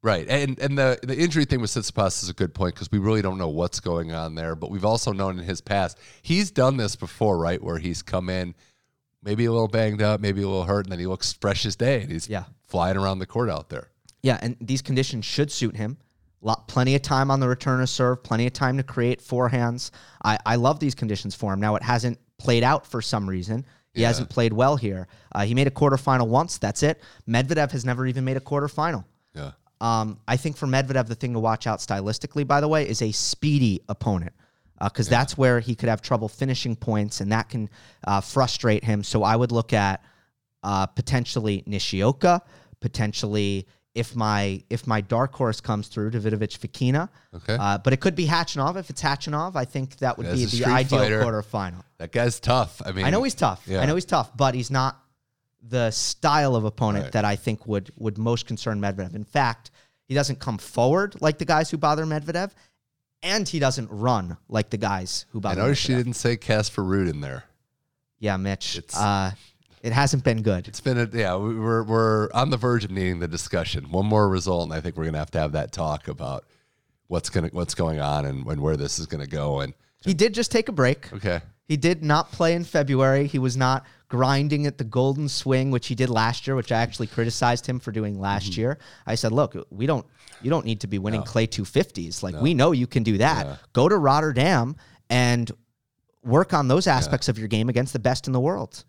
Right, 0.00 0.28
and 0.28 0.58
and 0.60 0.78
the 0.78 0.98
the 1.02 1.16
injury 1.18 1.44
thing 1.44 1.60
with 1.60 1.70
Tsitsipas 1.70 2.22
is 2.22 2.28
a 2.28 2.34
good 2.34 2.54
point 2.54 2.74
because 2.74 2.90
we 2.92 2.98
really 2.98 3.20
don't 3.20 3.36
know 3.36 3.48
what's 3.48 3.80
going 3.80 4.12
on 4.12 4.36
there. 4.36 4.54
But 4.54 4.70
we've 4.70 4.84
also 4.84 5.12
known 5.12 5.38
in 5.40 5.44
his 5.44 5.60
past 5.60 5.98
he's 6.22 6.52
done 6.52 6.76
this 6.76 6.94
before, 6.94 7.36
right? 7.36 7.60
Where 7.62 7.78
he's 7.78 8.00
come 8.02 8.28
in 8.30 8.54
maybe 9.24 9.44
a 9.46 9.52
little 9.52 9.66
banged 9.68 10.00
up, 10.00 10.20
maybe 10.20 10.42
a 10.42 10.46
little 10.48 10.64
hurt, 10.64 10.84
and 10.86 10.92
then 10.92 11.00
he 11.00 11.06
looks 11.06 11.32
fresh 11.32 11.66
as 11.66 11.74
day, 11.74 12.02
and 12.02 12.12
he's 12.12 12.28
Yeah. 12.28 12.44
flying 12.68 12.96
around 12.96 13.18
the 13.18 13.26
court 13.26 13.50
out 13.50 13.68
there. 13.68 13.88
Yeah, 14.22 14.38
and 14.40 14.56
these 14.60 14.80
conditions 14.82 15.24
should 15.24 15.50
suit 15.50 15.76
him. 15.76 15.96
Lot, 16.40 16.68
plenty 16.68 16.94
of 16.94 17.02
time 17.02 17.32
on 17.32 17.40
the 17.40 17.48
return 17.48 17.80
of 17.80 17.90
serve, 17.90 18.22
plenty 18.22 18.46
of 18.46 18.52
time 18.52 18.76
to 18.76 18.84
create 18.84 19.20
forehands. 19.20 19.90
I, 20.24 20.38
I 20.46 20.54
love 20.54 20.78
these 20.78 20.94
conditions 20.94 21.34
for 21.34 21.52
him. 21.52 21.58
Now 21.58 21.74
it 21.74 21.82
hasn't 21.82 22.20
played 22.38 22.62
out 22.62 22.86
for 22.86 23.02
some 23.02 23.28
reason. 23.28 23.66
He 23.92 24.02
hasn't 24.02 24.30
played 24.30 24.52
well 24.52 24.76
here. 24.76 25.08
Uh, 25.34 25.44
he 25.44 25.54
made 25.54 25.66
a 25.66 25.72
quarterfinal 25.72 26.28
once. 26.28 26.56
That's 26.58 26.84
it. 26.84 27.02
Medvedev 27.28 27.72
has 27.72 27.84
never 27.84 28.06
even 28.06 28.24
made 28.24 28.36
a 28.36 28.40
quarterfinal. 28.40 29.04
Yeah, 29.34 29.50
Um, 29.80 30.18
I 30.26 30.36
think 30.36 30.56
for 30.56 30.66
Medvedev, 30.66 31.06
the 31.06 31.14
thing 31.14 31.32
to 31.34 31.38
watch 31.38 31.66
out 31.66 31.78
stylistically, 31.78 32.46
by 32.46 32.60
the 32.60 32.68
way, 32.68 32.88
is 32.88 33.02
a 33.02 33.12
speedy 33.12 33.80
opponent 33.88 34.32
because 34.82 35.08
that's 35.08 35.36
where 35.36 35.60
he 35.60 35.74
could 35.74 35.88
have 35.88 36.00
trouble 36.02 36.28
finishing 36.28 36.76
points, 36.76 37.20
and 37.20 37.32
that 37.32 37.48
can 37.48 37.68
uh, 38.06 38.20
frustrate 38.20 38.84
him. 38.84 39.02
So 39.02 39.22
I 39.22 39.34
would 39.34 39.52
look 39.52 39.72
at 39.72 40.02
uh, 40.62 40.86
potentially 40.86 41.62
Nishioka, 41.66 42.42
potentially 42.80 43.66
if 43.94 44.14
my 44.14 44.62
if 44.70 44.86
my 44.86 45.00
dark 45.00 45.34
horse 45.34 45.60
comes 45.60 45.88
through, 45.88 46.12
Davidovich 46.12 46.58
Fokina. 46.58 47.08
Okay. 47.34 47.56
Uh, 47.58 47.78
but 47.78 47.92
it 47.92 48.00
could 48.00 48.14
be 48.14 48.26
Khachanov. 48.26 48.76
If 48.76 48.90
it's 48.90 49.02
Khachanov, 49.02 49.56
I 49.56 49.64
think 49.64 49.96
that 49.96 50.16
would 50.16 50.26
As 50.26 50.52
be 50.52 50.58
the 50.58 50.68
ideal 50.68 50.98
fighter. 51.00 51.22
quarterfinal. 51.22 51.82
that 51.98 52.12
guy's 52.12 52.38
tough. 52.38 52.80
I 52.84 52.92
mean, 52.92 53.04
I 53.04 53.10
know 53.10 53.22
he's 53.22 53.34
tough. 53.34 53.62
Yeah. 53.66 53.80
I 53.80 53.86
know 53.86 53.96
he's 53.96 54.04
tough, 54.04 54.36
but 54.36 54.54
he's 54.54 54.70
not 54.70 55.00
the 55.62 55.90
style 55.90 56.54
of 56.56 56.64
opponent 56.64 57.04
Right. 57.04 57.12
that 57.12 57.24
I 57.24 57.36
think 57.36 57.66
would 57.66 57.90
would 57.96 58.18
most 58.18 58.46
concern 58.46 58.80
Medvedev. 58.80 59.14
In 59.14 59.24
fact, 59.24 59.70
he 60.04 60.14
doesn't 60.14 60.38
come 60.40 60.58
forward 60.58 61.20
like 61.20 61.38
the 61.38 61.44
guys 61.44 61.70
who 61.70 61.76
bother 61.76 62.04
Medvedev, 62.06 62.52
and 63.22 63.48
he 63.48 63.58
doesn't 63.58 63.88
run 63.90 64.36
like 64.48 64.70
the 64.70 64.76
guys 64.78 65.26
who 65.30 65.40
bother. 65.40 65.60
I 65.60 65.64
noticed 65.64 65.82
she 65.82 65.94
didn't 65.94 66.14
say 66.14 66.36
Casper 66.36 66.82
Ruud 66.82 67.10
in 67.10 67.20
there. 67.20 67.44
Yeah, 68.20 68.36
Mitch. 68.36 68.80
Uh, 68.94 69.32
it 69.82 69.92
hasn't 69.92 70.24
been 70.24 70.42
good. 70.42 70.66
It's 70.68 70.80
been 70.80 70.98
a 70.98 71.08
yeah. 71.12 71.36
we- 71.36 71.54
We're 71.58 71.82
we're 71.84 72.28
on 72.34 72.50
the 72.50 72.56
verge 72.56 72.84
of 72.84 72.90
needing 72.90 73.18
the 73.20 73.28
discussion. 73.28 73.90
One 73.90 74.06
more 74.06 74.28
result, 74.28 74.64
and 74.64 74.72
I 74.72 74.80
think 74.80 74.96
we're 74.96 75.04
gonna 75.04 75.18
have 75.18 75.30
to 75.32 75.38
have 75.38 75.52
that 75.52 75.72
talk 75.72 76.08
about 76.08 76.44
what's 77.08 77.30
gonna 77.30 77.48
what's 77.52 77.74
going 77.74 78.00
on 78.00 78.24
and, 78.26 78.46
and 78.46 78.60
where 78.60 78.76
this 78.76 78.98
is 78.98 79.06
gonna 79.06 79.26
go. 79.26 79.60
And 79.60 79.74
He 80.04 80.14
did 80.14 80.34
just 80.34 80.50
take 80.50 80.68
a 80.68 80.72
break. 80.72 81.12
okay, 81.12 81.40
He 81.68 81.76
did 81.76 82.02
not 82.02 82.32
play 82.32 82.54
in 82.54 82.64
February. 82.64 83.26
He 83.26 83.38
was 83.38 83.56
not 83.56 83.84
grinding 84.08 84.66
at 84.66 84.78
the 84.78 84.84
golden 84.84 85.28
swing, 85.28 85.70
which 85.70 85.86
he 85.86 85.94
did 85.94 86.08
last 86.08 86.46
year, 86.46 86.56
which 86.56 86.72
I 86.72 86.80
actually 86.80 87.08
criticized 87.08 87.66
him 87.66 87.78
for 87.78 87.92
doing 87.92 88.18
last 88.18 88.52
Mm-hmm. 88.52 88.60
year. 88.60 88.78
I 89.06 89.14
said, 89.16 89.32
look, 89.32 89.54
we 89.70 89.86
don't 89.86 90.06
you 90.40 90.50
don't 90.50 90.64
need 90.64 90.80
to 90.80 90.86
be 90.86 90.98
winning 90.98 91.22
clay 91.24 91.46
250s. 91.46 92.22
Like 92.22 92.40
we 92.40 92.54
know 92.54 92.72
you 92.72 92.86
can 92.86 93.02
do 93.02 93.18
that. 93.18 93.60
Go 93.72 93.88
to 93.88 93.96
Rotterdam 93.96 94.76
and 95.10 95.50
work 96.22 96.54
on 96.54 96.68
those 96.68 96.86
aspects 96.86 97.28
of 97.28 97.38
your 97.38 97.48
game 97.48 97.68
against 97.68 97.92
the 97.92 97.98
best 97.98 98.26
in 98.26 98.32
the 98.32 98.40
world. 98.40 98.84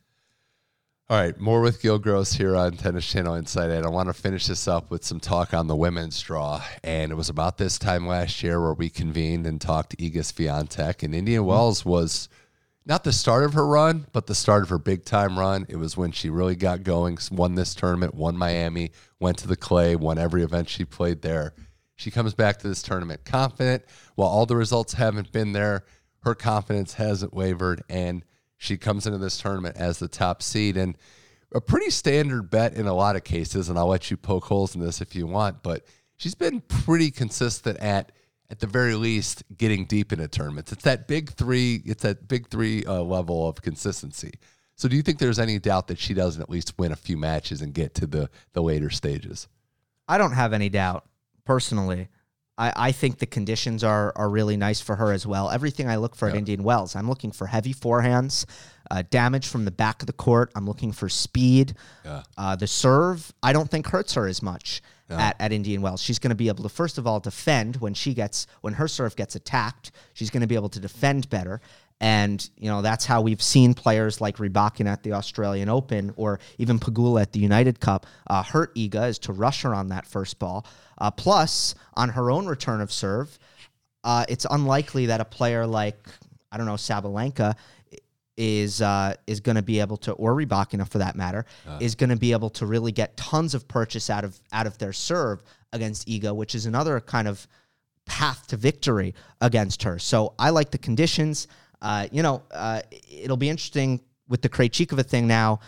All 1.09 1.17
right, 1.17 1.37
more 1.39 1.59
with 1.61 1.81
Gil 1.81 1.97
Gross 1.97 2.33
here 2.33 2.55
on 2.55 2.73
Tennis 2.73 3.09
Channel 3.09 3.33
Insight. 3.33 3.71
And 3.71 3.83
I 3.83 3.89
want 3.89 4.09
to 4.09 4.13
finish 4.13 4.45
this 4.45 4.67
up 4.67 4.91
with 4.91 5.03
some 5.03 5.19
talk 5.19 5.55
on 5.55 5.65
the 5.65 5.75
women's 5.75 6.21
draw. 6.21 6.61
And 6.83 7.11
it 7.11 7.15
was 7.15 7.29
about 7.29 7.57
this 7.57 7.79
time 7.79 8.05
last 8.05 8.43
year 8.43 8.61
where 8.61 8.73
we 8.75 8.91
convened 8.91 9.47
and 9.47 9.59
talked 9.59 9.89
to 9.89 9.97
Iga 9.97 10.17
Swiatek. 10.19 11.01
And 11.01 11.15
Indian 11.15 11.45
Wells 11.45 11.83
was 11.83 12.29
not 12.89 13.03
the 13.03 13.13
start 13.13 13.43
of 13.43 13.53
her 13.53 13.67
run, 13.67 14.07
but 14.13 14.25
the 14.25 14.33
start 14.33 14.63
of 14.63 14.69
her 14.69 14.79
big 14.79 15.05
time 15.05 15.37
run. 15.37 15.63
It 15.69 15.75
was 15.75 15.95
when 15.95 16.11
she 16.11 16.31
really 16.31 16.55
got 16.55 16.81
going, 16.81 17.19
won 17.31 17.53
this 17.53 17.75
tournament, 17.75 18.15
won 18.15 18.35
Miami, 18.35 18.89
went 19.19 19.37
to 19.37 19.47
the 19.47 19.55
clay, 19.55 19.95
won 19.95 20.17
every 20.17 20.41
event 20.41 20.67
she 20.67 20.85
played 20.85 21.21
there. 21.21 21.53
She 21.97 22.09
comes 22.09 22.33
back 22.33 22.57
to 22.57 22.67
this 22.67 22.81
tournament 22.81 23.25
confident. 23.25 23.83
While 24.15 24.29
all 24.29 24.47
the 24.47 24.55
results 24.55 24.93
haven't 24.93 25.31
been 25.31 25.53
there, 25.53 25.85
her 26.23 26.33
confidence 26.33 26.95
hasn't 26.95 27.31
wavered. 27.31 27.83
And 27.89 28.25
she 28.57 28.75
comes 28.75 29.05
into 29.05 29.19
this 29.19 29.37
tournament 29.37 29.77
as 29.77 29.99
the 29.99 30.07
top 30.07 30.41
seed. 30.41 30.75
And 30.75 30.97
a 31.53 31.61
pretty 31.61 31.91
standard 31.91 32.49
bet 32.49 32.73
in 32.73 32.87
a 32.87 32.93
lot 32.95 33.15
of 33.15 33.23
cases. 33.23 33.69
And 33.69 33.77
I'll 33.77 33.87
let 33.87 34.09
you 34.09 34.17
poke 34.17 34.45
holes 34.45 34.73
in 34.73 34.81
this 34.81 34.99
if 34.99 35.15
you 35.15 35.27
want, 35.27 35.61
but 35.61 35.85
she's 36.17 36.35
been 36.35 36.61
pretty 36.61 37.11
consistent 37.11 37.77
at 37.79 38.11
at 38.49 38.59
the 38.59 38.67
very 38.67 38.95
least 38.95 39.43
getting 39.57 39.85
deep 39.85 40.11
into 40.11 40.27
tournaments. 40.27 40.71
It's 40.71 40.83
that 40.83 41.07
big 41.07 41.31
three. 41.31 41.81
It's 41.85 42.03
that 42.03 42.27
big 42.27 42.47
three 42.47 42.83
uh, 42.85 43.01
level 43.01 43.47
of 43.47 43.61
consistency. 43.61 44.33
So, 44.75 44.87
do 44.87 44.95
you 44.95 45.01
think 45.01 45.19
there's 45.19 45.39
any 45.39 45.59
doubt 45.59 45.87
that 45.87 45.99
she 45.99 46.13
doesn't 46.13 46.41
at 46.41 46.49
least 46.49 46.73
win 46.77 46.91
a 46.91 46.95
few 46.95 47.17
matches 47.17 47.61
and 47.61 47.73
get 47.73 47.93
to 47.95 48.07
the 48.07 48.29
the 48.53 48.61
later 48.61 48.89
stages? 48.89 49.47
I 50.07 50.17
don't 50.17 50.33
have 50.33 50.53
any 50.53 50.69
doubt 50.69 51.05
personally. 51.45 52.07
I, 52.57 52.73
I 52.75 52.91
think 52.91 53.19
the 53.19 53.25
conditions 53.27 53.83
are 53.83 54.13
are 54.15 54.29
really 54.29 54.57
nice 54.57 54.81
for 54.81 54.95
her 54.95 55.11
as 55.11 55.27
well. 55.27 55.49
Everything 55.49 55.87
I 55.87 55.97
look 55.97 56.15
for 56.15 56.27
at 56.29 56.35
Indian 56.35 56.63
Wells, 56.63 56.95
I'm 56.95 57.07
looking 57.07 57.31
for 57.31 57.47
heavy 57.47 57.73
forehands, 57.73 58.45
uh, 58.89 59.03
damage 59.09 59.47
from 59.47 59.65
the 59.65 59.71
back 59.71 60.01
of 60.01 60.07
the 60.07 60.13
court. 60.13 60.51
I'm 60.55 60.65
looking 60.65 60.91
for 60.91 61.07
speed. 61.07 61.73
Uh, 62.37 62.55
the 62.55 62.67
serve, 62.67 63.31
I 63.43 63.53
don't 63.53 63.69
think 63.69 63.87
hurts 63.87 64.15
her 64.15 64.27
as 64.27 64.41
much 64.41 64.81
at, 65.09 65.35
at 65.39 65.51
Indian 65.51 65.81
Wells. 65.81 66.01
She's 66.01 66.19
going 66.19 66.29
to 66.29 66.35
be 66.35 66.47
able 66.47 66.63
to 66.63 66.69
first 66.69 66.97
of 66.97 67.07
all 67.07 67.19
defend 67.19 67.77
when 67.77 67.93
she 67.93 68.13
gets 68.13 68.47
when 68.61 68.73
her 68.73 68.87
serve 68.87 69.15
gets 69.15 69.35
attacked. 69.35 69.91
She's 70.13 70.29
going 70.29 70.41
to 70.41 70.47
be 70.47 70.55
able 70.55 70.69
to 70.69 70.79
defend 70.79 71.29
better. 71.29 71.61
And, 72.01 72.49
you 72.57 72.69
know, 72.69 72.81
that's 72.81 73.05
how 73.05 73.21
we've 73.21 73.41
seen 73.41 73.73
players 73.73 74.21
like 74.21 74.37
Rybakina 74.37 74.87
at 74.87 75.03
the 75.03 75.13
Australian 75.13 75.67
Open 75.67 76.13
or 76.15 76.39
even 76.57 76.79
Pegula 76.79 77.23
at 77.23 77.33
the 77.33 77.39
United 77.39 77.81
Cup 77.81 78.05
uh, 78.27 78.41
hurt 78.41 78.73
Iga 78.75 79.09
is 79.09 79.19
to 79.19 79.33
rush 79.33 79.63
her 79.63 79.75
on 79.75 79.89
that 79.89 80.05
first 80.07 80.39
ball. 80.39 80.65
Uh, 80.97 81.11
plus, 81.11 81.75
on 81.95 82.09
her 82.09 82.31
own 82.31 82.45
return 82.45 82.79
of 82.79 82.91
serve, 82.91 83.37
uh, 84.05 84.25
it's 84.29 84.45
unlikely 84.49 85.07
that 85.07 85.19
a 85.19 85.25
player 85.25 85.67
like, 85.67 85.97
I 86.51 86.57
don't 86.57 86.65
know, 86.65 86.75
Sabalenka 86.75 87.55
is 88.39 88.81
uh, 88.81 89.13
is 89.27 89.41
going 89.41 89.57
to 89.57 89.61
be 89.61 89.81
able 89.81 89.97
to, 89.97 90.13
or 90.13 90.33
Rybakina 90.33 90.87
for 90.89 90.97
that 90.99 91.15
matter, 91.15 91.45
is 91.81 91.93
going 91.93 92.09
to 92.09 92.15
be 92.15 92.31
able 92.31 92.49
to 92.51 92.65
really 92.65 92.93
get 92.93 93.15
tons 93.17 93.53
of 93.53 93.67
purchase 93.67 94.09
out 94.09 94.23
of 94.23 94.39
out 94.53 94.65
of 94.65 94.77
their 94.77 94.93
serve 94.93 95.43
against 95.73 96.07
Iga, 96.07 96.33
which 96.33 96.55
is 96.55 96.65
another 96.65 96.99
kind 97.01 97.27
of 97.27 97.45
path 98.05 98.47
to 98.47 98.57
victory 98.57 99.13
against 99.41 99.83
her. 99.83 99.99
So 99.99 100.33
I 100.39 100.49
like 100.51 100.71
the 100.71 100.77
conditions. 100.77 101.47
Uh, 101.81 102.07
you 102.11 102.23
know, 102.23 102.41
uh, 102.51 102.81
it'll 103.11 103.37
be 103.37 103.49
interesting 103.49 104.01
with 104.29 104.41
the 104.41 104.49
Krejcikova 104.49 105.05
thing 105.05 105.27
now. 105.27 105.59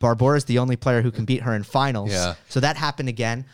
Barbora 0.00 0.36
is 0.36 0.44
the 0.44 0.58
only 0.58 0.76
player 0.76 1.00
who 1.00 1.10
can 1.10 1.24
beat 1.24 1.42
her 1.42 1.54
in 1.54 1.62
finals. 1.62 2.10
Yeah. 2.10 2.34
So 2.48 2.60
that 2.60 2.76
happened 2.76 3.08
again. 3.08 3.46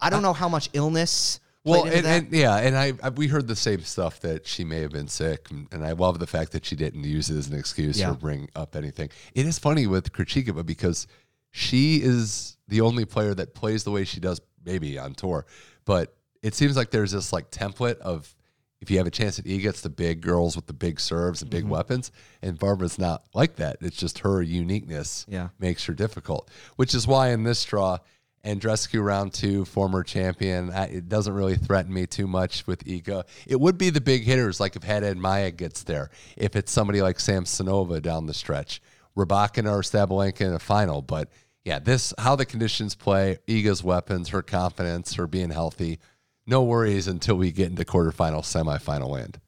I 0.00 0.08
don't 0.08 0.22
know 0.22 0.32
how 0.32 0.48
much 0.48 0.70
illness. 0.72 1.40
Well, 1.64 1.84
and, 1.84 2.06
and 2.06 2.32
yeah, 2.32 2.56
and 2.56 2.76
I, 2.76 2.94
I 3.02 3.10
we 3.10 3.26
heard 3.28 3.46
the 3.46 3.56
same 3.56 3.82
stuff 3.82 4.20
that 4.20 4.46
she 4.46 4.64
may 4.64 4.80
have 4.80 4.92
been 4.92 5.08
sick, 5.08 5.50
and, 5.50 5.68
and 5.72 5.84
I 5.84 5.92
love 5.92 6.18
the 6.18 6.26
fact 6.26 6.52
that 6.52 6.64
she 6.64 6.74
didn't 6.74 7.04
use 7.04 7.28
it 7.28 7.36
as 7.36 7.48
an 7.48 7.58
excuse 7.58 8.00
Yeah. 8.00 8.12
or 8.12 8.14
bring 8.14 8.48
up 8.56 8.74
anything. 8.74 9.10
It 9.34 9.44
is 9.46 9.58
funny 9.58 9.86
with 9.86 10.12
Krejcikova 10.12 10.64
because 10.64 11.06
she 11.50 11.96
is 11.96 12.56
the 12.68 12.80
only 12.80 13.04
player 13.04 13.34
that 13.34 13.54
plays 13.54 13.84
the 13.84 13.90
way 13.90 14.04
she 14.04 14.20
does, 14.20 14.40
maybe 14.64 14.98
on 14.98 15.14
tour, 15.14 15.44
but 15.84 16.16
it 16.42 16.54
seems 16.54 16.76
like 16.76 16.90
there's 16.90 17.12
this 17.12 17.32
like 17.32 17.50
template 17.50 17.98
of 17.98 18.34
if 18.80 18.90
you 18.90 18.96
have 18.96 19.06
a 19.06 19.10
chance 19.10 19.38
at 19.38 19.44
Iga, 19.44 19.66
it's 19.66 19.82
the 19.82 19.90
big 19.90 20.22
girls 20.22 20.56
with 20.56 20.66
the 20.66 20.72
big 20.72 20.98
serves 21.00 21.42
and 21.42 21.50
big 21.50 21.64
Mm-hmm. 21.64 21.72
weapons, 21.72 22.10
and 22.40 22.58
Barbora's 22.58 22.98
not 22.98 23.24
like 23.34 23.56
that. 23.56 23.76
It's 23.82 23.98
just 23.98 24.20
her 24.20 24.40
uniqueness 24.40 25.26
Yeah. 25.28 25.48
makes 25.58 25.84
her 25.84 25.92
difficult, 25.92 26.48
which 26.76 26.94
is 26.94 27.06
why 27.06 27.28
in 27.32 27.42
this 27.42 27.62
draw, 27.62 27.98
Andreescu 28.44 29.04
round 29.04 29.34
two, 29.34 29.64
former 29.64 30.02
champion, 30.02 30.70
it 30.70 31.08
doesn't 31.08 31.34
really 31.34 31.56
threaten 31.56 31.92
me 31.92 32.06
too 32.06 32.26
much 32.26 32.66
with 32.66 32.84
Iga. 32.84 33.24
It 33.46 33.60
would 33.60 33.76
be 33.76 33.90
the 33.90 34.00
big 34.00 34.22
hitters, 34.22 34.60
like 34.60 34.76
if 34.76 34.82
Haddad 34.82 35.18
Maia 35.18 35.50
gets 35.50 35.82
there, 35.82 36.10
if 36.36 36.56
it's 36.56 36.72
somebody 36.72 37.02
like 37.02 37.18
Samsonova 37.18 38.00
down 38.00 38.26
the 38.26 38.34
stretch, 38.34 38.80
Rybakina 39.16 39.70
or 39.70 39.82
Sabalenka 39.82 40.40
in 40.42 40.54
a 40.54 40.58
final. 40.58 41.02
But 41.02 41.28
yeah, 41.64 41.78
this 41.78 42.14
how 42.18 42.36
the 42.36 42.46
conditions 42.46 42.94
play, 42.94 43.38
Iga's 43.46 43.84
weapons, 43.84 44.30
her 44.30 44.42
confidence, 44.42 45.14
her 45.14 45.26
being 45.26 45.50
healthy. 45.50 45.98
No 46.46 46.62
worries 46.62 47.06
until 47.06 47.36
we 47.36 47.52
get 47.52 47.70
into 47.70 47.84
quarterfinal, 47.84 48.42
semifinal 48.42 49.20
end. 49.20 49.38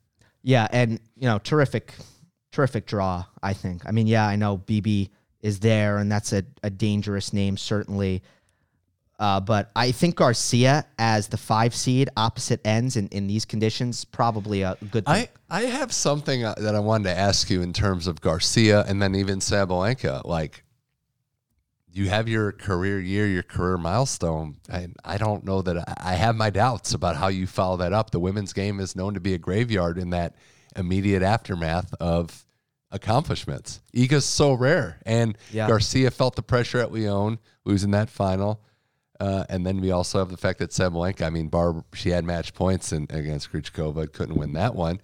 Yeah, 0.43 0.69
and 0.71 1.01
you 1.17 1.27
know, 1.29 1.39
terrific, 1.39 1.95
terrific 2.53 2.87
draw. 2.87 3.25
I 3.43 3.55
think. 3.55 3.87
I 3.87 3.93
mean, 3.93 4.07
yeah, 4.07 4.27
I 4.27 4.37
know 4.37 4.59
BB 4.59 5.09
is 5.41 5.61
there, 5.61 5.97
and 5.97 6.13
that's 6.13 6.33
a, 6.33 6.45
a 6.63 6.71
dangerous 6.71 7.33
name 7.33 7.57
certainly. 7.57 8.23
Uh, 9.23 9.39
but 9.39 9.71
I 9.77 9.93
think 9.93 10.17
Garcia 10.17 10.85
as 10.99 11.29
the 11.29 11.37
five 11.37 11.77
seed, 11.77 12.11
opposite 12.17 12.61
ends 12.65 12.97
in, 12.97 13.07
in 13.09 13.29
these 13.29 13.45
conditions, 13.45 14.05
probably 14.05 14.63
a 14.63 14.77
good 14.91 15.07
thing. 15.07 15.29
I, 15.49 15.59
I 15.59 15.63
have 15.67 15.93
something 15.93 16.45
uh, 16.45 16.57
that 16.59 16.75
I 16.75 16.81
wanted 16.81 17.05
to 17.05 17.17
ask 17.17 17.49
you 17.49 17.63
in 17.63 17.73
terms 17.73 18.09
of 18.09 18.21
Garcia 18.21 18.83
and 18.89 19.01
then 19.01 19.15
even 19.15 19.39
Sabalenka. 19.39 20.25
Like, 20.25 20.65
you 21.93 22.09
have 22.09 22.27
your 22.27 22.51
career 22.51 22.99
year, 22.99 23.29
your 23.29 23.45
career 23.45 23.79
milestone, 23.79 24.57
and 24.69 24.97
I 25.05 25.19
don't 25.19 25.45
know 25.45 25.63
that 25.63 25.77
I, 25.77 26.15
I 26.15 26.15
have 26.15 26.35
my 26.35 26.51
doubts 26.51 26.93
about 26.93 27.15
how 27.15 27.29
you 27.29 27.47
follow 27.47 27.77
that 27.77 27.93
up. 27.93 28.11
The 28.11 28.19
women's 28.19 28.53
game 28.53 28.81
is 28.81 28.97
known 28.97 29.15
to 29.15 29.21
be 29.21 29.35
a 29.35 29.39
graveyard 29.39 29.99
in 29.99 30.11
that 30.11 30.35
immediate 30.75 31.23
aftermath 31.23 31.95
of 32.01 32.45
accomplishments. 32.91 33.83
Iga's 33.95 34.25
so 34.25 34.53
rare, 34.53 34.99
and 35.07 35.39
Yeah. 35.53 35.69
Garcia 35.69 36.11
felt 36.11 36.35
the 36.35 36.43
pressure 36.43 36.81
at 36.81 36.91
Lyon, 36.93 37.39
losing 37.65 37.93
that 37.93 38.11
final. 38.11 38.61
Uh, 39.23 39.45
and 39.49 39.65
then 39.65 39.81
we 39.81 39.93
also 39.93 40.19
have 40.19 40.31
the 40.31 40.37
fact 40.37 40.59
that 40.59 40.71
Sabalenka, 40.71 41.25
I 41.25 41.31
mean, 41.31 41.47
Barb, 41.47 41.85
she 41.95 42.11
had 42.11 42.25
match 42.25 42.55
points 42.55 42.93
in, 42.93 43.05
against 43.09 43.53
Krejcikova, 43.53 44.13
couldn't 44.13 44.35
win 44.35 44.55
that 44.55 44.75
one. 44.75 45.01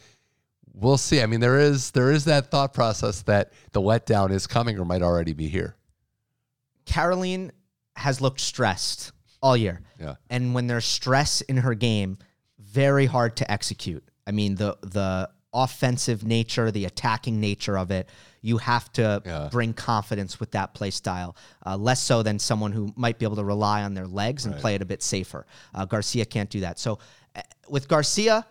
We'll 0.75 0.99
see. 0.99 1.23
I 1.23 1.27
mean, 1.27 1.39
there 1.39 1.57
is 1.57 1.93
there 1.93 2.11
is 2.11 2.25
that 2.25 2.51
thought 2.51 2.75
process 2.75 3.23
that 3.23 3.53
the 3.71 3.81
letdown 3.81 4.33
is 4.33 4.49
coming 4.49 4.77
or 4.77 4.85
might 4.85 5.03
already 5.03 5.35
be 5.35 5.47
here. 5.47 5.77
Caroline 6.85 7.53
has 7.95 8.21
looked 8.21 8.41
stressed 8.41 9.13
all 9.41 9.57
year. 9.57 9.83
Yeah. 10.01 10.17
And 10.31 10.53
when 10.53 10.67
there's 10.67 10.85
stress 10.85 11.41
in 11.43 11.59
her 11.59 11.75
game, 11.75 12.19
very 12.59 13.07
hard 13.07 13.37
to 13.37 13.49
execute. 13.49 14.03
I 14.27 14.33
mean, 14.33 14.57
the 14.57 14.77
the 14.83 15.31
offensive 15.53 16.25
nature, 16.25 16.73
the 16.73 16.87
attacking 16.87 17.39
nature 17.39 17.79
of 17.79 17.93
it, 17.93 18.09
you 18.41 18.59
have 18.59 18.93
to 18.93 19.23
Yeah. 19.25 19.49
bring 19.51 19.73
confidence 19.73 20.39
with 20.41 20.51
that 20.53 20.75
play 20.75 20.91
style. 20.91 21.37
Uh, 21.67 21.77
less 21.77 22.03
so 22.03 22.23
than 22.23 22.39
someone 22.39 22.73
who 22.73 22.93
might 22.97 23.19
be 23.19 23.25
able 23.27 23.37
to 23.37 23.45
rely 23.45 23.83
on 23.83 23.95
their 23.95 24.07
legs 24.07 24.47
and 24.47 24.57
play 24.57 24.75
it 24.75 24.83
a 24.83 24.87
bit 24.87 25.03
safer. 25.03 25.47
Uh, 25.75 25.85
Garcia 25.85 26.25
can't 26.25 26.51
do 26.51 26.61
that. 26.61 26.79
So 26.79 26.99
uh, 27.37 27.43
with 27.69 27.89
Garcia, 27.89 28.47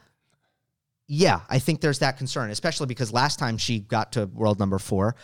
yeah, 1.07 1.41
I 1.49 1.59
think 1.59 1.79
there's 1.81 1.99
that 1.99 2.17
concern, 2.17 2.49
especially 2.51 2.87
because 2.87 3.13
last 3.13 3.39
time 3.39 3.57
she 3.57 3.79
got 3.79 4.11
to 4.13 4.25
world 4.25 4.59
number 4.59 4.77
four, 4.77 5.15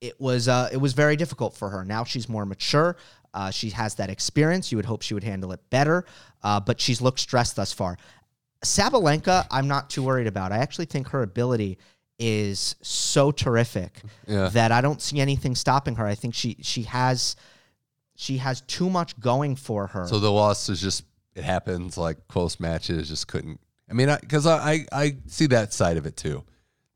it 0.00 0.18
was 0.20 0.48
uh, 0.48 0.68
it 0.72 0.76
was 0.78 0.92
very 0.94 1.16
difficult 1.16 1.54
for 1.54 1.68
her. 1.70 1.84
Now 1.84 2.04
she's 2.04 2.28
more 2.28 2.46
mature. 2.46 2.96
Uh, 3.34 3.50
she 3.50 3.68
has 3.70 3.94
that 3.96 4.08
experience. 4.08 4.72
You 4.72 4.78
would 4.78 4.86
hope 4.86 5.02
she 5.02 5.12
would 5.12 5.24
handle 5.24 5.52
it 5.52 5.60
better, 5.68 6.06
uh, 6.42 6.58
but 6.60 6.80
she's 6.80 7.02
looked 7.02 7.20
stressed 7.20 7.56
thus 7.56 7.72
far. 7.72 7.98
Sabalenka, 8.64 9.46
I'm 9.50 9.68
not 9.68 9.90
too 9.90 10.02
worried 10.02 10.26
about. 10.26 10.52
I 10.52 10.58
actually 10.58 10.86
think 10.86 11.08
her 11.08 11.22
ability 11.22 11.78
is 12.18 12.74
so 12.82 13.30
terrific 13.30 14.00
Yeah. 14.26 14.48
that 14.50 14.72
I 14.72 14.80
don't 14.80 15.00
see 15.02 15.20
anything 15.20 15.54
stopping 15.54 15.96
her. 15.96 16.06
I 16.06 16.14
think 16.14 16.34
she 16.34 16.56
she 16.62 16.82
has 16.84 17.36
she 18.14 18.38
has 18.38 18.62
too 18.62 18.88
much 18.88 19.18
going 19.20 19.56
for 19.56 19.88
her. 19.88 20.06
So 20.06 20.18
the 20.18 20.32
loss 20.32 20.68
is 20.68 20.80
just 20.80 21.04
it 21.34 21.44
happens 21.44 21.98
like 21.98 22.26
close 22.28 22.58
matches 22.58 23.08
just 23.08 23.28
couldn't. 23.28 23.60
I 23.90 23.92
mean, 23.92 24.08
because 24.20 24.46
I, 24.46 24.72
I 24.72 24.86
I 24.92 25.16
see 25.26 25.46
that 25.48 25.72
side 25.72 25.96
of 25.96 26.06
it 26.06 26.16
too. 26.16 26.44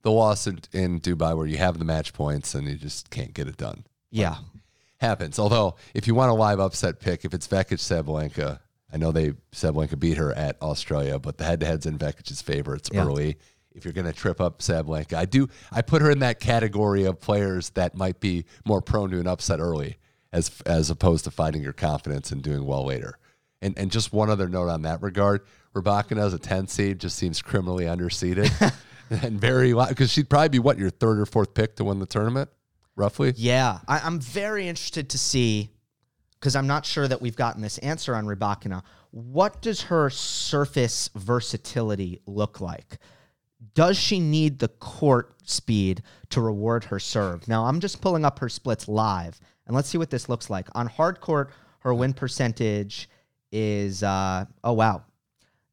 The 0.03 0.11
loss 0.11 0.47
in, 0.47 0.61
in 0.73 0.99
Dubai 1.01 1.37
where 1.37 1.47
you 1.47 1.59
have 1.59 1.79
the 1.79 1.85
match 1.85 2.15
points 2.15 2.55
and 2.55 2.67
you 2.67 2.77
just 2.77 3.11
can't 3.11 3.35
get 3.35 3.47
it 3.49 3.59
done 3.59 3.85
yeah, 4.11 4.37
happens. 4.99 5.39
Although 5.39 5.77
if 5.95 6.07
you 6.07 6.15
want 6.15 6.31
a 6.31 6.35
live 6.35 6.59
upset 6.59 6.99
pick, 7.01 7.25
if 7.25 7.33
it's 7.35 7.47
Vekic 7.47 7.79
Sabalenka, 7.79 8.59
I 8.93 8.97
know 8.97 9.13
they 9.13 9.35
Sabalenka 9.53 9.99
beat 10.01 10.17
her 10.17 10.33
at 10.33 10.61
Australia, 10.63 11.19
but 11.19 11.37
the 11.39 11.45
head 11.45 11.61
to 11.61 11.67
head's 11.67 11.85
in 11.87 11.99
Vekic's 11.99 12.41
favor. 12.43 12.75
It's 12.75 12.89
Yeah. 12.93 13.05
early. 13.05 13.37
If 13.73 13.85
you're 13.85 13.93
going 13.93 14.07
to 14.07 14.13
trip 14.13 14.41
up 14.41 14.59
Sabalenka, 14.59 15.15
I 15.15 15.27
do. 15.27 15.49
I 15.71 15.83
put 15.83 16.03
her 16.03 16.11
in 16.11 16.19
that 16.21 16.41
category 16.41 17.05
of 17.05 17.21
players 17.21 17.71
that 17.71 17.95
might 17.95 18.19
be 18.19 18.45
more 18.67 18.83
prone 18.83 19.11
to 19.11 19.21
an 19.21 19.27
upset 19.27 19.61
early, 19.61 19.97
as 20.33 20.61
as 20.67 20.91
opposed 20.91 21.25
to 21.25 21.31
finding 21.31 21.63
your 21.63 21.73
confidence 21.73 22.33
and 22.33 22.43
doing 22.43 22.67
well 22.67 22.85
later. 22.85 23.19
And 23.63 23.79
and 23.79 23.91
just 23.91 24.13
one 24.13 24.29
other 24.29 24.49
note 24.49 24.69
on 24.69 24.83
that 24.83 25.03
regard: 25.03 25.43
Rybakina 25.75 26.19
as 26.19 26.35
a 26.35 26.39
10 26.39 26.67
seed 26.67 26.99
just 26.99 27.17
seems 27.17 27.41
criminally 27.41 27.85
underseeded 27.85 28.75
and 29.11 29.41
very 29.41 29.73
because 29.73 30.11
she'd 30.11 30.29
probably 30.29 30.49
be 30.49 30.59
what 30.59 30.79
your 30.79 30.91
third 30.91 31.21
or 31.21 31.27
fourth 31.27 31.55
pick 31.55 31.77
to 31.77 31.85
win 31.85 31.99
the 31.99 32.07
tournament, 32.07 32.51
roughly. 32.97 33.33
Yeah, 33.37 33.79
I, 33.87 34.01
I'm 34.01 34.21
very 34.21 34.69
interested 34.69 35.11
to 35.11 35.19
see 35.19 35.71
because 36.39 36.57
I'm 36.57 36.67
not 36.67 36.87
sure 36.87 37.07
that 37.07 37.21
we've 37.21 37.37
gotten 37.37 37.61
this 37.61 37.79
answer 37.79 38.15
on 38.15 38.27
Rybakina. 38.27 38.83
What 39.11 39.61
does 39.61 39.83
her 39.83 40.09
surface 40.11 41.11
versatility 41.15 42.21
look 42.27 42.61
like? 42.61 42.99
Does 43.75 43.99
she 43.99 44.21
need 44.21 44.59
the 44.59 44.69
court 44.69 45.35
speed 45.45 46.03
to 46.31 46.41
reward 46.41 46.85
her 46.85 46.99
serve? 46.99 47.47
Now, 47.49 47.67
I'm 47.67 47.81
just 47.81 48.01
pulling 48.01 48.25
up 48.25 48.39
her 48.39 48.49
splits 48.49 48.89
live, 48.89 49.39
and 49.67 49.77
let's 49.77 49.89
see 49.89 49.99
what 49.99 50.11
this 50.11 50.29
looks 50.29 50.49
like. 50.51 50.69
On 50.75 50.87
hard 50.87 51.21
court, 51.21 51.51
her 51.81 51.95
win 51.95 52.13
percentage 52.13 53.09
is, 53.53 54.03
uh, 54.03 54.45
oh, 54.65 54.73
wow, 54.73 55.05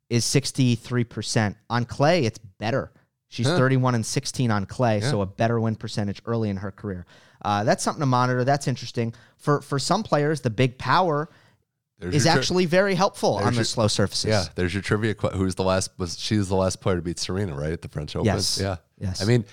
is 0.10 0.26
63%. 0.26 1.56
On 1.70 1.86
clay, 1.86 2.26
it's 2.26 2.38
better. 2.38 2.92
She's 3.30 3.48
31 3.48 3.96
and 3.96 4.06
16 4.06 4.52
on 4.52 4.66
clay, 4.66 5.02
so 5.02 5.22
a 5.22 5.26
better 5.26 5.60
win 5.60 5.76
percentage 5.76 6.22
early 6.26 6.50
in 6.50 6.58
her 6.58 6.72
career. 6.72 7.06
Uh, 7.44 7.64
that's 7.64 7.84
something 7.84 8.00
to 8.00 8.06
monitor. 8.06 8.44
That's 8.44 8.68
interesting. 8.68 9.14
For 9.38 9.62
for 9.62 9.80
some 9.80 10.02
players, 10.02 10.42
the 10.42 10.50
big 10.50 10.78
power 10.78 11.30
There's 12.00 12.16
is 12.16 12.24
tri- 12.24 12.34
actually 12.34 12.66
very 12.66 12.94
helpful 12.96 13.36
on 13.38 13.54
the 13.56 13.66
slow 13.66 13.88
surfaces. 13.88 14.30
Yeah, 14.30 14.44
there's 14.56 14.74
your 14.74 14.84
trivia. 14.84 15.16
que- 15.16 15.32
Who's 15.32 15.56
the 15.56 15.64
last? 15.64 15.92
Was 15.98 16.20
she's 16.20 16.48
the 16.48 16.56
last 16.56 16.80
player 16.80 16.98
to 16.98 17.02
beat 17.02 17.18
Serena, 17.20 17.56
right, 17.56 17.72
at 17.72 17.82
the 17.82 17.88
French 17.90 18.16
Open? 18.16 18.26
Yes. 18.28 18.60
Yeah. 18.62 18.78
Yes. 19.00 19.22
I 19.22 19.26
mean, 19.26 19.46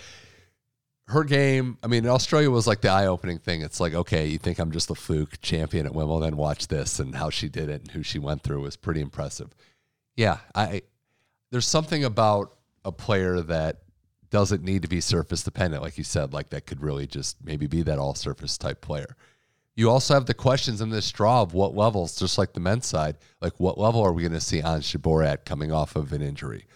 her 1.08 1.24
game. 1.24 1.78
I 1.82 1.86
mean, 1.86 2.06
Australia 2.06 2.50
was 2.50 2.66
like 2.66 2.80
the 2.80 2.88
eye-opening 2.90 3.38
thing. 3.38 3.62
It's 3.62 3.80
like, 3.80 3.94
okay, 3.94 4.26
you 4.26 4.38
think 4.38 4.58
I'm 4.58 4.72
just 4.72 4.90
a 4.90 4.94
fluke 4.94 5.40
champion 5.40 5.86
at 5.86 5.94
Wimbledon? 5.94 6.36
Watch 6.36 6.68
this, 6.68 6.98
and 6.98 7.14
how 7.14 7.30
she 7.30 7.48
did 7.48 7.68
it 7.68 7.82
and 7.82 7.90
who 7.92 8.02
she 8.02 8.18
went 8.18 8.42
through 8.42 8.60
was 8.60 8.76
pretty 8.76 9.00
impressive. 9.00 9.54
Yeah, 10.16 10.38
I. 10.54 10.82
There's 11.50 11.66
something 11.66 12.04
about 12.04 12.52
a 12.84 12.90
player 12.92 13.40
that 13.40 13.82
doesn't 14.30 14.64
need 14.64 14.82
to 14.82 14.88
be 14.88 15.00
surface 15.00 15.42
dependent, 15.44 15.82
like 15.82 15.96
you 15.96 16.02
said, 16.04 16.32
like 16.32 16.50
that 16.50 16.66
could 16.66 16.82
really 16.82 17.06
just 17.06 17.36
maybe 17.44 17.66
be 17.68 17.82
that 17.82 17.98
all 17.98 18.14
surface 18.14 18.58
type 18.58 18.80
player. 18.80 19.16
You 19.76 19.90
also 19.90 20.14
have 20.14 20.26
the 20.26 20.34
questions 20.34 20.80
in 20.80 20.90
this 20.90 21.10
draw 21.10 21.42
of 21.42 21.52
what 21.52 21.74
levels, 21.74 22.16
just 22.16 22.38
like 22.38 22.52
the 22.52 22.60
men's 22.60 22.86
side, 22.86 23.16
like 23.40 23.54
what 23.58 23.76
level 23.76 24.00
are 24.02 24.12
we 24.12 24.22
going 24.22 24.32
to 24.32 24.40
see 24.40 24.62
on 24.62 24.80
Shaborat 24.80 25.44
coming 25.44 25.72
off 25.72 25.96
of 25.96 26.12
an 26.12 26.22
injury? 26.22 26.66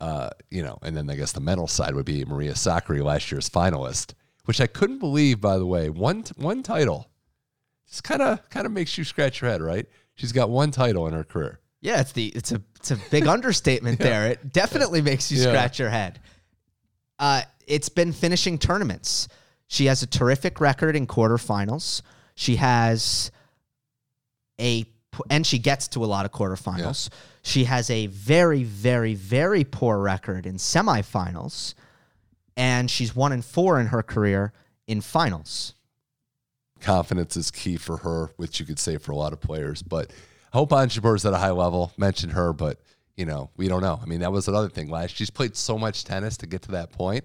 Uh, 0.00 0.30
you 0.50 0.62
know, 0.62 0.78
and 0.82 0.96
then 0.96 1.10
I 1.10 1.16
guess 1.16 1.32
the 1.32 1.40
mental 1.40 1.66
side 1.66 1.94
would 1.94 2.06
be 2.06 2.24
Maria 2.24 2.52
Sakkari, 2.52 3.02
last 3.04 3.30
year's 3.30 3.50
finalist, 3.50 4.14
which 4.44 4.60
I 4.60 4.66
couldn't 4.66 4.98
believe, 4.98 5.40
by 5.40 5.58
the 5.58 5.66
way, 5.66 5.90
one 5.90 6.24
one 6.36 6.62
title. 6.62 7.10
Just 7.88 8.04
kind 8.04 8.22
of 8.22 8.48
kind 8.48 8.64
of 8.64 8.72
makes 8.72 8.96
you 8.96 9.04
scratch 9.04 9.40
your 9.42 9.50
head, 9.50 9.60
right? 9.60 9.86
She's 10.14 10.32
got 10.32 10.50
one 10.50 10.70
title 10.70 11.06
in 11.06 11.14
her 11.14 11.24
career. 11.24 11.58
Yeah, 11.80 12.00
it's 12.00 12.12
the 12.12 12.26
it's 12.28 12.52
a 12.52 12.62
it's 12.76 12.92
a 12.92 12.96
big 13.10 13.26
understatement 13.36 13.98
there. 13.98 14.28
It 14.28 14.52
definitely 14.52 15.02
makes 15.02 15.30
you 15.32 15.38
Yeah. 15.38 15.48
scratch 15.50 15.78
your 15.78 15.90
head. 15.90 16.20
Uh, 17.18 17.42
it's 17.66 17.88
been 17.88 18.12
finishing 18.12 18.56
tournaments. 18.58 19.28
She 19.66 19.86
has 19.86 20.02
a 20.02 20.06
terrific 20.06 20.60
record 20.60 20.96
in 20.96 21.06
quarterfinals. 21.06 22.02
She 22.38 22.54
has 22.54 23.32
a 24.60 24.84
and 25.28 25.44
she 25.44 25.58
gets 25.58 25.88
to 25.88 26.04
a 26.04 26.06
lot 26.06 26.24
of 26.24 26.30
quarterfinals. 26.30 27.08
She 27.42 27.64
has 27.64 27.90
a 27.90 28.06
very 28.06 28.62
very 28.62 29.14
very 29.14 29.64
poor 29.64 29.98
record 29.98 30.46
in 30.46 30.54
semifinals, 30.54 31.74
and 32.56 32.88
she's 32.88 33.16
one 33.16 33.32
and 33.32 33.44
four 33.44 33.80
in 33.80 33.88
her 33.88 34.04
career 34.04 34.52
in 34.86 35.00
finals. 35.00 35.74
confidence 36.80 37.36
is 37.36 37.50
key 37.50 37.76
for 37.76 37.96
her, 37.98 38.30
which 38.36 38.60
you 38.60 38.66
could 38.66 38.78
say 38.78 38.98
for 38.98 39.10
a 39.10 39.16
lot 39.16 39.32
of 39.32 39.40
players. 39.40 39.82
But 39.82 40.12
I 40.52 40.58
hope 40.58 40.72
Ons 40.72 40.94
Jabeur's 40.94 41.26
at 41.26 41.34
a 41.34 41.38
high 41.38 41.50
level. 41.50 41.92
Mention 41.96 42.30
her, 42.30 42.52
but 42.52 42.78
you 43.16 43.26
know, 43.26 43.50
we 43.56 43.66
don't 43.66 43.82
know. 43.82 43.98
I 44.00 44.06
mean, 44.06 44.20
that 44.20 44.30
was 44.30 44.46
another 44.46 44.68
thing 44.68 44.88
last. 44.90 45.16
She's 45.16 45.28
played 45.28 45.56
so 45.56 45.76
much 45.76 46.04
tennis 46.04 46.36
to 46.36 46.46
get 46.46 46.62
to 46.62 46.70
that 46.70 46.92
point, 46.92 47.24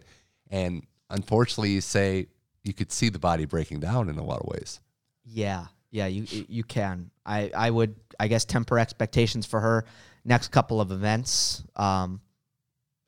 and 0.49 0.88
unfortunately, 1.11 1.69
you 1.69 1.81
say 1.81 2.30
you 2.64 2.73
could 2.73 2.91
see 2.91 3.10
the 3.10 3.19
body 3.19 3.45
breaking 3.45 3.80
down 3.80 4.10
in 4.10 4.18
a 4.18 4.23
lot 4.23 4.40
of 4.40 4.48
ways. 4.48 4.80
Yeah, 5.26 5.66
yeah, 5.91 6.08
you 6.08 6.26
you 6.48 6.64
can. 6.64 7.12
I 7.26 7.52
I 7.56 7.70
would 7.70 7.95
I 8.20 8.28
guess 8.28 8.45
temper 8.45 8.80
expectations 8.80 9.45
for 9.45 9.60
her 9.60 9.86
next 10.26 10.50
couple 10.50 10.82
of 10.82 10.91
events. 10.91 11.64
Um, 11.76 12.22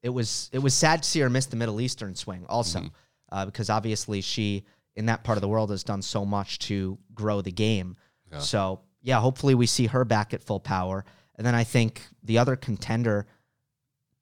it 0.03 0.09
was 0.09 0.49
it 0.53 0.59
was 0.59 0.73
sad 0.73 1.03
to 1.03 1.09
see 1.09 1.19
her 1.21 1.29
miss 1.29 1.47
the 1.47 1.55
Middle 1.55 1.81
Eastern 1.81 2.15
swing 2.15 2.45
also, 2.47 2.79
uh, 3.31 3.45
because 3.45 3.69
obviously 3.69 4.21
she 4.21 4.63
in 4.95 5.07
that 5.07 5.23
part 5.23 5.37
of 5.37 5.41
the 5.41 5.47
world 5.47 5.71
has 5.71 5.83
done 5.83 6.01
so 6.01 6.23
much 6.25 6.59
to 6.59 6.97
grow 7.13 7.41
the 7.41 7.51
game. 7.51 7.95
So 8.39 8.81
yeah, 9.01 9.19
hopefully 9.19 9.55
we 9.55 9.65
see 9.65 9.87
her 9.87 10.05
back 10.05 10.33
at 10.33 10.43
full 10.43 10.59
power, 10.59 11.05
and 11.35 11.45
then 11.45 11.55
I 11.55 11.63
think 11.63 12.01
the 12.23 12.37
other 12.37 12.55
contender 12.55 13.25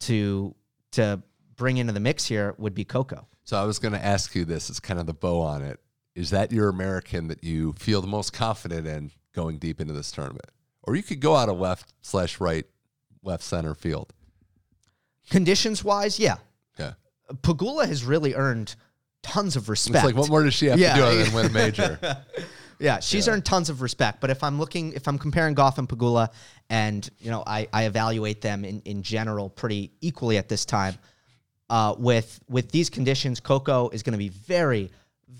to 0.01 0.55
to 0.93 1.21
bring 1.55 1.77
into 1.77 1.93
the 1.93 1.99
mix 1.99 2.25
here 2.25 2.55
would 2.57 2.73
be 2.73 2.85
Coco. 2.85 3.27
So 3.43 3.61
I 3.61 3.65
was 3.65 3.77
going 3.77 3.93
to 3.93 4.03
ask 4.03 4.33
you 4.35 4.45
this 4.45 4.69
as 4.69 4.79
kind 4.79 4.99
of 4.99 5.05
the 5.05 5.13
bow 5.13 5.41
on 5.41 5.63
it. 5.63 5.79
Is 6.15 6.29
that 6.29 6.51
your 6.51 6.69
American 6.69 7.27
that 7.29 7.43
you 7.43 7.73
feel 7.73 8.01
the 8.01 8.07
most 8.07 8.33
confident 8.33 8.85
in 8.87 9.11
going 9.33 9.57
deep 9.57 9.81
into 9.81 9.93
this 9.93 10.11
tournament, 10.11 10.45
or 10.83 10.95
you 10.95 11.01
could 11.03 11.19
go 11.19 11.35
out 11.35 11.49
of 11.49 11.59
left 11.59 11.93
slash 12.01 12.39
right, 12.39 12.65
left 13.23 13.43
center 13.43 13.73
field? 13.73 14.13
Conditions 15.29 15.83
wise, 15.83 16.19
yeah, 16.19 16.35
Okay. 16.79 16.93
Pegula 17.41 17.87
has 17.87 18.03
really 18.03 18.35
earned 18.35 18.75
tons 19.23 19.55
of 19.55 19.69
respect. 19.69 19.95
It's 19.97 20.05
like, 20.05 20.15
what 20.15 20.29
more 20.29 20.43
does 20.43 20.53
she 20.53 20.67
have 20.67 20.77
Yeah. 20.77 20.93
to 20.95 20.99
do 20.99 21.05
other 21.05 21.23
than 21.23 21.33
win 21.33 21.45
a 21.45 21.49
major? 21.49 21.99
Yeah, 22.79 22.99
she's 22.99 23.29
earned 23.29 23.45
tons 23.45 23.69
of 23.69 23.81
respect. 23.81 24.19
But 24.19 24.29
if 24.29 24.43
I'm 24.43 24.59
looking, 24.59 24.91
if 24.91 25.07
I'm 25.07 25.17
comparing 25.17 25.55
Gauff 25.55 25.77
and 25.77 25.87
Pegula, 25.87 26.27
and 26.69 27.07
you 27.19 27.29
know, 27.31 27.41
I, 27.47 27.67
I 27.71 27.85
evaluate 27.85 28.41
them 28.41 28.65
in, 28.65 28.81
in 28.81 29.03
general 29.03 29.49
pretty 29.49 29.91
equally 30.01 30.37
at 30.37 30.49
this 30.49 30.65
time. 30.65 30.95
Uh, 31.69 31.95
with 31.97 32.41
with 32.49 32.71
these 32.71 32.89
conditions, 32.89 33.39
Coco 33.39 33.87
is 33.89 34.03
going 34.03 34.11
to 34.11 34.17
be 34.17 34.27
very, 34.29 34.91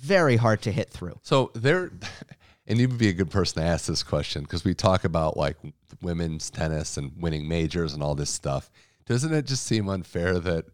very 0.04 0.36
hard 0.36 0.62
to 0.64 0.72
hit 0.72 0.90
through. 0.90 1.18
So 1.22 1.50
there, 1.56 1.92
and 2.68 2.78
you 2.78 2.90
would 2.90 2.98
be 2.98 3.08
a 3.08 3.14
good 3.14 3.32
person 3.32 3.62
to 3.62 3.68
ask 3.68 3.86
this 3.86 4.04
question 4.04 4.44
because 4.44 4.66
we 4.66 4.74
talk 4.74 5.06
about 5.06 5.38
like 5.38 5.58
women's 6.02 6.50
tennis 6.50 6.98
and 6.98 7.14
winning 7.18 7.48
majors 7.48 7.94
and 7.94 8.04
all 8.04 8.14
this 8.14 8.30
stuff. 8.30 8.70
Doesn't 9.06 9.34
it 9.34 9.46
just 9.46 9.66
seem 9.66 9.88
unfair 9.88 10.40
that 10.40 10.66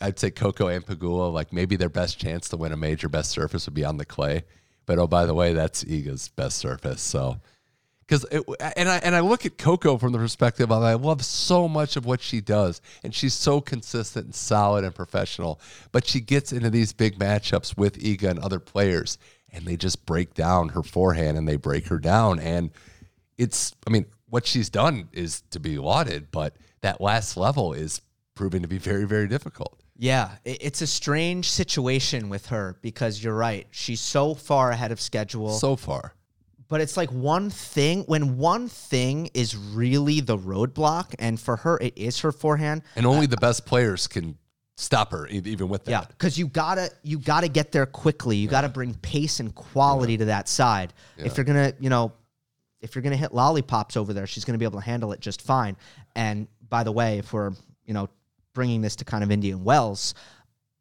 I'd 0.00 0.18
say 0.18 0.30
Coco 0.30 0.68
and 0.68 0.84
Pegula, 0.84 1.32
like 1.32 1.54
maybe 1.54 1.76
their 1.76 1.88
best 1.88 2.18
chance 2.18 2.50
to 2.50 2.58
win 2.58 2.72
a 2.72 2.76
major 2.76 3.08
best 3.08 3.30
surface 3.30 3.66
would 3.66 3.74
be 3.74 3.84
on 3.84 3.96
the 3.96 4.04
clay. 4.04 4.44
But 4.84 4.98
oh, 4.98 5.06
by 5.06 5.24
the 5.24 5.34
way, 5.34 5.54
that's 5.54 5.82
Iga's 5.84 6.28
best 6.28 6.58
surface. 6.58 7.00
So, 7.00 7.40
because 8.06 8.24
and 8.24 8.88
I 8.88 8.98
and 8.98 9.14
I 9.14 9.20
look 9.20 9.46
at 9.46 9.58
Coco 9.58 9.98
from 9.98 10.12
the 10.12 10.18
perspective 10.18 10.70
of 10.70 10.82
I 10.82 10.94
love 10.94 11.24
so 11.24 11.66
much 11.68 11.96
of 11.96 12.06
what 12.06 12.20
she 12.20 12.40
does, 12.40 12.80
and 13.02 13.14
she's 13.14 13.34
so 13.34 13.60
consistent 13.60 14.26
and 14.26 14.34
solid 14.34 14.84
and 14.84 14.94
professional. 14.94 15.60
But 15.92 16.06
she 16.06 16.20
gets 16.20 16.52
into 16.52 16.70
these 16.70 16.92
big 16.92 17.18
matchups 17.18 17.76
with 17.76 17.98
Iga 17.98 18.30
and 18.30 18.38
other 18.38 18.60
players, 18.60 19.18
and 19.52 19.64
they 19.64 19.76
just 19.76 20.06
break 20.06 20.34
down 20.34 20.70
her 20.70 20.82
forehand 20.82 21.36
and 21.38 21.48
they 21.48 21.56
break 21.56 21.88
her 21.88 21.98
down. 21.98 22.38
And 22.38 22.70
it's, 23.38 23.74
I 23.86 23.90
mean, 23.90 24.06
what 24.28 24.46
she's 24.46 24.70
done 24.70 25.08
is 25.12 25.42
to 25.50 25.60
be 25.60 25.78
lauded, 25.78 26.30
but 26.30 26.54
that 26.82 27.00
last 27.00 27.36
level 27.36 27.72
is 27.72 28.02
proving 28.34 28.62
to 28.62 28.68
be 28.68 28.78
very, 28.78 29.06
very 29.06 29.28
difficult. 29.28 29.80
Yeah, 29.98 30.32
it's 30.44 30.82
a 30.82 30.86
strange 30.86 31.50
situation 31.50 32.28
with 32.28 32.46
her 32.46 32.76
because 32.82 33.24
you're 33.24 33.34
right. 33.34 33.66
She's 33.70 34.00
so 34.00 34.34
far 34.34 34.70
ahead 34.70 34.92
of 34.92 35.00
schedule. 35.00 35.50
So 35.52 35.74
far. 35.74 36.12
But 36.68 36.80
it's 36.80 36.96
like 36.96 37.10
one 37.12 37.50
thing, 37.50 38.02
when 38.02 38.38
one 38.38 38.68
thing 38.68 39.30
is 39.34 39.56
really 39.56 40.20
the 40.20 40.36
roadblock, 40.36 41.14
and 41.18 41.38
for 41.38 41.56
her, 41.56 41.78
it 41.80 41.96
is 41.96 42.20
her 42.20 42.32
forehand. 42.32 42.82
And 42.96 43.06
only 43.06 43.26
uh, 43.26 43.30
the 43.30 43.36
best 43.36 43.66
players 43.66 44.08
can 44.08 44.36
stop 44.76 45.12
her 45.12 45.26
even 45.28 45.68
with 45.68 45.84
that. 45.84 45.90
Yeah, 45.90 46.04
because 46.08 46.38
you 46.38 46.48
gotta 46.48 46.90
you 47.02 47.18
gotta 47.18 47.48
get 47.48 47.72
there 47.72 47.86
quickly. 47.86 48.36
You 48.36 48.46
yeah. 48.46 48.50
gotta 48.50 48.68
bring 48.68 48.94
pace 48.94 49.40
and 49.40 49.54
quality 49.54 50.14
yeah. 50.14 50.18
to 50.18 50.24
that 50.26 50.48
side. 50.48 50.92
Yeah. 51.16 51.26
If 51.26 51.36
you're 51.36 51.44
gonna, 51.44 51.72
you 51.78 51.90
know, 51.90 52.12
if 52.80 52.94
you're 52.94 53.02
gonna 53.02 53.16
hit 53.16 53.32
lollipops 53.32 53.96
over 53.96 54.12
there, 54.12 54.26
she's 54.26 54.44
gonna 54.44 54.58
be 54.58 54.64
able 54.64 54.80
to 54.80 54.84
handle 54.84 55.12
it 55.12 55.20
just 55.20 55.42
fine. 55.42 55.76
And 56.14 56.48
by 56.68 56.82
the 56.84 56.92
way, 56.92 57.18
if 57.18 57.32
we're 57.32 57.52
you 57.84 57.94
know 57.94 58.08
bringing 58.54 58.80
this 58.80 58.96
to 58.96 59.04
kind 59.04 59.22
of 59.22 59.30
Indian 59.30 59.62
Wells, 59.64 60.14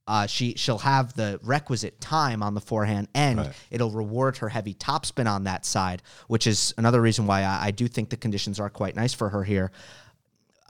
uh, 0.07 0.27
she 0.27 0.53
she'll 0.55 0.77
have 0.77 1.13
the 1.13 1.39
requisite 1.43 1.99
time 1.99 2.43
on 2.43 2.53
the 2.53 2.61
forehand 2.61 3.07
and 3.15 3.39
right. 3.39 3.53
it'll 3.71 3.91
reward 3.91 4.37
her 4.37 4.49
heavy 4.49 4.73
topspin 4.75 5.29
on 5.29 5.45
that 5.45 5.65
side, 5.65 6.03
which 6.27 6.45
is 6.45 6.73
another 6.77 7.01
reason 7.01 7.25
why 7.25 7.41
I, 7.41 7.67
I 7.67 7.71
do 7.71 7.87
think 7.87 8.09
the 8.09 8.17
conditions 8.17 8.59
are 8.59 8.69
quite 8.69 8.95
nice 8.95 9.13
for 9.13 9.29
her 9.29 9.43
here. 9.43 9.71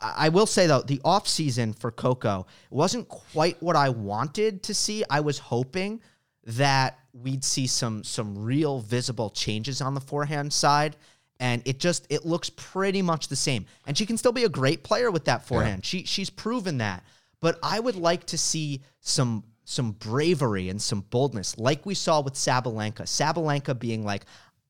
I 0.01 0.29
will 0.29 0.45
say 0.45 0.67
though, 0.67 0.81
the 0.81 1.01
off 1.03 1.27
season 1.27 1.73
for 1.73 1.91
Coco 1.91 2.47
wasn't 2.69 3.07
quite 3.09 3.61
what 3.61 3.75
I 3.75 3.89
wanted 3.89 4.63
to 4.63 4.73
see. 4.73 5.03
I 5.09 5.19
was 5.21 5.39
hoping 5.39 6.01
that 6.45 6.99
we'd 7.13 7.43
see 7.43 7.67
some 7.67 8.03
some 8.03 8.37
real 8.37 8.79
visible 8.79 9.29
changes 9.29 9.81
on 9.81 9.95
the 9.95 10.01
forehand 10.01 10.53
side 10.53 10.95
and 11.39 11.61
it 11.65 11.79
just 11.79 12.07
it 12.09 12.25
looks 12.25 12.49
pretty 12.49 13.01
much 13.01 13.27
the 13.27 13.35
same. 13.35 13.65
And 13.85 13.97
she 13.97 14.05
can 14.05 14.17
still 14.17 14.31
be 14.31 14.45
a 14.45 14.49
great 14.49 14.83
player 14.83 15.11
with 15.11 15.25
that 15.25 15.45
forehand. 15.45 15.83
Yeah. 15.83 15.87
She 15.87 16.03
she's 16.05 16.29
proven 16.29 16.77
that. 16.77 17.03
But 17.39 17.59
I 17.61 17.79
would 17.79 17.95
like 17.95 18.25
to 18.25 18.37
see 18.37 18.81
some 19.01 19.43
some 19.67 19.93
bravery 19.93 20.69
and 20.69 20.79
some 20.79 21.01
boldness, 21.09 21.57
like 21.57 21.85
we 21.85 21.95
saw 21.95 22.21
with 22.21 22.35
Sabalenka. 22.35 23.01
Sabalenka 23.01 23.77
being 23.77 24.05
like, 24.05 24.25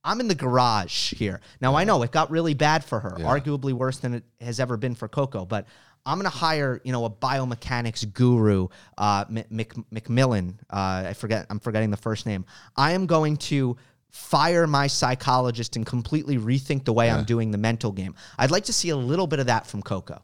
I'm 0.06 0.22
in 0.22 0.28
the 0.28 0.36
garage 0.36 1.14
here. 1.14 1.42
Now 1.60 1.76
I 1.76 1.84
know 1.84 2.02
it 2.04 2.12
got 2.12 2.32
really 2.32 2.54
bad 2.54 2.84
for 2.84 3.00
her, 3.02 3.16
yeah. 3.20 3.26
arguably 3.26 3.74
worse 3.74 3.98
than 3.98 4.14
it 4.14 4.24
has 4.40 4.60
ever 4.60 4.78
been 4.78 4.96
for 4.96 5.08
Coco, 5.08 5.46
but 5.46 5.68
I'm 6.06 6.20
going 6.20 6.32
to 6.32 6.38
hire, 6.38 6.80
you 6.84 6.92
know, 6.92 7.06
a 7.06 7.10
biomechanics 7.10 8.14
guru, 8.14 8.68
uh, 8.98 9.26
MacMillan. 9.26 10.54
Uh, 10.70 11.06
I 11.08 11.14
forget, 11.14 11.48
I'm 11.50 11.60
forgetting 11.60 11.90
the 11.90 11.98
first 11.98 12.28
name. 12.28 12.46
I 12.78 12.92
am 12.92 13.08
going 13.08 13.38
to 13.38 13.76
fire 14.12 14.68
my 14.68 14.88
psychologist 14.88 15.76
and 15.76 15.86
completely 15.86 16.38
rethink 16.38 16.86
the 16.86 16.94
way 16.94 17.08
yeah. 17.08 17.18
I'm 17.18 17.26
doing 17.26 17.50
the 17.50 17.58
mental 17.58 17.92
game. 17.92 18.14
I'd 18.38 18.52
like 18.52 18.66
to 18.66 18.74
see 18.74 18.90
a 18.90 18.96
little 18.96 19.26
bit 19.26 19.40
of 19.40 19.48
that 19.48 19.66
from 19.66 19.82
Coco. 19.82 20.22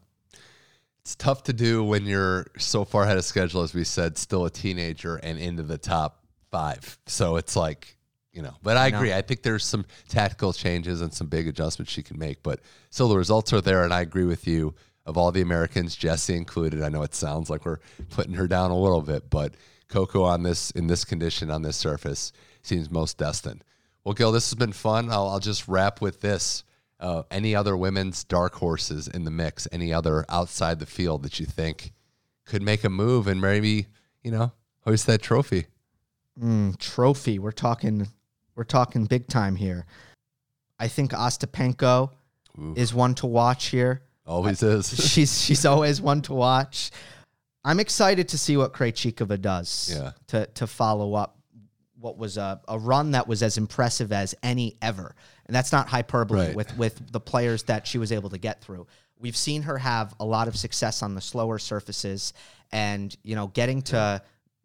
It's 1.04 1.16
tough 1.16 1.42
to 1.44 1.52
do 1.52 1.82
when 1.82 2.06
you're 2.06 2.46
so 2.58 2.84
far 2.84 3.02
ahead 3.02 3.16
of 3.16 3.24
schedule, 3.24 3.62
as 3.62 3.74
we 3.74 3.82
said, 3.82 4.16
still 4.16 4.44
a 4.44 4.50
teenager 4.50 5.16
and 5.16 5.38
into 5.38 5.64
the 5.64 5.78
top 5.78 6.24
five. 6.50 6.98
So 7.06 7.36
it's 7.36 7.56
like, 7.56 7.96
you 8.32 8.40
know, 8.40 8.54
but 8.62 8.76
I, 8.76 8.84
I 8.84 8.86
agree. 8.86 9.12
I 9.12 9.20
think 9.20 9.42
there's 9.42 9.64
some 9.64 9.84
tactical 10.08 10.52
changes 10.52 11.00
and 11.00 11.12
some 11.12 11.26
big 11.26 11.48
adjustments 11.48 11.90
she 11.90 12.04
can 12.04 12.18
make, 12.18 12.42
but 12.44 12.60
still 12.90 13.08
the 13.08 13.16
results 13.16 13.52
are 13.52 13.60
there. 13.60 13.82
And 13.82 13.92
I 13.92 14.00
agree 14.00 14.24
with 14.24 14.46
you. 14.46 14.74
Of 15.04 15.18
all 15.18 15.32
the 15.32 15.40
Americans, 15.40 15.96
Jesse 15.96 16.36
included, 16.36 16.80
I 16.80 16.88
know 16.88 17.02
it 17.02 17.12
sounds 17.12 17.50
like 17.50 17.64
we're 17.64 17.80
putting 18.10 18.34
her 18.34 18.46
down 18.46 18.70
a 18.70 18.78
little 18.78 19.00
bit, 19.00 19.28
but 19.28 19.54
Coco 19.88 20.22
on 20.22 20.44
this 20.44 20.70
in 20.70 20.86
this 20.86 21.04
condition 21.04 21.50
on 21.50 21.62
this 21.62 21.76
surface 21.76 22.32
seems 22.62 22.88
most 22.88 23.18
destined. 23.18 23.64
Well, 24.04 24.14
Gil, 24.14 24.30
this 24.30 24.48
has 24.50 24.54
been 24.54 24.72
fun. 24.72 25.10
I'll, 25.10 25.26
I'll 25.26 25.40
just 25.40 25.66
wrap 25.66 26.00
with 26.00 26.20
this. 26.20 26.62
Uh, 27.02 27.24
any 27.32 27.54
other 27.54 27.76
women's 27.76 28.22
dark 28.22 28.54
horses 28.54 29.08
in 29.08 29.24
the 29.24 29.30
mix? 29.30 29.66
Any 29.72 29.92
other 29.92 30.24
outside 30.28 30.78
the 30.78 30.86
field 30.86 31.24
that 31.24 31.40
you 31.40 31.46
think 31.46 31.92
could 32.46 32.62
make 32.62 32.84
a 32.84 32.88
move 32.88 33.26
and 33.26 33.40
maybe 33.40 33.86
you 34.22 34.30
know 34.30 34.52
hoist 34.84 35.06
that 35.08 35.20
trophy? 35.20 35.66
Mm, 36.40 36.78
trophy. 36.78 37.38
We're 37.38 37.50
talking. 37.50 38.08
We're 38.54 38.64
talking 38.64 39.06
big 39.06 39.26
time 39.26 39.56
here. 39.56 39.84
I 40.78 40.88
think 40.88 41.12
Ostapenko 41.12 42.10
Ooh. 42.58 42.74
is 42.76 42.94
one 42.94 43.14
to 43.16 43.26
watch 43.26 43.66
here. 43.66 44.02
Always 44.26 44.62
is. 44.62 44.88
she's 45.10 45.42
she's 45.42 45.66
always 45.66 46.00
one 46.00 46.22
to 46.22 46.34
watch. 46.34 46.90
I'm 47.64 47.80
excited 47.80 48.28
to 48.28 48.38
see 48.38 48.56
what 48.56 48.72
Krejcikova 48.72 49.40
does. 49.40 49.92
Yeah. 49.94 50.12
To 50.28 50.46
to 50.46 50.66
follow 50.66 51.14
up 51.14 51.38
what 51.98 52.18
was 52.18 52.36
a, 52.36 52.60
a 52.68 52.78
run 52.78 53.12
that 53.12 53.26
was 53.28 53.42
as 53.42 53.58
impressive 53.58 54.12
as 54.12 54.34
any 54.42 54.76
ever. 54.82 55.14
And 55.46 55.54
that's 55.54 55.72
not 55.72 55.88
hyperbole 55.88 56.46
right. 56.46 56.56
with, 56.56 56.76
with 56.76 57.12
the 57.12 57.20
players 57.20 57.64
that 57.64 57.86
she 57.86 57.98
was 57.98 58.12
able 58.12 58.30
to 58.30 58.38
get 58.38 58.60
through. 58.60 58.86
We've 59.18 59.36
seen 59.36 59.62
her 59.62 59.78
have 59.78 60.14
a 60.18 60.24
lot 60.24 60.48
of 60.48 60.56
success 60.56 61.02
on 61.02 61.14
the 61.14 61.20
slower 61.20 61.58
surfaces 61.58 62.32
and, 62.72 63.16
you 63.22 63.36
know, 63.36 63.48
getting 63.48 63.82
to 63.82 64.22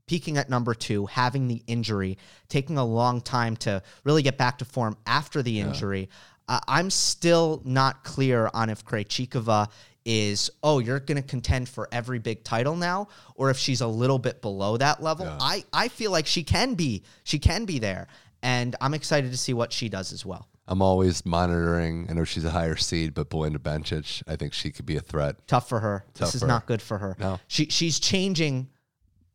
peaking 0.07 0.37
at 0.37 0.49
number 0.49 0.73
two, 0.73 1.05
having 1.05 1.47
the 1.47 1.61
injury, 1.67 2.17
taking 2.47 2.77
a 2.77 2.85
long 2.85 3.21
time 3.21 3.55
to 3.57 3.83
really 4.03 4.23
get 4.23 4.37
back 4.37 4.57
to 4.59 4.65
form 4.65 4.97
after 5.05 5.43
the 5.43 5.59
injury. 5.59 6.09
Yeah. 6.49 6.55
Uh, 6.55 6.59
I'm 6.67 6.89
still 6.89 7.61
not 7.65 8.03
clear 8.03 8.49
on 8.53 8.69
if 8.69 8.85
Krejcikova 8.85 9.69
is 10.07 10.49
oh 10.63 10.79
you're 10.79 11.01
going 11.01 11.21
to 11.21 11.27
contend 11.27 11.67
for 11.67 11.89
every 11.91 12.17
big 12.17 12.41
title 12.41 12.77
now 12.77 13.09
or 13.35 13.49
if 13.49 13.57
she's 13.57 13.81
a 13.81 13.87
little 13.87 14.17
bit 14.17 14.41
below 14.41 14.77
that 14.77 15.03
level 15.03 15.25
yeah. 15.25 15.37
i 15.41 15.61
i 15.73 15.89
feel 15.89 16.11
like 16.11 16.25
she 16.25 16.43
can 16.43 16.75
be 16.75 17.03
she 17.25 17.37
can 17.37 17.65
be 17.65 17.77
there 17.77 18.07
and 18.41 18.73
i'm 18.79 18.93
excited 18.93 19.31
to 19.31 19.37
see 19.37 19.53
what 19.53 19.73
she 19.73 19.89
does 19.89 20.13
as 20.13 20.25
well 20.25 20.47
i'm 20.68 20.81
always 20.81 21.26
monitoring 21.26 22.07
i 22.10 22.14
know 22.14 22.23
she's 22.23 22.45
a 22.45 22.52
higher 22.52 22.76
seed 22.76 23.14
but 23.14 23.30
belinda 23.30 23.60
bencic 23.60 24.22
i 24.27 24.35
think 24.35 24.53
she 24.53 24.72
could 24.72 24.85
be 24.85 24.98
a 24.98 25.02
threat 25.02 25.35
tough 25.48 25.68
for 25.68 25.80
her 25.80 26.06
tough 26.14 26.31
this 26.31 26.35
is 26.35 26.44
not 26.44 26.65
good 26.65 26.81
for 26.81 26.98
her 26.98 27.15
no. 27.19 27.39
she 27.48 27.65
she's 27.65 27.99
changing 27.99 28.68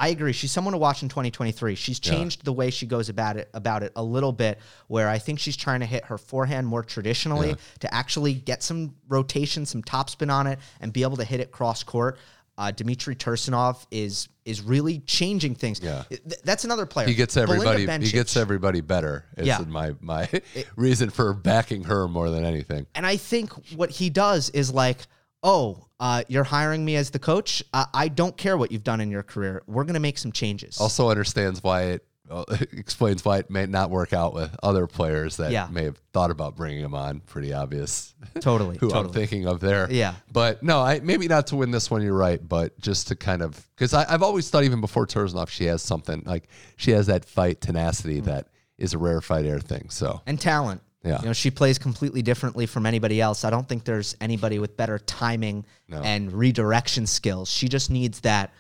I 0.03 0.09
agree. 0.09 0.33
She's 0.33 0.51
someone 0.51 0.73
to 0.73 0.79
watch 0.79 1.05
in 1.05 1.09
2023. 1.09 1.77
She's 1.77 2.01
changed 2.01 2.41
yeah. 2.41 2.47
the 2.47 2.53
way 2.53 2.71
she 2.71 2.87
goes 2.87 3.09
about 3.09 3.37
it 3.37 3.49
about 3.55 3.85
it 3.85 3.93
a 3.95 4.03
little 4.03 4.33
bit, 4.33 4.59
where 4.89 5.09
I 5.09 5.19
think 5.19 5.39
she's 5.39 5.57
trying 5.57 5.79
to 5.79 5.87
hit 5.87 6.07
her 6.07 6.19
forehand 6.19 6.67
more 6.67 6.83
traditionally 6.83 7.51
yeah. 7.51 7.55
to 7.81 7.95
actually 7.95 8.35
get 8.35 8.65
some 8.65 8.97
rotation, 9.09 9.65
some 9.65 9.81
topspin 9.81 10.29
on 10.29 10.49
it, 10.49 10.59
and 10.81 10.93
be 10.93 11.03
able 11.03 11.19
to 11.19 11.25
hit 11.25 11.39
it 11.39 11.53
cross 11.53 11.85
court. 11.85 12.19
Uh, 12.63 12.71
Dmitry 12.71 13.17
Tursunov 13.17 13.85
is 13.91 14.29
is 14.45 14.63
really 14.63 15.01
changing 15.01 15.57
things. 15.57 15.81
Yeah, 15.83 16.05
Th- 16.09 16.23
that's 16.45 16.65
another 16.65 16.87
player. 16.87 17.09
He 17.09 17.15
gets 17.15 17.37
everybody. 17.37 17.87
He 18.05 18.13
gets 18.13 18.37
everybody 18.37 18.81
better. 18.81 19.25
Is 19.37 19.49
yeah. 19.49 19.59
my 19.67 19.97
my 20.01 20.29
it, 20.55 20.69
reason 20.77 21.11
for 21.11 21.35
backing 21.35 21.83
her 21.85 22.07
more 22.07 22.31
than 22.31 22.45
anything. 22.45 22.87
And 22.95 23.05
I 23.05 23.17
think 23.17 23.53
what 23.75 23.91
he 23.91 24.11
does 24.11 24.51
is 24.51 24.73
like 24.73 24.99
oh, 25.43 25.89
uh, 25.99 26.23
you're 26.29 26.45
hiring 26.45 26.85
me 26.85 26.95
as 26.95 27.11
the 27.11 27.19
coach. 27.19 27.65
I, 27.75 27.87
I 27.93 28.09
don't 28.09 28.37
care 28.37 28.57
what 28.57 28.71
you've 28.71 28.85
done 28.85 29.01
in 29.01 29.11
your 29.11 29.25
career. 29.25 29.65
We're 29.67 29.83
going 29.83 29.95
to 29.95 30.01
make 30.01 30.17
some 30.17 30.31
changes. 30.31 30.81
Also 30.81 31.11
understands 31.11 31.65
why 31.65 31.83
it 31.83 32.07
well, 32.33 32.47
explains 32.73 33.25
why 33.25 33.39
it 33.39 33.51
may 33.51 33.67
not 33.67 33.91
work 33.91 34.13
out 34.13 34.35
with 34.35 34.57
other 34.63 34.87
players 34.87 35.37
that 35.37 35.53
yeah. 35.53 35.69
may 35.71 35.85
have 35.85 35.99
thought 36.13 36.31
about 36.31 36.57
bringing 36.57 36.83
him 36.83 36.95
on. 36.95 37.21
Pretty 37.21 37.53
obvious. 37.53 38.15
Totally. 38.41 38.79
who 38.79 38.89
totally. 38.89 39.07
I'm 39.07 39.13
thinking 39.13 39.47
of 39.47 39.61
there. 39.61 39.87
Yeah. 39.91 40.15
But 40.33 40.63
no, 40.63 40.81
I 40.81 41.01
maybe 41.01 41.29
not 41.29 41.49
to 41.49 41.57
win 41.57 41.71
this 41.71 41.91
one. 41.91 42.03
You're 42.03 42.17
right, 42.17 42.41
but 42.47 42.79
just 42.79 43.09
to 43.09 43.17
kind 43.17 43.43
of 43.43 43.67
because 43.75 43.93
I've 43.93 44.23
always 44.23 44.49
thought 44.49 44.65
even 44.65 44.81
before 44.81 45.07
Tursunov, 45.07 45.49
she 45.49 45.65
has 45.67 45.83
something 45.83 46.23
like 46.25 46.49
she 46.77 46.93
has 46.93 47.07
that 47.07 47.25
fight 47.25 47.61
tenacity 47.61 48.21
mm. 48.21 48.25
that 48.25 48.49
is 48.79 48.95
a 48.95 48.99
rarefied 48.99 49.45
air 49.45 49.61
thing. 49.61 49.91
So 49.91 50.23
and 50.27 50.41
talent. 50.41 50.81
Yeah. 51.05 51.21
You 51.21 51.27
know, 51.27 51.33
she 51.33 51.51
plays 51.51 51.79
completely 51.79 52.23
differently 52.23 52.67
from 52.67 52.87
anybody 52.87 53.21
else. 53.21 53.45
I 53.45 53.51
don't 53.51 53.69
think 53.69 53.85
there's 53.85 54.17
anybody 54.21 54.61
with 54.61 54.77
better 54.77 55.01
timing 55.01 55.67
no. 55.89 56.01
and 56.01 56.33
redirection 56.33 57.09
skills. 57.09 57.51
She 57.51 57.69
just 57.69 57.91
needs 57.91 58.21
that. 58.21 58.53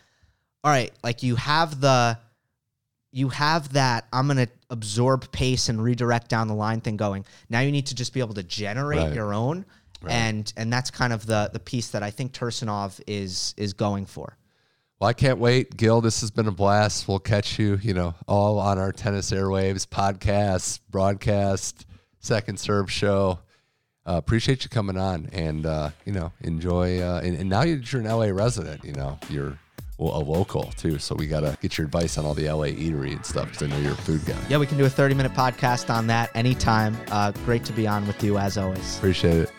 All 0.64 0.70
right, 0.70 0.92
like 1.04 1.22
you 1.22 1.36
have 1.36 1.80
the 1.80 2.18
you 3.12 3.28
have 3.28 3.74
that 3.74 4.08
I'm 4.12 4.26
going 4.26 4.38
to 4.38 4.52
absorb 4.70 5.30
pace 5.30 5.68
and 5.68 5.82
redirect 5.82 6.28
down 6.28 6.48
the 6.48 6.54
line 6.54 6.80
thing 6.80 6.96
going. 6.96 7.24
Now 7.48 7.60
you 7.60 7.70
need 7.70 7.86
to 7.86 7.94
just 7.94 8.12
be 8.14 8.20
able 8.20 8.34
to 8.34 8.42
generate 8.42 9.00
right. 9.00 9.14
your 9.14 9.34
own. 9.34 9.66
Right. 10.00 10.12
And 10.12 10.52
and 10.56 10.72
that's 10.72 10.90
kind 10.90 11.12
of 11.12 11.26
the 11.26 11.50
the 11.52 11.60
piece 11.60 11.90
that 11.90 12.02
I 12.02 12.10
think 12.10 12.32
Tursunov 12.32 13.00
is 13.06 13.54
is 13.56 13.72
going 13.72 14.06
for. 14.06 14.36
Well, 14.98 15.08
I 15.08 15.12
can't 15.12 15.38
wait, 15.38 15.76
Gil. 15.76 16.00
This 16.00 16.20
has 16.20 16.30
been 16.30 16.46
a 16.46 16.52
blast. 16.52 17.08
We'll 17.08 17.18
catch 17.18 17.58
you, 17.58 17.78
you 17.82 17.92
know, 17.92 18.14
all 18.28 18.58
on 18.58 18.78
our 18.78 18.92
tennis 18.92 19.30
airwaves, 19.30 19.86
podcasts, 19.86 20.80
broadcast 20.90 21.86
Second 22.20 22.58
Serve 22.58 22.90
Show. 22.90 23.40
Uh, 24.04 24.14
appreciate 24.14 24.64
you 24.64 24.70
coming 24.70 24.96
on 24.96 25.28
and 25.32 25.66
uh, 25.66 25.90
you 26.04 26.12
know 26.12 26.32
enjoy. 26.40 27.00
Uh, 27.00 27.20
and, 27.22 27.36
and, 27.36 27.48
now 27.48 27.62
you're 27.62 28.00
an 28.00 28.04
LA 28.04 28.26
resident. 28.26 28.84
You 28.84 28.92
know 28.92 29.18
you're 29.28 29.58
a 30.10 30.18
local 30.18 30.64
too. 30.76 30.98
So 30.98 31.14
we 31.14 31.26
got 31.26 31.40
to 31.40 31.56
get 31.60 31.78
your 31.78 31.84
advice 31.86 32.18
on 32.18 32.24
all 32.24 32.34
the 32.34 32.48
LA 32.48 32.66
eatery 32.66 33.12
and 33.12 33.24
stuff 33.24 33.46
because 33.46 33.62
I 33.62 33.66
know 33.66 33.78
you're 33.78 33.92
a 33.92 33.96
food 33.96 34.24
guy. 34.24 34.36
Yeah, 34.48 34.58
we 34.58 34.66
can 34.66 34.78
do 34.78 34.84
a 34.84 34.90
30 34.90 35.14
minute 35.14 35.32
podcast 35.32 35.92
on 35.92 36.06
that 36.08 36.30
anytime. 36.34 36.96
Uh, 37.10 37.32
great 37.44 37.64
to 37.64 37.72
be 37.72 37.86
on 37.86 38.06
with 38.06 38.22
you 38.22 38.38
as 38.38 38.58
always. 38.58 38.98
Appreciate 38.98 39.36
it. 39.36 39.52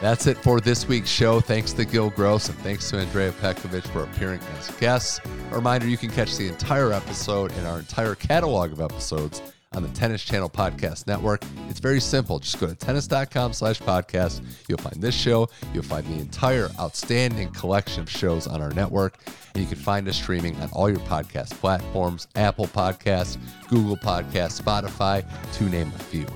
That's 0.00 0.26
it 0.26 0.38
for 0.38 0.60
this 0.60 0.88
week's 0.88 1.10
show. 1.10 1.40
Thanks 1.40 1.74
to 1.74 1.84
Gil 1.84 2.08
Gross 2.08 2.48
and 2.48 2.56
thanks 2.60 2.88
to 2.88 2.96
Andrea 2.96 3.32
Petkovic 3.32 3.82
for 3.88 4.04
appearing 4.04 4.40
as 4.58 4.70
guests. 4.76 5.20
A 5.50 5.54
reminder 5.54 5.86
you 5.86 5.98
can 5.98 6.10
catch 6.10 6.38
the 6.38 6.48
entire 6.48 6.90
episode 6.92 7.52
and 7.52 7.66
our 7.66 7.78
entire 7.78 8.14
catalog 8.14 8.72
of 8.72 8.80
episodes 8.80 9.42
on 9.72 9.84
the 9.84 9.88
Tennis 9.90 10.24
Channel 10.24 10.50
Podcast 10.50 11.06
Network. 11.06 11.44
It's 11.68 11.78
very 11.78 12.00
simple. 12.00 12.40
Just 12.40 12.58
go 12.58 12.66
to 12.66 12.74
tennis.com 12.74 13.52
slash 13.52 13.78
podcast. 13.78 14.40
You'll 14.68 14.78
find 14.78 15.00
this 15.00 15.14
show. 15.14 15.48
You'll 15.72 15.84
find 15.84 16.04
the 16.06 16.20
entire 16.20 16.70
outstanding 16.80 17.50
collection 17.50 18.02
of 18.02 18.10
shows 18.10 18.48
on 18.48 18.60
our 18.60 18.72
network. 18.72 19.18
And 19.54 19.62
you 19.62 19.68
can 19.68 19.78
find 19.78 20.08
us 20.08 20.16
streaming 20.16 20.56
on 20.56 20.70
all 20.72 20.90
your 20.90 20.98
podcast 21.00 21.50
platforms 21.50 22.26
Apple 22.34 22.66
Podcasts, 22.66 23.38
Google 23.68 23.96
Podcasts, 23.96 24.60
Spotify, 24.60 25.24
to 25.58 25.64
name 25.68 25.92
a 25.94 25.98
few. 26.00 26.26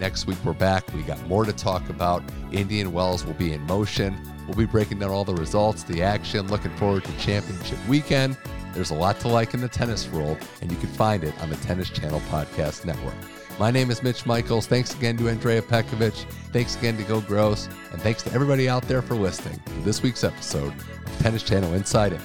Next 0.00 0.26
week, 0.26 0.38
we're 0.44 0.54
back. 0.54 0.92
We 0.92 1.02
got 1.02 1.24
more 1.28 1.44
to 1.44 1.52
talk 1.52 1.88
about. 1.90 2.24
Indian 2.50 2.92
Wells 2.92 3.24
will 3.24 3.34
be 3.34 3.52
in 3.52 3.60
motion. 3.62 4.18
We'll 4.48 4.56
be 4.56 4.66
breaking 4.66 4.98
down 4.98 5.10
all 5.10 5.24
the 5.24 5.34
results, 5.34 5.84
the 5.84 6.02
action. 6.02 6.48
Looking 6.48 6.74
forward 6.76 7.04
to 7.04 7.18
championship 7.18 7.78
weekend. 7.86 8.36
There's 8.72 8.90
a 8.90 8.94
lot 8.94 9.18
to 9.20 9.28
like 9.28 9.54
in 9.54 9.60
the 9.60 9.68
tennis 9.68 10.08
world, 10.08 10.38
and 10.60 10.70
you 10.70 10.76
can 10.78 10.88
find 10.88 11.24
it 11.24 11.38
on 11.42 11.50
the 11.50 11.56
Tennis 11.56 11.90
Channel 11.90 12.20
Podcast 12.30 12.84
Network. 12.84 13.14
My 13.58 13.70
name 13.70 13.90
is 13.90 14.02
Mitch 14.02 14.24
Michaels. 14.24 14.66
Thanks 14.66 14.94
again 14.94 15.16
to 15.18 15.28
Andrea 15.28 15.60
Petkovic. 15.60 16.24
Thanks 16.52 16.76
again 16.76 16.96
to 16.96 17.02
Gil 17.02 17.20
Gross. 17.20 17.68
And 17.92 18.00
thanks 18.00 18.22
to 18.22 18.32
everybody 18.32 18.68
out 18.68 18.84
there 18.84 19.02
for 19.02 19.14
listening 19.14 19.60
to 19.66 19.72
this 19.80 20.02
week's 20.02 20.24
episode 20.24 20.72
of 20.72 21.18
Tennis 21.18 21.42
Channel 21.42 21.74
Inside. 21.74 22.18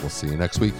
We'll 0.00 0.10
see 0.10 0.26
you 0.26 0.36
next 0.36 0.58
week. 0.58 0.74